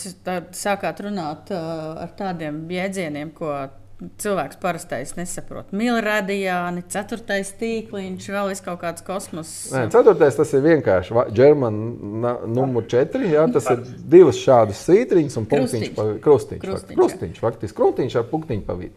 sākāt 0.56 1.02
runāt 1.04 1.50
uh, 1.52 1.98
ar 2.06 2.14
tādiem 2.16 2.62
jēdzieniem, 2.72 3.34
ko 3.36 3.50
cilvēks 4.00 4.60
parastais 4.62 5.12
nesaprot. 5.18 5.74
Milradiāni, 5.76 6.84
ceturtais 6.92 7.52
tīkliņš, 7.60 8.28
vēl 8.32 8.54
ir 8.54 8.62
kaut 8.64 8.80
kāds 8.84 9.04
kosmos. 9.06 9.52
Nē, 9.74 9.86
ceturtais 9.94 10.38
tas 10.40 10.54
ir 10.56 10.64
vienkārši 10.66 11.26
Germāna 11.36 12.36
numur 12.48 12.88
4. 12.90 13.26
Jā, 13.34 13.46
tas 13.54 13.68
ir 13.74 13.84
divas 14.12 14.40
šādas 14.40 14.86
svītriņas 14.88 15.40
un 15.42 15.50
punktiņš. 15.52 15.92
Pa- 15.98 16.08
Krustiņš, 16.24 16.64
Krustiņš, 16.64 17.00
krustiņš, 17.00 17.42
faktiski 17.44 17.80
krustiņš 17.80 18.20
ar 18.22 18.30
punktiņu 18.32 18.66
pa 18.68 18.78
vidu. 18.80 18.96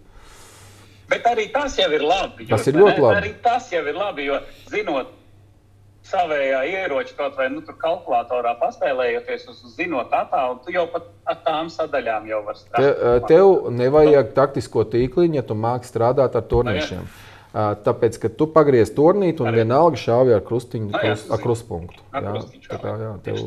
Bet 1.12 1.26
arī 1.28 1.48
tas 1.52 1.74
jau 1.76 1.90
ir 1.92 2.04
labi. 2.06 2.46
Tas 2.48 2.66
jo, 2.66 2.72
ir 2.72 2.78
ļoti 2.80 3.02
labi. 3.02 3.18
Arī 3.18 3.34
tas 3.44 3.66
jau 3.72 3.82
ir 3.84 3.98
labi, 3.98 4.28
jo 4.30 4.38
zinot 4.72 5.10
savējā 6.06 6.60
ieroča 6.66 7.14
kaut 7.16 7.36
vai 7.38 7.48
nu, 7.52 7.60
tur 7.66 7.76
kalkulatorā 7.80 8.56
paspēlējoties 8.60 9.44
uz 9.52 9.60
zinot 9.76 10.10
attālu, 10.14 10.58
tu 10.64 10.72
jau 10.74 10.86
pat 10.90 11.06
ar 11.30 11.36
tām 11.46 11.70
sadaļām 11.72 12.26
jau 12.30 12.40
vari 12.46 12.58
Te, 12.58 12.64
strādāt. 12.64 13.26
tev 13.30 13.70
nevajag 13.70 14.32
taktisko 14.34 14.84
tīkliņu, 14.92 15.38
ja 15.38 15.42
tu 15.46 15.54
māki 15.54 15.86
strādāt 15.90 16.34
ar 16.38 16.42
turnīšiem. 16.50 17.04
Ā, 17.52 17.66
Tāpēc, 17.84 18.16
ka 18.22 18.28
tu 18.32 18.46
pagriez 18.48 18.90
turnītu 18.96 19.44
un 19.44 19.50
Arī. 19.52 19.60
vienalga 19.60 19.98
šāvi 20.00 20.32
ar 20.34 20.40
krustiņu, 20.40 20.86
Nu 20.88 20.96
jā, 20.96 21.02
krust, 21.12 21.26
ar 21.30 21.36
zinu. 21.36 21.42
krustpunktu. 21.44 22.00
Ar 22.12 22.22
Jā, 22.24 22.32
tā 22.70 22.78
kā, 22.80 22.94
jā, 23.02 23.10
tev, 23.26 23.42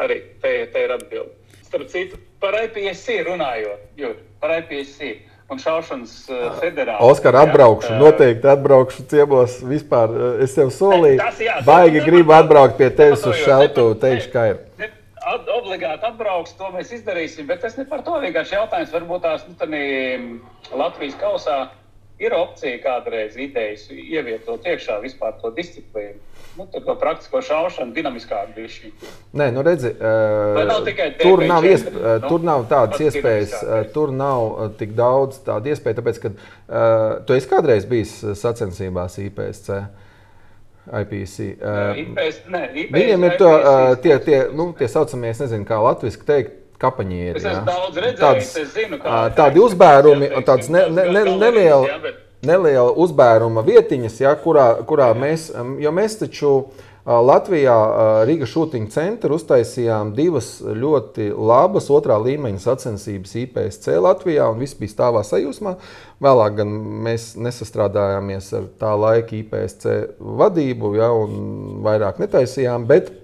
Arī 0.00 0.16
te, 0.40 0.52
te 0.72 0.84
ir 0.86 0.94
atbilde. 0.94 1.30
Starp 1.66 1.88
citu, 1.92 2.16
par 2.40 2.54
IPSC 2.64 3.18
runājot, 3.28 3.82
Jur, 4.00 4.14
par 4.40 4.54
IPSC 4.62 5.18
un 5.48 5.58
šaušanas 5.62 6.14
uh, 6.28 6.44
federāciju. 6.60 7.06
Oskar, 7.06 7.36
atbraukšu, 7.44 7.94
noteikti 8.00 8.48
atbraukšu 8.50 9.04
ciemos. 9.10 9.60
Vispār 9.62 10.10
eh, 10.10 10.44
es 10.44 10.54
tev 10.58 10.72
solīju, 10.74 11.20
Tas 11.22 11.38
jā, 11.40 11.60
baigi 11.66 12.00
tas- 12.00 12.08
gribu 12.08 12.34
atbraukt 12.34 12.76
pie 12.80 12.90
tevis 12.90 13.22
uz 13.26 13.38
šautu, 13.44 13.88
teikšu, 14.02 14.30
kā 14.34 14.46
ir. 14.50 14.60
Ne, 14.80 14.90
at- 15.22 15.50
obligāti 15.54 16.06
atbrauks, 16.10 16.56
to 16.58 16.70
mēs 16.74 16.92
izdarīsim. 16.98 17.46
Bet 17.46 17.60
tas 17.62 17.76
ne 17.78 17.84
par 17.84 18.02
to 18.06 18.18
vienkārši 18.22 18.58
jautājums. 18.58 18.92
Varbūt 18.94 19.22
tās 19.22 19.46
nu, 19.48 19.54
mm, 19.66 20.40
Latvijas 20.74 21.14
kausā 21.22 21.58
ir 22.18 22.32
opcija 22.34 22.78
kādreiz 22.82 23.36
idejas 23.36 23.86
ievietot 23.90 24.64
iekšā 24.64 25.00
vispār 25.02 25.34
to 25.42 25.50
disciplīnu. 25.50 26.18
Nu, 26.56 26.66
to 26.72 26.94
praktisko 26.96 27.42
šaušanu, 27.44 27.92
dinamiskāku 27.92 28.54
bišķi. 28.56 28.90
Nē, 29.36 29.50
nu 29.52 29.62
redzi, 29.66 29.90
nav 30.00 30.86
tur, 31.20 31.42
DB4, 31.42 31.48
nav 31.50 31.66
iesp 31.68 31.90
nu, 31.92 32.14
tur 32.28 32.46
nav 32.46 32.64
tādas 32.70 33.02
iespējas, 33.04 33.54
tur 33.92 34.12
nav 34.16 34.72
tik 34.80 34.94
daudz 34.96 35.42
tādu 35.44 35.74
iespēju, 35.74 35.98
tāpēc, 36.00 36.20
ka 36.22 36.32
uh, 36.32 37.24
tu 37.28 37.36
esi 37.36 37.50
kādreiz 37.50 37.84
bijis 37.88 38.16
sacensībās 38.40 39.18
IPSC. 39.26 39.82
IPC. 40.86 41.56
Uh, 41.60 41.96
IPS, 41.98 42.44
ne, 42.48 42.62
IPS, 42.72 42.92
Viņiem 42.94 43.26
ir 43.26 43.40
to, 43.40 43.50
uh, 43.50 43.96
tie, 44.00 44.16
tie, 44.22 44.44
nu, 44.54 44.70
tie 44.78 44.88
saucamie, 44.88 45.32
es 45.34 45.42
nezinu, 45.42 45.66
kā 45.68 45.80
latviešu 45.82 46.22
teikt, 46.28 46.62
kapaņieri. 46.80 47.40
Es 47.40 47.48
esmu 47.50 47.64
daudz 47.66 47.98
redzējis, 48.04 48.20
Tādas, 48.22 48.52
es 48.62 48.72
zinu, 48.76 49.00
kā- 49.02 49.24
tādi 49.36 49.62
uzbērumi, 49.64 50.30
Jā, 50.30 50.44
tādas 50.46 50.70
ne, 50.70 50.86
ne, 50.92 51.08
ne, 51.10 51.24
teiksim, 51.26 52.22
neliela, 52.46 52.90
uzbēruma 53.04 53.64
vietiņas, 53.66 54.20
ja, 54.22 54.34
kurā, 54.40 54.68
kurā 54.88 55.12
mēs, 55.18 55.50
um, 55.54 55.76
jo 55.82 55.92
mēs 55.94 56.20
taču 56.22 56.52
Latvijā 57.06 57.74
Rīgas 58.26 58.50
šūtiņa 58.50 58.88
centra 58.90 59.36
uztaisījām 59.36 60.08
divas 60.16 60.56
ļoti 60.58 61.28
labas 61.38 61.86
otrā 61.94 62.16
līmeņa 62.18 62.58
sacensības 62.64 63.36
IPSC 63.44 63.94
Latvijā, 64.02 64.48
un 64.50 64.58
viss 64.58 64.74
bija 64.74 64.90
stāvā 64.90 65.22
sajūsmā. 65.22 65.76
Vēlāk 66.26 66.56
gan 66.58 66.72
mēs 67.06 67.28
nesastrādājāmies 67.38 68.50
ar 68.58 68.66
tā 68.80 68.90
laika 68.98 69.38
IPSC 69.38 69.86
vadību, 70.18 70.96
ja, 70.98 71.12
un 71.14 71.78
vairāk 71.86 72.18
netaisījām, 72.24 72.88
bet 72.90 73.14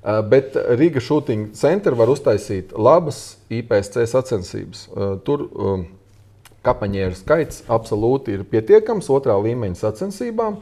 Bet 0.00 0.54
Rīgas 0.80 1.04
šūtiņa 1.04 1.50
centra 1.60 1.92
var 1.92 2.08
uztaisīt 2.08 2.70
labas 2.72 3.18
IPSC 3.52 4.06
sacensības. 4.08 4.86
Tur 5.26 5.42
kapaņieru 6.66 7.16
skaits 7.18 7.64
absolūti 7.72 8.36
ir 8.36 8.46
pietiekams 8.48 9.10
otrā 9.12 9.36
līmeņa 9.40 9.80
sacensībām. 9.80 10.60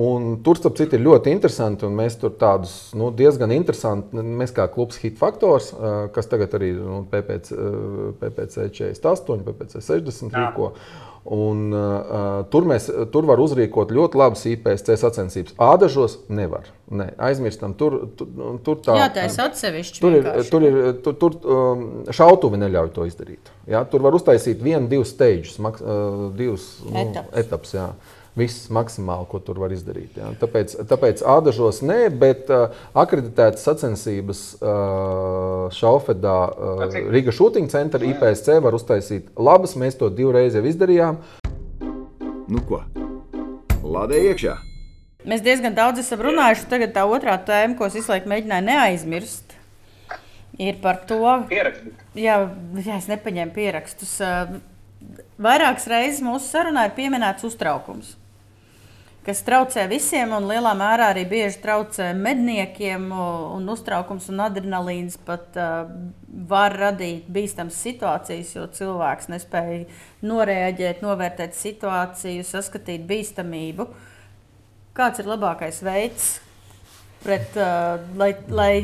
Un 0.00 0.36
tur, 0.46 0.54
starp 0.54 0.76
citu, 0.78 0.94
ir 0.94 1.02
ļoti 1.02 1.32
interesanti, 1.34 1.82
un 1.82 1.96
mēs 1.98 2.14
tur 2.20 2.36
tādus 2.38 2.92
nu, 2.94 3.08
diezgan 3.10 3.50
interesantus, 3.50 4.22
mēs 4.22 4.54
kā 4.54 4.68
klubs 4.70 5.00
Hit 5.02 5.16
Factors, 5.18 5.72
kas 6.14 6.30
tagad 6.30 6.54
arī 6.54 6.68
ir 6.76 6.78
nu, 6.78 7.00
PPC, 7.10 7.58
PPC 8.20 8.68
48, 8.70 9.42
PPC 9.48 9.82
60 9.82 10.38
Jā. 10.38 10.52
Un, 11.20 11.66
uh, 11.76 12.46
tur, 12.48 12.64
mēs, 12.64 12.86
tur 13.12 13.26
var 13.28 13.40
uzrīkot 13.44 13.90
ļoti 13.92 14.16
labas 14.16 14.44
IPSC 14.48 14.94
sacensības. 14.96 15.52
Ādažos 15.60 16.16
nevar. 16.32 16.70
Ne, 16.90 17.10
aizmirstam, 17.22 17.74
tur, 17.78 17.98
tur, 18.16 18.30
tur 18.64 18.78
tā 18.82 18.96
Jā, 18.96 19.08
tā 19.14 19.26
ir 19.28 19.36
atsevišķi. 19.44 20.00
Tur 20.00 20.16
ir, 20.16 20.30
tur 20.50 20.64
ir 20.64 20.78
tur, 21.04 21.18
tur, 21.20 21.36
um, 21.44 21.84
šautuvi 22.10 22.62
neļauj 22.62 22.88
to 22.96 23.04
izdarīt. 23.06 23.52
Ja? 23.68 23.84
Tur 23.84 24.02
var 24.06 24.16
uztaisīt 24.16 24.64
vienu, 24.64 24.88
divus 24.90 25.12
steidžus, 25.12 25.60
uh, 25.60 26.24
divus 26.38 26.70
nu, 26.88 26.96
Etapus. 27.04 27.36
etapus. 27.44 27.76
Viss 28.38 28.68
maksimāli, 28.70 29.26
ko 29.30 29.40
tur 29.42 29.58
var 29.58 29.72
izdarīt. 29.74 30.14
Ja? 30.20 30.30
Tāpēc, 30.38 30.76
tāpēc 30.90 31.24
ādažos 31.26 31.80
nē, 31.82 31.98
bet 32.20 32.50
uh, 32.54 32.76
akreditētas 32.94 33.66
sacensības 33.66 34.44
uh, 34.60 35.66
Šaufedā, 35.74 36.38
uh? 36.54 36.86
Rīgas 37.10 37.38
šūtiņa 37.40 37.74
centra 37.74 38.06
IPSC 38.06 38.60
var 38.62 38.78
uztaisīt 38.78 39.34
labas. 39.34 39.74
Mēs 39.80 39.98
to 39.98 40.12
divreiz 40.14 40.54
jau 40.54 40.64
izdarījām. 40.66 41.18
Nu 42.50 42.62
ko? 42.66 42.84
Lādē 43.82 44.22
iekšā! 44.30 44.60
Mēs 45.28 45.42
diezgan 45.44 45.74
daudz 45.76 46.00
esam 46.00 46.22
runājuši. 46.24 46.68
Tagad 46.70 46.94
tā 46.94 47.04
otrā 47.08 47.34
tēma, 47.44 47.76
ko 47.76 47.88
es 47.90 47.98
visu 47.98 48.12
laiku 48.12 48.30
mēģināju 48.30 48.66
neaizmirst, 48.66 49.56
ir 50.60 50.78
par 50.80 51.02
to, 51.08 51.20
jā, 51.52 51.68
jā, 52.16 52.96
es 52.96 53.08
nepaņēmu 53.10 53.54
pierakstus. 53.56 54.14
Vairākas 55.40 55.86
reizes 55.90 56.22
mūsu 56.24 56.48
sarunā 56.48 56.86
ir 56.88 56.96
pieminēts 56.96 57.44
uztraukums, 57.48 58.14
kas 59.26 59.42
traucē 59.44 59.84
visiem 59.90 60.32
un 60.36 60.46
lielā 60.48 60.72
mērā 60.78 61.10
arī 61.12 61.26
bieži 61.28 61.60
traucē 61.62 62.10
medniekiem. 62.16 63.08
Un 63.56 63.68
uztraukums 63.72 64.30
un 64.32 64.42
adrenalīns 64.46 65.18
pat 65.26 65.56
uh, 65.60 65.90
var 66.50 66.76
radīt 66.80 67.28
bīstamas 67.32 67.78
situācijas, 67.84 68.54
jo 68.56 68.66
cilvēks 68.76 69.30
nespēja 69.32 69.84
noreaģēt, 70.26 71.02
novērtēt 71.04 71.56
situāciju, 71.58 72.46
saskatīt 72.48 73.06
bīstamību. 73.08 73.88
Kāds 74.96 75.22
ir 75.22 75.28
labākais 75.30 75.80
veids, 75.86 76.30
pret, 77.24 77.52
uh, 77.60 78.00
lai, 78.18 78.32
lai 78.48 78.74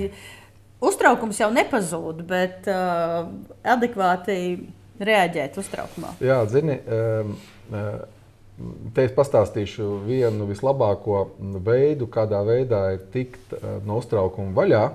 uztraukums 0.84 1.40
jau 1.40 1.48
nepazūd, 1.54 2.22
bet 2.28 2.68
uh, 2.70 3.24
adekvāti 3.66 4.36
reaģēt 5.00 5.56
uztraukumā? 5.60 6.14
Jā, 6.24 6.38
zini, 6.50 6.78
um, 6.86 7.34
uh, 7.72 8.04
te 8.96 9.04
es 9.04 9.12
pastāstīšu 9.16 9.88
vienu 10.06 10.46
vislabāko 10.48 11.26
veidu, 11.64 12.08
kādā 12.12 12.40
veidā 12.46 12.86
ir 12.94 13.04
tikt 13.12 13.52
uh, 13.56 13.76
no 13.86 14.00
uztraukuma 14.02 14.56
vaļā. 14.56 14.86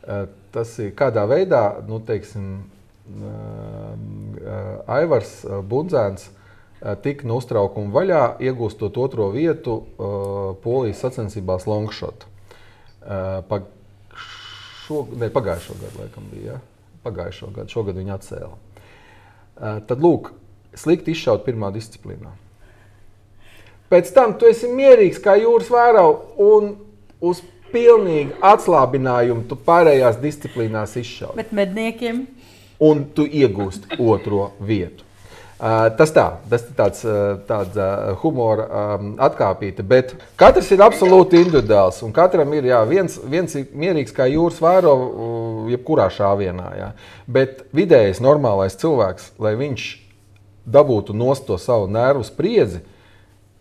Uh, 0.00 0.28
Tas 0.50 0.72
ir 0.82 0.88
kādā 0.98 1.22
veidā, 1.30 1.78
nu, 1.86 2.00
teiksim, 2.02 2.64
uh, 3.14 3.92
Aivars 4.90 5.44
Bunzēns 5.46 6.24
uh, 6.26 6.96
tika 7.04 7.28
no 7.28 7.36
uztraukuma 7.38 7.92
vaļā, 7.94 8.22
iegūstot 8.42 8.98
otro 8.98 9.28
vietu 9.34 9.76
Polijas 10.64 11.04
sacensībās 11.04 11.68
Longshot. 11.70 12.26
Šo, 14.80 15.04
ne, 15.14 15.30
pagājušo 15.30 15.76
gadu, 15.78 16.02
laikam, 16.02 16.26
bija. 16.32 16.56
Ja? 16.56 16.60
Pagājušo 17.04 17.52
gadu, 17.54 17.70
šogad 17.72 18.00
viņi 18.00 18.14
atcēla. 18.16 18.56
Tad, 19.86 19.98
lūk, 20.02 20.32
slikti 20.74 21.14
izšaut 21.14 21.46
pirmā 21.46 21.70
disciplīnā. 21.74 22.32
Pēc 23.90 24.12
tam 24.14 24.36
tu 24.38 24.46
esi 24.46 24.70
mierīgs 24.70 25.18
kā 25.22 25.34
jūras 25.40 25.70
vērau 25.72 26.10
un 26.38 26.74
uz 27.20 27.42
pilnīgu 27.70 28.38
atslābinājumu 28.42 29.46
tu 29.50 29.58
pārējās 29.66 30.18
disciplīnās 30.22 30.96
izšaut. 31.00 31.36
Bet 31.38 31.50
medniekiem 31.54 32.24
Un 32.80 33.04
tu 33.12 33.26
iegūsti 33.28 33.98
otro 34.00 34.54
vietu. 34.64 35.04
Uh, 35.60 35.90
tas 35.92 36.08
tā, 36.16 36.22
tas 36.48 36.62
ir 36.64 36.76
tāds, 36.78 37.02
uh, 37.04 37.34
tāds 37.44 37.74
uh, 37.76 38.14
humora 38.22 38.64
um, 38.64 39.10
atkāpīte, 39.20 39.84
bet 39.84 40.14
katrs 40.40 40.70
ir 40.72 40.80
absolūti 40.80 41.36
individuāls. 41.36 41.98
Un 42.06 42.14
katram 42.16 42.54
ir 42.56 42.70
jā, 42.70 42.78
viens, 42.88 43.18
viens 43.28 43.58
ir 43.60 43.66
mierīgs 43.76 44.16
kā 44.16 44.24
jūras 44.32 44.62
vēro, 44.64 44.94
uh, 44.96 45.58
jebkurā 45.68 46.06
šāvienā. 46.16 46.70
Jā. 46.78 46.88
Bet 47.28 47.66
vidējais 47.76 48.22
normālais 48.24 48.78
cilvēks, 48.80 49.34
lai 49.36 49.52
viņš 49.60 49.90
dabūtu 50.64 51.12
nost 51.12 51.44
to 51.50 51.60
savu 51.60 51.90
nervu 51.92 52.24
spriedzi, 52.24 52.80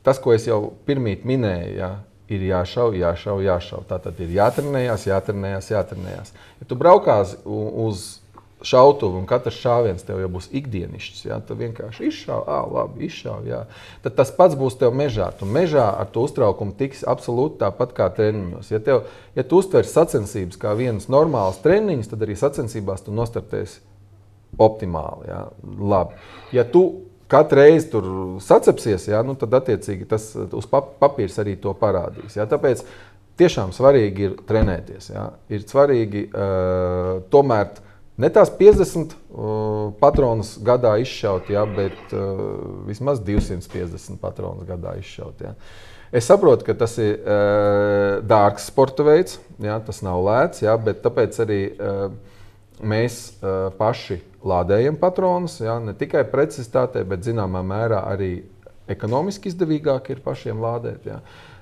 tas, 0.03 0.21
ko 0.21 0.34
es 0.35 0.47
jau 0.47 0.61
pirmīt 0.88 1.26
minēju, 1.27 1.76
ja, 1.80 1.91
ir 2.30 2.45
jāšauj, 2.45 2.99
jāšauj, 3.01 3.43
jāšauj. 3.47 3.85
Tā 3.89 3.99
tad 4.03 4.19
ir 4.21 4.34
jātrenējās, 4.38 5.07
jātrenējās, 5.09 5.69
jātrenējās. 5.73 6.34
Ja 6.61 6.69
tu 6.69 6.77
braukās 6.80 7.38
uz 7.45 8.19
šautuvu 8.65 9.21
un 9.21 9.27
katrs 9.27 9.59
šāviens 9.61 10.03
tev 10.03 10.19
jau 10.19 10.27
būs 10.34 10.49
ikdienišķis, 10.59 11.21
ja, 11.30 11.38
tad 11.47 11.61
vienkārši 11.61 12.09
izšauj, 12.09 12.41
ah, 12.43 12.65
labi, 12.67 13.07
izšauj. 13.07 13.47
Jā. 13.47 13.61
Tad 14.03 14.17
tas 14.17 14.34
pats 14.35 14.57
būs 14.59 14.76
tev 14.81 14.95
mežā. 14.99 15.30
Tu 15.39 15.47
mežā 15.47 15.85
ar 15.95 16.09
to 16.11 16.26
uztraukumu 16.27 16.76
tiks 16.80 17.05
absolūti 17.07 17.61
tāpat 17.63 17.95
kā 17.97 18.09
treniņos. 18.17 18.71
Ja, 18.73 18.81
tev, 18.84 19.05
ja 19.38 19.45
tu 19.47 19.61
uztversi 19.63 19.95
sacensības 19.95 20.59
kā 20.59 20.76
vienas 20.77 21.07
normālas 21.11 21.61
treniņas, 21.63 22.11
tad 22.11 22.26
arī 22.27 22.35
sacensībās 22.39 23.05
tu 23.05 23.15
nostartēsi 23.15 23.80
optimāli. 24.59 25.30
Ja. 25.31 25.45
Labi. 25.63 26.19
Ja 26.55 26.67
tu 26.67 27.09
katru 27.30 27.61
reizi 27.61 27.89
tur 27.91 28.07
sacepsies, 28.43 29.07
ja, 29.11 29.22
nu, 29.26 29.35
tad 29.39 29.53
attiecīgi 29.60 30.07
tas 30.10 30.31
uz 30.35 30.68
papīra 30.69 31.43
arī 31.43 31.56
to 31.61 31.73
parādīs. 31.77 32.38
Ja. 32.39 32.47
Tāpēc 32.49 32.84
tiešām 33.39 33.73
svarīgi 33.76 34.26
ir 34.27 34.39
trenēties. 34.49 35.11
Ja. 35.14 35.30
Ir 35.51 35.64
svarīgi 35.69 36.26
uh, 36.30 37.19
tomēr 37.31 37.72
ne 38.19 38.31
tās 38.34 38.51
50 38.60 39.14
uh, 39.14 39.91
patronus 40.01 40.57
gadā 40.65 40.97
izšaut, 41.03 41.51
ja, 41.53 41.64
bet 41.69 42.15
uh, 42.15 42.41
vismaz 42.89 43.22
250 43.26 44.19
patronus 44.22 44.68
gadā 44.68 44.97
izšaut. 44.99 45.45
Ja. 45.45 45.56
Es 46.10 46.26
saprotu, 46.26 46.65
ka 46.65 46.73
tas 46.73 46.97
ir 46.97 47.19
uh, 47.22 48.18
dārgs 48.26 48.65
sporta 48.72 49.06
veids, 49.06 49.38
ja, 49.61 49.77
tas 49.85 50.01
nav 50.06 50.23
lēts, 50.26 50.64
ja, 50.65 50.73
bet 50.81 51.03
tāpēc 51.06 51.38
arī 51.45 51.61
uh, 51.69 52.10
mēs 52.81 53.22
uh, 53.39 53.69
paši 53.77 54.18
lādējam 54.45 54.98
patronus, 54.99 55.60
ja, 55.64 55.78
ne 55.84 55.94
tikai 55.98 56.24
precizitātei, 56.32 57.03
bet 57.07 57.26
zināmā 57.28 57.64
mērā 57.66 58.03
arī 58.11 58.34
ekonomiski 58.90 59.52
izdevīgāk 59.52 60.11
ir 60.14 60.22
pašiem 60.26 60.61
lādēt. 60.64 61.07
Ja. 61.10 61.20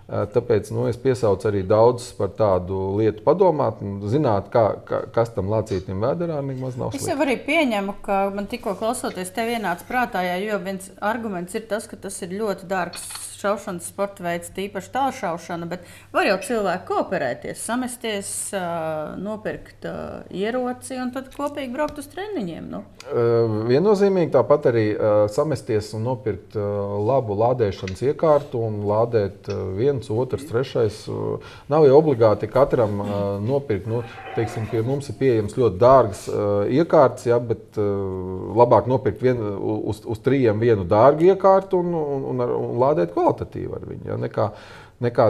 Tāpēc 0.08 0.70
nu, 0.72 0.86
es 0.88 0.96
piesaucu 1.04 1.50
arī 1.50 1.66
daudzus 1.68 2.14
par 2.16 2.30
tādu 2.38 2.94
lietu 2.96 3.26
padomāt, 3.26 3.82
zināt, 4.08 4.48
kā, 4.54 4.78
kā, 4.88 5.02
kas 5.12 5.34
tam 5.36 5.50
lācītam 5.52 6.00
vēdā 6.00 6.30
nemaz 6.32 6.78
nav. 6.80 6.96
Es 6.96 7.10
jau 7.10 7.18
arī 7.26 7.36
pieņemu, 7.44 7.98
ka 8.06 8.22
man 8.32 8.48
tikko 8.48 8.78
klausoties, 8.80 9.34
tev 9.36 9.52
ienāca 9.52 9.84
prātā, 9.90 10.24
jā, 10.24 10.38
jo 10.46 10.62
viens 10.64 10.88
arguments 11.04 11.60
ir 11.60 11.68
tas, 11.68 11.90
ka 11.92 12.00
tas 12.00 12.22
ir 12.24 12.38
ļoti 12.40 12.70
dārgs 12.72 13.04
šaušanas 13.38 13.88
sporta 13.92 14.26
veids, 14.26 14.50
tīpaši 14.56 14.92
tālšaušana, 14.94 15.68
bet 15.70 15.86
var 16.16 16.28
jau 16.28 16.38
cilvēki 16.48 16.88
kooperēties, 16.88 17.62
samesties, 17.62 18.32
nopirkt 19.22 19.86
ieroci 20.34 20.98
un 21.02 21.12
tad 21.16 21.30
kopīgi 21.36 21.74
braukt 21.74 22.02
uz 22.02 22.10
treniņiem. 22.12 22.70
Nu. 22.72 22.82
Viennozīmīgi 23.70 24.34
tāpat 24.34 24.70
arī 24.72 24.86
samesties 25.34 25.94
un 25.98 26.08
nopirkt 26.10 26.58
labu 26.58 27.38
lādēšanas 27.38 28.04
iekārtu 28.10 28.64
un 28.68 28.82
lādēt 28.88 29.52
viens, 29.78 30.10
otrs, 30.10 30.48
trešais. 30.50 31.04
Nav 31.72 31.86
jau 31.88 32.02
obligāti 32.02 32.50
katram 32.52 33.00
nopirkt. 33.46 33.88
Nu, 33.88 34.02
teiksim, 34.36 34.66
pie 34.72 34.82
mums 34.86 35.08
ir 35.12 35.20
pieejams 35.20 35.56
ļoti 35.58 35.80
dārgs 35.82 36.26
iekārts, 36.74 37.30
ja, 37.30 37.38
bet 37.40 37.78
labāk 37.78 38.90
nopirkt 38.90 39.22
vien, 39.24 39.40
uz, 39.62 40.02
uz 40.04 40.22
trījiem 40.26 40.60
vienu 40.62 40.88
dārgu 40.90 41.30
iekārtu 41.30 41.80
un, 41.84 41.94
un, 41.98 42.28
un, 42.34 42.44
un 42.58 42.78
lādēt 42.82 43.14
kvalitāti 43.14 43.28
kvalitatīvi 43.38 43.76
ar 43.76 43.86
viņu. 43.88 44.08
Ja? 44.08 44.18
Nekā, 44.18 44.48
nekā 45.02 45.28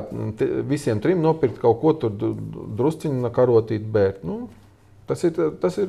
visiem 0.67 1.01
trim 1.01 1.21
nopirkt 1.21 1.59
kaut 1.59 1.81
ko 1.81 1.93
tur 1.93 2.11
drusciņā, 2.77 3.31
karotīt, 3.31 3.83
bērt. 3.83 4.23
Nu, 4.23 4.47
Tas 5.07 5.21
ir, 5.23 5.37
tas 5.61 5.77
ir 5.79 5.87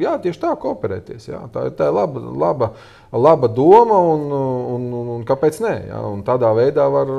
jā, 0.00 0.14
tieši 0.16 0.40
tā, 0.40 0.54
kooperēties. 0.56 1.26
Jā. 1.28 1.42
Tā, 1.52 1.66
tā 1.76 1.90
ir 1.90 1.92
laba, 1.92 2.22
laba, 2.40 2.68
laba 3.12 3.50
doma, 3.52 3.98
un, 4.14 4.22
un, 4.32 4.86
un, 4.96 5.10
un 5.18 5.26
kāpēc 5.28 5.58
ne? 5.60 5.74
Jā. 5.90 5.98
Un 6.08 6.22
tādā 6.24 6.48
veidā 6.56 6.86
var 6.88 7.12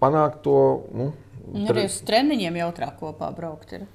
panākt 0.00 0.42
to. 0.42 0.56
Nu, 0.90 1.12
Arī 1.70 1.84
uz 1.86 2.00
treniņiem 2.02 2.58
jautrāk 2.58 2.98
kopā 2.98 3.30
braukt. 3.36 3.70
Ir. 3.78 3.86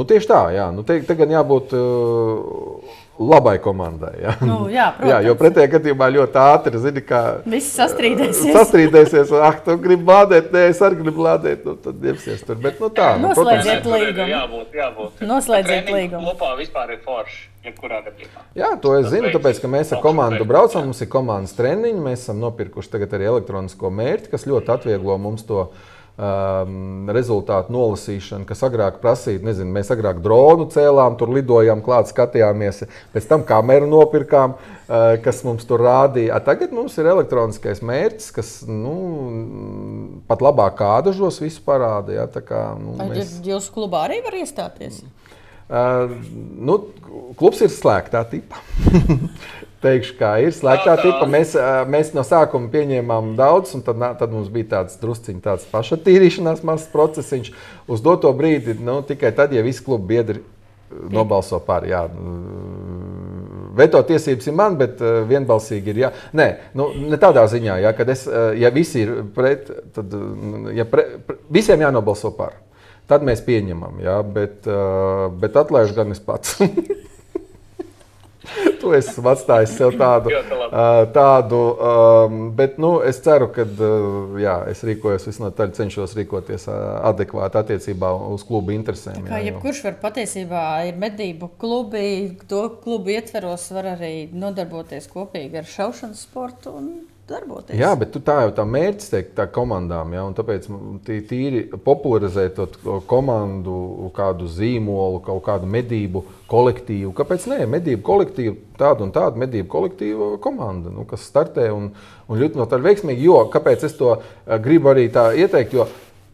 Nu, 0.00 0.06
tieši 0.08 0.28
tā, 0.30 0.40
jā. 0.54 0.70
Nu, 0.72 0.80
te, 0.86 0.96
te 1.04 1.12
gan 1.18 1.28
jābūt 1.34 1.74
uh, 1.76 3.00
labai 3.20 3.58
komandai. 3.60 4.14
Jā, 4.22 4.32
nu, 4.40 4.56
jā, 4.72 4.86
protams. 4.96 5.10
jā 5.12 5.18
jo 5.26 5.34
pretējā 5.42 5.70
gadījumā 5.74 6.08
ļoti 6.14 6.40
ātri 6.40 6.80
zini, 6.80 7.02
ka 7.04 7.20
viss 7.44 7.76
sastrīdēsies. 7.76 8.54
Sastrīdēsies, 8.56 9.34
ah, 9.36 9.60
tu 9.66 9.76
gribi 9.82 10.08
lādēt, 10.08 10.48
nē, 10.54 10.64
es 10.72 10.80
arī 10.86 11.02
gribu 11.02 11.26
lādēt, 11.28 11.68
nu, 11.68 11.76
tad 11.84 12.00
ņemsies 12.00 12.48
tur. 12.48 12.56
Bet, 12.64 12.80
nu, 12.80 12.88
tā, 12.96 13.12
nu, 13.20 13.28
Noslēdziet 13.28 13.92
līgumu. 13.92 14.28
Jābūt, 14.32 14.80
jābūt. 14.80 15.22
Noslēdziet 15.28 15.92
līgumu. 15.92 16.32
Kopā 16.32 16.56
vispār 16.62 16.96
ir 16.96 17.04
forši. 17.04 17.46
Jā, 18.56 18.70
to 18.80 18.94
es 18.96 19.10
zinu, 19.12 19.28
tāpēc, 19.34 19.58
ka 19.60 19.68
mēs 19.68 19.90
ar 19.92 20.00
komandu 20.00 20.46
braucam, 20.48 20.86
mums 20.88 21.02
ir 21.04 21.10
komandas 21.12 21.52
treniņi, 21.58 22.00
mēs 22.00 22.22
esam 22.24 22.40
nopirkuši 22.40 22.94
tagad 22.94 23.12
arī 23.18 23.28
elektronisko 23.34 23.90
mērķi, 23.92 24.30
kas 24.32 24.48
ļoti 24.48 24.72
atvieglo 24.72 25.18
mums 25.20 25.44
to 25.44 25.66
um, 26.20 27.08
rezultātu 27.12 27.72
nolasīšanu, 27.74 28.46
kas 28.48 28.62
agrāk 28.66 29.00
prasīja, 29.02 29.42
nezinu, 29.46 29.72
mēs 29.74 29.92
agrāk 29.94 30.20
dronu 30.24 30.68
cēlām, 30.72 31.16
tur 31.20 31.32
lidojām, 31.34 31.82
klāt 31.84 32.10
skatījāmies, 32.12 32.84
pēc 33.14 33.28
tam 33.30 33.44
kameru 33.48 33.88
nopirkām, 33.90 34.56
uh, 34.56 35.14
kas 35.24 35.42
mums 35.46 35.66
tur 35.68 35.84
rādīja. 35.86 36.36
A, 36.36 36.42
tagad 36.44 36.74
mums 36.76 36.98
ir 37.00 37.08
elektroniskais 37.12 37.82
mērķis, 37.86 38.32
kas 38.36 38.52
nu, 38.68 38.96
pat 40.30 40.44
labāk 40.44 40.76
kādažos 40.82 41.40
visu 41.42 41.64
parāda. 41.66 42.20
Ja, 42.20 42.28
kā, 42.28 42.66
nu, 42.80 42.98
mēs... 43.00 43.38
Jūsu 43.46 43.74
klubā 43.76 44.04
arī 44.08 44.20
var 44.26 44.36
iestāties? 44.42 45.02
Uh, 45.70 46.10
nu, 46.58 46.80
klubs 47.38 47.60
ir 47.62 47.70
slēgtā 47.70 48.24
tipa. 48.32 48.58
teikšu, 49.82 50.14
kā 50.18 50.34
ir. 50.44 50.52
Slēgtā 50.54 50.96
tipa 51.00 51.26
mēs, 51.30 51.54
mēs 51.90 52.12
no 52.16 52.24
sākuma 52.26 52.70
pieņēmām 52.72 53.34
daudz, 53.38 53.74
un 53.78 53.84
tad, 53.86 54.02
tad 54.20 54.32
mums 54.34 54.50
bija 54.52 54.76
tāds 54.76 55.00
drusciņš, 55.00 55.42
tāds 55.44 55.66
pašatīrīšanās 55.72 56.64
mazs 56.66 56.88
procesiņš. 56.92 57.52
Uz 57.90 58.04
doto 58.04 58.32
brīdi 58.36 58.76
nu, 58.80 59.00
tikai 59.06 59.32
tad, 59.36 59.54
ja 59.56 59.64
visi 59.66 59.84
klubu 59.86 60.10
biedri 60.12 60.44
nobalso 61.10 61.60
par. 61.64 61.86
Jā. 61.88 62.04
Veto 63.78 64.00
tiesības 64.06 64.50
ir 64.50 64.56
man, 64.58 64.76
bet 64.80 65.02
vienbalsīgi 65.30 65.92
ir. 65.92 66.00
Jā. 66.04 66.14
Nē, 66.36 66.48
nu, 66.78 66.90
ne 67.10 67.20
tādā 67.20 67.46
ziņā, 67.50 67.78
ja, 67.84 67.94
kad 67.96 68.10
es, 68.12 68.26
ja 68.58 68.72
visi 68.74 69.04
ir 69.06 69.14
pret, 69.36 69.70
tad 69.94 70.16
ja 70.76 70.86
pre, 70.88 71.06
pre, 71.26 71.38
visiem 71.52 71.86
jānobalso 71.86 72.34
par. 72.36 72.58
Tad 73.10 73.24
mēs 73.26 73.40
pieņemam, 73.42 73.96
jā, 74.04 74.20
bet, 74.22 74.68
bet 75.40 75.56
atlaiž 75.58 75.96
gan 75.96 76.14
es 76.14 76.20
pats. 76.22 76.60
to 78.80 78.94
es 78.96 79.10
esmu 79.12 79.30
atstājis 79.32 79.74
sev 79.76 79.94
tādu. 80.00 80.32
tādu 81.18 81.60
bet 82.56 82.78
nu, 82.82 82.92
es 83.06 83.20
ceru, 83.24 83.50
ka 83.54 83.66
jā, 84.40 84.56
es 84.70 84.82
rīkojos 84.86 85.28
visnotaļ, 85.30 85.74
cenšos 85.76 86.16
rīkoties 86.18 86.66
adekvāti 86.70 87.60
attiecībā 87.60 88.12
uz 88.30 88.44
klubu 88.48 88.74
interesēm. 88.76 89.22
Kā 89.28 89.40
jā, 89.40 89.50
jebkurš 89.50 89.84
var 89.88 90.00
patiesībā 90.02 90.64
ir 90.90 91.00
medību 91.00 91.52
klubi, 91.60 92.04
to 92.50 92.66
klubu 92.84 93.14
ietveros 93.16 93.70
var 93.76 93.94
arī 93.96 94.14
nodarboties 94.32 95.10
kopīgi 95.12 95.62
ar 95.62 95.70
šaušanas 95.70 96.26
sportu. 96.28 96.76
Un 96.80 96.92
darboties. 97.30 97.78
Jā, 97.78 97.92
bet 97.98 98.16
tā 98.26 98.36
jau 98.44 98.50
tā 98.56 98.64
mērķis 98.68 99.12
teikt, 99.12 99.30
tā 99.38 99.46
komandām. 99.54 100.12
Ja, 100.16 100.26
tāpēc 100.36 100.66
tīri 101.06 101.62
popularizēt 101.86 102.58
to 102.58 102.98
komandu, 103.10 104.10
kādu 104.16 104.50
zīmolu, 104.50 105.22
kaut 105.24 105.44
kādu 105.46 105.70
medību 105.70 106.24
kolektīvu. 106.50 107.14
Kāpēc 107.16 107.46
ne? 107.52 107.62
Medību 107.70 108.02
kolektīvu, 108.06 108.56
tādu 108.80 109.06
un 109.06 109.14
tādu 109.14 109.40
medību 109.40 109.70
kolektīvu 109.70 110.30
komanda, 110.42 110.92
nu, 110.92 111.06
kas 111.08 111.24
startē 111.30 111.70
un, 111.74 111.92
un 112.28 112.42
ļoti 112.42 112.60
no 112.60 112.66
tā 112.70 112.80
veiksmīgi. 112.82 113.26
Jo, 113.30 113.44
kāpēc 113.52 113.86
es 113.88 113.96
to 113.98 114.16
eh, 114.18 114.56
gribu 114.62 114.92
arī 114.92 115.08
tā 115.14 115.30
ieteikt? 115.38 115.76
Jo, 115.78 115.86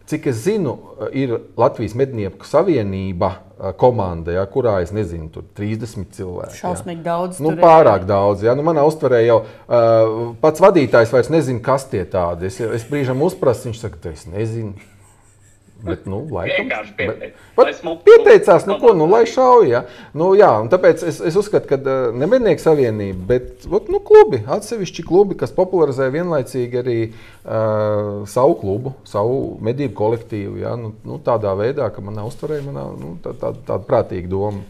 Cik 0.07 0.29
es 0.31 0.45
zinu, 0.45 0.77
ir 1.11 1.33
Latvijas 1.59 1.97
Mednieku 1.99 2.47
Savienība 2.47 3.33
komanda, 3.81 4.35
ja, 4.37 4.45
kurā 4.47 4.77
es 4.85 4.93
nezinu, 4.95 5.31
tur 5.33 5.47
30 5.57 6.13
cilvēki. 6.15 6.59
Šausmīgi 6.61 7.01
ja. 7.01 7.07
daudz. 7.09 7.41
Nu, 7.43 7.55
pārāk 7.59 8.05
ir. 8.05 8.11
daudz. 8.11 8.45
Ja. 8.47 8.55
Nu, 8.55 8.63
manā 8.67 8.85
uztverē 8.87 9.23
jau 9.25 9.41
uh, 9.43 10.35
pats 10.43 10.63
vadītājs 10.63 11.15
vairs 11.15 11.33
nezina, 11.33 11.63
kas 11.65 11.89
tie 11.91 12.05
tādi. 12.13 12.51
Es, 12.51 12.61
es 12.61 12.85
brīžam 12.87 13.25
uzprasu, 13.27 13.71
viņš 13.71 13.81
saka, 13.83 14.13
es 14.13 14.29
nezinu. 14.31 14.77
Bet, 15.85 16.07
nu, 16.09 16.23
laikam, 16.33 16.71
bet, 16.97 17.83
pieteicās, 18.07 18.65
nu, 18.67 18.79
ko, 18.81 18.95
nu, 18.97 19.05
lai 19.11 19.27
šauj. 19.29 19.67
Ja? 19.69 19.83
Nu, 20.17 20.31
jā, 20.39 20.49
tāpēc 20.73 21.05
es, 21.05 21.19
es 21.29 21.37
uzskatu, 21.37 21.69
ka 21.69 21.77
uh, 21.79 22.15
ne 22.17 22.29
mednieku 22.31 22.63
savienība, 22.63 23.21
bet 23.29 23.67
ot, 23.69 23.91
nu, 23.93 24.01
klubi, 24.05 24.41
atsevišķi 24.57 25.05
klubi, 25.07 25.37
kas 25.39 25.53
popularizē 25.55 26.09
vienlaicīgi 26.15 26.81
arī 26.81 26.97
uh, 27.11 28.25
savu 28.31 28.57
klubu, 28.63 28.95
savu 29.07 29.59
medību 29.69 29.95
kolektīvu. 30.01 30.57
Ja? 30.65 30.73
Nu, 30.81 30.95
nu, 31.07 31.21
tādā 31.23 31.53
veidā, 31.59 31.91
ka 31.93 32.05
manā 32.05 32.25
uztverē 32.27 32.63
manā, 32.65 32.89
nu, 32.97 33.19
tā, 33.23 33.37
tā, 33.37 33.53
tāda 33.69 33.85
prātīga 33.87 34.33
doma. 34.33 34.65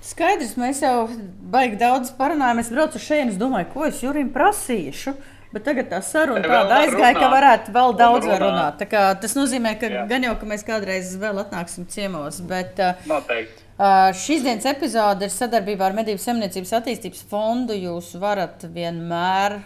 Skaidrs, 0.00 0.56
mēs 0.56 0.80
jau 0.80 1.10
baigi 1.52 1.76
daudz 1.82 2.14
parunājām. 2.16 2.62
Es 2.62 2.72
braucu 2.72 3.02
šeit, 3.02 3.34
es 3.34 3.36
domāju, 3.40 3.68
ko 3.74 3.84
es 3.90 4.00
Jurim 4.00 4.32
prasīšu. 4.32 5.12
Bet 5.50 5.64
tagad 5.66 5.88
tā 5.90 5.98
saruna 6.06 6.44
tāda 6.46 6.76
aizgāja, 6.84 7.10
runāt. 7.10 7.18
ka 7.18 7.30
varētu 7.32 7.72
vēl 7.74 7.96
daudz 7.98 8.26
runāt. 8.28 8.44
runāt. 8.44 8.84
Kā, 8.92 9.02
tas 9.18 9.34
nozīmē, 9.34 9.72
ka 9.80 9.90
Jā. 9.90 10.04
gan 10.12 10.22
jau, 10.28 10.36
ka 10.38 10.46
mēs 10.46 10.62
kādreiz 10.66 11.10
vēl 11.18 11.42
atnāksim 11.42 11.88
ciemos. 11.90 12.38
Bet, 12.46 12.78
Noteikti. 13.10 13.66
Uh, 13.80 14.10
šīs 14.12 14.44
dienas 14.44 14.66
epizode 14.68 15.24
ir 15.24 15.32
sadarbībā 15.32 15.86
ar 15.88 15.94
Medību 15.96 16.20
Saimniecības 16.20 16.74
attīstības 16.82 17.22
fondu. 17.30 17.72
Jūs 17.74 18.12
varat 18.20 18.66
vienmēr 18.74 19.56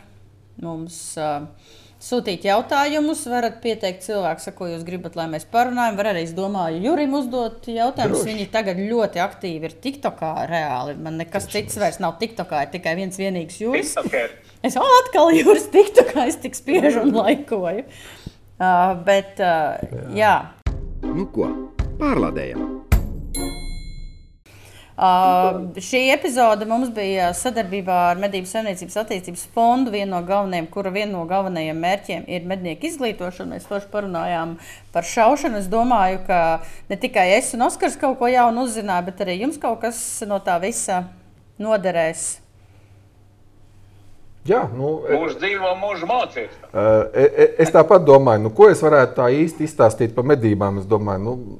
mums 0.62 1.00
uh, 1.18 1.48
sūtīt 1.98 2.46
jautājumus, 2.46 3.24
varat 3.32 3.58
pieteikt 3.64 4.06
cilvēku, 4.06 4.54
ko 4.54 4.70
jūs 4.70 4.86
gribat, 4.86 5.18
lai 5.18 5.26
mēs 5.32 5.48
parunājam. 5.50 5.98
Var 5.98 6.12
arī, 6.12 6.24
es 6.28 6.32
domāju, 6.36 6.80
Jurim 6.86 7.18
uzdot 7.18 7.66
jautājumus. 7.66 8.22
Droši. 8.22 8.30
Viņi 8.30 8.48
tagad 8.54 8.80
ļoti 8.80 9.24
aktīvi 9.24 9.68
ir 9.68 9.76
TikTokā 9.84 10.32
reāli. 10.48 10.96
Man 10.96 11.18
nekas 11.20 11.50
cits 11.50 11.76
vairs 11.82 12.00
nav 12.00 12.16
TikTokā, 12.22 12.64
ir 12.68 12.74
tikai 12.78 12.96
viens 13.00 13.18
vienīgs 13.20 13.60
jūras. 13.66 13.96
TikToker. 13.98 14.38
Es 14.64 14.78
"O, 14.80 14.84
atkal 15.02 15.28
jūras 15.36 15.66
TikTokā, 15.68 16.24
es 16.30 16.38
tik 16.40 16.54
spiežu 16.56 17.02
un 17.04 17.12
laikoju. 17.12 17.84
Uh, 18.54 18.94
bet, 19.04 19.36
uh, 19.42 19.76
jā. 20.16 20.36
Nu 21.04 21.26
ko, 21.34 21.50
pārlādējam! 22.00 22.84
Uh, 24.94 25.74
šī 25.82 26.04
epizode 26.14 26.68
mums 26.70 26.92
bija 26.94 27.32
sadarbībā 27.34 27.96
ar 28.12 28.20
Medību 28.22 28.46
Savienības 28.46 28.96
attīstības 29.02 29.42
fondu. 29.52 29.90
Viena 29.92 30.12
no 30.14 30.20
galvenajiem, 30.24 30.68
kura 30.70 30.92
viena 30.94 31.12
no 31.16 31.24
galvenajiem 31.28 31.82
mērķiem 31.82 32.24
ir 32.30 32.46
mednieku 32.46 32.86
izglītošana. 32.88 33.56
Mēs 33.56 33.66
forši 33.68 33.90
parunājām 33.90 34.54
par 34.94 35.04
šaušanu. 35.10 35.58
Es 35.60 35.68
domāju, 35.68 36.22
ka 36.30 36.38
ne 36.88 37.00
tikai 37.02 37.26
es 37.34 37.50
un 37.58 37.66
Oskars 37.66 37.98
kaut 38.00 38.16
ko 38.22 38.30
jaunu 38.30 38.64
uzzināju, 38.64 39.10
bet 39.10 39.26
arī 39.26 39.40
jums 39.42 39.58
kaut 39.60 39.82
kas 39.82 39.98
no 40.30 40.38
tā 40.46 40.56
visa 40.62 41.02
noderēs. 41.58 42.43
Jā, 44.44 44.66
nu, 44.76 44.88
e- 45.08 45.16
Mūžs 45.16 45.38
dzīvo, 45.40 45.70
mūžs 45.80 46.02
mācīs. 46.04 46.52
e- 47.14 47.30
e- 47.44 47.50
es 47.64 47.70
tāpat 47.72 48.04
domāju, 48.04 48.42
nu, 48.42 48.50
ko 48.50 48.68
es 48.68 48.82
varētu 48.84 49.14
tā 49.16 49.30
īsti 49.32 49.64
izstāstīt 49.64 50.12
par 50.14 50.24
medībām. 50.28 50.78
Es 50.82 50.84
domāju, 50.84 51.22
nu, 51.24 51.58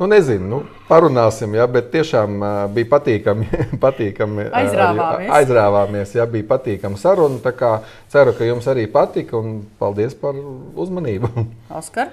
nu 0.00 0.06
nezinu, 0.08 0.48
nu, 0.48 0.60
parunāsim, 0.88 1.52
jā, 1.52 1.66
bet 1.70 1.90
tiešām 1.92 2.38
ā, 2.40 2.52
bija 2.72 2.88
patīkami. 2.94 3.48
patīkami 3.84 4.48
Aizrāvāmies. 4.48 5.18
arī- 5.18 5.28
Aizrāvāmies, 5.42 6.14
jā, 6.16 6.26
bija 6.26 6.48
patīkama 6.54 6.96
saruna. 6.96 7.36
tā 7.44 7.52
kā 7.52 7.82
Ceru, 8.08 8.32
ka 8.32 8.44
jums 8.48 8.64
arī 8.66 8.86
patika 8.90 9.36
un 9.36 9.66
paldies 9.78 10.14
par 10.14 10.32
uzmanību. 10.32 11.28
Oskar? 11.82 12.08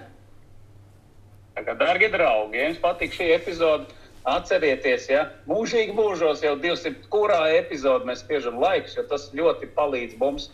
Darbie 1.80 2.10
draugi, 2.12 2.56
ja 2.60 2.68
jums 2.70 2.80
patīk 2.84 3.12
šī 3.16 3.26
epizode, 3.36 3.86
atcerieties, 4.36 5.10
ja 5.10 5.26
mūžīgi 5.50 5.96
mūžos 5.98 6.44
jau 6.46 6.56
200 6.60 7.10
kurā 7.14 7.42
epizodē 7.58 8.08
mēs 8.10 8.24
spiežam 8.24 8.60
laikus, 8.62 8.98
jo 8.98 9.06
tas 9.10 9.30
ļoti 9.36 9.70
palīdz 9.76 10.18
mums 10.22 10.50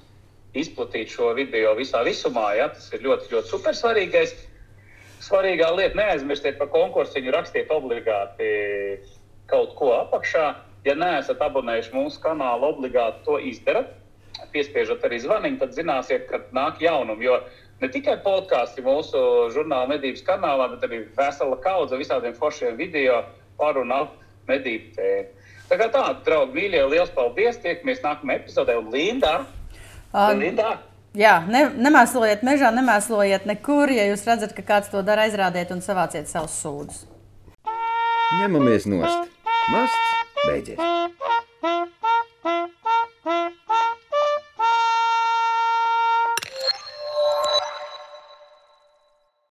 izplatīt 0.55 1.11
šo 1.11 1.33
video 1.37 1.73
visā 1.77 2.03
visumā. 2.07 2.53
Ja? 2.59 2.69
Tas 2.73 2.87
ir 2.95 3.03
ļoti, 3.05 3.31
ļoti 3.33 3.51
super 3.51 3.75
svarīgais. 3.77 4.35
Svarīgā 5.25 5.71
lieta, 5.73 5.97
neaizmirstiet 5.97 6.59
par 6.59 6.69
konkursu, 6.73 7.23
rakstiet 7.33 7.71
obligāti 7.73 8.49
kaut 9.49 9.75
ko 9.79 9.93
apakšā. 9.97 10.47
Ja 10.85 10.93
neesat 10.93 11.41
abonējuši 11.41 11.95
mūsu 11.95 12.21
kanālu, 12.21 12.69
obligāti 12.75 13.23
to 13.25 13.39
izdarat. 13.41 13.95
Piespiežot 14.53 15.03
arī 15.07 15.17
zvaniņu, 15.23 15.57
tad 15.61 15.73
zināsiet, 15.73 16.27
ka 16.29 16.43
nāk 16.53 16.81
jaunumi. 16.83 17.25
Jo 17.25 17.39
ne 17.81 17.89
tikai 17.91 18.19
podkāsti 18.23 18.83
mūsu 18.85 19.21
žurnāla 19.55 19.95
medības 19.95 20.21
kanālā, 20.27 20.67
bet 20.75 20.85
arī 20.85 21.01
vesela 21.17 21.57
kaudze 21.63 21.97
visādiem 21.99 22.35
foršiem 22.37 22.77
video 22.77 23.23
pārunā 23.59 24.05
medību 24.49 24.91
tēmu. 24.97 25.29
Tā 25.65 25.79
kā 25.79 25.87
tāda, 25.89 26.19
draugi, 26.25 26.53
mīļie, 26.59 26.83
liels 26.91 27.13
paldies! 27.15 27.57
Tiekamies 27.63 28.03
nākamajā 28.03 28.43
epizodē. 28.43 28.75
Linda! 28.93 29.33
Um, 30.13 30.37
Linda! 30.43 30.75
Jā, 31.15 31.39
ne, 31.47 31.63
nemēslojiet 31.79 32.43
mežā, 32.45 32.69
nemēslojiet 32.75 33.47
nekur. 33.49 33.89
Ja 33.95 34.05
jūs 34.11 34.25
redzat, 34.27 34.53
ka 34.53 34.65
kāds 34.67 34.91
to 34.93 35.01
dara, 35.05 35.25
aizrādiet 35.25 35.71
un 35.73 35.81
savāciet 35.81 36.29
savus 36.29 36.59
sūdzības. 36.61 37.05
Ņemamies 38.41 38.89
nost! 38.91 39.31
Mākslinieks 39.71 40.45
beidzies! 40.45 40.79